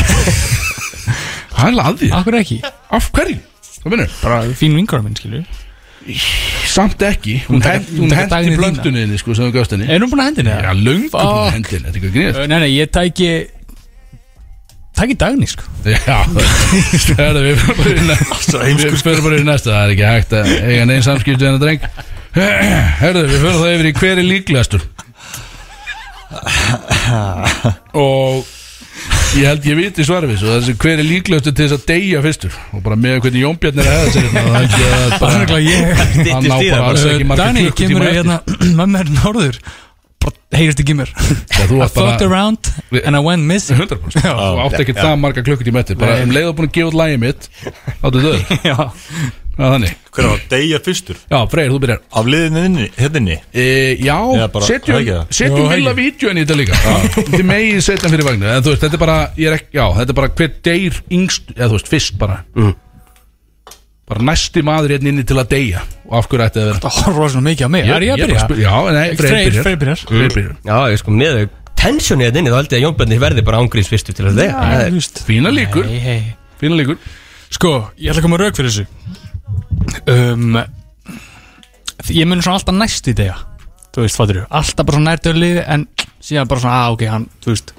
Það 1.58 1.68
er 1.72 1.80
að 1.84 1.96
því? 2.02 2.10
Akkur 2.20 2.36
ekki? 2.42 2.58
Af 2.98 3.08
hverju? 3.16 3.38
Hvað 3.82 3.94
minnur? 3.94 4.12
Bara 4.24 4.38
fín 4.60 4.74
vingur 4.78 5.02
minn 5.06 5.18
skilur 5.18 5.46
Samt 6.72 7.02
ekki. 7.04 7.34
Hún, 7.50 7.58
Hún 7.58 7.62
taka- 7.66 7.74
hent, 7.82 7.88
hún 7.92 8.00
hún 8.06 8.10
taka 8.14 8.22
hendi 8.22 8.32
Dagný 8.32 8.52
þína. 8.54 8.60
blöndunni 8.62 9.18
sko, 9.20 9.34
sem 9.36 9.44
þú 9.50 9.52
gafst 9.58 9.72
henni. 9.76 9.88
Er 9.92 10.00
hún 10.00 10.08
búin 10.12 10.22
að 10.24 10.28
hendina? 10.30 10.54
Já, 10.64 10.72
löngu 10.78 11.10
Fuck. 11.12 11.52
hendi 11.52 11.72
henni 11.74 11.84
Þetta 11.84 11.90
er 11.90 11.98
ekki 11.98 12.08
að 12.08 12.14
grínast 12.16 12.38
Nei, 12.48 12.60
nei, 12.64 12.72
ég 12.78 12.88
tæki 12.96 13.30
Tæki 14.98 15.16
dagni, 15.22 15.48
sko. 15.52 15.64
Já, 15.84 16.20
það 17.18 17.20
er 17.28 17.44
við 17.44 17.58
fyrir 17.60 17.76
bara 17.82 17.92
í 17.92 18.06
næsta 18.08 18.58
Við 18.66 18.96
fyrir 19.04 19.22
bara 19.26 19.38
í 19.38 19.44
næsta 19.46 19.70
Það 19.74 19.84
er 19.84 19.92
ekki 19.96 20.08
hægt 20.14 20.32
að 20.40 20.46
eiga 20.72 20.86
neinn 20.90 21.06
samskipt 21.06 21.42
við 21.44 21.48
hennar 21.50 21.64
dreng. 21.66 21.82
Herðu, 23.02 23.22
við 23.28 23.38
fyrir 23.44 23.60
það 23.60 23.74
yfir 23.76 23.90
í 23.92 23.94
hver 24.00 24.18
er 24.24 24.28
líklegastur? 24.32 24.82
Og 28.08 28.46
ég 29.36 29.46
held 29.48 29.66
ég 29.68 29.78
viti 29.78 30.06
svarið 30.08 30.32
við 30.32 30.40
svo 30.42 30.54
þessi 30.56 30.76
hver 30.82 31.02
er 31.02 31.08
líklegastur 31.08 31.56
til 31.58 31.66
þess 31.68 31.76
að 31.78 31.84
deyja 31.92 32.22
fyrstur? 32.26 32.54
Og 32.74 32.84
bara 32.86 32.98
með 33.00 33.18
hvernig 33.26 33.44
Jónbjörn 33.44 33.82
er 33.82 33.90
að 33.90 33.98
hefða 33.98 34.14
sér 34.14 34.24
hérna, 34.28 34.44
það 34.48 34.56
er 34.58 34.68
ekki 34.68 34.84
að 34.88 35.10
bara, 35.24 35.34
hann 36.32 36.48
ná 36.48 36.56
bara 36.58 36.88
alls 36.88 37.04
ekki 37.12 37.28
Dani, 37.42 37.66
klukkutíma 37.66 37.90
kemur 37.92 38.08
eftir. 38.08 38.18
hérna 38.18 38.38
Mamma 38.80 39.04
er 39.04 39.12
norður? 39.18 39.60
Bara 40.24 40.58
heyrist 40.58 40.82
ekki 40.84 40.96
mér 40.98 41.12
I 41.14 41.68
bara 41.94 42.16
around 42.26 42.72
And 43.04 43.16
I 43.16 43.22
went 43.24 43.46
missing. 43.46 43.78
100% 43.78 44.24
Já. 44.24 44.32
Þú 44.34 44.64
átt 44.66 44.80
ekki 44.82 44.96
það 44.98 45.20
marga 45.22 45.44
klukkutíma 45.46 45.84
eftir. 45.84 46.00
Bara 46.02 46.22
um 46.24 46.32
leið 46.34 46.50
og 46.54 46.56
búin 46.58 46.72
að 46.72 46.78
gefa 46.80 46.90
út 46.94 46.98
lægið 47.04 47.20
mitt 47.28 47.50
áttu 48.02 48.24
þannig 48.24 49.44
Hver 49.58 50.28
var 50.28 50.38
að 50.38 50.44
deyja 50.52 50.80
fyrstur? 50.86 51.20
Já, 51.32 51.38
Freyr, 51.50 51.72
þú 51.74 51.80
byrjar. 51.84 52.02
Af 52.20 52.28
liðinni, 52.30 52.88
hérna 52.98 53.22
E, 53.54 53.66
já, 54.02 54.18
setjum, 54.68 54.98
það 54.98 55.08
það? 55.10 55.32
setjum 55.40 55.70
vilja 55.72 55.94
inn 56.32 56.40
í 56.40 56.44
þetta 56.46 56.58
líka. 56.60 56.82
Þið 57.32 57.46
megið 57.52 57.80
setja 57.86 58.12
fyrir 58.14 58.28
vagnu 58.28 58.50
En 58.54 58.66
þú 58.66 58.74
veist, 58.74 58.84
þetta 58.86 59.00
er 59.00 59.04
bara, 59.04 59.18
ég 59.38 59.50
er 59.52 59.58
ekki, 59.58 59.70
já, 59.80 59.86
þetta 59.98 60.14
er 60.14 60.20
bara 60.22 60.32
hver 60.42 60.54
deyr 60.70 61.00
yngst, 61.20 61.54
eða 61.58 61.70
þú 61.72 61.80
veist, 61.80 61.92
fyrst 61.94 62.20
bara. 62.22 62.40
Bara 64.08 64.24
næsti 64.24 64.64
maður 64.64 64.94
hérna 64.96 65.12
inni 65.12 65.26
til 65.28 65.36
að 65.42 65.50
deyja. 65.52 65.82
Og 66.08 66.18
af 66.22 66.30
hverju 66.32 66.46
ætti 66.46 66.62
það 66.62 66.64
að 66.64 66.70
vera? 66.72 66.84
Það 66.86 67.00
horfður 67.02 67.34
svona 67.34 67.48
mikið 67.50 67.68
á 67.68 67.72
mig. 67.74 67.90
Er 67.92 68.06
ég 68.08 68.14
að 68.14 68.22
byrja? 68.24 68.48
Já, 68.62 68.76
nei, 68.96 69.08
Freyr 69.20 69.38
byrjar. 69.42 69.66
Freyr 69.66 69.80
byrjar. 69.82 70.04
Freyr 70.08 70.36
byrjar. 70.38 70.54
Já, 70.70 70.78
ég 70.94 71.02
sko 71.02 71.16
með 71.18 71.42
tensioni 71.78 72.28
þetta 72.28 72.42
inni 72.42 72.54
þá 72.54 72.58
held 72.62 72.72
ég 72.72 72.80
að 72.80 72.86
Jón 72.86 72.98
Bjarni 72.98 73.20
verði 73.22 73.44
bara 73.46 73.60
ángríns 73.62 73.92
fyrstu 73.92 74.16
til 74.16 74.30
að 74.30 74.40
það 74.40 74.48
hei 76.08 76.20
fína 76.58 76.80
líkur. 76.80 76.98
Sko, 77.54 77.74
ég 78.00 78.12
ætla 78.12 78.22
að 78.22 78.26
koma 78.26 78.40
rauk 78.42 78.58
fyrir 78.58 78.72
þessu 78.74 78.88
um, 80.14 80.60
Ég 82.14 82.28
mun 82.30 82.42
svona 82.46 82.60
alltaf 82.62 82.78
næst 82.78 83.10
í 83.12 83.16
degja 83.18 83.38
Þú 83.96 84.04
veist, 84.06 84.20
fattur 84.20 84.44
Alltaf 84.48 84.86
bara 84.86 85.00
svona 85.00 85.14
nærtöðu 85.16 85.42
liði 85.42 85.64
En 85.74 85.88
síðan 86.24 86.50
bara 86.52 86.62
svona, 86.64 86.82
að 86.86 86.98
ok, 86.98 87.06
hann, 87.12 87.30
þú 87.44 87.54
veist 87.56 87.74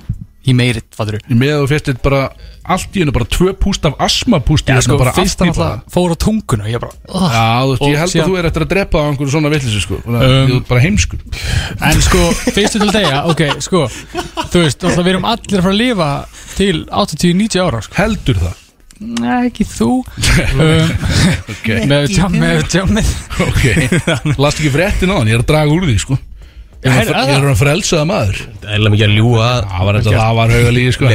He 0.48 0.54
made 0.56 0.80
it, 0.80 0.86
fattur 0.96 1.18
Með 1.28 1.50
að 1.54 1.62
þú 1.62 1.68
fyrst 1.74 1.90
þetta 1.90 2.04
bara 2.08 2.20
Allt 2.68 2.96
í 2.96 3.00
hennu 3.02 3.12
bara 3.16 3.26
tvö 3.32 3.52
púst 3.60 3.86
af 3.88 3.94
asmapústi 4.04 4.72
Já, 4.72 4.76
hérna, 4.76 4.84
sko, 4.86 4.96
bara 5.00 5.12
fyrst 5.16 5.40
allt 5.40 5.46
í 5.46 5.48
hann 5.50 5.56
bara. 5.58 5.76
alltaf 5.78 5.94
fór 5.94 6.12
á 6.12 6.16
tunguna 6.24 6.68
Ég 6.68 6.82
bara, 6.82 6.96
uh. 7.08 7.26
Já, 7.32 7.44
þú 7.64 7.70
veist, 7.72 7.82
Og 7.84 7.92
ég 7.92 8.02
held 8.02 8.14
að 8.22 8.28
þú 8.30 8.36
er 8.42 8.48
eftir 8.50 8.64
að 8.66 8.70
drepa 8.74 9.00
á 9.00 9.04
einhverju 9.08 9.32
svona 9.34 9.52
vitleysu 9.54 9.82
sko. 9.84 10.00
Um, 10.04 10.18
Þú 10.18 10.28
Um, 10.28 10.54
ert 10.58 10.68
bara 10.68 10.82
heimskur. 10.84 11.22
En 11.88 12.02
sko, 12.04 12.22
fyrstu 12.58 12.82
til 12.82 12.92
degja, 12.92 13.22
ok, 13.32 13.42
sko 13.64 13.82
Þú 13.88 14.64
veist, 14.64 14.84
alltaf 14.84 15.04
við 15.04 15.12
erum 15.14 15.28
allir 15.32 15.60
að 15.62 15.64
fara 15.68 15.74
að 15.76 15.80
lifa 15.82 16.10
Til 16.58 16.76
80-90 17.04 17.62
ára, 17.64 17.82
sko. 17.88 17.98
Heldur 18.02 18.42
það 18.44 18.64
Nei, 18.98 19.46
ekki 19.48 19.64
þú. 19.68 19.90
Um, 20.58 20.90
Ok, 21.52 21.66
Með 21.90 22.06
tjá- 22.14 22.30
með 22.32 22.64
tjámið. 22.72 23.10
Ok. 23.44 23.64
Last 24.42 24.58
ekki 24.60 24.70
fréttin 24.74 25.12
á 25.12 25.16
hann, 25.20 25.28
ég 25.30 25.38
er 25.38 25.42
að 25.44 25.48
draga 25.52 25.74
úr 25.74 25.84
því 25.86 25.94
sko. 26.02 26.16
Ég 26.82 26.94
er 26.94 27.10
að- 27.10 27.30
er 27.34 27.46
frelsaða 27.58 28.06
maður. 28.08 28.40
Er 28.62 28.76
eða 28.78 28.90
mikið 28.94 29.06
að 29.08 29.14
ljúa 29.18 29.46
Það 29.66 29.84
var 29.88 29.98
þetta, 29.98 30.14
það 30.18 30.34
var 30.38 30.52
hauga 30.54 30.72
lígi 30.76 30.92
sko. 30.94 31.06
Það 31.08 31.14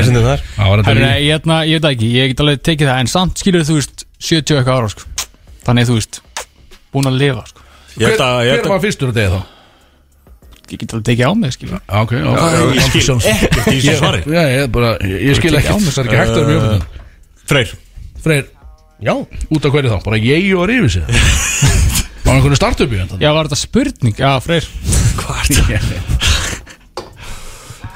þetta 0.84 0.95
ég, 1.23 1.27
hérna, 1.34 1.57
ég 1.67 1.77
veit 1.79 1.86
það 1.88 1.95
ekki, 1.97 2.09
ég 2.17 2.31
get 2.34 2.43
alveg 2.43 2.63
tekið 2.67 2.89
það 2.91 3.03
En 3.03 3.11
samt 3.13 3.43
skilur 3.43 3.63
þú 3.67 3.77
veist 3.79 4.05
70 4.19 4.57
eitthvað 4.59 4.79
ára 4.79 4.91
sko. 4.95 5.27
Þannig 5.67 5.89
þú 5.91 5.97
veist 5.99 6.21
Búin 6.93 7.09
að 7.11 7.19
lifa 7.23 7.45
sko. 7.51 7.67
Ég 7.99 8.07
held 8.11 8.23
að, 8.27 8.39
ég 8.47 8.59
Hver 8.63 8.73
var 8.73 8.84
fyrstur 8.84 9.13
að 9.13 9.19
degja 9.19 9.31
þá? 9.38 9.41
Ég 10.73 10.79
get 10.81 10.93
alveg 10.95 11.07
tekið 11.11 11.23
á 11.27 11.31
mig 11.38 11.53
skilur. 11.53 11.79
Já, 11.84 11.95
Ok, 12.03 12.11
já, 12.17 12.27
Ég 12.73 12.84
skil 12.89 13.03
ekkert 13.19 13.69
ég, 15.03 15.36
skil 15.38 15.53
mig, 15.53 15.91
Það 15.93 16.03
er 16.03 16.09
ekki 16.09 16.19
hægt 16.23 16.34
að 16.34 16.43
vera 16.43 16.51
mjög 16.51 16.67
fyrir 16.67 17.01
Freyr. 17.49 17.73
Freyr, 18.23 18.45
Já, 19.03 19.13
út 19.19 19.65
af 19.65 19.73
hverju 19.73 19.91
þá? 19.91 19.99
Bara 20.05 20.19
ég 20.21 20.45
og 20.55 20.67
rífi 20.69 20.89
sig 20.95 21.03
Var 22.25 22.37
einhvern 22.37 22.55
startup 22.55 22.93
í 22.93 22.99
hann 23.01 23.19
Já, 23.19 23.33
var 23.35 23.49
þetta 23.49 23.59
spurning? 23.59 24.15
Já, 24.15 24.31
Freyr. 24.43 24.63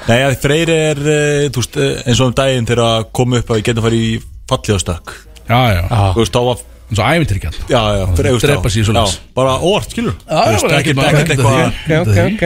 Nei, 0.08 0.22
að 0.24 0.38
Freyr 0.40 0.70
er, 0.72 1.00
uh, 1.04 1.46
þú 1.52 1.60
veist, 1.62 1.78
eh, 1.84 2.02
eins 2.08 2.20
og 2.24 2.30
um 2.32 2.36
daginn 2.38 2.68
þegar 2.68 2.84
að 2.86 3.08
koma 3.20 3.42
upp 3.42 3.50
að 3.52 3.58
við 3.60 3.66
getum 3.70 3.86
farið 3.88 4.04
í 4.08 4.12
falliðastökk 4.52 5.08
Já, 5.48 5.60
já, 5.76 5.82
Þú 5.88 6.22
veist, 6.22 6.36
þá 6.36 6.42
var 6.48 6.58
eins 6.88 7.02
og 7.02 7.08
ævintyrkjan 7.08 7.58
Já, 7.72 7.82
já, 7.98 8.04
Freyr, 8.20 8.30
þú 8.30 8.38
veist, 8.68 8.78
já, 8.88 9.06
bara 9.36 9.58
orð, 9.72 9.90
skilur 9.92 10.16
Já, 10.16 10.22
já, 10.28 10.60
bara 10.64 10.80
ekkert- 10.80 11.32
eitthvað 11.36 11.54
að 11.58 11.72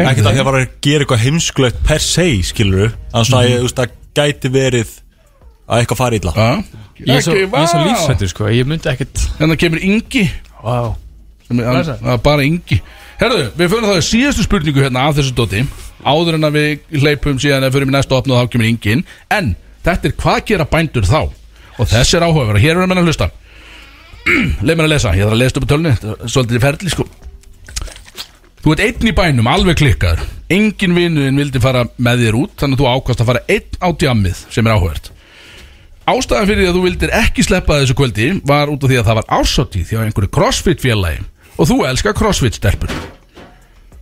Ekkert 0.01 0.25
að 0.25 0.31
því 0.31 0.41
að 0.41 0.49
bara 0.49 0.63
gera 0.87 1.05
eitthvað 1.05 1.23
heimskulegt 1.27 1.77
per 1.85 2.01
se, 2.05 2.27
skilur 2.49 2.89
Þannig 3.13 3.37
að 3.41 3.49
ég, 3.51 3.57
þú 3.61 3.65
veist, 3.69 3.81
það 3.81 3.89
gæti 4.21 4.47
verið 4.57 4.89
að 5.71 5.81
eitthvað 5.85 5.99
fari 6.01 6.19
illa. 6.21 6.33
Ég 7.01 7.15
er 7.15 7.23
svo, 7.25 7.33
Ekki, 7.33 7.45
ég 7.47 7.61
er 7.61 7.69
svo 7.71 7.79
vá. 7.79 7.85
lífsættur 7.87 8.29
sko 8.29 8.49
Ég 8.53 8.67
myndi 8.69 8.89
ekkert 8.91 9.21
Þannig 9.39 9.57
kemur 9.63 9.81
Ingi. 9.87 10.25
Vá. 10.61 10.75
Sem 11.47 11.59
er- 11.59 11.65
hann- 11.71 11.85
það? 11.87 12.09
er 12.13 12.17
bara 12.27 12.43
Ingi. 12.45 12.77
Herðu, 13.21 13.43
við 13.57 13.69
fyrir 13.71 13.87
það 13.89 13.97
í 14.01 14.05
síðastu 14.09 14.43
spurningu 14.45 14.83
hérna 14.83 15.07
af 15.07 15.15
þessu 15.17 15.33
dóti. 15.37 15.63
Áður 16.05 16.35
en 16.37 16.45
að 16.49 16.55
við 16.57 17.01
hleypum 17.01 17.39
síðan 17.41 17.63
að 17.65 17.73
fyrir 17.77 17.87
í 17.89 17.93
næsta 17.95 18.17
opna 18.17 18.33
og 18.37 18.43
þá 18.47 18.51
kemur 18.53 18.69
Ingi 18.69 18.91
inn. 18.97 19.03
En 19.31 19.55
þetta 19.85 20.05
er 20.09 20.15
hvað 20.21 20.45
gera 20.45 20.65
bændur 20.65 21.05
þá? 21.09 21.21
Og 21.79 21.87
þessi 21.87 22.17
er 22.17 22.25
áhugaverð 22.27 22.57
og 22.59 22.61
hér 22.65 22.81
er 22.81 22.87
menn 22.89 23.01
að 23.01 23.07
hlusta. 23.09 23.29
Leif 24.65 24.77
mér 24.77 24.85
að 24.85 24.93
lesa, 24.93 25.13
ég 25.17 25.25
þarf 25.25 25.33
að 25.33 25.41
lesa 25.41 25.57
upp 25.57 25.65
á 25.65 25.71
tölni 25.71 25.91
Þetta 25.95 26.11
er 26.13 26.29
Svolítið 26.29 26.57
í 26.57 26.61
ferli 26.61 26.89
sko. 26.93 27.05
Þú 28.61 28.73
ert 28.75 28.83
einn 28.85 29.07
í 29.09 29.13
bænum, 29.17 29.47
alveg 29.49 29.79
klikkaður. 29.79 30.21
Engin 30.53 30.93
vinuðin 30.93 31.39
vildi 31.41 31.61
fara 31.63 31.85
með 31.97 32.25
þér 32.27 32.37
út 32.41 32.53
Þannig 32.61 32.77
að 32.77 32.81
þú 32.83 32.89
ákast 32.91 33.23
að 33.23 33.29
fara 33.31 33.41
einn 33.49 33.79
á 33.81 33.87
djammið 33.97 34.41
Sem 34.53 34.67
er 34.67 34.75
áhugavert 34.75 35.09
Ástæðan 36.11 36.47
fyrir 36.49 36.63
því 36.63 36.69
að 36.69 36.77
þú 36.77 36.83
vildir 36.85 37.11
ekki 37.15 37.43
sleppa 37.45 37.77
þessu 37.79 37.95
kvöldi 37.95 38.27
var 38.47 38.71
út 38.71 38.83
af 38.83 38.89
því 38.91 38.97
að 38.99 39.07
það 39.07 39.17
var 39.19 39.27
ársáttíð 39.37 39.91
hjá 39.91 39.99
einhverju 40.01 40.31
crossfit 40.35 40.81
félagi 40.83 41.21
og 41.55 41.69
þú 41.69 41.77
elskar 41.87 42.15
crossfit 42.17 42.57
stelpur. 42.57 42.91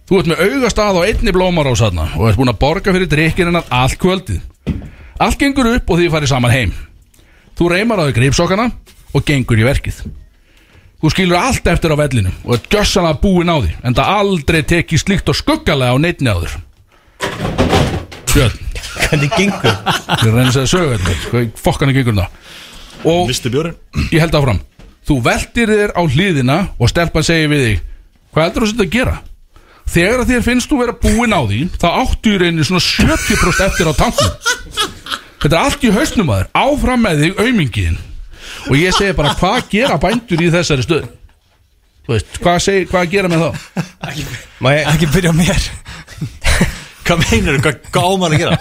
Þú 0.10 0.22
ert 0.22 0.30
með 0.32 0.40
augastað 0.48 0.98
á 0.98 1.02
einni 1.06 1.34
blómarós 1.36 1.84
þarna 1.84 2.08
og 2.18 2.30
ert 2.30 2.40
búin 2.40 2.50
að 2.50 2.62
borga 2.64 2.94
fyrir 2.96 3.12
drikkinn 3.12 3.52
hennar 3.52 3.68
allt 3.70 4.00
kvöldið. 4.02 4.40
Allt 5.22 5.38
gengur 5.42 5.70
upp 5.76 5.92
og 5.92 6.00
því 6.00 6.08
farið 6.16 6.32
saman 6.32 6.56
heim. 6.56 6.74
Þú 7.60 7.70
reymar 7.76 8.02
á 8.02 8.08
þau 8.08 8.16
gripsokkana 8.16 8.70
og 9.14 9.28
gengur 9.28 9.62
í 9.62 9.68
verkið. 9.68 10.00
Þú 11.00 11.12
skilur 11.14 11.38
allt 11.40 11.68
eftir 11.70 11.94
á 11.94 11.98
vellinu 12.00 12.32
og 12.46 12.56
ert 12.58 12.72
gjössanlega 12.74 13.22
búin 13.22 13.54
á 13.54 13.58
því 13.60 13.76
en 13.84 14.00
það 14.00 14.16
aldrei 14.16 14.62
tekið 14.74 15.04
slíkt 15.04 15.30
og 15.30 15.38
skuggalega 15.38 15.94
á 15.94 15.98
neittni 16.02 16.34
áður. 16.34 16.58
Björn, 18.34 18.58
Hvernig 19.10 19.32
gengur? 19.36 19.72
ég 19.74 20.28
er 20.30 20.40
að 20.44 20.52
segja 20.56 20.72
sögu 20.74 20.98
þetta, 20.98 21.16
hvað 21.32 21.48
fokkan 21.64 21.92
er 21.92 21.98
gengur 22.00 22.18
það 22.20 23.08
og 23.10 23.30
Vistu 23.30 23.52
björn? 23.54 23.76
ég 24.12 24.20
held 24.24 24.36
áfram 24.38 24.60
þú 25.10 25.18
veltir 25.26 25.72
þér 25.74 25.94
á 25.98 26.02
hliðina 26.06 26.58
og 26.78 26.92
stelpan 26.92 27.26
segir 27.26 27.50
við 27.52 27.66
þig 27.66 27.84
hvað 28.34 28.46
heldur 28.46 28.66
þú 28.66 28.70
að 28.70 28.74
þetta 28.76 28.96
gera 28.98 29.16
þegar 29.90 30.24
að 30.24 30.34
þér 30.34 30.44
finnst 30.46 30.70
þú 30.70 30.82
vera 30.84 30.98
búin 31.06 31.34
á 31.34 31.42
því 31.50 31.62
þá 31.82 31.88
áttu 31.90 32.34
í 32.36 32.42
reyni 32.44 32.68
svona 32.68 32.84
70% 32.86 33.64
eftir 33.66 33.90
á 33.90 33.94
tanknum 33.98 34.34
þetta 35.40 35.54
er 35.56 35.62
allt 35.64 35.88
í 35.88 35.94
hausnum 35.96 36.34
að 36.36 36.44
þér 36.44 36.52
áfram 36.66 37.06
með 37.08 37.24
þig 37.24 37.42
aumingiðin 37.46 37.98
og 38.70 38.76
ég 38.78 38.94
segi 38.98 39.16
bara 39.18 39.34
hvað 39.40 39.72
gera 39.72 39.98
bændur 40.02 40.44
í 40.44 40.52
þessari 40.54 40.86
stöð 40.86 41.08
þú 42.06 42.14
veist, 42.14 42.38
hvað, 42.44 42.60
segi, 42.66 42.86
hvað 42.92 43.10
gera 43.16 43.32
með 43.32 43.48
þá 43.48 43.50
Má 44.60 44.70
ég, 44.76 44.88
Ekki 44.92 45.10
byrja 45.14 45.32
á 45.32 45.36
mér 45.40 45.66
Hvað 47.08 47.22
meinar 47.26 47.58
þú? 47.58 47.62
Hvað 47.64 47.92
gáðum 47.96 48.26
að 48.28 48.36
gera? 48.38 48.58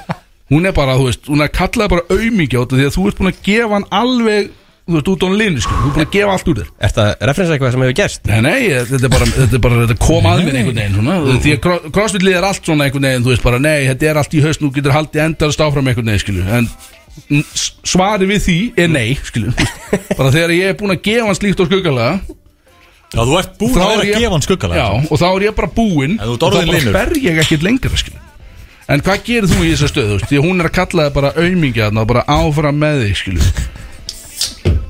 Hún 0.50 0.66
er 0.68 0.72
bara, 0.76 0.94
þú 0.98 1.08
veist, 1.10 1.26
hún 1.28 1.42
er 1.44 1.50
kallað 1.52 1.90
bara 1.92 2.06
aumingi 2.14 2.56
át 2.56 2.72
af 2.72 2.78
því 2.78 2.86
að 2.88 2.96
þú 2.96 3.06
ert 3.10 3.18
búin 3.20 3.32
að 3.32 3.42
gefa 3.48 3.74
hann 3.76 3.86
alveg 3.92 4.48
þú 4.88 4.94
veist, 4.96 5.08
út 5.12 5.20
á 5.20 5.26
hann 5.28 5.36
linu, 5.36 5.60
sko, 5.60 5.74
þú 5.76 5.88
ert 5.88 5.96
búin 5.98 6.06
að 6.06 6.12
gefa 6.16 6.32
allt 6.32 6.48
úr 6.48 6.58
þér. 6.62 6.68
Er 6.88 6.92
það 6.96 7.08
referensa 7.28 7.52
eitthvað 7.58 7.72
sem 7.74 7.82
hefur 7.84 7.96
gerst? 7.98 8.22
Nei, 8.24 8.38
nei, 8.40 8.60
þetta 8.88 9.04
er 9.04 9.12
bara, 9.12 9.26
þetta 9.34 9.58
er 9.58 9.62
bara 9.66 9.80
þetta 9.82 9.96
kom 10.06 10.28
að 10.30 10.40
mér 10.46 10.56
einhvern 10.62 10.80
veginn 10.80 10.96
svona. 10.96 11.16
Því 11.44 11.52
að 11.52 11.60
cro- 11.66 11.90
crossfit-lið 11.98 12.38
er 12.40 12.46
allt 12.48 12.64
svona 12.70 12.86
einhvern 12.88 13.04
veginn 13.10 13.26
Þú 13.26 13.32
veist 13.34 13.44
bara, 13.44 13.58
nei, 13.60 13.76
þetta 13.90 14.08
er 14.08 14.20
allt 14.22 14.32
í 14.38 14.40
haust 14.46 14.64
Nú 14.64 14.70
getur 14.72 14.96
haldið 14.96 15.24
endast 15.26 15.60
áfram 15.60 15.90
einhvern 15.92 16.08
veginn, 16.08 16.22
skilu 16.24 16.46
En 16.48 16.70
s- 17.52 17.72
svari 17.84 18.30
við 18.30 18.40
því 18.46 18.56
er 18.80 18.88
nei, 18.88 19.06
skilu 19.28 19.52
Bara 20.16 20.32
þegar 20.32 20.54
ég 20.56 20.72
er 20.72 20.78
búin 20.80 20.94
að 20.96 21.02
gefa 21.04 21.26
hann 21.28 21.36
slíkt 21.36 21.60
og 21.60 21.68
skuggalega 21.68 22.16
Já, 23.12 23.20
þú 23.24 23.36
ert 23.42 23.54
búin 23.60 23.76
að 23.76 23.84
er 23.84 23.92
vera 23.92 24.08
að 24.08 24.22
gefa 24.24 24.32
hann 24.38 24.46
skuggalega 24.48 24.80
Já, 24.80 24.88
og 25.12 25.20
þá 25.20 25.26
er 25.34 25.44
ég 25.50 25.54
bara 25.60 25.70
búinn 25.76 26.16
þú 26.20 26.32
Og 26.32 26.40
þá 26.40 26.48
bara 26.48 26.64
linur. 26.68 26.88
sper 26.96 27.12
ég 27.28 27.38
ekkert 27.44 27.68
lengra, 27.68 28.00
skilu 28.00 28.24
En 28.88 29.02
hvað 29.04 29.24
gerir 29.26 29.48
þú 29.50 29.58
í 29.66 29.72
þessa 29.74 29.88
stöðu, 29.90 30.08
þú 30.08 30.16
veist? 30.18 30.28
Því 30.30 30.36
að 30.40 30.46
hún 30.48 30.62
er 30.62 30.68
að 30.70 30.76
kalla 30.78 31.02
það 31.08 31.16
bara 31.18 31.30
aumingja 31.36 31.88
þarna 31.88 32.00
og 32.04 32.08
bara 32.08 32.22
áfram 32.38 32.78
með 32.80 33.02
þig, 33.04 33.16
skilu 33.20 33.42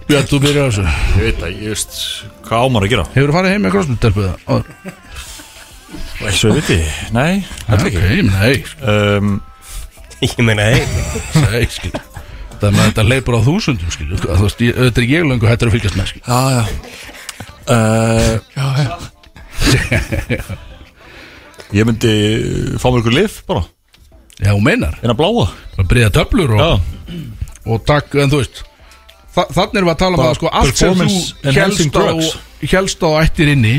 Björn, 0.08 0.24
þú 0.30 0.38
byrjar 0.40 0.64
á 0.64 0.68
þessu. 0.70 0.84
Ég 0.88 1.24
veit 1.26 1.40
að, 1.44 1.50
ég 1.60 1.68
veist, 1.74 1.96
hvað 2.46 2.62
ámar 2.64 2.84
að 2.86 2.92
gera? 2.94 3.02
Hefur 3.12 3.28
þú 3.28 3.34
farið 3.36 3.52
heim 3.52 3.62
með 3.66 3.72
crossfit-delpuða? 3.74 4.34
Svo 6.38 6.48
ég 6.48 6.56
veit 6.56 6.70
ég, 6.72 6.86
nei, 7.12 7.34
þetta 7.66 7.76
Ok, 7.76 7.86
ekki. 7.90 8.22
nei, 8.30 8.54
um, 8.94 9.28
Ég 10.24 10.40
meina, 10.42 10.64
hei 10.72 10.80
Nei, 11.44 11.66
skil 11.70 11.92
Það 12.58 12.72
með 12.74 12.80
þetta 12.88 13.04
leipur 13.06 13.36
á 13.38 13.40
þúsundum, 13.46 13.90
skil 13.94 14.08
Þú 14.18 14.38
veist, 14.46 14.60
ég- 14.64 14.76
auðvitað 14.80 15.02
er 15.04 15.10
ég 15.12 15.28
löngu 15.28 15.46
hættur 15.50 15.68
að 15.70 15.74
fylgjast 15.76 15.98
með, 16.00 16.06
skil 16.10 16.22
Já, 16.24 16.38
já. 16.56 16.62
Uh, 17.68 18.34
Já, 18.56 18.66
já. 18.80 18.86
Ég 21.76 21.84
myndi 21.84 22.12
fá 22.80 22.88
mér 22.88 23.02
ykkur 23.04 23.12
lif 23.18 23.42
bara 23.48 23.62
Já, 24.38 24.52
hún 24.54 24.62
meinar. 24.62 24.94
En 25.02 25.10
að 25.10 25.18
bláa. 25.18 25.48
Að 25.78 25.88
breyða 25.90 26.10
töflur 26.14 26.54
og, 26.56 26.62
Já, 26.62 26.70
og 27.68 27.84
takk, 27.86 28.14
en 28.18 28.32
þú 28.32 28.40
veist 28.42 28.64
þa 29.34 29.44
Þannig 29.54 29.78
erum 29.80 29.88
við 29.88 29.94
að 29.94 30.00
tala 30.02 30.16
um 30.16 30.20
Bara 30.20 30.30
það 30.30 30.38
sko 30.40 30.50
Allt 30.60 30.80
sem 30.80 30.98
þú 30.98 31.52
helst 31.58 31.98
á, 31.98 32.04
helst 32.72 33.06
á 33.06 33.08
ættir 33.22 33.52
inni 33.52 33.76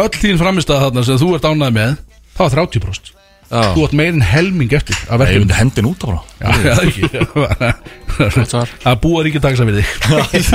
Öll 0.00 0.12
þín 0.16 0.40
framistæða 0.40 0.88
þarna 0.88 1.06
sem 1.08 1.20
þú 1.20 1.30
ert 1.36 1.48
ánægð 1.48 1.74
með 1.78 1.96
Það 2.36 2.42
var 2.44 2.56
30% 2.58 3.10
já. 3.10 3.62
Þú 3.74 3.86
átt 3.86 3.96
meirinn 4.00 4.24
helming 4.24 4.76
eftir 4.76 5.00
að 5.06 5.10
Ég 5.10 5.22
verkefni 5.22 5.40
myndi 5.44 5.58
hendin 5.58 5.88
út 5.90 6.04
á 6.04 6.08
bara 6.10 6.20
Já, 6.40 6.50
það 6.66 6.84
ekki. 6.90 8.44
Svar. 8.50 8.72
Það 8.84 9.00
búa 9.00 9.24
ríkja 9.24 9.40
taksa 9.40 9.64
við 9.68 9.80
þig. 9.80 9.90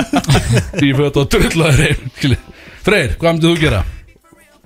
Því 0.80 0.90
fyrir 0.91 1.07
að 1.10 1.19
drullaður 1.34 1.82
heim 1.82 2.38
Freyr, 2.86 3.15
hvað 3.18 3.32
myndir 3.32 3.49
þú 3.49 3.61
gera? 3.64 3.82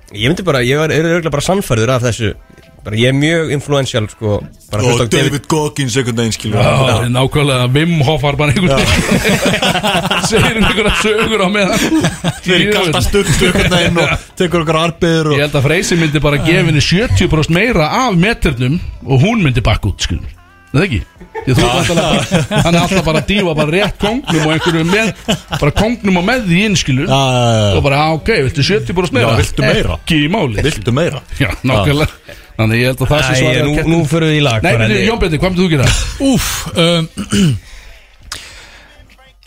Ég 0.09 0.31
myndi 0.31 0.43
bara, 0.43 0.61
ég 0.65 0.79
er 0.81 0.91
auðvitað 0.91 1.33
bara 1.37 1.45
sannfærður 1.45 1.93
af 1.95 2.05
þessu 2.07 2.33
bara, 2.85 2.95
Ég 2.99 3.09
er 3.11 3.15
mjög 3.17 3.51
influential 3.55 4.07
sko, 4.11 4.39
bara 4.71 4.83
Og 4.89 5.03
David 5.11 5.45
Goggins 5.51 5.97
einhvern 5.99 6.21
veginn 6.21 6.35
skilur 6.35 6.59
Já, 6.61 7.05
nákvæmlega 7.11 7.67
Wim 7.75 7.93
Hof 8.07 8.23
var 8.23 8.37
bara 8.39 8.53
einhvern 8.53 8.79
veginn. 8.79 10.25
Segir 10.29 10.59
einhverja 10.59 10.95
sögur 11.03 11.45
á 11.45 11.49
meðan. 11.53 12.01
Fyrir 12.45 12.73
kasta 12.75 13.03
stutt 13.05 13.31
einhvern 13.35 13.71
veginn 13.75 14.01
og 14.03 14.25
tekur 14.39 14.65
okkar 14.65 14.81
arbegur 14.87 15.31
Ég 15.33 15.37
og 15.37 15.45
held 15.47 15.59
að 15.61 15.67
Freysi 15.69 15.99
myndi 15.99 16.23
bara 16.23 16.41
gefa 16.43 16.67
henni 16.71 16.83
70% 16.83 17.55
meira 17.55 17.91
af 18.05 18.17
meternum 18.19 18.79
og 19.05 19.23
hún 19.23 19.43
myndi 19.45 19.63
bakka 19.65 19.91
út, 19.93 20.05
skilur 20.07 20.35
Það 20.69 20.83
ekki? 20.85 20.97
Því 21.47 21.53
þú 21.57 21.61
ert 21.65 21.77
alltaf 21.79 21.95
bara, 21.97 22.59
hann 22.61 22.75
er 22.75 22.83
alltaf 22.83 23.05
bara 23.07 23.21
að 23.23 23.29
dífa 23.31 23.53
bara 23.57 23.71
rétt 23.73 23.95
kongnum 24.03 24.43
og 24.43 24.51
einhverju 24.53 24.83
með, 24.85 25.07
bara 25.55 25.71
kongnum 25.79 26.19
og 26.21 26.25
með 26.27 26.43
því 26.45 26.59
inn, 26.67 26.75
skilur 26.77 27.07
Já, 27.09 27.15
já, 27.17 27.47
já. 27.55 27.71
og 27.79 27.81
bara, 27.87 28.01
á, 28.05 28.07
ok, 28.19 28.29
viltu 28.45 28.65
70% 28.67 29.15
meira? 29.17 29.31
Já, 29.31 29.39
viltu 29.39 29.65
meira? 29.65 29.95
Ekki 30.03 30.19
í 30.19 30.29
máli 30.29 30.65
Viltu 30.67 30.93
meira? 30.93 31.23
Já, 31.41 31.49
nákvæmlega 31.65 32.37
Þannig 32.59 32.81
ég 32.81 32.89
held 32.91 33.01
að 33.05 33.11
það 33.13 33.21
sé 33.29 33.51
nú, 33.63 33.73
að 33.79 33.87
nú 33.93 33.99
fyrir 34.11 34.27
við 34.33 34.37
í 34.37 34.43
lag 34.43 34.59
Nei, 34.65 34.71
bara, 34.75 34.87
byrju, 34.89 34.99
en- 34.99 35.07
Jón 35.09 35.19
Bjarni, 35.21 35.39
hvað 35.39 35.53
myndir 35.53 35.63
þú 35.63 35.71
gera? 35.73 35.87
Úf 36.27 36.47
um, 36.75 37.07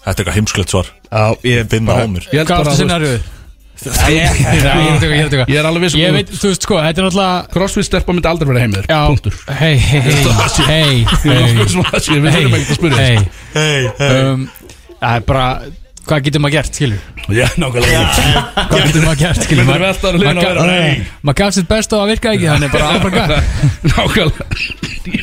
Þetta 0.02 0.16
er 0.16 0.22
eitthvað 0.22 0.36
heimskulegt 0.39 0.72
svar 0.74 0.89
Já, 1.12 1.24
ég 1.47 1.68
Finna 1.70 1.94
á 1.94 2.05
mér 2.10 2.24
Ég 2.32 2.40
held 2.40 2.48
Hvað 2.48 2.56
bara 2.56 2.62
er 2.62 2.72
að 2.72 2.72
þú 2.72 2.72
veist, 2.72 2.82
scenariðið? 2.82 3.30
Ég 3.82 4.22
er 4.22 4.68
er 5.52 5.59
er 5.59 5.66
alveg 5.68 5.82
viss 5.84 5.97
um 5.97 6.01
Ég 6.02 6.09
þú- 6.12 6.16
veit, 6.16 6.32
þú 6.39 6.51
veist 6.52 6.66
sko, 6.66 6.76
þetta 6.86 7.02
er 7.02 7.06
náttúrulega 7.09 7.52
Crossfit 7.52 7.86
stelpa 7.89 8.14
myndi 8.16 8.28
aldrei 8.30 8.48
vera 8.52 8.62
heimir 8.64 8.84
Já, 8.89 9.01
Punktur 9.10 9.34
hei, 9.59 9.76
hei, 9.76 10.01
hei, 10.70 10.97
er 12.06 12.22
Við 12.22 12.36
þurfum 12.39 12.59
ekki 12.59 12.72
að 12.72 12.78
spyrja 12.78 13.02
hei 13.02 13.18
Hei, 13.56 13.80
hei 13.98 14.20
um, 14.32 14.44
Það 15.02 15.16
er 15.18 15.26
bara, 15.32 15.47
hvað 16.07 16.24
getur 16.27 16.43
maður 16.43 16.55
gert, 16.57 16.74
skilur? 16.77 17.01
Já, 17.33 17.47
nákvæmlega. 17.61 18.03
Hvað 18.57 18.81
getur 18.87 19.03
maður 19.07 19.20
gert, 19.23 19.41
skilur? 19.47 19.62
Þú 19.62 19.69
myndir 19.69 19.85
velta 19.85 20.03
þar 20.03 20.15
að 20.15 20.23
liðna 20.23 20.41
að 20.43 20.47
vera 20.49 20.62
Nei. 20.66 20.95
Maður 21.23 21.39
gaf 21.41 21.51
sitt 21.57 21.69
besta 21.70 21.93
og 21.97 22.01
það 22.03 22.11
virka 22.12 22.29
ekki, 22.37 22.47
þannig 22.51 22.70
bara 22.73 22.87
áfram 22.97 23.15
gaf. 23.16 23.31
Nákvæmlega. 23.93 24.45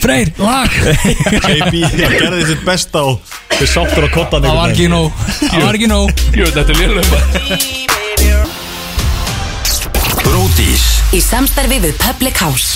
Freyr, 0.04 0.30
lag. 0.40 0.72
JB, 1.50 1.76
það 1.96 2.16
gerði 2.16 2.44
sitt 2.52 2.64
besta 2.68 3.00
og 3.10 3.16
þið 3.58 3.70
sáttur 3.74 4.08
á 4.08 4.10
kottan 4.16 4.44
Það 4.48 4.58
var 4.60 4.70
ekki 4.76 4.88
nóg, 4.92 5.10
það 5.42 5.62
var 5.66 5.74
ekki 5.80 5.90
nóg. 5.92 6.08
Veit, 6.36 6.54
þetta 6.56 6.72
er 6.72 6.78
liðlega 6.84 7.18
Bródís 10.24 10.86
Í 11.16 11.20
samstarfi 11.26 11.78
við 11.82 11.94
Public 12.00 12.36
House. 12.44 12.68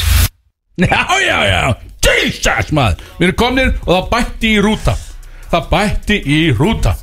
Já, 0.81 1.03
já, 1.21 1.37
já. 1.45 1.63
Jesus, 2.03 2.71
maður. 2.75 3.03
Við 3.19 3.27
erum 3.29 3.37
komnir 3.39 3.69
og 3.85 3.91
það 3.93 4.07
bætti 4.11 4.47
í 4.55 4.61
rúta. 4.63 4.95
Það 5.53 5.67
bætti 5.69 6.17
í 6.25 6.39
rúta 6.57 6.95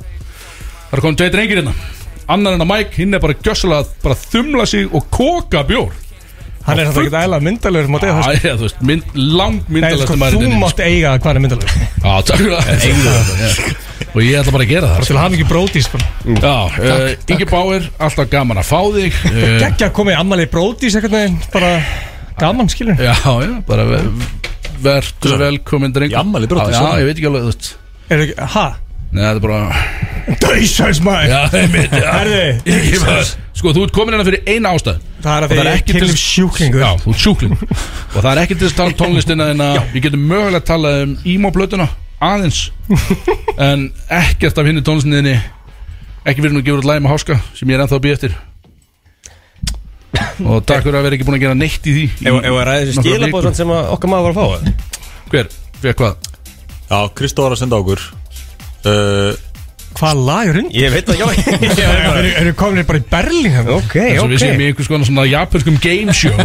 Það 0.91 0.97
er 0.97 1.03
komin 1.05 1.19
tveit 1.21 1.35
reyngir 1.39 1.61
hérna. 1.61 1.73
Annar 2.31 2.55
en 2.55 2.63
að 2.63 2.69
Mike, 2.69 2.95
hinn 2.99 3.15
er 3.15 3.21
bara 3.23 3.35
gjössalega 3.39 3.85
að 3.85 3.91
bara 4.03 4.17
þumla 4.21 4.65
sig 4.69 4.87
og 4.91 5.05
koka 5.13 5.63
bjór. 5.67 5.93
Hann 6.61 6.77
er 6.77 6.91
þetta 6.91 7.01
ekki 7.07 7.21
æla 7.25 7.37
myndalegur 7.41 7.87
sem 7.87 7.95
á 7.97 7.99
dega 8.03 8.21
Já, 8.21 8.41
já, 8.45 8.51
þú 8.59 8.65
veist, 8.67 8.81
mynd, 8.85 9.15
lang 9.17 9.55
Nei, 9.55 9.71
myndalegast 9.79 10.11
sko, 10.11 10.27
þú 10.35 10.49
mátt 10.61 10.81
eiga 10.85 11.13
hvað 11.17 11.31
er 11.31 11.39
myndalegur 11.41 11.71
Já, 11.81 12.11
takk 12.27 12.43
fyrir 12.43 12.53
það. 12.59 13.71
Og 14.11 14.19
ég 14.21 14.37
ætla 14.37 14.53
bara 14.53 14.67
að 14.67 14.73
gera 14.75 14.91
það 14.91 15.07
Til 15.07 15.15
að 15.15 15.19
hafa 15.23 15.37
ekki 15.39 15.47
brótis 15.49 15.89
bara. 15.89 16.11
Já, 16.27 16.53
uh, 16.83 17.33
Ingi 17.33 17.47
Báir, 17.49 17.87
alltaf 18.05 18.29
gaman 18.35 18.61
að 18.61 18.69
fá 18.69 18.79
þig 18.93 19.17
uh, 19.31 19.41
Gekkja 19.63 19.89
að 19.89 19.95
koma 19.97 20.13
í 20.13 20.19
ammali 20.19 20.45
brótis 20.53 20.99
eitthvað 20.99 21.17
neginn 21.17 21.41
Bara 21.55 21.73
gaman 22.43 22.69
skilur 22.75 23.01
Já, 23.01 23.15
já, 23.25 23.51
bara 23.65 23.87
ver, 23.89 24.07
verður 24.85 25.37
velkomin 25.47 25.93
drengur. 25.95 26.13
Í 26.15 26.21
afmæli 26.21 26.49
Brodís, 26.51 26.77
Já, 26.77 26.81
já, 26.81 27.01
ég 27.01 27.09
veit 27.09 27.17
ekki 27.17 27.29
alveg, 27.29 27.43
þú 27.45 27.51
veist. 27.53 27.69
Er 28.11 28.23
ekki, 28.25 28.49
ha? 28.55 28.65
Nei, 29.11 29.21
þetta 29.21 29.35
er 29.35 29.43
bara 29.45 29.61
Dæsæs 30.41 30.99
maður. 31.05 31.31
Já, 31.31 31.39
einmitt, 31.61 31.93
já. 31.95 32.11
Herði. 32.15 33.23
Sko, 33.57 33.73
þú 33.75 33.85
ert 33.85 33.93
komin 33.95 34.15
hérna 34.15 34.25
fyrir 34.27 34.43
eina 34.49 34.71
ástæð 34.75 34.99
Það 35.21 35.33
er 35.35 35.45
að 35.45 35.51
því 35.51 35.65
ég 35.65 35.81
til- 35.85 35.95
kynlif 35.97 36.21
sjúklingur. 36.21 36.81
Já, 36.81 36.91
þú 37.03 37.13
ert 37.13 37.23
sjúkling 37.25 37.55
Og 37.61 38.19
það 38.21 38.29
er 38.31 38.41
ekki 38.43 38.57
til 38.59 38.67
að 38.69 38.77
tala 38.77 38.93
um 38.93 38.99
tónlistina 39.01 39.49
en 39.53 39.65
að 39.65 39.81
Við 39.93 40.05
getum 40.07 40.23
mögulega 40.31 40.61
að 40.61 40.69
tala 40.71 40.93
um 41.05 41.17
emo-blötuna 41.35 41.89
Aðeins. 42.21 42.61
En 43.69 43.89
ekkert 44.09 44.57
af 44.61 44.69
hinni 44.69 44.85
tónlistinni 44.85 45.35
Ekki 46.25 46.41
verið 46.45 46.55
nú 46.57 46.63
að 46.63 46.69
gefa 46.69 46.81
út 46.81 46.89
lægi 46.89 47.05
með 47.05 47.13
háska 47.15 47.37
Sem 47.57 47.69
ég 47.69 47.77
er 47.77 47.85
ennþá 47.85 47.97
að 47.99 48.05
býja 48.07 48.17
eftir. 48.19 48.39
Og 50.41 50.63
takk 50.67 50.83
fyrir 50.85 50.97
að 50.99 51.05
vera 51.05 51.17
ekki 51.17 51.25
búin 51.27 51.37
að 51.37 51.43
gera 51.45 51.57
neitt 51.57 51.85
í 51.87 51.93
því. 51.95 52.05
Ef 52.27 52.37
ef 52.41 52.55
að 52.55 52.65
ræða 52.67 52.81
þessi 52.81 52.97
nokkrar 52.97 53.15
skilabóð 53.15 53.45
vikur. 53.45 53.55
sem 53.59 53.73
að 53.75 53.91
okkar 53.95 54.11
maður 54.11 54.25
var 54.25 54.33
að 54.33 54.39
fá 54.39 54.81
Hver, 55.31 55.49
fekk 55.83 56.01
hvað? 56.01 56.29
Já, 56.91 56.97
Kristó 57.15 57.45
var 57.45 57.55
að 57.55 57.61
senda 57.61 57.79
okkur. 57.79 58.01
Uh, 58.81 59.31
Hvað 60.01 60.21
lag 60.25 60.47
er 60.49 60.57
undir? 60.63 60.73
Ég 60.81 60.89
veit 60.95 61.05
það, 61.05 61.19
já. 61.21 61.25
Eru 62.17 62.29
eru 62.41 62.51
komin 62.57 62.85
bara 62.89 62.97
í 62.97 63.03
Berlín 63.11 63.51
hérna? 63.53 63.75
Ok, 63.77 63.93
Svo 64.17 64.23
við 64.31 64.39
séum 64.41 64.55
ok 64.57 64.63
í 64.63 64.69
einhvers 64.71 64.87
konar 64.89 65.05
svona 65.05 65.25
japanskum 65.29 65.75
game 65.83 66.15
show. 66.17 66.33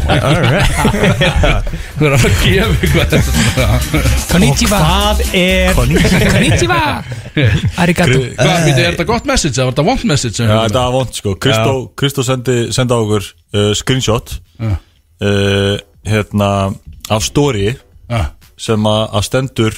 Þú 1.97 2.05
er 2.11 2.12
að 2.12 2.20
fara 2.20 2.35
að 2.35 2.43
gefa 2.43 2.74
er 3.16 3.23
svona- 3.24 3.78
Konnichiwa. 4.35 4.81
Hvað 4.83 5.23
er 5.41 5.73
Konnichiwa. 5.78 6.81
Arigato. 7.81 8.20
Hvað, 8.37 8.69
er 8.77 8.93
þetta 8.93 9.09
gott 9.09 9.33
message 9.33 9.57
eða 9.57 9.65
var 9.70 9.73
þetta 9.73 9.87
vond 9.89 10.05
message? 10.12 10.37
sem 10.37 10.53
Já, 10.53 10.59
þetta 10.66 10.85
var 10.85 10.95
vond 10.99 11.16
sko. 11.23 11.35
Kristó, 11.47 11.74
Kristó 11.97 12.27
sendi, 12.28 12.59
sendi 12.77 12.97
okkur 13.01 13.24
uh, 13.57 13.73
screenshot 13.81 14.37
uh, 14.61 15.74
Hérna 16.07 16.51
Af 17.09 17.24
story. 17.24 17.73
Sem 18.61 18.85
að 18.89 19.03
að 19.16 19.24
stendur 19.31 19.74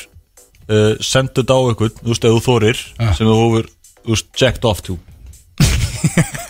uh, 0.69 0.95
Sendu 1.05 1.43
þetta 1.43 1.57
á 1.57 1.61
ykkur, 1.74 1.93
þú 2.03 2.12
veist, 2.12 2.24
ef 2.28 2.36
þú 2.36 2.43
þorir 2.49 2.82
Já. 2.99 3.11
Sem 3.19 3.27
þú 3.28 3.36
hefur, 3.43 3.70
þú 4.05 4.15
veist, 4.15 4.28
checked 4.39 4.65
off 4.69 4.85
to. 4.86 4.99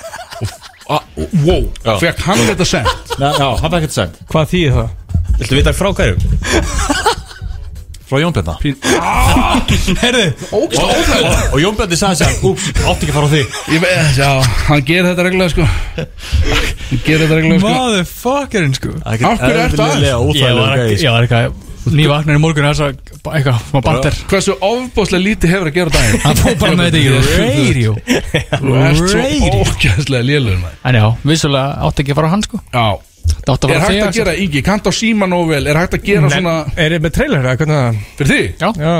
Ah, 0.89 1.03
Wow, 1.45 1.67
fekk 2.01 2.23
hann 2.25 2.39
þetta 2.49 2.65
sent? 2.65 2.89
Nei, 3.21 3.29
Já, 3.37 3.49
hann 3.61 3.69
fæði 3.69 3.79
ekkert 3.83 3.93
send 3.93 4.21
Hvað 4.33 4.47
þýðir 4.55 4.73
það? 4.79 4.89
Viltu 5.43 5.59
vita 5.59 5.75
frá 5.77 5.89
hverju? 5.99 6.15
Frá 8.09 8.21
Jón 8.23 8.33
Bjarnar 8.33 8.63
Herði 10.01 10.23
Ógst 10.57 10.81
óþægilegt 10.81 11.53
Og 11.53 11.61
Jón 11.61 11.77
Bjarnar 11.77 12.01
sagði 12.01 12.23
sér, 12.23 12.41
úps, 12.49 12.71
átti 12.73 13.05
ekki 13.05 13.13
að 13.13 13.19
fara 13.19 13.29
á 13.29 13.35
þig. 13.35 13.61
Ég 13.75 13.85
veit, 13.85 14.17
já, 14.17 14.31
hann 14.71 14.85
gerir 14.89 15.11
þetta 15.11 15.29
reglulega 15.29 15.53
sko. 15.53 15.69
Hann 15.69 17.03
gerir 17.05 17.25
þetta 17.27 17.37
reglulega 17.43 17.61
sko. 17.61 17.77
Motherfuckerinn 17.77 18.77
sko. 18.81 18.95
Af 19.05 19.21
hverju 19.21 19.65
ertu 19.67 19.85
að? 19.85 19.93
Eðlilega 19.93 20.39
Ég 20.41 20.57
var 20.63 20.73
ekki, 20.79 20.89
gæði 20.89 21.05
ég 21.05 21.13
var 21.19 21.29
eitthvað 21.29 21.68
Nývaknar 21.97 22.37
í 22.39 22.43
morgun 22.43 22.67
þess 22.69 22.83
að 22.85 22.93
eitthvað, 23.39 23.59
smá 23.71 23.81
bandir 23.89 24.19
Hversu 24.31 24.55
ofbáslega 24.69 25.23
lítið 25.25 25.53
hefur 25.55 25.71
að 25.71 25.77
gera 25.79 25.89
á 25.89 25.97
daginn? 25.97 26.21
Hann 26.25 26.41
fór 26.43 26.57
bara 26.63 26.79
með 26.79 26.89
þetta 26.89 26.99
í 26.99 27.09
radio. 27.39 27.95
Þú 28.59 28.75
ert 28.83 28.99
svo 29.03 29.21
Radio. 29.23 29.53
ógæðslega 29.63 30.25
lélur 30.29 30.59
maður. 30.63 30.79
En 30.91 30.99
já, 31.01 31.07
vissulega 31.33 31.87
átti 31.89 32.05
ekki 32.05 32.15
að 32.15 32.21
fara 32.21 32.29
á 32.29 32.35
hann 32.35 32.45
sko. 32.49 32.61
Já, 32.73 32.87
Það 33.29 33.55
átti 33.55 33.67
að 33.69 33.73
er 33.75 33.83
hægt 33.85 34.05
að 34.09 34.15
gera, 34.19 34.33
Ingi, 34.41 34.61
kannt 34.65 34.87
á 34.89 34.93
síma 34.95 35.27
nógu 35.29 35.51
vel 35.53 35.67
Er 35.69 35.77
hægt 35.77 35.95
að 35.99 36.05
gera 36.07 36.31
svona 36.33 36.55
Er 36.81 36.95
þið 36.95 37.03
með 37.05 37.13
trailer 37.19 37.43
eða 37.45 37.57
hvernig 37.61 37.77
það? 37.79 37.99
fyrir 38.17 38.31
þig? 38.33 38.47
Já. 38.63 38.69
Já 38.81 38.95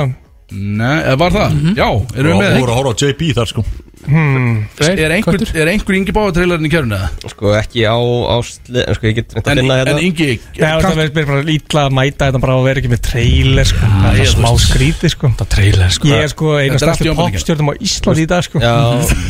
Nei, 0.49 1.15
var 1.21 1.35
það? 1.35 1.59
Já, 1.77 1.87
erum 2.17 2.31
við 2.33 2.41
með? 2.41 2.55
voru 2.63 2.73
að 2.73 2.79
horfa 2.79 2.91
á 2.95 2.99
JB 3.03 3.27
þar 3.37 3.49
sko. 3.53 3.63
Freyr, 4.09 4.99
Er 5.03 5.11
einhver, 5.11 5.41
er 5.59 5.67
einhver 5.69 5.95
Ingi 5.97 6.13
Báða 6.15 6.31
trailerin 6.37 6.65
í 6.65 6.69
kjörnu 6.71 6.95
eða? 6.95 7.09
Sko 7.33 7.49
ekki 7.59 7.83
á, 7.83 7.99
á 7.99 8.35
Sko 8.47 9.09
ég 9.09 9.17
get 9.17 9.33
reynt 9.35 9.43
að 9.43 9.51
En, 9.51 9.59
finna 9.59 9.75
en 9.75 9.89
hérna 9.89 10.03
Ingi 10.07 10.27
Nei, 10.55 10.69
það 10.81 10.95
verður 11.01 11.27
bara 11.27 11.43
ítla 11.53 11.83
að 11.83 11.95
mæta 11.97 12.29
þetta 12.29 12.41
bara 12.45 12.55
að 12.55 12.63
vera 12.69 12.81
ekki 12.81 12.91
með 12.93 13.01
trailer 13.09 13.67
sko. 13.69 13.89
Það 13.91 14.15
ég 14.15 14.23
er 14.23 14.31
smá 14.31 14.47
veist. 14.49 14.69
skrítið 14.71 15.13
sko. 15.13 15.31
Það 15.43 15.49
trailer 15.53 15.93
sko. 15.97 16.09
Ég 16.09 16.23
er 16.23 16.31
sko 16.31 16.53
eina 16.55 16.63
Þetta 16.63 16.71
er 16.71 16.73
allt 16.73 16.79
stærsti 16.87 17.05
í 17.05 17.11
ofnbæringar. 17.11 17.35
popstjórnum 17.43 17.69
á 17.69 17.73
Íslandi 17.89 18.23
í 18.23 18.29
dag 18.31 18.47
sko. 18.47 18.63
Já. 18.63 18.75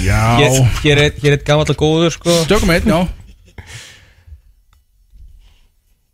Já, 0.05 0.21
Hér, 0.39 0.61
hér 0.85 1.01
er, 1.07 1.17
er 1.33 1.41
gamall 1.49 1.73
og 1.73 1.81
góður 1.81 2.13
sko. 2.15 2.37
Tökum 2.53 2.69
einn, 2.77 2.93
já. 2.93 3.01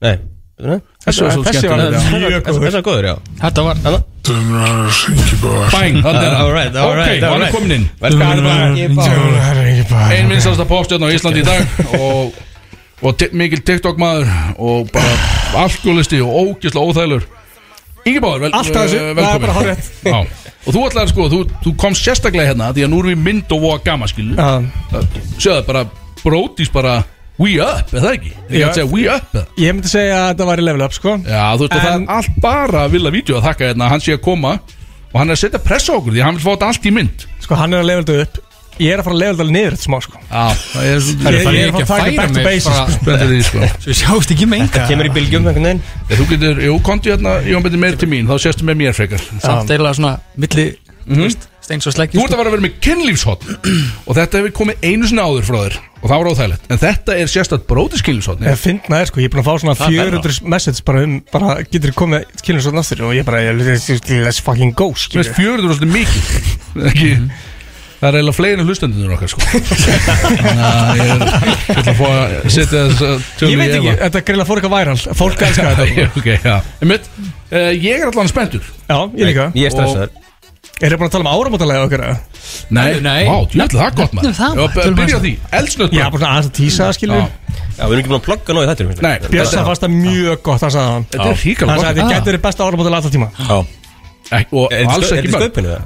Nei. 0.06 0.16
það? 0.16 0.32
Þessi 0.56 1.24
var 1.26 1.34
svo 1.36 1.44
Þessi 1.44 1.68
var 1.68 2.84
góður. 2.86 3.06
Já. 3.10 3.16
Þetta 3.42 3.64
var 3.66 3.76
Bang, 4.26 5.98
þannig 6.02 6.24
er 6.24 6.36
All 6.40 6.52
right, 6.54 6.72
það 6.74 6.82
all 6.82 6.90
Ok, 6.90 6.98
right, 6.98 7.24
all 7.24 7.30
hann 7.30 7.36
er 7.36 7.44
right. 7.44 7.54
komin 7.54 7.74
inn. 7.76 7.86
Velkomin 8.02 8.40
Ein 10.16 10.30
minnstasta 10.32 10.66
popstjörn 10.70 11.04
á 11.06 11.10
Íslandi 11.14 11.44
í 11.44 11.46
dag 11.46 11.62
Og, 12.00 12.34
og 13.06 13.26
mikil 13.38 13.62
TikTok 13.68 14.00
maður 14.02 14.32
Og 14.58 14.90
bara 14.96 15.12
alkoholisti 15.66 16.22
og 16.24 16.32
ógislega 16.56 16.88
óþælur 16.88 17.28
Ingi 18.06 18.22
Báður, 18.22 18.40
vel, 18.46 18.52
eh, 18.54 18.62
það 19.18 19.30
er 19.34 19.40
bara 19.42 19.54
hárrétt. 19.60 19.86
Já, 20.06 20.18
Og 20.66 20.74
þú 20.76 20.82
ætlaði 20.88 21.10
sko, 21.10 21.24
þú, 21.32 21.40
þú 21.66 21.72
komst 21.82 22.06
sérstaklega 22.06 22.48
hérna 22.54 22.72
Því 22.74 22.86
að 22.86 22.92
nú 22.94 23.00
erum 23.02 23.12
við 23.14 23.24
mynd 23.28 23.56
og 23.58 23.64
voða 23.66 23.84
gama 23.92 24.08
skilu 24.10 24.34
Já. 24.38 24.50
Sjöðu 25.38 25.64
bara, 25.68 25.82
brótis 26.24 26.70
bara 26.74 27.00
We 27.36 27.58
up, 27.60 27.90
er 27.92 28.00
það 28.00 28.14
ekki? 28.16 28.30
Ég 28.56 28.64
að 28.64 28.78
segja 28.78 28.88
we 28.94 29.06
up. 29.12 29.34
Eða? 29.36 29.46
Ég 29.60 29.74
myndi 29.76 29.90
segja 29.92 30.16
að 30.22 30.30
þetta 30.30 30.46
væri 30.48 30.64
level 30.70 30.86
up 30.86 30.94
sko. 30.96 31.16
Já, 31.28 31.42
þú 31.60 31.66
veist, 31.66 31.74
og 31.76 31.82
það 31.84 31.92
En- 31.96 32.06
er 32.08 32.14
allt 32.16 32.36
bara 32.46 32.84
að 32.86 32.94
vilja 32.96 33.12
vídeo 33.12 33.36
að 33.42 33.48
þakka 33.50 33.68
hérna 33.70 33.90
Hann 33.92 34.04
sé 34.06 34.14
að 34.16 34.22
koma 34.24 34.54
Og 35.12 35.20
hann 35.20 35.30
er 35.30 35.36
að 35.36 35.42
setja 35.44 35.60
pressa 35.64 35.92
á 35.92 35.96
okkur 36.00 36.16
Því 36.16 36.24
hann 36.24 36.36
vil 36.38 36.44
fá 36.46 36.52
þetta 36.56 36.70
allt 36.72 36.86
í 36.88 36.94
mynd. 36.96 37.26
Sko 37.44 37.56
hann 37.60 37.74
er 37.76 37.84
að 37.84 37.90
level 37.92 38.06
þetta 38.06 38.24
upp. 38.24 38.40
Ég 38.76 38.92
er 38.92 39.00
að 39.00 39.06
fara 39.08 39.16
að 39.16 39.22
level 39.24 39.36
þetta 39.40 39.56
niður 39.56 39.76
þetta 39.76 39.86
smá 39.88 40.00
sko. 40.04 40.18
Já, 40.32 40.46
það 40.56 40.86
er 40.86 40.96
Ég, 40.96 41.04
svolítið 41.06 41.56
ég 41.56 41.68
er 41.68 41.76
að 41.76 41.88
fara 41.92 42.04
að 42.04 42.08
taka 42.08 42.22
back 42.22 42.34
to 42.36 42.44
basics 42.44 42.76
sko. 42.76 42.96
Spenntur 42.96 43.30
því, 43.32 43.42
sko. 43.50 43.60
Svo 43.80 43.92
við 43.92 44.00
sjáumst 44.02 44.34
ekki 44.36 44.48
með 44.52 44.64
enga 44.66 44.88
Kemur 44.90 45.06
í 45.06 45.14
bylgjum 45.16 45.48
einhvern 45.48 45.68
veginn. 45.70 45.84
Þú 46.12 46.28
getur, 46.32 46.64
jú, 46.66 46.80
konti 46.84 47.12
hérna, 47.12 47.36
Þá 48.26 48.36
séstu 48.44 48.68
með 48.68 48.76
mér 48.84 48.96
frekar. 48.96 49.24
Samt 49.40 49.72
eiginlega 49.72 49.96
svona 49.96 50.20
milli 50.36 50.68
Þú 51.06 51.22
veist 51.22 51.48
Steins 51.66 51.86
og 51.90 51.94
sleggju 51.96 52.18
Þú 52.20 52.24
ert 52.26 52.34
að 52.34 52.40
vera 52.42 52.50
að 52.50 52.56
vera 52.56 52.66
með 52.66 52.78
kynlífshotn 52.82 53.52
Og 54.10 54.18
þetta 54.18 54.40
hefur 54.42 54.54
komið 54.60 54.86
einu 54.86 55.10
sinni 55.10 55.22
áður 55.26 55.46
frá 55.48 55.58
þér 55.62 55.76
Og 56.06 56.12
það 56.12 56.20
var 56.22 56.28
óþægilegt. 56.30 56.68
En 56.70 56.82
þetta 56.84 57.16
er 57.18 57.30
sérstætt 57.32 57.64
brótis 57.66 58.04
kynlífshotn 58.06 58.46
Ég 58.46 58.60
finna 58.62 59.00
það 59.00 59.08
sko, 59.10 59.22
ég 59.24 59.26
er 59.26 59.34
búin 59.34 59.42
að 59.42 59.48
fá 59.48 59.56
svona 59.64 59.74
Það 59.80 59.96
er 59.96 60.12
400 60.14 60.52
message 60.54 60.84
bara 60.86 61.02
um, 61.02 61.16
bara 61.34 61.56
getur 61.66 61.90
þið 61.90 61.98
komið 61.98 62.62
svo 62.62 62.74
náttúr 62.76 63.02
og 63.08 63.16
ég 63.18 63.26
bara, 63.26 63.42
ég- 63.42 64.22
let's 64.22 64.42
fucking 64.46 64.76
go 64.78 64.92
veist, 64.94 65.34
400 65.34 65.82
er 65.82 65.94
mikið. 65.96 66.32
Ekki 66.92 67.12
Það 67.96 68.10
er 68.10 68.18
eiginlega 68.20 68.36
fleiri 68.36 68.60
en 68.60 68.68
hlustendunir 68.70 69.14
okkar 69.16 69.32
sko. 69.32 69.40
Þannig 69.56 70.60
að 70.68 71.00
ég 71.00 71.14
er 71.14 71.24
Ég 71.26 71.80
ætla 71.80 71.94
að 71.94 71.98
fá 71.98 72.10
að 72.12 72.36
setja 72.54 72.82
þess 72.92 73.06
að 73.08 73.50
Ég 73.50 73.62
veit 73.62 73.74
ekki, 73.80 73.94
þetta 74.04 74.22
grilla 74.28 74.46
fór 74.46 74.62
eitthvað 74.62 74.76
væral. 74.76 74.98
Fólk 75.24 75.46
elskar 75.48 75.80
þetta. 75.80 76.60
Uh, 77.56 77.70
Ég 77.78 78.02
er 78.02 78.10
allan 78.10 78.28
spenntur. 78.28 78.66
Já, 78.90 78.98
ég 79.16 79.30
líka. 79.30 79.44
Ég 79.56 79.70
er 79.70 79.74
stressaður 79.74 80.25
Er 80.84 80.92
þið 80.92 81.00
búin 81.00 81.08
að 81.08 81.14
tala 81.16 81.24
um 81.24 81.32
áramótalega 81.32 81.84
okkar? 81.88 82.02
Nei, 82.76 83.00
Nei. 83.00 83.24
Vá, 83.30 83.36
djúlega 83.48 83.72
það 83.72 83.86
er 83.86 83.94
gott 83.96 84.16
maður. 84.18 84.34
Það, 84.36 84.50
Já, 84.50 84.60
maður. 84.60 84.74
b- 84.76 84.84
Tölum 84.84 84.98
Byrja 85.00 85.16
á 85.16 85.20
aðeins. 85.20 85.24
því, 85.24 85.34
eldsnött 85.60 85.94
Já, 85.96 86.04
bara 86.12 86.20
svona 86.20 86.32
aðeins 86.36 86.50
að 86.50 86.56
tísa 86.58 86.82
það 86.90 86.96
skilur 86.98 87.16
Já. 87.16 87.28
Við 87.76 87.86
erum 87.86 88.00
ekki 88.02 88.12
búin 88.12 88.20
að 88.20 88.26
plugga 88.26 88.52
í 88.56 88.68
þetta 88.70 88.84
Nei, 89.06 89.16
Björsa 89.32 89.64
fannst 89.70 89.84
það 89.86 89.94
mjög 89.96 90.42
gott, 90.44 90.60
það 90.66 90.74
sagði 90.76 90.92
hann. 90.92 91.06
Þetta 91.06 91.24
er 91.24 91.32
Hann 91.32 91.40
ríkala 91.46 91.76
sagði 91.76 91.88
að 91.88 91.96
gott 91.96 91.96
þið 91.96 92.12
gæti 92.16 92.30
verið 92.32 92.44
besta 92.46 92.62
áramótalega 92.68 93.00
alltaf 93.00 93.14
tíma. 93.16 93.30
Já, 93.40 93.58
Og 94.52 94.72
Er 94.76 94.86
alls 94.96 95.12
ekki 95.12 95.28
í 95.28 95.32
mörg 95.32 95.44
sköpinu 95.46 95.70
það? 95.72 95.82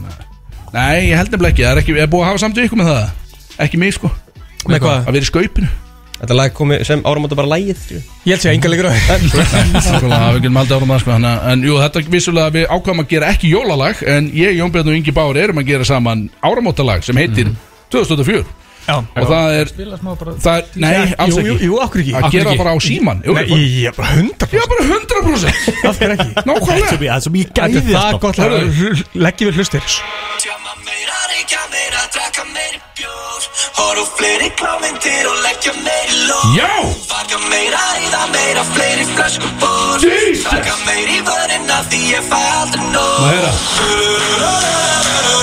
Nei, 0.74 0.98
ég 1.10 1.16
held 1.18 1.30
nefnilega 1.34 1.54
ekki. 1.54 1.64
Það 1.66 1.72
er 1.72 1.82
ekki, 1.84 1.98
er 2.00 2.08
búið 2.10 2.24
að 2.24 2.30
hafa 2.30 2.40
samt 2.46 2.56
við 2.58 2.66
ykkur 2.70 2.82
með 2.82 2.90
það? 2.90 3.06
Ekki 3.60 3.78
mig 3.78 3.94
sko 3.94 4.10
Að 6.20 6.26
Þetta 6.26 6.36
lag 6.36 6.54
komi 6.54 6.78
sem 6.84 7.02
áramóta 7.08 7.36
bara 7.40 7.48
lægið. 7.54 7.84
Ég 8.28 8.34
held 8.34 8.42
sér 8.44 8.52
enga 8.52 8.70
leikur 8.74 8.90
á 8.90 8.92
því. 8.92 9.02
Nákvæmlega, 9.72 10.32
við 10.36 10.42
getum 10.44 10.58
aldrei 10.60 10.80
það 10.84 11.04
sko. 11.06 11.18
En 11.54 11.64
jú, 11.64 11.78
þetta 11.80 12.02
er 12.02 12.10
vissulega 12.12 12.54
við 12.58 12.66
ákvæmum 12.76 13.04
að 13.06 13.12
gera 13.14 13.30
ekki 13.34 13.52
jólalag 13.54 14.02
En 14.04 14.28
ég, 14.36 14.58
Jón 14.60 14.74
Björn 14.76 14.92
og 14.92 14.98
Ingi 15.00 15.14
Báur 15.16 15.40
erum 15.40 15.62
að 15.64 15.70
gera 15.72 15.88
saman 15.88 16.26
áramótalag 16.44 17.06
Sem 17.08 17.16
heitir 17.22 17.54
2004 17.94 18.44
Já. 18.90 18.96
Og 18.98 19.28
það 19.30 19.52
er, 19.54 19.72
það 20.42 20.56
er 20.56 20.70
Nei, 20.82 20.94
alls 21.22 21.36
Jú, 21.38 21.44
jú, 21.46 21.54
ekki. 21.54 21.68
jú, 21.68 21.76
okkur 21.84 22.02
ekki? 22.02 22.14
Að 22.18 22.32
gera 22.34 22.50
ekki? 22.50 22.62
bara 22.64 22.72
á 22.74 22.78
síman 22.82 23.20
Jú, 23.26 23.36
Nei, 23.38 23.44
ég 23.54 23.92
er 23.92 23.96
bara 23.96 24.16
100% 24.18 24.56
Já, 24.58 24.64
bara 24.72 24.88
100% 24.88 25.86
Af 25.86 26.00
hverju 26.00 26.16
ekki? 26.16 26.30
Nákvæmlega. 26.50 26.90
Það 26.96 27.14
er 27.14 27.24
svo 27.26 27.34
mjög 27.36 27.52
Þetta 27.54 27.68
gæði 27.70 27.80
er 27.80 28.00
það 28.00 28.20
gott 28.26 28.42
lag. 28.42 29.04
Leggjum 29.28 29.52
við 29.52 29.62
hlustir 29.62 29.84
Horf 33.80 34.00
á 34.04 34.06
fleiri 34.20 34.50
klámyndir 34.60 35.28
og 35.32 35.38
leggja 35.46 35.74
meiri 35.86 36.18
lóð 36.30 36.56
Já! 36.60 36.72
Faka 37.10 37.38
meira, 37.50 37.84
eða 38.06 38.24
meira, 38.34 38.64
fleiri 38.74 39.06
flöskur 39.14 39.52
bór 39.62 40.04
Jesus! 40.04 40.44
Taka 40.50 40.76
meiri 40.88 41.20
vörina 41.28 41.78
því 41.92 42.02
ég 42.14 42.28
fæ 42.32 42.42
aldrei 42.60 42.90
nóg 42.94 43.22
Má 43.24 43.30
heyra. 43.34 43.54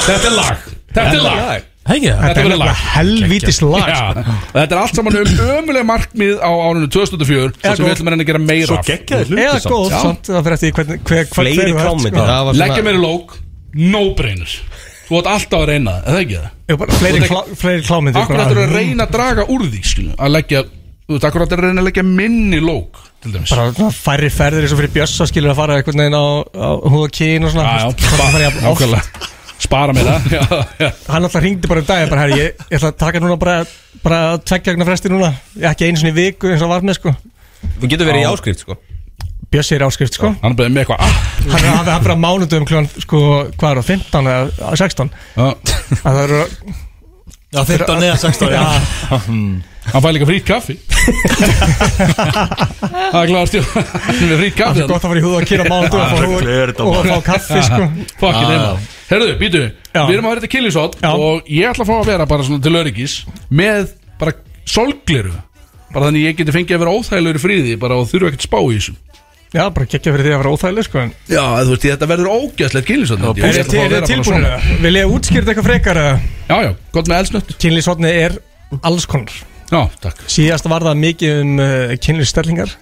Þetta 0.07 0.29
er 0.31 0.37
lag 0.37 0.69
Þetta 0.97 1.09
er 1.17 1.25
lag 1.25 1.73
Hegi 1.87 2.09
það 2.11 2.23
Þetta 2.27 2.41
er 2.41 2.47
nefnilega 2.49 2.67
lag. 2.67 2.79
helvítis 2.97 3.59
lag 3.63 3.85
sko. 3.87 3.91
Já, 3.95 4.39
þetta 4.57 4.75
er 4.75 4.81
allt 4.83 4.97
saman 4.99 5.19
um 5.21 5.43
ömuleg 5.57 5.85
markmið 5.87 6.33
á 6.43 6.51
árunum 6.51 6.89
2004 6.91 7.45
Eða 7.47 7.61
Það 7.63 7.77
sem 7.77 7.85
við 7.85 7.87
góð. 7.87 7.93
ætlum 7.95 8.09
að 8.11 8.15
reyna 8.17 8.25
að 8.27 8.31
gera 8.33 8.41
meira 8.43 8.67
Svo 8.73 8.79
af 8.81 8.89
geggjaði 8.91 9.29
hluti 9.29 9.45
Eða 9.45 9.61
góð, 9.71 9.87
samt 9.95 10.31
Það 10.33 10.41
fyrir 10.49 10.57
eftir 10.57 10.67
því 10.67 10.75
hvernig 10.81 10.99
hver, 11.07 11.23
hver, 11.23 11.29
Fleiri 11.37 11.71
þú 11.71 11.79
klámyndir 11.85 12.11
sko. 12.17 12.27
það 12.33 12.43
var 12.51 12.59
Leggja 12.59 12.75
svona- 12.75 12.89
meiri 12.89 13.03
lók, 13.07 13.37
no 13.95 14.03
brainer 14.19 14.57
Þú 15.07 15.19
átt 15.21 15.29
alltaf 15.31 15.61
að 15.63 15.69
reyna 15.71 15.93
það, 15.93 16.01
er 16.03 16.15
það 16.17 16.23
ekki? 16.23 16.39
Það? 16.41 16.55
Jú, 16.67 16.77
bara 16.81 16.97
Fleiri, 17.01 17.21
klá, 17.31 17.41
fleiri 17.61 17.85
klámyndir 17.87 18.23
Akkur 18.23 18.41
ættir 18.43 18.61
að 18.63 18.73
reyna 18.75 19.07
að 19.07 19.13
draga 19.15 19.45
úr 19.55 19.67
því 19.71 19.83
skilu, 19.87 20.15
Að 20.19 20.33
leggja, 20.35 20.63
þú 21.07 21.15
veist, 21.15 21.27
akkur 21.29 21.45
ættir 21.45 21.61
að 21.63 21.69
reyna 21.69 21.83
að 21.85 21.89
leggja 21.91 22.05
minni 22.09 22.59
lók 22.63 22.99
Til 23.23 23.33
dæmis? 23.37 23.53
Bara 23.55 23.69
svona 23.77 23.95
færri 23.95 24.31
ferðir 24.35 24.67
eins 24.67 24.75
og 24.75 24.81
fyrir 24.81 24.93
Bjössa 24.97 25.29
skilur 25.31 25.53
að 25.53 25.61
fara 25.61 25.79
einhvern 25.79 26.03
veginn 26.03 26.19
á, 26.19 26.27
á 26.47 26.69
húð 26.85 27.07
og 27.07 27.15
kyn 27.17 27.47
og 27.47 27.55
svona. 27.55 27.71
Já, 27.71 27.79
já, 27.81 28.51
oft. 28.51 28.61
nákvæmlega. 28.67 29.31
Spara 29.67 29.95
mér 29.97 30.11
það 30.11 30.27
já, 30.37 30.43
já. 30.83 30.91
Hann 31.09 31.29
alltaf 31.29 31.43
ringdi 31.47 31.71
bara 31.71 31.83
um 31.83 31.89
dag 31.89 32.11
bara, 32.13 32.27
herri, 32.27 32.43
ég, 32.43 32.67
ég 32.69 32.77
ætla 32.77 32.91
að 32.93 32.99
taka 33.01 33.23
núna 33.25 33.39
bara, 33.41 33.57
bara 34.05 34.21
tveggja 34.45 34.75
vegna 34.75 34.89
fresti 34.91 35.11
núna. 35.15 35.33
Ekki 35.73 35.89
einu 35.89 36.03
sinni 36.03 36.13
í 36.13 36.19
viku 36.19 36.53
eins 36.53 36.67
og 36.67 36.75
var 36.75 36.85
með 36.87 37.01
sko. 37.01 37.15
Þú 37.81 37.91
getur 37.95 38.11
verið 38.11 38.27
í 38.27 38.29
áskrift 38.35 38.67
sko 38.67 38.77
Bjössi 39.53 39.77
er 39.77 39.85
áskrift 39.87 40.17
sko. 40.19 40.33
Hann 40.43 40.53
er 40.53 40.59
bara 40.59 40.73
með 40.75 40.83
eitthvað 40.83 41.05
ah, 41.07 41.21
Hann 41.53 41.63
er 41.63 41.71
hann 41.71 41.89
er 41.93 42.03
bara 42.09 42.17
mánudum 42.19 42.67
kljóðan 42.67 42.89
sko, 43.05 43.21
hvað 43.55 43.71
er 43.71 43.79
það, 43.79 43.87
15 43.93 44.31
eða 44.33 44.75
16 44.83 45.11
já. 45.37 45.47
að 45.47 46.03
það 46.03 46.23
eru 46.25 46.41
Já, 47.57 47.61
15 47.63 48.03
eða 48.09 48.17
16 48.21 48.51
Já, 48.53 48.65
Hann 49.87 50.03
fæ 50.03 50.09
líka 50.17 50.27
frýtt 50.27 50.47
kaffi. 50.49 50.75
Það 51.87 53.21
er 53.21 53.31
kláðast 53.31 53.55
Hann 53.77 54.19
er 54.19 54.33
með 54.33 54.41
frýtt 54.41 54.57
það 54.57 54.61
kaffi 54.65 54.83
er 54.83 54.91
gott 54.91 54.99
að 54.99 55.07
fara 55.07 55.21
í 55.21 55.25
húð 55.25 55.37
og 55.39 55.47
kyn 55.47 55.63
á 55.63 55.67
mánudum 55.71 56.01
og, 56.03 56.07
fá 56.11 56.17
húð- 56.27 56.51
þetta 56.51 56.83
og 56.83 56.99
að 56.99 57.07
fá 57.07 57.19
kaffi 57.31 57.63
sko. 57.69 57.83
Fokkin 58.19 58.51
heima 58.51 58.73
Herðu, 59.07 59.31
býtu, 59.39 59.63
Já. 59.95 60.01
við 60.03 60.15
erum 60.17 60.27
að 60.27 60.33
vera 60.35 60.43
þetta 60.43 60.53
killisótt 60.57 60.99
Já. 60.99 61.11
Og 61.15 61.47
ég 61.55 61.71
ætla 61.71 61.87
að 61.87 61.91
fá 61.93 61.97
að 62.01 62.11
vera 62.11 62.27
bara 62.35 62.47
svona 62.49 62.65
til 62.67 62.75
öryggis 62.83 63.15
Með 63.63 63.93
bara 64.19 64.35
solgliru 64.67 65.35
Bara 65.95 66.09
þannig 66.09 66.27
ég 66.27 66.41
geti 66.43 66.57
fengið 66.59 66.75
að 66.81 66.83
vera 66.83 66.97
óþægilegur 66.99 67.39
í 67.39 67.45
fríði 67.47 67.77
Bara 67.79 68.01
og 68.03 68.11
þurfa 68.11 68.33
ekkert 68.33 68.43
að 68.43 68.49
spá 68.51 68.59
í 68.67 68.75
þessu 68.75 68.97
Já, 69.55 69.63
bara 69.71 69.87
geggja 69.87 70.13
fyrir 70.13 70.27
því 70.27 70.33
að 70.35 70.41
vera 70.43 70.53
óþægileg 70.57 70.87
sko 70.89 71.01
en 71.05 71.13
Já, 71.31 71.43
þú 71.63 71.71
veist, 71.71 71.85
þetta 71.87 72.09
verður 72.11 72.31
ógæslegt 72.35 72.89
killisótt 72.89 73.23
Er 73.47 74.09
tilbúinir 74.11 74.49
það? 74.49 74.67
Vil 74.83 74.95
ég 74.99 75.13
útskýrta 75.17 75.53
eitthvað 75.53 75.69
frekar 75.69 76.01
Já, 76.03 76.57
já, 76.67 76.71
gott 76.97 77.11
með 77.11 77.23
eldsnött 77.23 77.55
kynlýsotni 77.63 78.11
er 78.11 78.35
alls 78.83 79.07
konar. 79.07 79.31
Já, 79.71 79.81
takk. 80.03 80.25
Síðast 80.31 80.67
var 80.71 80.83
það 80.87 80.99
mikið 81.05 81.41
um 81.45 81.63
uh, 81.63 81.95
kynlýsstellingar 82.03 82.75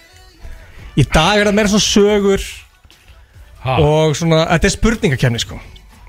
Í 0.94 1.04
dag 1.10 1.40
er 1.40 1.48
það 1.50 1.56
meira 1.58 1.70
svona 1.72 1.84
sögur 1.84 2.44
ha. 3.64 3.76
og 3.82 4.14
svona, 4.18 4.44
þetta 4.52 4.68
er 4.68 4.74
spurningakefni 4.76 5.40
sko. 5.42 5.58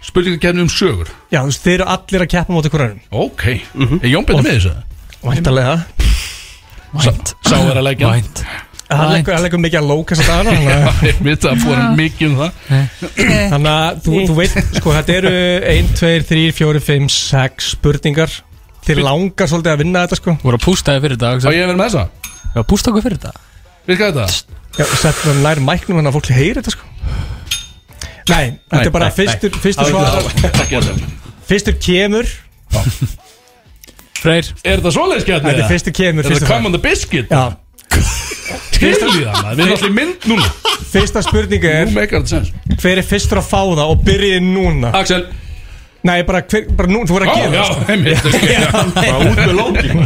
Spurningakefni 0.06 0.62
um 0.62 0.70
sögur? 0.70 1.10
Já, 1.34 1.40
þú 1.42 1.50
veist, 1.50 1.64
þeir 1.66 1.76
eru 1.80 1.88
allir 1.96 2.26
að 2.26 2.32
keppa 2.36 2.54
móti 2.54 2.72
hverjum. 2.74 3.00
Ok, 3.26 3.46
er 3.56 4.12
Jón 4.12 4.28
betur 4.28 4.46
með 4.46 4.60
þessu? 4.60 4.76
Væntalega 5.26 5.80
Vænt 6.96 7.34
Sá 7.44 7.58
er 7.58 7.80
að 7.80 7.88
leggja. 7.90 8.12
Vænt 8.14 8.44
Það 8.86 9.12
leggur- 9.16 9.34
það 9.36 9.56
mikið 9.66 9.80
að 9.80 9.88
lóka 9.90 10.16
þess 10.16 10.30
að 10.30 10.36
dana 10.36 10.52
ég 11.10 11.22
veit 11.26 11.46
að 11.50 11.62
fóra 11.64 11.86
mikið 11.98 12.28
um 12.28 12.36
það. 12.42 12.52
Þannig 13.50 13.72
að 13.72 14.02
þú, 14.06 14.12
þú 14.30 14.36
veit, 14.38 14.58
sko, 14.78 14.94
þetta 15.00 15.16
eru 15.16 15.32
1, 15.72 15.90
2, 15.98 16.12
3, 16.30 16.44
4, 16.60 16.82
5, 16.90 17.08
6 17.16 17.72
spurningar. 17.74 18.36
Þið 18.86 19.02
langar 19.02 19.50
svolítið 19.50 19.74
að 19.74 19.82
vinna 19.82 20.04
þetta 20.06 20.20
sko. 20.20 20.36
Þú 20.38 20.46
voru 20.52 20.60
að 20.60 20.66
pústa 20.68 20.94
þig 20.94 21.02
fyrir 21.08 21.18
dag 21.24 21.42
Á 21.42 21.50
ég 21.50 21.64
að 21.64 21.72
vera 21.72 21.80
með 21.82 21.90
þessa? 21.90 22.04
Já, 22.56 22.62
pústa 22.70 22.92
okkur 22.94 23.06
fyrir 23.08 23.22
dag. 23.26 23.42
Er 23.90 23.98
þetta? 24.04 24.28
Já, 24.78 24.86
settum 25.02 25.32
við 25.32 25.42
nær 25.48 25.64
mæknum 25.66 25.98
þannig 25.98 26.12
að 26.12 26.18
fólk 26.20 26.30
heyri 26.38 26.60
þetta 26.62 26.76
sko. 26.76 26.86
Nei, 28.30 28.46
þetta 28.70 28.86
er 28.86 28.94
bara 28.94 29.10
fyrstur, 29.14 29.58
fyrstur 31.50 31.76
kemur. 31.82 32.30
Freyr. 34.22 34.48
Er 34.66 34.80
þetta 34.82 34.94
svoleiðis 34.94 35.26
kjarni? 35.28 35.52
Þetta 35.52 35.66
er 35.66 35.70
fyrstur 35.74 35.94
kemur 35.98 36.30
Fyrsta 38.76 39.06
líðan 39.10 39.36
maður. 39.42 39.58
Við 39.62 39.66
erum 39.76 39.88
í 39.88 39.90
mynd 40.02 40.20
núna. 40.32 40.48
Fyrsta 40.96 41.20
spurninga 41.26 41.70
Nú 41.72 41.76
er 41.80 41.88
meikar 41.96 42.18
þetta 42.22 42.32
sens 42.36 42.50
Hver 42.82 42.98
er 43.02 43.06
fyrstur 43.08 43.38
að 43.42 43.48
fá 43.50 43.62
það 43.64 43.88
og 43.90 43.98
byrjið 44.06 44.42
núna? 44.46 44.90
Axel. 44.96 45.24
Nei, 46.06 46.20
bara, 46.22 46.44
hver, 46.46 46.68
bara 46.78 46.86
nú, 46.92 47.00
þú 47.10 47.14
voru 47.16 47.26
að 47.26 47.34
gera 47.40 47.50
já, 47.50 47.58
það, 47.58 47.66
sko. 47.74 47.82
heimilt 47.90 48.22
Bara 48.94 49.18
út 49.26 49.42
með 49.42 49.54
lókin 49.58 49.98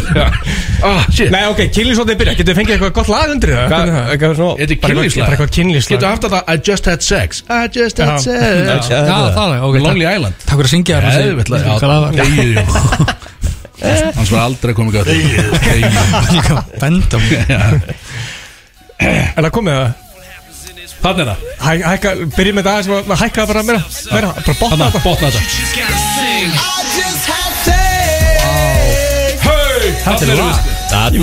Ah, 0.90 1.04
shit. 1.12 1.30
Nei, 1.32 1.44
ok, 1.48 1.60
kynlýsótið 1.76 2.16
byrja. 2.20 2.34
Getur 2.38 2.52
þið 2.52 2.58
fengið 2.60 2.72
eitthvað 2.76 2.92
gott 2.98 3.08
lag 3.12 3.28
undir 3.34 3.50
það? 3.52 3.58
Er? 3.76 3.80
Eitthvað 4.14 4.34
svona 4.38 4.54
Þetta 4.60 4.72
er 4.72 4.76
kynlífslag. 4.84 5.24
bara 5.24 5.34
eitthvað 5.36 5.52
kynlífslag. 5.56 5.94
Getur 5.96 6.08
haft 6.08 6.22
þetta 6.28 6.40
I 6.40 6.42
just 6.70 6.84
had 6.88 7.00
sex. 7.04 7.28
I 7.48 7.50
just 7.72 7.96
had 8.00 8.16
sex. 8.24 8.88
Já, 8.92 8.98
það 9.36 9.48
er 9.56 9.60
Lonely 9.84 10.06
Island. 10.08 10.34
Takk 10.44 10.56
fyrir 10.56 10.68
að 10.68 10.74
syngja 10.76 10.94
það 11.04 11.12
Hans 13.80 14.30
var 14.32 14.42
aldrei 14.44 14.74
komið 14.76 14.92
gæt 14.98 15.06
Þegið 15.10 15.96
Líka 16.34 16.54
benda 16.80 17.16
Er 19.00 19.40
það 19.40 19.52
komið 19.56 19.74
það? 19.78 19.90
Þannig 21.00 21.22
er 21.22 21.28
það. 21.30 21.38
Hæ, 21.64 21.70
hækka, 21.86 22.10
byrjið 22.36 22.54
með 22.58 22.66
það 22.68 22.80
sem 22.84 22.92
að 22.98 23.20
hækka 23.22 23.38
það 23.40 23.48
bara 23.50 23.62
meira 23.64 23.82
Meira, 24.10 24.30
bara 24.36 24.56
botna 24.60 24.88
þetta. 24.90 25.00
botna 25.06 25.26
þetta. 25.32 25.40
Hei 29.40 29.92
Þannig 30.04 30.28
er 30.34 30.42
það. 30.42 30.56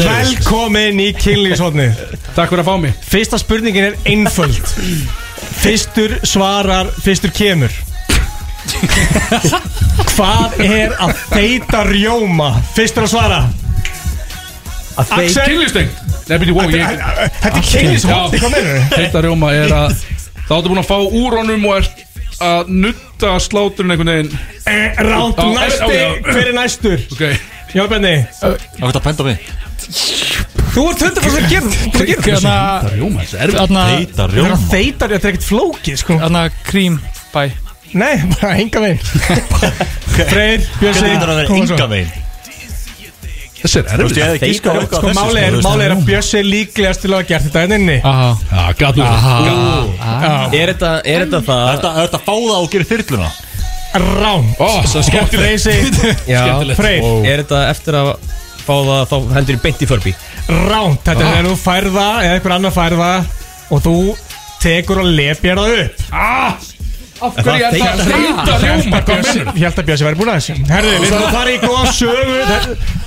Velkomin 0.01 1.01
í 1.03 1.11
kynlýsótni 1.19 1.88
Takk 2.34 2.49
fyrir 2.51 2.63
að 2.63 2.69
fá 2.69 2.75
mig. 2.81 2.93
Fyrsta 3.05 3.38
spurningin 3.41 3.88
er 3.91 3.95
einföld. 4.09 4.57
Fyrstur 5.61 6.17
svarar, 6.27 6.89
fyrstur 7.03 7.34
kemur 7.34 7.73
Hvað 10.14 10.60
er 10.65 10.95
að 11.03 11.14
feita 11.31 11.84
rjóma? 11.88 12.52
Fyrstur 12.76 13.07
að 13.07 13.14
svara. 13.14 13.39
Að 14.98 15.11
þeir 15.11 15.27
Axel? 15.27 15.44
Kynlistengt 15.45 16.03
Nei, 16.27 16.39
byrju, 16.41 16.53
wow, 16.57 16.72
ég 16.73 17.02
Þetta 17.38 17.52
er 17.52 17.65
kynlishótti, 17.68 18.39
hvað 18.41 18.56
meinur 18.56 18.72
þau? 18.73 18.95
Heita 18.98 19.22
rjóma 19.23 19.52
er 19.53 19.76
að 19.77 19.99
Þá 20.48 20.53
áttu 20.56 20.72
búin 20.72 20.81
að 20.81 20.88
fá 20.88 20.98
úr 21.03 21.38
honum 21.38 21.68
og 21.68 21.77
ert 21.81 22.03
að 22.44 22.69
nutta 22.72 23.34
sláturinn 23.41 23.91
einhvern 23.91 24.11
veginn. 24.14 24.35
Ránt, 25.07 25.39
Já, 25.41 25.48
næsti, 25.57 25.98
hver 26.27 26.44
er 26.44 26.56
næstur? 26.56 27.06
Já, 27.73 27.84
Benni. 27.91 28.14
Það 28.39 28.88
er 28.88 28.99
að 28.99 29.03
penda 29.10 29.27
mig. 29.27 29.49
Þú 30.72 30.85
ert 30.91 31.03
100% 31.03 31.38
að 31.41 31.52
gera 31.52 31.69
Hvað 31.73 32.07
gerir 32.07 32.22
þú? 32.22 32.31
Þarna 32.38 32.56
Rjóma, 32.94 33.23
er 33.27 33.53
Feita 33.57 34.27
er 34.27 34.35
rjóma. 34.38 34.53
Að 34.53 34.65
feita 34.72 35.10
þetta 35.10 35.18
er 35.18 35.34
ekkert 35.34 35.48
flókið, 35.48 35.99
sko. 36.03 36.19
Krím 36.69 36.99
bæ 37.34 37.41
Nei, 37.95 38.15
bara 38.35 38.55
enga 38.59 38.81
veginn. 38.84 38.99
Freyr, 40.31 40.64
svo. 40.81 41.55
enga 41.55 41.88
veginn? 41.91 42.15
Þessi 43.57 43.80
er 43.81 43.88
Þú 43.89 44.05
veist, 44.05 44.19
erfið 44.22 44.68
okkar 44.72 45.01
Sko, 45.01 45.11
máli 45.18 45.41
er, 45.41 45.55
máli 45.65 45.85
er 45.88 45.93
að 45.95 46.03
Björsi 46.07 46.38
er 46.39 46.45
líklegast 46.47 47.01
til 47.03 47.09
að 47.09 47.15
hafa 47.18 47.27
gert 47.31 47.47
þetta 47.47 47.64
en 47.65 47.76
inni. 47.77 47.97
Gætu 48.77 49.01
Já, 49.01 49.55
Er 50.53 50.72
þetta, 50.73 50.91
er 51.01 51.26
þetta 51.26 51.41
það? 51.47 51.64
Er 51.72 51.81
þetta 51.81 52.19
að 52.19 52.27
fá 52.27 52.34
það 52.35 52.57
og 52.59 52.69
gera 52.76 52.89
þyrluna? 52.91 53.31
Rán. 53.97 54.47
Ó, 54.61 54.68
svo 54.85 55.01
skemmtilegt. 55.07 55.65
Freysi. 55.65 56.76
Freyr, 56.80 57.09
Er 57.26 57.43
þetta 57.43 57.64
eftir 57.72 57.97
að 57.97 58.14
fá 58.68 58.73
það 58.76 59.03
þá 59.09 59.18
hendur 59.39 59.57
í 59.57 59.61
beint 59.65 59.81
í 59.84 59.89
förbi? 59.89 60.15
Rán. 60.47 60.97
Þetta 61.01 61.18
er 61.18 61.26
þegar 61.26 61.49
þú 61.49 61.57
færða 61.64 62.07
eða 62.22 62.38
einhver 62.38 62.57
annar 62.59 62.76
færða 62.76 63.11
og 63.73 63.84
þú 63.84 63.97
tekur 64.61 65.01
og 65.01 65.09
lepjar 65.18 65.61
það 65.64 65.77
upp. 65.81 66.05
Ah, 66.14 66.68
Af 67.18 67.38
hverju 67.38 67.65
er 67.65 67.73
það 67.73 67.77
feita 67.77 68.03
feita 68.07 68.56
rjóma? 68.61 68.99
Hvað 69.07 69.22
mennur? 69.26 69.48
Ég 69.57 69.64
held 69.65 69.80
að 69.81 69.88
Björsi 69.88 70.06
væri 70.07 70.19
búin 70.19 70.30
að 70.31 70.38
þessu. 70.38 70.56
Herðu, 70.69 70.91
við 71.02 71.14
þarfum 71.14 71.27
að 71.27 71.38
fara 71.38 71.49
í 71.49 71.60
góða 71.64 71.94
sögu. 71.98 72.38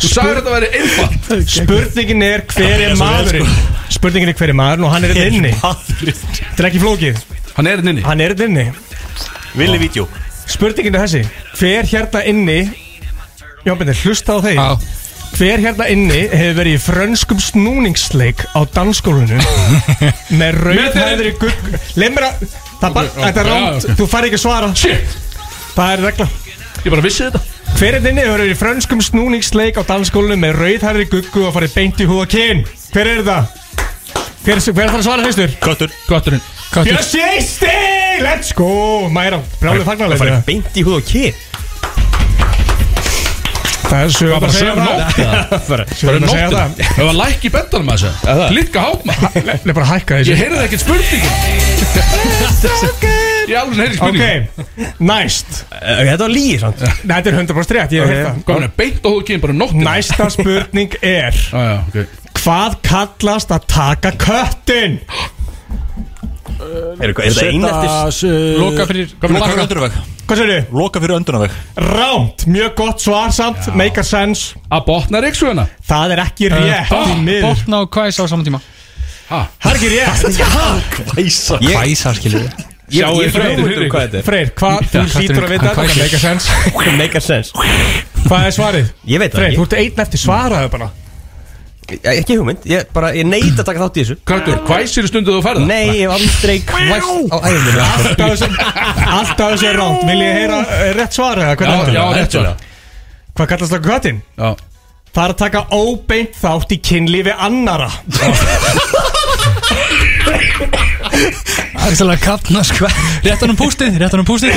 Þú 0.00 0.10
sagði 0.10 0.34
þetta 0.38 0.50
að 0.50 0.56
vera 0.56 0.70
einfalt 0.80 1.28
Spurningin 1.56 2.24
er 2.26 2.44
hver 2.54 2.84
er 2.86 2.96
maðurinn? 3.00 3.52
Spurningin 3.94 4.32
er 4.32 4.38
hver 4.40 4.52
er 4.54 4.58
maðurinn 4.60 4.88
og 4.88 4.94
hann 4.94 5.06
er 5.06 5.14
þetta 5.14 5.28
inni. 5.36 5.52
Þetta 5.60 6.64
er 6.64 6.70
ekki 6.70 6.82
flókið. 6.82 7.22
Hann 7.56 7.70
er 7.70 7.82
inn 7.84 7.92
inni. 7.94 8.06
Hann 8.06 8.24
er 8.24 8.34
þetta 8.34 8.50
inni. 8.50 8.66
Villi 9.60 9.82
vídeo. 9.82 10.08
Spurningin 10.50 10.98
er 10.98 11.06
þessi. 11.06 11.22
Hver 11.60 11.90
hérna 11.92 12.24
inni 12.30 12.60
Jón 13.66 13.76
Benni, 13.76 13.92
hlusta 14.02 14.34
á 14.34 14.38
þeir 14.40 14.56
Já. 14.56 14.68
Hver 15.36 15.60
hérna 15.62 15.86
inni 15.92 16.22
hefur 16.32 16.56
verið 16.58 16.74
í 16.74 16.80
frönskum 16.82 17.38
snúningsleik 17.44 18.42
á 18.56 18.60
dansskólinu 18.74 19.38
með 20.40 20.58
rauðhæðri 20.64 21.34
gugg 21.38 21.68
Leif 22.00 22.16
það 22.80 23.00
Þetta 23.20 23.42
er 23.44 23.50
rámt, 23.50 23.88
þú 23.98 24.08
fær 24.10 24.28
ekki 24.28 24.38
að 24.38 24.44
svara. 24.44 24.70
Shit. 24.76 25.16
Það 25.76 25.94
er 25.94 26.04
regla. 26.08 26.28
Ég 26.80 26.92
bara 26.94 27.06
vissi 27.06 27.26
þetta. 27.26 27.42
Hver 27.80 27.96
hérna 27.96 28.10
inni 28.10 28.24
hefur 28.24 28.36
verið 28.36 28.52
í 28.52 28.58
frönskum 28.58 29.02
snúningsleik 29.04 29.78
á 29.80 29.82
dansskólinu 29.88 30.36
með 30.40 30.58
rauðhæðri 30.58 31.08
guggu 31.12 31.46
og 31.48 31.54
farið 31.56 31.76
beint 31.76 32.00
í 32.02 32.08
húða 32.10 32.26
kyn. 32.34 32.64
Hver 32.90 33.12
er 33.12 33.20
þetta? 33.22 33.38
Hver, 34.40 34.62
hver 34.72 34.86
er 34.86 34.90
það 34.90 34.98
að 34.98 35.06
svara 35.06 35.28
fyrstur? 35.28 35.54
Köttur. 35.60 35.94
Gotturinn 36.08 36.42
Bjössi 36.70 37.18
Eisting, 37.18 38.22
let's 38.22 38.52
go! 38.54 39.08
Mæra, 39.10 39.40
bráðið 39.58 39.82
Það 39.82 39.88
fagnarlega 39.88 40.20
farið 40.22 40.44
beint 40.46 40.76
í 40.78 40.84
húð 40.86 41.00
og 41.00 41.08
kyn 41.08 41.38
Það 43.90 44.00
er 44.04 44.10
sögum 44.14 44.38
bara 44.38 44.50
að 44.50 44.54
segja 44.54 44.74
það? 44.78 44.86
Bara 45.68 45.82
er 45.82 45.90
að 45.90 46.30
segja 46.30 46.50
það? 46.54 46.68
Það 46.94 47.04
var 47.08 47.16
læk 47.20 47.40
í 47.42 47.50
bendanum 47.56 47.88
að 47.90 47.96
þessu. 48.04 48.10
Klikka 48.52 48.78
hát 48.84 49.00
maður. 49.10 49.48
Nei, 49.50 49.74
bara 49.74 49.88
hækka 49.90 50.12
Ég 50.20 50.22
þessu 50.22 50.36
heyrði 50.40 50.60
ekkert 50.66 50.82
spurningin. 50.84 51.26
Ég 53.50 53.56
alveg 53.58 53.80
heyrði 53.80 53.96
spurningin 53.98 54.44
Ok, 54.54 54.64
næst. 55.10 55.50
Eh, 55.80 56.04
Þetta 56.06 56.22
var 56.22 56.32
lígi 56.34 56.56
samt. 56.62 56.78
Nei, 56.84 56.94
Þetta 57.16 57.26
er 57.32 57.36
100% 57.40 57.74
rétt, 57.76 57.90
ég 57.96 58.00
hef 58.04 58.10
heyrt 58.14 58.26
það. 58.28 58.36
Hvað 58.50 58.62
er 58.68 58.72
beint 58.78 59.00
og 59.02 59.10
þú 59.16 59.20
kemur 59.30 59.42
bara 59.48 59.56
nóttin 59.58 59.84
Næsta 59.88 60.24
spurning 60.36 60.90
er 61.02 61.34
ok. 61.88 61.96
Hvað 62.40 62.72
kallast 62.86 63.50
að 63.52 63.62
taka 63.74 64.10
köttin? 64.22 64.94
Er 66.60 67.12
þetta 67.14 67.46
eineltis 67.48 68.22
Loka 68.60 68.86
fyrir 68.88 69.12
Loka 69.20 69.48
fyrir 69.48 69.62
öndunaveg 69.64 69.94
Hvað 70.30 70.40
sér 70.40 70.50
þið? 70.50 70.74
Loka 70.76 71.02
fyrir 71.02 71.16
öndunaveg 71.16 71.54
Rámt, 71.90 72.44
mjög 72.46 72.74
gott 72.78 73.02
svar 73.02 73.32
samt. 73.34 73.70
Make 73.74 73.98
a 73.98 74.04
sense. 74.06 74.58
Að 74.70 74.84
botna 74.90 75.22
reyksuguna 75.24 75.64
Það 75.88 76.14
er 76.16 76.22
ekki 76.26 76.50
rétt 76.52 76.92
Botna 77.46 77.82
og 77.86 77.90
kvæsa 77.94 78.22
á 78.22 78.30
saman 78.30 78.46
tíma. 78.46 78.60
Það 79.30 79.70
er 79.70 79.80
ekki 79.80 79.90
rétt. 79.94 80.22
Væsa 81.16 81.60
Kvæsa 81.64 82.14
skilur 82.18 82.46
Ég 82.90 83.04
Sjáu 83.04 83.20
þið 83.22 83.60
um 83.60 83.84
hvað 83.86 84.00
þetta 84.02 84.18
er. 84.18 84.24
Freyr, 84.26 84.48
hvað, 84.58 84.80
þú 84.90 85.02
hlýtur 85.14 85.44
að 85.46 85.52
vita 85.52 85.68
þetta. 85.68 85.82
Make 86.00 86.16
a 86.16 86.22
sense. 86.24 86.96
Make 86.98 87.20
a 87.20 87.22
sense 87.22 87.52
Hvað 88.24 88.46
er 88.48 88.56
svarið? 88.56 88.88
Ég 89.06 89.22
veit 89.22 89.30
það 89.30 89.44
Freyr, 89.44 89.54
þú 89.54 89.62
ekki 89.62 89.76
ert 89.76 89.84
einn 89.84 90.02
eftir 90.06 90.22
svaraðu 90.24 90.72
bara 90.74 90.88
Ekki 92.12 92.36
hugmynd 92.38 92.64
Ég 92.70 92.88
bara, 92.94 93.10
ég 93.16 93.26
neit 93.28 93.58
að 93.58 93.66
taka 93.66 93.82
þátt 93.84 93.98
í 93.98 94.04
þessu. 94.04 94.16
Köttur, 94.30 94.56
hvæsir 94.68 95.08
stundu 95.10 95.34
þú 95.36 95.42
færða? 95.44 95.66
Nei, 95.66 95.86
ég 96.00 96.06
hef 96.06 96.12
aldrei 96.16 96.56
kvæst 96.70 97.30
á 97.34 97.36
æðinu 97.50 97.84
Alltaf 97.84 98.26
þessu 98.30 98.48
Alltaf 99.18 99.46
þessu 99.54 99.70
er 99.70 99.78
rámt 99.80 100.02
Vil 100.08 100.18
ég 100.22 100.38
heyra 100.40 100.58
eh, 100.78 100.90
rétt 100.98 101.16
svar 101.18 101.42
eða 101.44 101.54
hvernig 101.60 101.76
Já, 101.76 101.82
er 101.82 101.94
já, 101.94 102.02
þetta? 102.02 102.18
rétt 102.20 102.32
svo 102.36 102.42
Hvað 103.40 103.50
kallast 103.54 103.72
það 103.76 103.86
köttin? 103.86 104.18
Já. 104.36 104.50
Það 105.10 105.24
er 105.24 105.32
að 105.34 105.38
taka 105.40 105.60
óbeint 105.74 106.34
þátt 106.38 106.70
í 106.74 106.80
kynlífi 106.86 107.32
annara 107.34 107.90
Það 111.80 111.88
er 111.88 111.96
svolítið 111.96 112.12
að 112.14 112.22
kapna 112.24 112.62
sko. 112.66 112.88
Réttan 113.24 113.52
um 113.54 113.58
pústið, 113.58 113.96
réttan 114.02 114.22
um 114.22 114.26
pústið. 114.28 114.56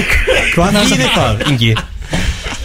Hvað 0.53 0.77
þýðir 0.91 1.13
það, 1.15 1.43
Ingi? 1.49 1.71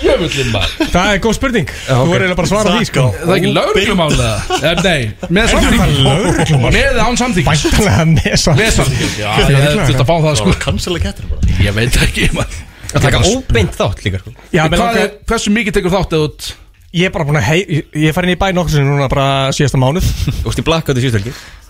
Jöfullin 0.02 0.50
maður. 0.52 0.90
Það 0.92 1.10
er 1.12 1.20
góð 1.24 1.34
spurning. 1.38 1.72
Þú 1.88 1.96
er 1.96 2.22
eiginlega 2.22 2.36
bara 2.38 2.48
að 2.48 2.52
svara 2.52 2.74
því 2.76 2.88
sko. 2.88 3.04
Það 3.18 3.32
er 3.32 3.38
ekki 3.38 3.52
lauruglumál 3.56 4.08
eða? 4.14 4.30
Eh, 4.58 4.82
Nei, 4.84 5.28
með 5.38 5.50
samþykki. 5.52 5.98
lögreglumál? 6.06 6.72
Með 6.78 7.00
án 7.02 7.18
samþykki 7.22 7.48
Væntanlega 7.48 8.06
með 8.12 8.38
samt 8.44 8.62
Með 8.62 8.72
samþykki. 8.78 9.10
Já, 9.18 9.28
ég 9.38 9.52
hefði 9.58 9.82
þurft 9.82 10.04
að 10.04 10.08
fá 10.10 10.16
það 10.28 10.40
sko. 10.42 10.54
Cancela 10.64 11.02
kettir 11.02 11.28
bara. 11.32 11.58
Ég 11.66 11.76
veit 11.78 12.00
ekki 12.08 12.30
maður. 12.36 12.64
Að 12.88 13.04
taka 13.04 13.20
óbeint 13.28 13.76
þátt 13.76 14.06
líka 14.06 14.22
sko. 14.22 14.32
Já, 14.54 14.64
menn 14.64 14.80
Hvað 14.80 14.96
er, 15.02 15.10
ok 15.12 15.28
hversu 15.32 15.52
mikið 15.52 15.78
tekur 15.78 15.92
þátt 15.92 16.14
eða 16.16 16.28
út 16.30 16.50
Ég 16.96 17.04
er 17.04 17.12
bara 17.12 17.26
búin 17.28 17.36
að 17.36 17.44
hei 17.50 17.58
Ég 17.60 17.98
ég 18.00 18.08
er 18.08 18.14
farin 18.16 18.32
í 18.32 18.38
bæ 18.40 18.46
nokkur 18.56 18.72
sem 18.72 18.86
núna 18.88 19.10
bara 19.12 19.50
síðasta 19.52 19.76
mánuð. 19.80 20.06
Þú 20.40 20.46
veist 20.48 20.62
í 20.62 20.64
blackout 20.64 20.96
í 20.96 21.04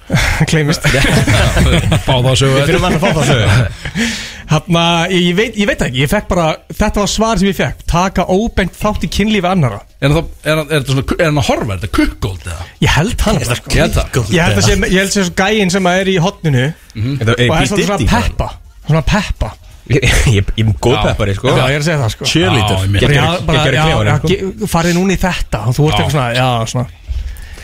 Kleimist 0.50 0.84
Fá 0.88 2.14
það 2.16 2.30
að 2.30 2.36
sögu 2.40 2.54
Við 2.56 2.66
fyrir 2.70 2.82
mann 2.82 2.96
að 2.96 3.02
fá 3.02 3.10
það 3.18 3.24
sögu 3.28 3.48
Hanna, 4.48 4.82
ég, 5.12 5.20
ég, 5.26 5.34
veit, 5.36 5.56
ég 5.60 5.68
veit 5.68 5.82
ekki, 5.84 6.00
ég 6.00 6.08
fekk 6.08 6.28
bara 6.30 6.46
Þetta 6.72 7.02
var 7.02 7.10
svar 7.12 7.36
sem 7.40 7.50
ég 7.50 7.56
fekk. 7.58 7.82
Taka 7.90 8.24
óbeint 8.32 8.72
þátt 8.78 9.04
í 9.04 9.10
kynlífi 9.12 9.48
annara 9.50 9.82
Er 10.00 10.14
það, 10.14 10.24
er, 10.40 10.56
er, 10.62 10.72
er, 10.78 10.82
svona, 10.88 11.04
er 11.18 11.26
hann 11.26 11.40
að 11.42 11.48
horfa, 11.50 11.68
er 11.74 11.80
þetta 11.82 11.94
kukkóld 11.98 12.44
eða? 12.46 12.62
Ég 12.84 12.90
held 12.94 13.18
hann 13.26 13.40
sko. 13.44 13.68
Ég 13.74 13.80
held 13.84 13.94
það. 13.98 14.06
Að 14.14 14.62
sé, 14.64 14.72
ég 14.78 14.98
held 15.02 15.10
að 15.10 15.14
svo 15.18 15.34
gæinn 15.42 15.70
sem 15.74 15.84
að 15.90 15.94
er 16.00 16.08
í 16.08 16.16
hotninu 16.22 16.66
Þetta 16.94 17.32
Og 17.34 17.40
er 17.44 17.48
svona, 17.72 17.84
svona 17.90 18.08
peppa. 18.14 18.48
Svona 18.86 19.04
peppa. 19.12 19.50
Ég 19.88 20.04
er 20.36 20.44
góð 20.84 20.98
peppari 21.00 21.32
sko. 21.36 21.48
Já, 21.48 21.64
ég 21.72 21.76
er 21.78 21.80
að 21.80 21.86
segja 21.86 22.00
það 22.02 22.10
sko. 22.12 22.24
Cheerleader 22.28 22.76
farið 24.68 24.92
núna 24.98 25.16
í 25.16 25.20
þetta. 25.22 25.58
Og 25.64 25.72
þú 25.78 25.82
ert 25.88 25.96
eitthvað 25.96 26.12
svona, 26.12 26.30
já, 26.36 26.48
svona 26.68 26.86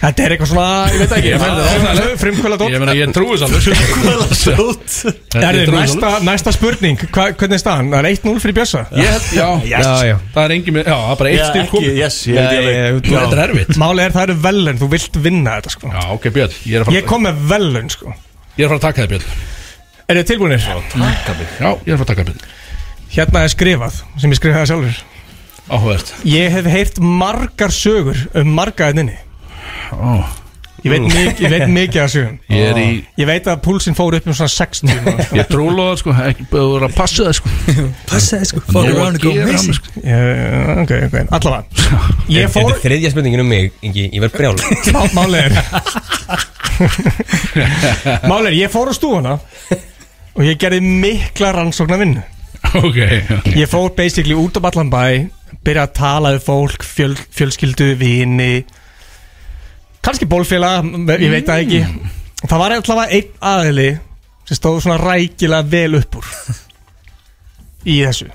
Þetta 0.04 0.24
er 0.24 0.32
eitthvað 0.34 0.50
svona, 0.50 0.64
ég 0.92 1.00
veit 1.00 1.12
ekki. 1.16 1.30
Ég 1.30 1.40
það 1.40 1.60
er 1.64 1.84
það. 1.84 2.08
Frumkvöla 2.20 2.56
dótt 2.60 2.72
Ég 2.74 2.82
meina, 2.82 2.94
ég 2.98 3.12
trúi 3.16 3.36
alveg. 3.38 3.68
Erðu, 5.34 5.60
Ég 5.62 5.68
trúi 5.70 5.78
þess 5.80 5.94
næsta, 5.94 6.10
næsta 6.26 6.52
spurning, 6.54 7.04
hva, 7.14 7.26
hvernig 7.32 7.56
er 7.56 7.62
staðan? 7.62 7.88
Það 7.94 8.00
er 8.00 8.08
1-0 8.10 8.42
fyrir 8.44 8.58
Ég 8.60 9.08
held, 9.14 9.30
já, 9.34 9.48
Já, 9.70 9.78
já 10.04 10.16
það 10.34 10.42
er 10.44 10.54
engin 10.58 10.78
já, 10.80 10.84
það 10.90 11.12
er 11.14 11.18
bara 11.22 11.32
eitt 11.32 11.46
stíl 11.48 11.64
komið. 11.72 11.98
Yes, 12.02 12.18
ég 12.28 12.36
veit 12.36 12.52
ég 12.52 12.60
alveg 12.60 13.08
Þetta 13.08 13.38
er 13.38 13.42
erfitt. 13.46 13.80
Máli 13.80 14.04
er 14.04 14.14
það 14.14 14.26
eru 14.28 14.36
velun, 14.44 14.80
þú 14.82 14.90
vilt 14.94 15.18
vinna 15.24 15.56
þetta 15.58 15.74
sko. 15.74 15.92
Já, 15.94 16.04
ok, 16.18 16.28
Björn, 16.36 16.58
ég 16.68 16.76
er 16.76 16.84
að 16.84 16.94
Ég 16.94 17.04
fara, 17.04 17.10
kom 17.14 17.26
með 17.28 17.42
velun 17.54 17.90
sko. 17.94 18.14
Ég 18.58 18.66
er 18.66 18.68
að, 18.68 18.74
fara 18.74 18.78
að 18.80 18.86
taka 18.88 19.02
það, 19.02 19.10
Björn. 19.14 19.26
Er 20.04 20.20
þið 20.20 20.30
tilbúinir? 20.32 20.68
Já, 20.68 20.76
ég 20.76 21.90
er 21.90 21.96
að 21.96 22.04
fara 22.04 22.04
að 22.04 22.12
taka 22.12 22.20
það, 22.20 22.30
Björn. 22.30 22.46
Hérna 23.14 23.44
er 23.44 23.52
skrifað, 23.54 24.00
sem 24.20 24.34
ég 24.34 24.40
skrifaði 24.40 24.70
sjálfur. 24.72 25.02
Áhugavert. 25.64 26.10
Ég 26.28 26.52
hef 26.52 26.66
heyrt 26.68 26.98
margar 27.00 27.72
sögur 27.72 28.18
um 28.36 28.50
marga 28.52 28.90
Ó, 29.94 30.22
Ég 30.84 30.92
veit, 30.92 31.04
mik 31.08 31.38
ég 31.40 31.48
veit 31.48 31.70
mikið 31.72 32.00
af 32.02 32.10
sögum. 32.12 32.34
Ég 32.52 32.76
í, 32.76 32.88
Ég 33.16 33.24
veit 33.24 33.46
að 33.48 33.60
púlsinn 33.64 33.94
fór 33.96 34.18
upp 34.18 34.26
um 34.28 34.34
svona 34.36 34.52
60 34.52 34.90
núna. 34.90 35.14
ég 35.38 35.46
trúla 35.48 35.86
það, 35.86 35.94
sko, 36.02 36.16
ekki 36.26 36.44
búið 36.50 36.84
að 36.84 36.96
passa 36.98 37.24
það, 37.24 37.36
sko. 37.38 37.52
Passaði 38.10 38.48
sko. 38.50 38.60
Fuck 38.68 38.90
around 38.90 39.14
and 39.14 39.22
go 39.22 39.32
missing 39.48 39.78
sko. 39.78 39.94
Ok, 40.82 40.92
ok, 41.06 41.16
allavega. 41.38 41.64
Ég 42.28 42.44
Þetta 42.44 42.52
fór, 42.58 42.74
er 42.74 42.82
þriðja 42.84 43.14
spurningin 43.14 43.44
um 43.46 43.48
mig, 43.54 43.70
Ingi. 43.80 44.04
Ég 44.12 44.26
verð 44.26 44.36
brjál 44.36 44.60
má- 44.98 45.16
máli 45.16 45.40
er 45.40 45.56
Máli 48.28 48.50
er, 48.50 48.58
ég 48.64 48.72
fór 48.72 48.90
á 48.90 48.94
stúfuna 48.96 49.34
Og 50.34 50.42
ég 50.44 50.58
gerði 50.60 50.80
mikla 50.84 51.52
rannsóknar 51.54 52.00
vinnu 52.02 52.22
Ok, 52.82 52.98
Ég 53.54 53.68
fór 53.70 53.92
basically 53.96 54.36
út 54.36 54.58
á 54.58 54.60
allan 54.68 54.90
bæ 54.92 55.04
Byrja 55.64 55.86
að 55.86 55.92
tala 55.96 56.32
við 56.34 56.42
fólk, 56.44 56.82
fjöl, 56.84 57.14
fjölskyldu, 57.32 57.94
vini 57.96 58.64
Kannski 60.04 60.26
bólfélag, 60.28 60.84
ég 61.16 61.30
veit 61.32 61.48
það 61.48 61.62
ekki. 61.64 61.80
Það 62.44 62.60
var 62.60 62.74
allavega 62.76 63.16
einn 63.16 63.30
aðili 63.54 63.88
sem 64.44 64.58
stóð 64.58 64.82
svona 64.84 64.98
rækilega 65.00 65.64
vel 65.72 65.96
upp 66.00 66.18
úr 66.20 66.26
í 67.88 68.00
þessu. 68.04 68.28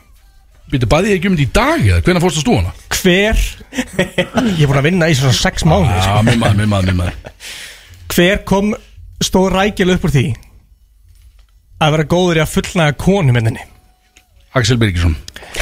Býttu, 0.69 0.85
baði 0.89 1.11
ég 1.13 1.19
ekki 1.19 1.29
um 1.31 1.37
þetta 1.37 1.45
í 1.45 1.53
dag 1.57 1.85
eða? 1.85 2.01
Hvenær 2.05 2.21
fórst 2.23 2.39
að 2.39 2.45
stúana? 2.45 2.71
Hver? 2.99 3.39
Ég 3.77 4.59
er 4.61 4.69
búin 4.69 4.79
að 4.81 4.85
vinna 4.89 5.09
í 5.09 5.15
svona 5.17 5.33
sex 5.37 5.65
mánuði 5.65 5.95
Já, 5.95 6.01
sko. 6.05 6.23
mér 6.27 6.37
maður, 6.41 6.57
mér 6.59 6.69
maður, 6.73 6.85
mér 6.89 6.97
maður. 6.99 7.15
Hver 8.13 8.37
kom 8.49 8.73
stóð 9.25 9.47
rækil 9.55 9.89
upp 9.93 10.05
úr 10.05 10.13
því 10.13 10.25
Að 11.79 11.93
vera 11.95 12.05
góður 12.11 12.39
í 12.39 12.43
að 12.43 12.53
fullnaga 12.53 12.97
konu 13.01 13.33
minninni 13.33 13.63
Axel 14.57 14.77
Birgisson. 14.81 15.15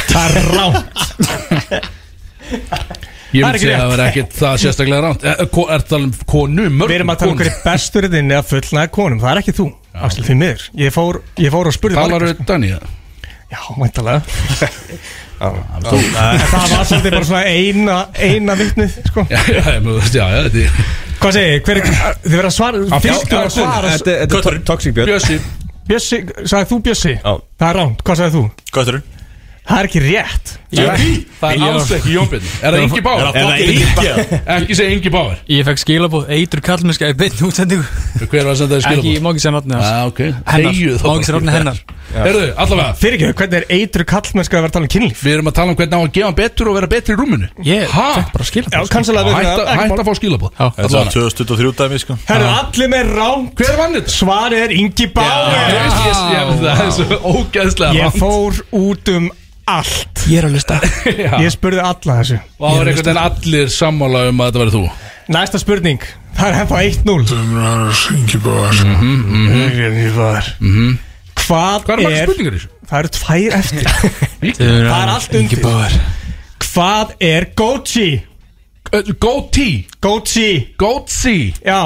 Það 0.08 0.38
er 0.40 0.46
ránt 0.56 0.88
Ég 3.36 3.44
er 3.44 3.58
ekki 3.58 3.66
segja 3.68 3.80
að 3.84 3.90
það 3.92 3.98
er 3.98 4.04
ekkert 4.08 4.36
það 4.38 4.60
sérstaklega 4.62 5.02
ránt 5.04 5.26
Er 5.28 5.42
er 5.76 5.82
það 5.90 6.04
um 6.06 6.12
konu, 6.32 6.68
mörg 6.72 6.92
Við 6.94 7.00
erum 7.02 7.12
að 7.12 7.20
tala 7.22 7.34
um 7.34 7.40
hverju 7.42 7.56
bestur 7.66 8.08
þinni 8.14 8.38
að 8.38 8.46
fullnaga 8.54 8.92
konum. 8.98 9.20
Það 9.24 9.32
er 9.34 9.42
ekki 9.42 9.56
þú, 9.58 9.66
Axel, 10.08 10.24
því 10.28 10.36
miður. 10.40 10.64
Ég 10.80 10.94
fór, 10.96 11.20
ég 11.44 11.52
fór 11.52 11.70
og 11.72 11.76
spurði 11.76 11.98
Talar 12.00 12.26
við 12.30 12.44
Dani 12.48 12.70
eða? 12.78 12.94
Já, 13.48 13.60
væntalega 13.80 14.22
En 15.38 15.84
það 16.52 16.72
var 16.72 16.88
svolítið 16.88 17.12
bara 17.14 17.28
svona 17.30 17.44
eina, 17.52 17.98
eina 18.16 18.56
vitnið 18.58 18.96
sko. 19.12 19.28
Já, 19.30 19.42
já, 19.52 19.62
já, 19.68 19.76
já, 20.16 20.42
þetta 20.48 20.64
er 20.64 20.80
Hvað 21.18 21.34
segir, 21.34 21.62
hver 21.66 21.80
er, 21.82 21.88
þið 22.24 22.36
verða 22.38 22.50
að 22.50 22.56
svara 22.58 22.82
Að 22.88 23.06
Fyrst 23.08 23.28
fjá- 23.28 23.40
að 23.44 23.54
svara 23.56 23.94
Þetta 23.94 24.18
er 24.18 24.34
to- 24.34 24.58
toxic 24.72 24.96
björn. 24.98 25.12
Bjössi. 25.12 25.38
Bjössi, 25.88 26.20
sagði 26.46 26.70
þú 26.72 26.82
Bjössi? 26.88 27.14
Já. 27.18 27.32
Það 27.58 27.70
er 27.70 27.80
ránt, 27.82 28.04
hvað 28.06 28.20
sagði 28.22 28.36
þú? 28.38 28.44
Götturinn 28.78 29.17
Það 29.68 29.80
er 29.82 29.88
ekki 29.90 30.02
rétt. 30.06 30.54
Það 30.68 31.52
er 31.54 31.62
alls 31.64 31.92
ekki. 31.96 32.12
Jónbjörn 32.12 32.44
Er 32.60 32.72
það 32.76 32.82
Ingi 32.84 33.02
Báður? 33.06 33.28
Er 33.32 33.32
það 33.48 33.52
ekki 33.64 33.76
Ekki 34.58 34.74
segja 34.76 34.92
Ingi 34.98 35.12
Báður 35.14 35.38
Ég 35.54 35.64
fekk 35.68 35.80
skilabóð 35.80 36.24
eitur 36.36 36.60
kallmennska 36.66 37.06
í 37.08 37.16
beinn 37.20 37.40
útsendingu. 37.48 37.86
Hver 38.28 38.44
var 38.44 38.52
að 38.52 38.60
senda 38.60 38.74
þér 38.76 38.84
Ekki, 38.92 39.12
skilabóð? 39.14 39.22
má 39.24 39.30
ekki 39.32 39.44
segja 39.46 39.54
Já, 39.78 40.04
ok. 40.12 40.20
Hennar, 40.52 40.74
má 40.76 41.12
ekki 41.14 41.28
segja 41.28 41.38
nafni 41.38 41.54
hennar. 41.56 41.78
Herðu, 42.08 42.46
allavega. 42.64 42.92
Fyrir 43.00 43.16
ekki, 43.18 43.32
hvernig 43.40 43.58
er 43.58 43.66
eitru 43.78 44.04
kallmennska 44.08 44.54
að 44.56 44.62
vera 44.64 44.70
að 44.72 44.76
tala 44.76 44.86
um 44.88 44.92
kynlíf? 44.96 45.20
Við 45.24 45.34
erum 45.38 45.50
að 45.52 45.58
tala 45.60 45.70
um 45.72 45.78
hvernig 45.80 45.96
á 45.96 46.02
að 46.04 46.14
gefa 46.18 46.32
betur 46.38 46.66
og 46.72 46.76
vera 46.78 46.90
betri 46.92 47.12
í 47.16 47.20
rúminu. 47.20 47.48
Ég 47.68 47.84
fekk 47.92 48.32
bara 48.36 48.46
skilabóð 48.48 48.76
Já, 48.76 48.80
kannsalega 48.96 49.28
við 49.28 49.36
Hætta 49.38 49.64
það 49.68 49.76
hætta 49.84 50.00
að 50.00 50.08
fá 50.08 50.14
skilabóð 50.16 50.52
Já. 59.68 61.18
Þetta 61.18 61.18
var 61.18 61.18
2023 61.18 61.18
dæmi 61.18 61.18
Herru, 61.18 61.18
allir 61.18 61.18
með 61.18 61.18
ránt 61.18 61.18
Hver 61.18 61.18
vann 61.18 61.18
þetta? 61.18 61.18
Svarið 61.18 61.18
er 61.18 61.18
Ingi 61.18 61.18
Báður 61.18 61.18
Yes, 61.18 61.18
yes, 61.18 61.18
yes, 61.18 61.18
Það 61.18 61.18
er 61.18 61.18
svo 61.18 61.18
ógæðslega 61.18 61.18
Ég 61.18 61.18
rámt. 61.18 61.18
fór 61.18 61.18
út 61.18 61.28
allt. 61.28 61.28
Ég 61.28 61.28
er 61.28 61.28
að 61.28 61.28
lusta 61.28 61.28
Já. 61.28 61.34
Ég 61.44 61.52
spurði 61.54 61.82
alla 61.84 62.14
þessu. 62.22 62.38
Og 62.38 62.64
það 62.64 62.78
var 62.78 62.88
einhvern 62.88 63.08
veginn 63.08 63.24
allir 63.24 63.68
sammála 63.74 64.20
um 64.30 64.40
að 64.42 64.48
þetta 64.48 64.62
verið 64.64 64.76
þú. 64.78 64.84
Næsta 65.28 65.58
spurning. 65.60 66.02
Það 66.38 66.48
er 66.48 66.56
ennþá 66.62 66.78
1-0 66.88 67.24
Ingi 68.18 68.40
Báður 68.48 68.78
Ingi 69.88 70.10
Báður 70.16 70.48
Hvað 71.38 71.80
Hvað 71.84 71.94
er 71.94 72.04
margir 72.04 72.18
er 72.18 72.26
spurningar 72.28 72.54
í 72.54 72.58
þessu? 72.58 72.72
Það 72.88 73.00
eru 73.00 73.10
tvær 73.18 73.52
eftir. 73.58 73.86
Það 74.58 75.02
er 75.02 75.12
allt 75.12 75.34
undir. 75.42 75.60
Hvað 76.68 77.08
er 77.28 77.44
Gucci? 77.58 78.10
Uh, 78.88 79.02
Go 79.20 79.34
T 79.52 79.66
Gucci. 80.04 80.50
Go 80.80 80.92
C 81.12 81.34
Já. 81.66 81.82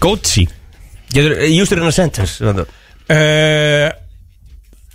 Gucci. 0.00 0.46
Getur, 1.12 1.36
use 1.48 1.72
it 1.72 1.78
in 1.78 1.86
a 1.86 1.92
sentence. 1.92 2.40
Uh, 2.40 3.90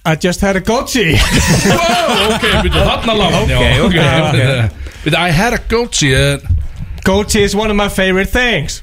I 0.03 0.15
just 0.15 0.41
had 0.41 0.55
a 0.55 0.61
Gucci 0.61 1.13
oh, 1.15 2.33
Ok, 2.33 2.45
byrju, 2.65 2.71
þarna 2.73 3.13
lág 3.19 3.35
Ok, 3.37 3.51
ok, 3.85 3.97
ok. 4.25 4.39
Byrju, 5.03 5.17
I 5.17 5.29
had 5.29 5.53
a 5.53 5.59
Gucci 5.69 6.09
uh, 6.17 6.39
Gucci 7.05 7.43
is 7.45 7.55
one 7.55 7.69
of 7.69 7.75
my 7.77 7.89
favorite 7.89 8.29
things. 8.29 8.81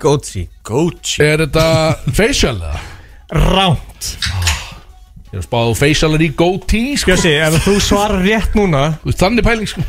Gucci 0.00 0.46
Gucci 0.64 1.20
Er 1.24 1.44
þetta 1.44 1.66
facial 2.16 2.60
eða? 2.60 2.80
Ránt. 3.30 4.08
Ég 5.30 5.38
er 5.38 5.44
spáð 5.46 5.74
facialar 5.78 6.24
í 6.24 6.30
Go 6.34 6.48
T 6.58 6.80
sko. 6.98 7.12
Bjössi, 7.12 7.36
ef 7.38 7.60
þú 7.62 7.76
svarar 7.84 8.24
rétt 8.24 8.56
núna 8.58 8.86
Þannig 9.04 9.46
pæling 9.46 9.68
sko. 9.70 9.84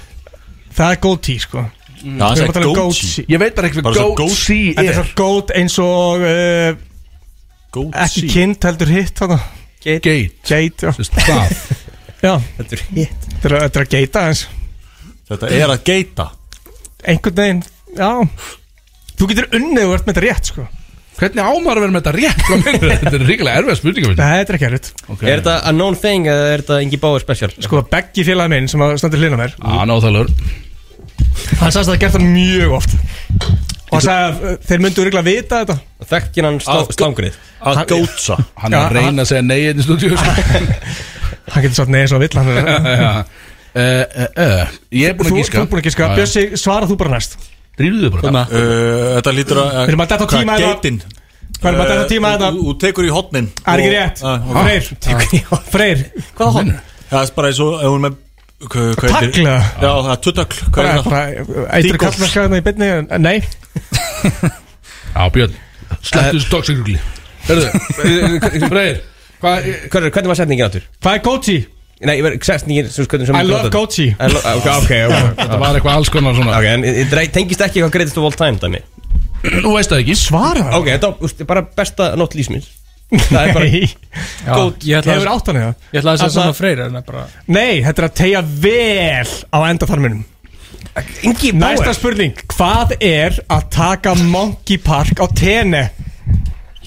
Það 0.75 0.91
er 0.97 1.01
Gucci 1.07 1.37
sko. 1.41 1.63
Að 2.01 2.37
sagði 2.41 2.57
tala 2.59 2.67
um 2.67 2.77
Gucci 2.81 3.25
Ég 3.31 3.41
veit 3.41 3.55
bara 3.55 3.71
ekki 3.71 3.79
hvað 3.79 3.97
svo 4.01 4.11
Go 4.11 4.25
Go- 4.25 4.35
C 4.35 4.59
Þetta 4.75 4.85
er 4.85 4.91
er 4.91 4.99
svo 4.99 5.17
góð 5.23 5.55
eins 5.55 5.79
og 5.87 6.27
uh, 6.27 6.69
Gucci 7.71 8.05
Ekki 8.05 8.27
kind 8.35 8.69
heldur 8.69 8.91
hitt 8.91 9.15
þarna 9.23 9.39
Gate 9.81 10.15
Gate, 10.47 10.87
já. 10.87 10.91
Já, 12.21 12.35
Þetta 12.57 12.75
er 12.77 12.81
hitt 12.93 13.23
þetta 13.31 13.47
er, 13.49 13.53
þetta 13.65 13.79
er 13.79 13.85
að 13.85 13.93
geita 13.95 14.25
eins 14.29 14.41
Þetta 15.31 15.47
er 15.55 15.71
að 15.71 15.79
geita. 15.87 16.25
Einhvern 17.07 17.37
veginn, 17.39 17.61
já. 17.95 18.09
Þú 19.17 19.27
getur 19.31 19.47
unnið 19.57 19.85
og 19.87 19.93
ert 19.95 20.05
með 20.09 20.17
þetta 20.17 20.23
rétt 20.25 20.49
sko. 20.51 20.65
Hvernig 21.21 21.45
ámar 21.45 21.77
að 21.79 21.83
vera 21.85 21.93
með 21.95 22.01
þetta 22.01 22.13
rétt? 22.17 22.43
Hvað 22.47 22.61
meinarðu? 22.65 22.97
Þetta 23.01 23.17
er 23.17 23.23
ríkilega 23.29 23.61
erfið 23.61 23.77
spurninga 23.79 24.11
Nei, 24.11 24.17
þetta 24.41 24.51
er 24.53 24.57
ekki 24.57 24.67
erfitt. 24.67 24.89
Okay. 25.05 25.29
Er 25.31 25.41
þetta 25.41 25.55
a 25.69 25.73
known 25.75 25.97
thing 26.01 26.27
eða 26.31 26.45
er 26.51 26.63
þetta 26.65 26.79
Ingi 26.85 26.99
Báður 27.01 27.23
special? 27.23 27.49
Sko, 27.63 27.81
Beggi 27.91 28.25
félagi 28.27 28.53
minn 28.55 28.69
sem 28.71 28.83
að 28.85 28.95
standur 29.01 29.21
hlýna 29.23 29.39
mér. 29.39 29.55
Á, 29.61 29.71
náþálur 29.87 30.31
Hann 31.61 31.71
sagðist 31.71 31.81
að 31.85 31.91
það 31.93 32.01
gert 32.03 32.17
það 32.17 32.27
mjög 32.35 32.75
oft 32.79 32.97
Og 33.91 33.97
hann 33.97 34.03
sagði 34.05 34.25
að 34.25 34.43
uh, 34.47 34.57
þeir 34.69 34.81
myndu 34.85 35.01
örgulega 35.03 35.25
vita 35.27 35.57
þetta. 35.65 35.75
Þekkir 36.11 36.45
hann 36.47 36.59
Að- 36.71 36.91
slangrið 36.95 37.39
Að 37.67 37.79
gótsa. 37.91 38.37
Hann 38.63 38.73
er 38.77 38.85
að 38.85 38.93
reyna 38.95 39.25
að 39.25 39.29
segja 39.33 39.41
nei 39.43 39.57
hérna 39.65 39.83
í 39.83 39.87
stúdíu 39.87 40.15
sko. 40.15 40.35
Hann 41.51 41.63
getur 41.65 41.75
sagt 41.81 41.91
nei 41.91 41.99
eins 42.05 42.13
og 42.15 42.21
vill 42.23 42.31
er- 42.53 42.69
uh, 42.71 43.17
uh, 43.75 44.29
uh, 44.31 44.75
Ég 44.95 45.09
er 45.11 45.17
búin 45.19 45.27
Þú 45.27 45.35
að 45.35 45.41
gíska. 45.41 45.57
þú 45.57 45.63
ert 45.65 45.71
búin 45.73 45.81
að 45.81 45.87
gíska. 45.89 46.07
Bjössi, 46.15 46.43
svara 46.61 46.87
þú 46.87 46.97
bara 47.01 47.11
næst. 47.17 47.35
Þið 47.79 47.89
bara. 48.15 48.31
Að 48.45 48.55
Uh, 48.61 49.09
Þetta 49.17 49.33
lítur 49.35 49.59
að 49.61 49.69
Við 49.81 49.91
erum 49.91 50.03
að 50.05 50.11
Hvað, 50.31 50.39
tíma 50.39 50.55
þetta. 50.61 50.71
Hvað 51.61 51.69
er 51.71 51.77
maður 51.81 51.91
þetta 51.93 52.09
tíma 52.13 52.31
Uh, 52.31 52.37
þetta? 52.37 52.49
Þú 52.61 52.75
tekur 52.85 53.07
í 53.07 53.11
hotnin 53.15 53.51
Það 53.59 53.73
er 53.73 53.83
ekki 53.83 53.93
rétt? 53.97 54.23
Ah. 54.23 54.37
Freyr. 54.55 54.89
Freyr. 55.75 56.03
Hvað 56.39 56.55
hann? 56.57 56.71
Það 57.11 57.21
er 57.27 57.33
bara 57.35 57.51
eins 57.51 57.59
og 57.67 57.75
Tagla? 58.69 59.55
Já, 59.81 59.89
það 59.89 60.11
er 60.13 60.19
tuttökl 60.25 60.59
Hvað 60.61 60.75
Hvað 60.75 60.89
það? 60.91 61.11
það? 61.11 61.27
Eittur 61.75 61.87
Díkos. 61.87 62.01
kallmennskaðna 62.05 62.59
í 62.59 62.65
byrni 62.67 62.89
Nei. 63.23 63.37
Já, 65.15 65.23
Björn 65.33 65.55
Slettu 66.01 66.37
þessu 66.37 66.49
tóksingugli 66.53 66.97
Hörðu, 67.47 67.67
Freyr 68.69 68.99
Hvað 69.41 69.69
Hvernig, 69.91 70.11
hvernig 70.13 70.31
var 70.31 70.37
setningin 70.41 70.67
áttur? 70.67 70.85
Hvað 71.01 71.17
er 71.17 71.23
Gucci? 71.25 71.57
Nei, 72.05 72.15
setningin 72.45 72.89
sem 72.93 73.05
hvernig 73.09 73.29
sem 73.29 73.37
I 73.37 73.43
love 73.45 73.69
Gucci. 73.73 74.07
I 74.13 74.29
lo- 74.29 74.41
Ok, 74.57 74.91
Þetta 75.41 75.57
var 75.61 75.75
eitthvað 75.77 75.97
alls 75.99 76.09
konar 76.13 76.33
svona. 76.37 76.55
Ok, 76.57 76.65
en 76.69 76.85
it- 76.85 77.01
it 77.13 77.33
tengist 77.33 77.61
ekki 77.65 77.81
eitthvað 77.81 77.95
greatest 77.97 78.17
of 78.21 78.25
all 78.29 78.37
time 78.37 78.57
dæmi 78.61 78.81
Nú 79.61 79.73
veist 79.73 79.89
það 79.89 80.03
ekki. 80.03 80.15
Svara. 80.21 80.67
Ok, 80.77 80.85
þetta 80.93 81.09
er 81.41 81.47
bara 81.49 81.63
besta 81.77 82.11
nótt 82.17 82.35
lífsmins 82.37 82.67
Það 83.11 83.41
er 83.41 83.53
bara 83.53 83.69
góð 84.55 84.85
Ég 84.87 84.99
ætla 85.01 85.15
Hefur 85.17 85.27
að 85.27 85.33
átt 85.35 85.49
hann 85.51 85.57
eða? 85.61 85.71
Ég 85.91 85.99
ætla 86.01 86.11
að 86.13 86.19
segja 86.21 86.29
Þarna- 86.29 86.35
saman 86.37 86.57
freyr 86.61 86.81
En 86.85 86.93
það 86.95 87.05
bara 87.09 87.23
Nei, 87.51 87.81
þetta 87.83 88.01
er 88.03 88.07
að 88.07 88.13
tegja 88.21 88.41
vel 88.63 89.33
á 89.51 89.59
endaþarminum 89.67 90.21
Ingi 91.27 91.51
Næsta 91.55 91.85
Bauer 91.89 91.97
spurning 91.97 92.39
Hvað 92.55 92.93
er 93.03 93.37
að 93.51 93.67
taka 93.75 94.13
Monkey 94.19 94.79
Park 94.83 95.19
á 95.23 95.27
tenni? 95.37 95.83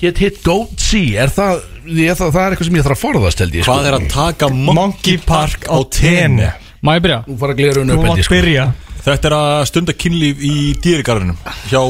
Hétt 0.01 0.19
hitt 0.25 0.41
Goat 0.45 0.81
Sea 0.81 1.23
Er 1.25 1.33
það 1.33 1.61
ég, 1.93 2.17
það, 2.17 2.33
það 2.35 2.41
er 2.43 2.57
eitthvað 2.57 2.69
sem 2.71 2.79
ég 2.81 2.87
þarf 2.89 2.97
að 2.99 3.03
forðast 3.05 3.43
held 3.45 3.55
ég 3.61 3.65
sko. 3.65 3.73
Hvað 3.77 3.89
er 3.91 3.97
að 3.99 4.09
taka 4.13 4.49
Monkey 4.53 5.21
Park 5.29 5.69
á 5.69 5.79
tenni 5.93 6.49
Má 6.85 6.95
ég 6.99 7.05
byrja? 7.05 7.21
Nú 7.29 7.37
fara 7.41 7.55
að 7.55 7.61
glera 7.63 7.77
Þú 7.79 7.85
unna 7.85 7.95
upp 7.95 8.03
held 8.05 8.11
mátt 8.15 8.21
ég 8.25 8.29
sko. 8.29 8.37
byrja 8.41 8.67
Þetta 9.05 9.29
er 9.31 9.37
að 9.39 9.63
stunda 9.69 9.93
kynlíf 10.01 10.41
í 10.45 10.55
dýrigarðinum 10.85 11.37
Hjá 11.71 11.83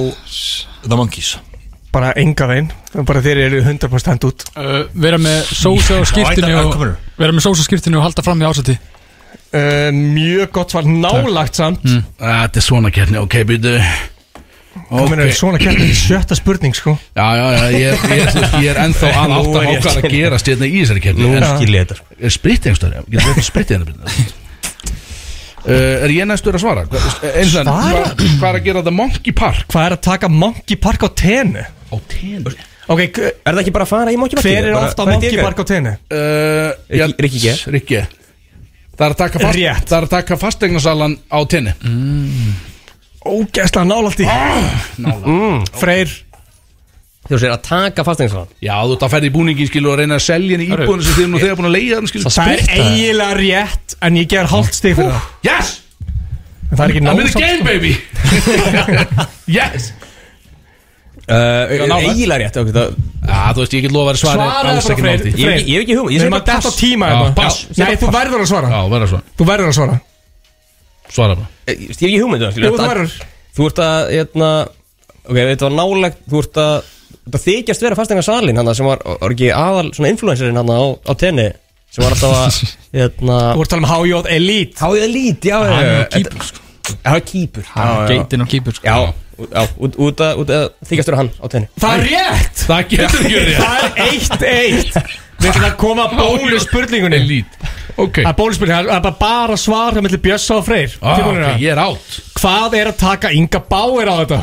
The 0.85 0.99
Monkeys 0.99 1.37
Bara 1.95 2.11
enga 2.19 2.49
veginn 2.51 2.71
Bara 3.07 3.23
þeir 3.25 3.41
eru 3.49 3.61
100% 3.65 4.27
út 4.31 4.47
Uh, 4.55 4.85
vera 4.95 5.19
með 5.21 5.51
sósa 5.51 6.01
og 6.01 6.09
skiptinu 6.11 6.55
og. 6.61 6.81
Vera 7.19 7.35
með 7.35 7.47
sósa 7.47 7.63
og 7.63 7.69
skiptinu 7.69 8.01
og 8.01 8.07
halda 8.09 8.25
fram 8.27 8.43
í 8.43 8.49
ásætti 8.49 8.75
uh, 8.79 9.91
Mjög 9.95 10.51
gott 10.55 10.75
svar 10.75 10.89
Nálagt 10.89 11.61
samt 11.61 11.87
mm. 11.87 12.03
Þetta 12.19 12.61
er 12.61 12.67
svona 12.67 12.93
kérni, 12.95 13.21
ok, 13.23 13.41
byrju 13.51 13.79
er 14.75 15.31
svona 15.39 15.59
kemur 15.63 15.91
sjötta 15.95 16.35
spurning 16.39 16.75
sko 16.77 16.97
Já, 17.15 17.27
já, 17.39 17.45
já, 17.55 17.67
ég, 17.79 18.07
ég, 18.11 18.39
ég 18.65 18.71
er 18.73 18.81
ennþá 18.85 19.11
að 19.13 19.35
átta 19.39 19.61
á 19.63 19.71
hvað 19.71 20.01
að 20.01 20.09
gerast 20.11 20.51
hérna 20.51 20.67
í 20.67 20.81
þessari 20.81 21.05
kefni 21.05 21.29
Nú 21.29 21.37
En 21.39 21.47
skil 21.55 21.77
ég 21.77 21.85
þetta 21.85 21.99
sko. 22.01 22.17
er 22.19 22.35
spritt 22.35 22.67
einhverstað, 22.67 22.97
getur 23.15 23.39
við 23.39 23.47
spritt 23.51 23.75
hérna 23.75 23.91
byrju 23.91 24.43
Uh, 25.65 26.05
er 26.05 26.13
ég 26.13 26.27
næstur 26.29 26.59
að 26.59 26.61
svara? 26.61 26.83
Hva- 26.93 27.01
Svara? 27.49 27.73
hvað 27.73 28.19
hvað 28.37 28.49
er 28.51 28.57
að 28.59 28.67
gera 28.67 28.81
The 28.85 28.93
Monkey 28.93 29.33
Park 29.33 29.63
Hvað 29.73 29.87
er 29.87 29.95
að 29.97 30.03
taka 30.05 30.29
Monkey 30.29 30.77
Park 30.77 31.07
á 31.07 31.11
tenni? 31.17 31.63
Á 31.93 31.97
tenni? 32.09 32.55
Ok, 32.89 33.01
Er 33.19 33.55
það 33.55 33.61
ekki 33.63 33.73
bara 33.75 33.87
að 33.87 33.93
fara 33.95 34.13
í 34.13 34.19
Monkey 34.21 34.37
Park? 34.37 34.45
hver 34.47 34.69
er 34.69 34.77
ofta 34.77 35.03
á 35.03 35.07
Monkey 35.09 35.39
Park 35.41 35.59
á 35.61 35.65
tenni? 35.69 35.95
Uh, 36.13 37.17
Rikki- 37.19 37.41
G. 37.45 37.57
Rikki 37.73 38.03
Það 38.95 39.07
er 39.09 39.15
að 39.15 39.17
taka, 39.19 39.39
fast, 39.43 39.59
það 39.91 39.97
er 40.03 40.07
taka 40.13 40.37
fastegnasalan 40.39 41.17
á 41.27 41.39
tenni. 41.51 41.73
Ógæslega 43.27 43.83
nálægt 43.89 44.21
í 44.23 44.29
Nála 45.03 45.65
Freyr. 45.81 46.13
Þú 47.25 47.39
sér 47.41 47.55
að 47.55 47.63
taka 47.65 48.05
fasteignsalan 48.05 48.51
Já, 48.61 48.75
þú 48.85 48.97
ert 48.99 49.05
að 49.07 49.13
ferði 49.15 49.29
í 49.31 49.33
búningin 49.33 49.69
skilu 49.71 49.89
og 49.95 49.97
reyna 49.97 50.19
að 50.19 50.25
selja 50.27 50.59
henni 50.59 50.67
íbúinu 50.69 51.01
sem 51.07 51.15
þið 51.17 51.23
erum 51.25 51.33
nú 51.33 51.41
þegar 51.41 51.57
búin 51.57 51.69
að 51.71 51.77
leiða 51.79 52.01
skilu 52.11 52.33
Það 52.35 52.51
er 52.53 52.65
eiginlega 52.75 53.39
rétt 53.41 53.95
En 54.05 54.19
ég 54.21 54.29
ger 54.29 54.51
hálft 54.53 54.77
stig 54.77 54.99
fyrir 54.99 55.15
það. 55.15 55.31
Yes! 55.49 55.71
En 56.69 56.75
það 56.77 56.85
er 56.85 56.93
ekki 56.93 57.01
I'm 57.01 57.23
in 57.23 57.31
the 57.31 57.41
game 57.41 57.63
baby. 57.65 57.93
Yes 59.57 59.89
uh, 61.29 61.97
Eiginlega 61.99 62.39
rétt 62.45 62.57
þú 62.59 63.61
veist, 63.63 63.75
ég 63.77 63.83
get 63.87 63.93
lofa 63.95 64.13
að 64.15 64.21
svara 64.21 64.49
alls 64.61 64.89
ekki 64.93 65.05
nátt 65.07 65.25
í 65.25 65.33
Ég 65.33 65.45
hef 65.45 65.55
ekki- 65.55 65.69
ég 65.71 65.77
hef 65.79 65.85
ekki 65.85 65.97
hugmynd, 65.99 66.15
ég 66.15 66.21
Við 66.21 66.27
erum 66.27 66.35
bara 66.37 66.45
að 66.45 66.65
pass. 66.65 66.77
tíma 66.81 67.11
hérna. 67.11 67.47
Nei, 67.85 67.97
þú 68.01 68.11
verður 68.15 68.41
að 68.45 68.49
svara. 68.51 68.69
Þú 69.39 69.47
verður 69.49 69.69
að 69.71 69.77
svara. 69.79 70.01
Svara 71.15 71.35
bara. 71.39 71.49
Eh, 71.67 71.75
Ég 71.75 71.89
hef 71.89 72.03
ekki 72.03 72.21
hugmyndu 72.23 72.51
Jú, 72.51 72.73
þú 73.55 73.67
ert 73.71 73.79
að, 73.85 73.99
hérna 74.19 74.51
Ok, 75.25 75.37
þetta 75.39 75.69
var 75.69 75.75
nálegt 75.79 76.19
Þú 76.29 76.41
ert 76.43 76.59
að 76.61 76.91
Þetta 77.25 77.41
þykjast 77.45 77.81
vera 77.87 77.97
fastengar 77.97 78.25
salin 78.27 78.57
hann 78.61 78.75
sem 78.77 78.85
var, 78.89 79.01
var 79.05 79.33
ekki 79.33 79.49
aðal 79.57 79.87
svona 79.97 80.11
influencerinn 80.13 80.59
hann 80.61 80.69
á, 80.69 80.83
á 81.09 81.13
tenni 81.17 81.47
sem 81.95 82.03
var 82.05 82.13
alltaf 82.17 82.35
að 82.37 82.59
hérna, 82.99 83.39
Þú 83.55 83.63
ert 83.65 83.71
að 83.71 83.73
tala 83.73 83.81
um 83.81 83.89
HJ 83.89 84.35
Elite. 84.35 84.77
Háið 84.83 85.05
elít, 85.07 85.47
já, 85.49 85.59
Það 86.85 87.15
er 87.17 87.23
kýpur 87.31 87.65
Geitin 88.11 88.45
og 88.45 88.51
kýpur 88.53 88.77
sko. 88.77 88.85
Já, 88.85 89.15
já, 89.39 89.63
út, 89.79 89.97
út, 89.99 90.21
að- 90.25 90.41
út 90.43 90.51
að 90.57 90.65
þykjast 90.89 91.11
vera 91.11 91.21
hann 91.23 91.31
á 91.39 91.47
tenni. 91.53 91.69
Það 91.81 91.95
er 91.99 92.05
rétt! 92.11 92.65
Það 92.65 92.89
getur 92.95 93.21
ekki 93.21 93.35
verið 93.39 93.57
Það 93.61 93.85
er 93.85 94.03
eitt 94.09 94.43
eitt. 94.51 95.15
Við 95.45 95.49
ætlum 95.51 95.67
að 95.69 95.77
koma 95.83 96.05
að 96.09 96.15
bólu 96.21 96.61
spurningunni. 96.63 97.19
Elít. 97.21 97.57
Ok. 97.97 98.21
Það 98.23 98.31
er 98.31 98.37
bóluspurning, 98.39 98.75
það 98.75 98.93
er 98.97 99.03
bara 99.05 99.17
bara 99.21 99.57
svar 99.61 99.95
Það 99.95 100.03
mellir 100.07 100.23
Bjössa 100.25 100.57
og 100.59 100.65
Freyr. 100.67 100.95
Ah, 101.03 101.19
Tilbúinir 101.19 101.43
ok, 101.45 101.49
það? 101.51 101.61
Ég 101.63 101.75
er 101.75 101.81
átt 101.85 102.17
Hvað 102.41 102.75
er 102.81 102.91
að 102.91 102.97
taka 103.05 103.31
Inga 103.37 103.61
Bauer 103.71 104.09
á 104.11 104.15
þetta? 104.25 104.41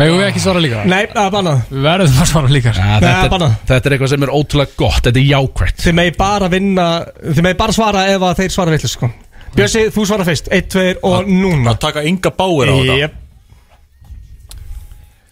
Megum 0.00 0.20
við 0.20 0.28
ekki 0.30 0.40
svara 0.42 0.60
líka? 0.62 0.82
Nei, 0.88 1.00
það 1.10 1.24
er 1.26 1.32
bannað. 1.34 1.62
Við 1.70 1.80
verðum 1.84 2.20
að 2.22 2.28
svara 2.30 2.50
líka. 2.54 2.72
Ja, 2.76 2.98
Nei, 3.02 3.30
bannað. 3.32 3.54
er, 3.56 3.64
þetta 3.70 3.88
er 3.90 3.94
eitthvað 3.96 4.12
sem 4.12 4.22
er 4.26 4.32
ótrúlega 4.36 4.76
gott. 4.78 5.00
Þetta 5.06 5.20
er 5.20 5.26
jákvætt. 5.30 5.80
Þið 5.84 5.96
megi 5.98 6.12
bara 6.20 6.48
vinna 6.52 6.86
Þið 7.20 7.42
megi 7.48 7.58
bara 7.58 7.74
svara 7.76 8.04
ef 8.12 8.26
að 8.28 8.38
þeir 8.40 8.54
svara 8.54 8.74
vitlis 8.76 8.94
sko. 8.96 9.10
Bjössi, 9.56 9.82
þú 9.90 10.04
svara 10.06 10.26
fyrst. 10.28 10.48
1, 10.54 10.68
2 10.70 10.84
og 11.10 11.26
núna. 11.28 11.72
Að 11.74 11.80
taka 11.82 12.04
ynga 12.06 12.30
báir 12.38 12.70
á 12.70 12.74
þetta? 12.78 12.98
Jep. 13.02 13.16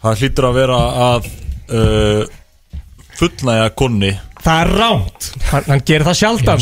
Það 0.03 0.23
hlýtur 0.23 0.47
að 0.49 0.57
vera 0.61 0.79
að 1.09 1.29
uh, 1.75 2.23
fullnæja 3.19 3.69
konni. 3.79 4.13
Það 4.39 4.61
er 4.63 4.69
ránt 4.79 5.25
Hann, 5.49 5.65
hann 5.67 5.81
gerir 5.89 6.05
það 6.07 6.17
svar. 6.21 6.61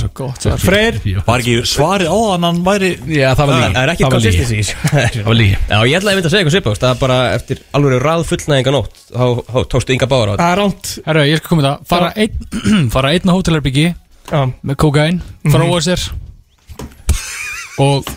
Freyr, 0.62 0.96
Var 1.26 1.42
ekki 1.42 1.56
svarið 1.68 2.08
á 2.08 2.16
hann 2.32 2.46
hann 2.46 2.60
væri 2.64 2.88
Já, 3.12 3.26
það 3.36 3.50
var 3.50 3.58
lígi 3.60 3.74
Það 3.74 3.82
er 3.82 3.92
ekki 3.92 4.08
þessu. 4.56 4.76
Það 4.94 5.26
var 5.26 5.36
lígi 5.36 5.58
Já, 5.74 5.76
ég 5.76 5.98
ætlaði 5.98 6.14
að 6.14 6.16
mynda 6.16 6.30
að 6.30 6.32
segja 6.32 6.40
eitthvað 6.40 6.56
svipast 6.56 6.86
Það 6.86 6.94
er 6.94 7.02
bara 7.02 7.18
eftir 7.36 7.60
alveg 7.76 8.00
ráð 8.06 8.24
fullnæðinga 8.30 8.74
nótt 8.78 9.04
Þá 9.12 9.24
þá 9.52 9.58
tókstu 9.74 9.96
ynga 9.98 10.08
báður 10.14 10.32
á 10.32 10.32
þetta. 10.32 10.40
Það 10.46 10.54
er 10.56 10.62
ránt 10.62 10.94
Herra, 11.10 11.26
ég 11.28 11.42
skal 11.42 11.52
koma 11.52 11.60
í 11.60 11.68
það. 11.68 11.86
Fara 11.92 12.10
einn 12.24 12.88
Fara 12.96 13.12
einn 13.12 13.28
á 13.28 13.36
hótelherbyggi 13.36 13.86
Já, 14.32 14.40
Með 14.72 14.80
kokain 14.86 15.20
Fróa 15.52 15.84
sér 15.84 16.08
Og 17.84 18.08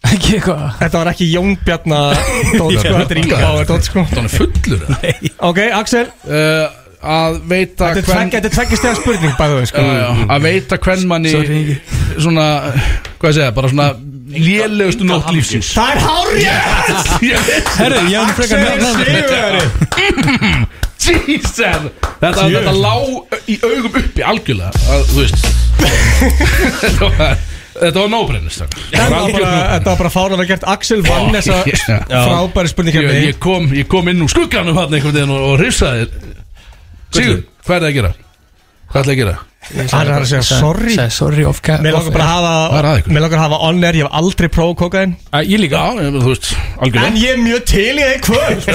Ekki 0.00 0.38
eitthvað. 0.38 0.62
Þetta 0.80 1.00
var 1.00 1.08
ekki 1.12 1.26
Jón 1.28 1.56
Bjarna 1.60 1.98
Dótt 2.56 2.78
sko, 2.80 2.92
þetta 2.96 3.12
er 3.14 3.18
Inga 3.20 3.40
Bauer 3.42 3.66
Dótt 3.68 3.84
sko 3.90 4.04
Það 4.08 4.22
er 4.22 4.30
fullur 4.32 4.84
eða? 4.86 5.10
Ok, 5.50 5.58
Axel? 5.76 6.06
Uh, 6.24 6.66
Að 7.00 7.36
veita 7.48 7.90
Þetta 7.96 8.14
er 8.16 8.30
þetta 8.32 8.48
er 8.48 8.54
tveggjastega 8.56 8.94
spurning 8.98 9.34
bæðu 9.38 9.66
sko. 9.68 9.84
Já, 9.84 9.92
já, 10.00 10.08
Að 10.36 10.46
veita 10.48 10.80
hvern 10.84 11.04
manni 11.10 11.34
Sorry. 11.34 11.60
Svona 12.16 12.46
Hvað 13.20 13.36
segja 13.38 13.52
Bara 13.56 13.72
svona 13.72 13.88
Lélegustu 14.30 15.02
nótt 15.08 15.26
lífsins. 15.34 15.72
Það 15.74 15.88
er 15.90 15.98
hárið 16.06 16.44
Herra, 17.80 18.02
ég 18.06 18.18
hef 18.22 18.36
frekar 18.38 18.58
Sigurveri 18.94 20.52
Jesus! 21.00 21.56
Þetta, 22.20 22.44
þetta 22.44 22.74
lá 22.76 22.94
í 23.48 23.56
augum 23.64 23.94
uppi 24.02 24.24
algjörlega. 24.26 24.70
Að, 24.92 25.04
Þú 25.08 25.22
veist. 25.22 25.46
Þetta 26.82 27.08
var 27.16 27.40
Þetta 27.80 28.02
var 28.02 28.10
nóbrennist 28.12 28.64
Þetta 28.92 29.10
var 29.14 29.34
bara, 29.34 29.94
bara 30.02 30.12
fáralega 30.12 30.48
gert. 30.52 30.66
Axel 30.68 31.00
vann 31.06 31.30
þessa 31.34 31.60
frábæri 32.28 32.68
ég, 32.68 32.72
spurningkefni 32.74 33.20
ég, 33.26 33.38
kom, 33.42 33.70
ég 33.76 33.88
kom 33.90 34.10
inn 34.12 34.24
úr 34.24 34.32
skugganum 34.32 34.76
hann 34.80 34.92
einhvern 34.92 35.16
veginn 35.16 35.36
og, 35.36 35.54
hrifsaði 35.62 36.08
Sigur, 37.10 37.40
hvað 37.66 37.76
er 37.76 37.80
það 37.80 37.88
að 37.90 37.96
gera? 38.00 38.12
Hvað 38.90 39.00
ætla 39.02 39.14
að 39.16 39.22
gera? 39.24 39.38
Hann 39.70 40.08
er 40.10 40.16
að 40.16 40.24
segja 40.26 40.42
sorry. 40.46 40.94
sorry 41.14 41.44
off 41.46 41.60
cam 41.62 41.82
Mér 41.84 41.94
langar 41.94 42.14
bara 42.14 42.24
að 42.26 42.46
Hvað 42.46 42.78
er 42.80 42.88
hafa? 42.90 43.12
Mér 43.14 43.22
langar 43.24 43.38
að 43.38 43.44
hafa 43.44 43.58
on 43.68 43.84
air 43.86 43.98
Ég 44.00 44.06
hef 44.06 44.16
aldrei 44.20 44.48
prófað 44.50 44.76
kokain 44.80 45.12
Ég 45.46 45.60
líka 45.62 45.78
Já, 45.80 46.02
ég, 46.02 46.16
þú 46.16 46.32
veist, 46.32 46.48
En 46.50 46.82
algjörlega 46.86 47.20
ég 47.20 47.30
er 47.30 47.40
mjög 47.44 47.62
til 47.70 47.84
í 47.90 48.06
þeir 48.08 48.20
kvöld. 48.26 48.66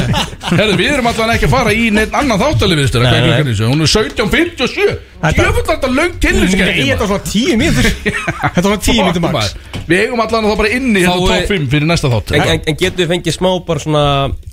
Herðu, 0.58 0.74
við 0.80 0.90
erum 0.96 1.08
allan 1.10 1.32
ekki 1.36 1.46
að 1.46 1.52
fara 1.54 1.74
í 1.76 1.86
neitt 1.94 2.14
annan 2.18 2.40
þáttalifistur 2.40 3.04
Nei, 3.04 3.10
nei. 3.26 3.54
Hún 3.70 3.84
er 3.84 3.90
17.57 3.92 4.98
Þetta- 5.20 5.44
Jöfull 5.46 5.66
þetta 5.68 5.90
löng 5.92 6.14
Nei, 6.14 6.20
tilvískæði 6.24 6.86
þetta 6.90 7.04
var 7.04 7.10
svona 7.10 7.26
tíu 7.28 7.56
mínútur. 7.60 7.88
Þetta 8.54 8.54
var 8.56 8.64
svona 8.64 8.80
tíu 8.86 9.02
mínútur 9.04 9.24
max. 9.26 9.50
Við 9.90 9.98
eigum 10.06 10.22
allan 10.24 10.46
að 10.48 10.54
þá 10.54 10.60
bara 10.62 10.70
inni 10.78 11.02
hérna 11.04 11.18
Fáið- 11.20 11.34
top 11.44 11.52
5 11.52 11.68
fyrir 11.74 11.90
næsta 11.90 12.10
þátt. 12.14 12.32
En, 12.38 12.46
en, 12.54 12.62
en 12.72 12.78
getur 12.80 13.02
við 13.04 13.12
fengið 13.14 13.36
smá 13.36 13.50
bara 13.68 13.84
svona 13.84 14.04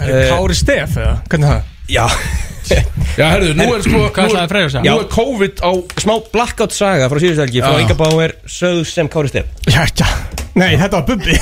Er 0.02 0.12
það 0.12 0.30
Kári 0.36 0.60
Stef 0.60 1.00
eða? 1.00 1.16
Hvernig 1.32 1.48
er 1.48 1.56
það? 1.56 1.74
Já 1.88 2.06
Já, 3.18 3.26
herðu, 3.34 3.54
nú 3.58 3.68
er 3.76 3.82
sko 3.86 4.02
Hvað 4.14 4.36
er- 4.44 4.50
Freyr 4.52 4.68
að 4.68 4.74
segja? 4.76 4.84
Nú 4.92 5.00
er 5.04 5.08
COVID 5.14 5.62
á 5.64 5.72
Smá 6.04 6.16
blackout 6.34 6.76
saga 6.76 7.08
frá 7.12 7.22
síðustu 7.24 7.44
helgi 7.46 7.64
Frá. 7.64 7.78
Inga 7.82 7.98
Bauer 8.00 8.36
sögð 8.46 8.84
sem 8.92 9.10
Kári 9.14 9.32
Stef 9.32 9.46
Já, 9.72 9.86
já. 9.98 10.08
Nei, 10.58 10.72
þetta 10.74 10.98
var 10.98 11.06
Bubbi. 11.06 11.36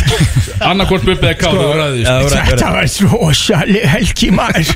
Annarkvort 0.70 1.04
bubbið 1.06 1.28
eða 1.30 1.36
Já, 2.00 2.06
það 2.08 2.24
var- 2.24 2.46
Þetta 2.50 2.70
var 2.74 2.88
svo 2.90 3.28
sjalli 3.36 3.82
helgi 3.92 4.30
maður. 4.34 4.72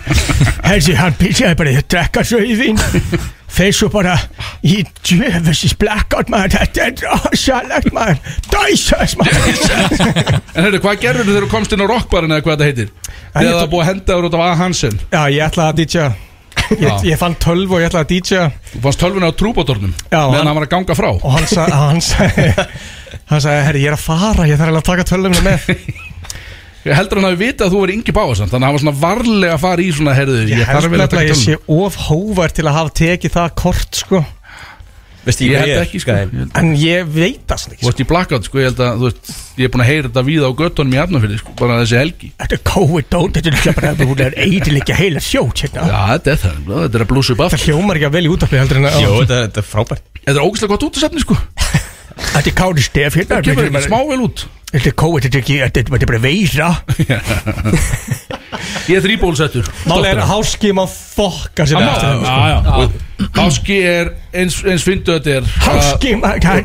Þessi, 0.69 0.95
hann 1.01 1.17
byrjaði 1.19 1.59
bara 1.59 1.73
að 1.75 1.89
drekka 1.97 2.23
sögðin 2.31 2.79
Þeir 3.55 3.75
svo 3.79 3.89
bara 3.93 4.15
í 4.67 4.81
djöfessis 5.07 5.75
blackout 5.79 6.31
maður 6.33 6.57
Þetta 6.57 6.87
er 6.89 6.95
rosalegt 7.07 7.93
maður. 7.95 8.19
Dæsas 8.51 9.15
maður. 9.21 10.41
En 10.55 10.67
herðu, 10.67 10.81
hvað 10.83 11.01
gerður 11.05 11.29
þegar 11.31 11.47
þú 11.47 11.51
komst 11.55 11.75
inn 11.77 11.85
á 11.85 11.87
rockbarinn 11.91 12.35
eða 12.35 12.45
hvað 12.47 12.57
þetta 12.57 12.69
heitir? 12.71 12.93
Þegar 13.35 13.59
það 13.61 13.71
búið 13.75 13.85
að 13.85 13.91
henda 13.93 14.13
þér 14.19 14.29
út 14.31 14.37
af 14.39 14.45
A. 14.45 14.51
Hansen? 14.63 14.99
Já, 15.13 15.23
ég 15.35 15.45
ætlaði 15.49 15.71
að 15.71 15.81
DJ 15.83 16.07
Ég, 16.81 17.03
ég 17.11 17.19
fann 17.21 17.35
tölv 17.43 17.73
og 17.77 17.83
ég 17.83 17.91
ætlaði 17.91 18.05
að 18.07 18.13
DJ 18.15 18.45
Þú 18.73 18.83
fannst 18.87 19.01
tölvuna 19.03 19.29
á 19.29 19.33
trúbótornum 19.37 19.91
meðan 20.09 20.39
hann- 20.39 20.55
var 20.57 20.65
að 20.65 20.71
ganga 20.73 20.95
frá. 20.97 21.11
Og 21.13 21.35
hann 21.35 21.49
sagði, 21.51 21.81
hann 21.83 22.01
sagði 22.05 22.47
Hann 23.31 23.41
sagði, 23.41 23.65
herri, 23.67 23.83
ég 23.85 23.91
er 23.93 23.97
að 23.97 24.05
fara, 24.05 24.47
ég 24.49 24.59
þarf 24.61 24.71
alveg 24.73 24.83
að 24.83 24.89
taka 24.89 25.05
tölvuna 25.11 25.43
með 25.45 25.69
Ég 26.85 26.93
heldur 26.99 27.21
hann 27.21 27.31
að 27.31 27.35
við 27.39 27.43
vita 27.49 27.65
að 27.65 27.73
þú 27.75 27.79
verið 27.85 27.97
yngi 27.99 28.13
báðasamt 28.17 28.51
Þannig 28.53 28.65
að 28.65 28.69
hann 28.69 28.77
var 28.77 28.83
svona 28.85 29.01
varlega 29.01 29.55
að 29.57 29.63
fara 29.65 29.81
í 29.85 29.91
svona 29.97 30.15
herðu 30.19 30.39
Ég, 30.45 30.51
Ég, 30.53 30.65
held 30.69 30.77
að 30.77 30.89
nefnilega 30.91 31.21
að 31.23 31.29
ég 31.31 31.39
sé 31.41 31.55
of 31.81 31.95
hóvar 32.11 32.53
til 32.53 32.65
að 32.69 32.75
hafa 32.77 32.93
tekið 33.01 33.33
það 33.39 33.55
kort, 33.63 34.01
sko. 34.05 34.21
Veistu 35.25 35.47
Ég 35.49 35.55
hvað 35.57 35.63
held 35.65 35.81
ekki 35.87 36.01
sko. 36.03 36.13
Skæðin? 36.13 36.35
Ég 36.35 36.41
held- 36.45 36.59
En 36.61 36.75
ég 36.77 37.07
veit 37.15 37.47
það 37.49 37.61
svona 37.63 37.73
Þú 37.73 37.79
ekki, 37.79 37.81
sko. 37.81 37.89
veist 37.89 38.03
í 38.05 38.07
blackout 38.11 38.45
sko 38.51 38.61
Ég 38.61 38.67
held 38.69 38.83
að 38.85 38.99
þú 39.01 39.09
veist 39.09 39.31
Ég 39.57 39.65
er 39.65 39.71
búin 39.73 39.85
að 39.85 39.89
heyra 39.89 40.09
þetta 40.11 40.25
víða 40.29 40.45
á 40.45 40.53
göttunum 40.61 40.93
í 40.93 41.01
Arnafjörði 41.01 41.39
sko 41.41 41.55
Bara 41.63 41.79
þessi 41.81 41.97
helgi. 42.03 42.29
Þetta 42.43 42.59
er 42.59 42.63
COVID-dón, 42.69 43.33
þetta 43.39 43.49
er 43.49 43.57
líka 43.57 43.73
bara 43.79 43.95
Hún 44.05 44.21
er 44.27 44.37
eiginlega 44.45 44.99
heila 45.01 45.23
sjót 45.25 45.63
hérna. 45.65 45.87
Já 45.89 46.01
þetta 46.13 46.35
er 46.35 46.41
það 46.45 46.59
Þetta 46.69 47.01
er 47.01 47.07
að 47.07 47.11
blúsa 47.15 47.33
upp 47.33 47.41
Það 47.41 47.49
aftur 47.57 47.65
hljómar 47.73 47.97
ekki 48.03 48.09
að 48.11 48.17
vel 48.19 48.25
í 48.29 48.33
útafli 48.37 48.61
heldur 48.61 48.83
en 48.83 48.89
að 48.91 49.01
Jó, 49.01 49.13
þetta 49.25 49.41
þetta 49.47 49.63
er 49.65 49.69
frábært. 49.73 50.05
Þetta 50.21 50.37
er 50.37 50.45
ógæslega 50.45 50.73
gott 50.75 50.87
útasefni 50.91 51.25
sko. 51.25 51.39
Þetta 52.35 52.45
er 52.53 52.55
Kári 52.61 52.85
Stef 52.85 53.17
hérna 53.19 53.39
Það 53.41 53.49
kemur 53.49 53.71
ekki 53.71 53.87
smá 53.89 53.99
vel 54.13 54.21
út 54.29 54.45
Þetta 54.75 54.91
er 54.91 54.95
COVID, 54.99 55.23
þetta 55.29 55.39
er 55.39 55.43
ekki, 55.45 55.57
þetta 55.63 55.81
er- 55.81 55.91
þetta 55.95 56.09
bara 56.11 56.23
veira. 56.25 56.69
Ég 58.89 58.99
er 58.99 59.03
þrýbólsettur 59.05 59.67
Máli 59.89 60.09
er 60.11 60.19
að 60.21 60.29
háski 60.29 60.71
má 60.77 60.83
fokka 60.91 61.65
sér 61.69 61.81
eftir 61.81 62.25
sko. 62.27 62.87
Háski 63.39 63.77
er 63.89 64.11
eins, 64.37 64.59
eins 64.69 64.85
fyndu 64.87 65.15
þetta 65.17 65.31
er 65.39 65.47
að- 65.47 65.55
Háski, 65.69 66.13
maður, 66.21 66.41
hvað- 66.45 66.65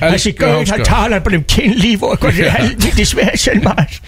þessi, 0.00 0.32
gauð, 0.40 0.68
hann 0.72 0.84
talar 0.88 1.20
bara 1.24 1.36
um 1.40 1.44
kynlíf 1.54 2.02
og 2.02 2.16
eitthvað 2.16 2.52
helviti 2.58 3.06
svesen 3.12 3.62
maður. 3.64 3.98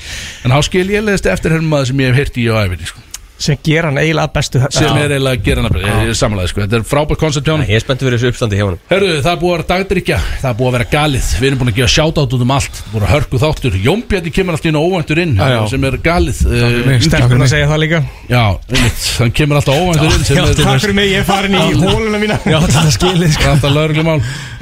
En 0.44 0.50
Háski 0.56 0.80
er 0.82 0.88
lélegast 0.90 1.28
eftirhermaði 1.30 1.92
sem 1.92 2.02
ég 2.04 2.10
hef 2.12 2.16
heyrt 2.22 2.40
í 2.42 2.48
á 2.50 2.54
æfinni 2.64 2.86
sko 2.90 3.00
sem 3.38 3.58
gera 3.64 3.90
hann 3.90 3.98
eiginlega 4.00 4.32
bestu. 4.34 4.60
Sem 4.74 4.98
er 4.98 5.14
eiginlega 5.14 5.38
að 5.38 5.44
gera 5.46 5.64
hann 5.64 5.70
að 5.70 6.08
er 6.08 6.18
samanlega 6.18 6.52
sko, 6.52 6.62
þetta 6.64 6.78
er 6.78 6.86
frábært 6.88 7.20
koncept 7.20 7.48
hjá 7.48 7.54
hann 7.54 7.64
Ég 7.64 7.78
er 7.78 7.84
spenntið 7.84 8.08
fyrir 8.08 8.20
þessu 8.20 8.32
uppstandi 8.32 8.58
hjá 8.58 8.66
hann 8.68 8.78
Herru, 8.90 9.10
það 9.24 9.32
er 9.32 9.40
búið 9.42 9.50
að 9.50 9.56
vera 9.56 9.68
dagdrykja, 9.72 10.18
það 10.40 10.50
er 10.50 10.58
búið 10.60 10.68
að 10.70 10.76
vera 10.76 10.88
galið. 10.94 11.30
Við 11.40 11.48
erum 11.48 11.60
búin 11.62 11.72
að 11.72 11.78
gefa 11.80 11.92
shoutout 11.94 12.36
út 12.36 12.44
um 12.44 12.54
allt. 12.54 12.80
Búin 12.92 13.06
að 13.06 13.12
hörku 13.14 13.40
þáttur, 13.42 13.78
Jónbjarni 13.84 14.34
kemur 14.34 14.56
alltaf 14.56 14.70
inn 14.70 14.78
og 14.78 14.86
óvæntur 14.88 15.20
inn 15.24 15.34
Já, 15.34 15.46
já. 15.54 15.60
Sem 15.72 15.86
er 15.88 15.98
galið 16.04 16.42
mig, 16.86 17.04
Stelkur 17.08 17.44
að 17.44 17.52
segja 17.54 17.70
það 17.70 17.82
líka. 17.84 18.00
Já, 18.30 18.44
einmitt, 18.70 19.02
hann 19.18 19.34
kemur 19.40 19.60
alltaf 19.60 19.80
óvæntur 19.82 20.08
inn 20.14 20.26
sem 20.28 20.40
er, 20.40 20.54
Takk 20.60 20.84
fyrir 20.84 20.96
mig, 21.00 21.10
ég 21.10 21.24
er 21.24 21.28
farin 21.28 21.58
í 21.58 21.62
hóluna 21.82 22.22
mína. 22.22 22.38
Já, 22.46 22.58
þetta 22.64 22.94
skilið 22.94 23.34
sko. 23.34 23.54
Alltaf 23.54 23.72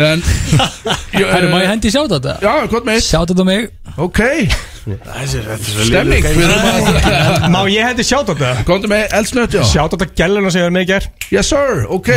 Jó, 1.20 1.26
Herru, 1.28 1.50
má 1.52 1.60
ég 1.60 1.66
eh, 1.66 1.70
hendi 1.70 1.92
þetta? 1.92 2.36
Já, 2.42 2.52
hvað 2.70 2.88
með 2.88 3.68
Sjátt 3.92 4.02
Ok 4.02 4.20
Stemming, 5.86 6.24
við 6.24 6.52
að 6.56 7.48
Má 7.52 7.60
ég 7.70 7.86
hendi 7.86 8.06
sjátt 8.06 8.30
á 8.30 8.34
þetta? 8.34 8.52
Komdu 8.68 8.90
með 8.90 9.12
eldsnött, 9.18 9.54
já 9.58 9.62
Sjátt 9.68 9.94
á. 9.94 9.96
Þetta 9.96 10.10
gæluna 10.18 10.50
sem 10.52 10.62
ég 10.62 10.68
var 10.68 10.74
með 10.76 10.86
í 10.86 10.90
ger 10.92 11.08
Yes 11.32 11.50
sir, 11.52 11.84
ok. 11.92 12.12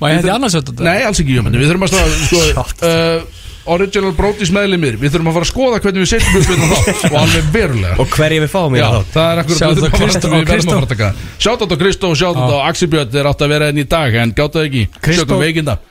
Má 0.00 0.08
ég 0.10 0.18
hendi 0.20 0.32
annars 0.34 0.56
sjátt 0.56 0.68
á 0.68 0.70
þetta? 0.72 0.86
Nei, 0.88 1.04
alls 1.08 1.20
ekki, 1.22 1.36
Jónbjarni, 1.38 1.60
við 1.62 1.70
þurfum 1.72 1.86
að 1.86 1.92
staða 1.94 2.08
sko, 2.26 2.88
uh, 2.90 3.38
Original 3.70 4.12
Brodís 4.16 4.50
meðlimir. 4.54 4.96
Við 4.98 5.12
þurfum 5.14 5.28
að 5.30 5.34
fara 5.36 5.46
að 5.46 5.50
skoða 5.50 5.80
hvernig 5.84 6.04
við 6.04 6.08
setjum 6.14 6.38
upp 6.40 6.46
hérna 6.48 6.68
þá. 6.70 7.02
Og 7.10 7.16
alveg 7.20 7.50
verulega. 7.54 7.96
Og 8.00 8.14
hverja 8.16 8.44
við 8.44 8.50
fáum 8.54 8.74
í 8.76 8.80
Já, 8.80 8.86
það 8.88 9.10
það 9.14 9.26
er 9.34 9.40
akkur 9.42 9.58
Shoutout 9.60 9.84
á 9.84 9.90
Kristó- 10.00 10.30
á 10.32 10.48
Kristó. 10.48 11.10
Sjátt 11.44 11.60
á 11.60 11.76
Kristó 11.82 12.10
og 12.10 12.16
sjátt 12.18 12.40
á 12.40 12.56
Axi 12.70 12.88
Björn. 12.90 13.12
Þeir 13.12 13.28
átt 13.30 13.44
að 13.44 13.52
vera 13.52 13.68
enn 13.70 13.82
í 13.82 13.86
dag 13.92 14.16
En 14.22 14.32
gátt 14.32 14.56
það 14.56 14.66
ekki 14.70 14.86
Kristó- 15.04 15.36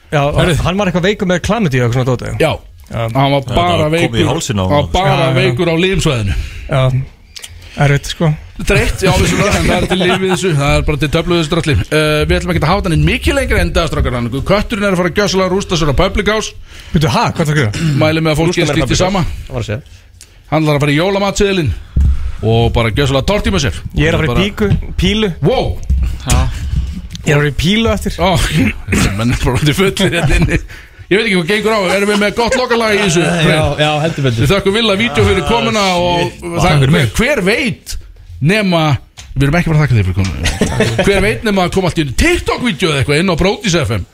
Já, 0.09 0.23
hann 0.65 0.81
var 0.81 0.89
eitthvað 0.89 1.07
veikum 1.07 1.29
með 1.29 1.43
klamiti 1.45 1.83
og 1.85 1.93
Já 2.41 2.51
Hann 2.89 3.31
var 3.35 3.45
bara 3.45 3.77
það 3.85 3.87
í 3.87 4.09
veikur 4.09 4.43
Hann 4.49 4.69
var 4.73 4.91
bara 4.93 5.15
Já, 5.15 5.23
já. 5.23 5.33
veikur 5.37 5.71
á 5.71 5.75
lífsvæðinu 5.83 6.37
Já, 6.69 6.83
Erfitt 7.79 8.09
sko. 8.11 8.27
Dreitt, 8.59 9.03
já, 9.05 9.11
vissulega, 9.15 9.51
en 9.55 9.67
það 9.69 9.75
er 9.77 9.85
til 9.87 9.97
lífið 10.01 10.31
þessu. 10.33 10.49
Það 10.57 10.73
er 10.75 10.81
bara 10.87 10.99
til 10.99 11.09
töfluðu 11.13 11.43
þessu 11.43 11.51
drölli 11.53 11.75
uh, 11.79 11.99
Við 12.25 12.33
ætlum 12.35 12.51
ekki 12.51 12.63
að 12.65 12.71
hafa 12.73 12.83
þannig 12.87 13.05
mikið 13.07 13.37
lengri 13.37 13.61
enda 13.61 13.85
Kötturinn 14.49 14.87
er 14.89 14.95
að 14.97 14.99
fara 14.99 15.11
að 15.13 15.21
gjössalega 15.21 15.53
rústa 15.53 15.79
sér 15.79 15.93
á 15.93 16.01
Public 16.01 16.31
House. 16.33 16.57
Byrju, 16.91 17.11
ha, 17.13 17.23
hvað 17.37 17.51
það 17.51 17.53
að 17.53 17.61
gera? 17.61 17.85
Mæli 18.01 18.25
með 18.25 18.33
að 18.33 18.41
fólki 18.41 18.65
slíti 18.65 18.81
Public 18.83 18.99
sama. 18.99 19.21
Það 19.45 19.55
var 19.55 19.63
að 19.63 19.69
segja. 19.69 20.27
Hann 20.49 20.65
ætlar 20.65 20.79
að 20.79 20.83
fara 20.83 20.95
í 20.95 20.97
jólamatsiðilinn 20.99 21.71
Og 22.39 22.73
bara 22.75 22.91
gjössalega 22.95 23.27
tortíma 23.27 23.59
sér. 23.59 23.79
Ég 23.99 24.09
er 24.09 24.15
að 24.17 24.25
fara 24.25 24.35
í 24.35 24.49
píku, 24.49 24.69
pílu. 24.99 25.31
Wow. 25.43 25.73
Ég 27.25 27.33
er 27.33 27.35
að 27.35 27.41
fara 27.41 27.49
í 27.51 27.57
pílu 27.59 27.91
eftir. 27.91 28.15
Ó, 28.19 28.35
menn 29.19 29.35
er 29.35 29.41
bara 29.43 29.75
fullir 29.79 30.13
hérna 30.15 30.39
inni 30.39 30.59
Ég 31.09 31.17
veit 31.17 31.25
ekki 31.25 31.37
hvað 31.39 31.49
gengur 31.49 31.73
á, 31.73 31.79
erum 31.95 32.11
við 32.11 32.19
með 32.21 32.35
gott 32.37 32.55
lokalag 32.59 32.93
í 32.93 32.99
þessu? 33.01 33.23
Freyr? 33.25 33.63
já, 33.81 33.91
heldur 34.03 34.25
betur. 34.27 34.43
Við 34.43 34.51
þökkum 34.53 34.75
vilja 34.77 34.97
vídeo 34.99 35.23
fyrir 35.25 35.47
komuna 35.49 35.85
og 35.97 36.35
það, 36.61 36.85
hver, 36.85 37.09
hver 37.17 37.41
veit 37.47 37.95
nema 38.39 38.83
Við 39.33 39.45
erum 39.47 39.57
ekki 39.59 39.71
bara 39.71 39.79
að 39.79 39.83
þakka 39.85 39.97
þér 39.97 40.07
fyrir 40.07 40.17
komuna. 40.19 41.03
Hver 41.07 41.21
veit 41.23 41.43
nema 41.47 41.65
að 41.65 41.73
koma 41.75 41.89
allt 41.89 42.01
í 42.01 42.05
TikTok-vídeó 42.19 42.91
eða 42.91 43.01
eitthvað 43.01 43.21
inn 43.23 43.33
á 43.33 43.35
Brodís 43.39 43.77
FM 43.79 44.05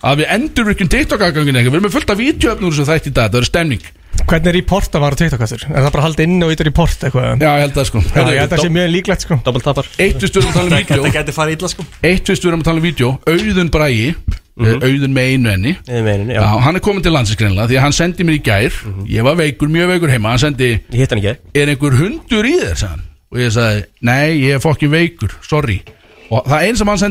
Að 0.00 0.22
við 0.22 0.30
endur 0.32 0.68
virkjum 0.70 0.88
TikTok-aðgangin 0.94 1.58
eitthvað. 1.60 1.74
Við 1.74 1.76
erum 1.76 1.84
með 1.84 1.96
fullt 1.98 2.12
af 2.12 2.20
vídeoöfnur 2.20 2.76
sem 2.76 2.86
þætti 2.88 3.10
í 3.10 3.16
dag, 3.18 3.32
það 3.34 3.42
er 3.42 3.48
stemning. 3.50 3.88
Hvernig 4.20 4.48
er 4.48 4.56
reporta 4.56 5.02
var 5.02 5.12
á 5.12 5.16
TikTok-kastur? 5.20 5.66
Er 5.68 5.84
það 5.84 5.90
bara 5.90 6.00
að 6.00 6.06
halda 6.06 6.24
inn 6.24 6.46
og 6.46 6.52
ytta 6.54 6.64
report 6.64 7.04
eitthvað? 7.04 7.44
Já, 7.44 7.50
ég 7.50 7.64
held 7.66 7.76
það 7.76 7.88
sko. 7.90 8.02
Já, 8.06 8.20
ég 8.20 8.40
held 8.40 8.46
að 8.46 8.54
það 8.54 8.64
sé 8.64 8.72
mjög 8.78 8.92
líklegt 8.94 9.26
sko. 9.26 9.40
Double 9.44 9.64
tapar. 9.66 9.90
Eitt 10.00 10.24
við 10.24 10.32
styrum 10.32 10.48
að 10.48 10.56
tala 10.56 10.70
um 10.70 10.76
vídeo. 10.78 11.02
Þetta 11.04 11.16
gæti 11.18 11.36
farið 11.36 11.58
illa 11.58 11.72
sko. 11.74 11.86
Eitt 12.00 12.32
við 12.32 12.40
styrum 12.40 12.64
að 12.64 12.70
tala 12.70 12.80
um 12.80 12.86
vídeo. 12.86 13.12
Auðun 13.28 13.74
Bræi, 14.58 14.74
Auðun 14.82 15.14
með 15.14 15.28
einu 15.34 15.52
enni. 15.52 15.76
Já. 15.86 16.40
Já, 16.40 16.48
hann 16.66 16.76
er 16.76 16.82
komin 16.84 17.02
til 17.04 17.12
landsins 17.14 17.38
greinlega 17.38 17.68
Því 17.70 17.78
að 17.78 17.84
hann 17.86 17.92
sendi 17.96 18.26
mér 18.26 18.36
í 18.38 18.42
gær. 18.44 18.72
Ég 19.08 19.22
var 19.22 19.38
veikur, 19.38 19.68
mjög 19.68 19.88
veikur 19.94 20.10
heima. 20.10 20.34
Hann 20.34 20.42
sendi, 20.42 20.72
hann 20.90 21.22
er 21.54 21.72
einhver 21.72 21.96
hundur 21.96 22.44
í 22.44 22.56
þér, 22.58 22.76
Og 23.30 23.38
ég 23.38 23.52
sagði, 23.54 23.84
nei, 24.02 24.40
ég 24.42 24.56
er 24.58 24.62
fokkin 24.62 24.90
veikur, 24.90 25.30
sorry. 25.46 25.78
Og 26.30 26.44
það 26.46 26.64
einn 26.66 26.76
sem 26.78 26.86
hann 26.86 26.98
sendi 26.98 27.08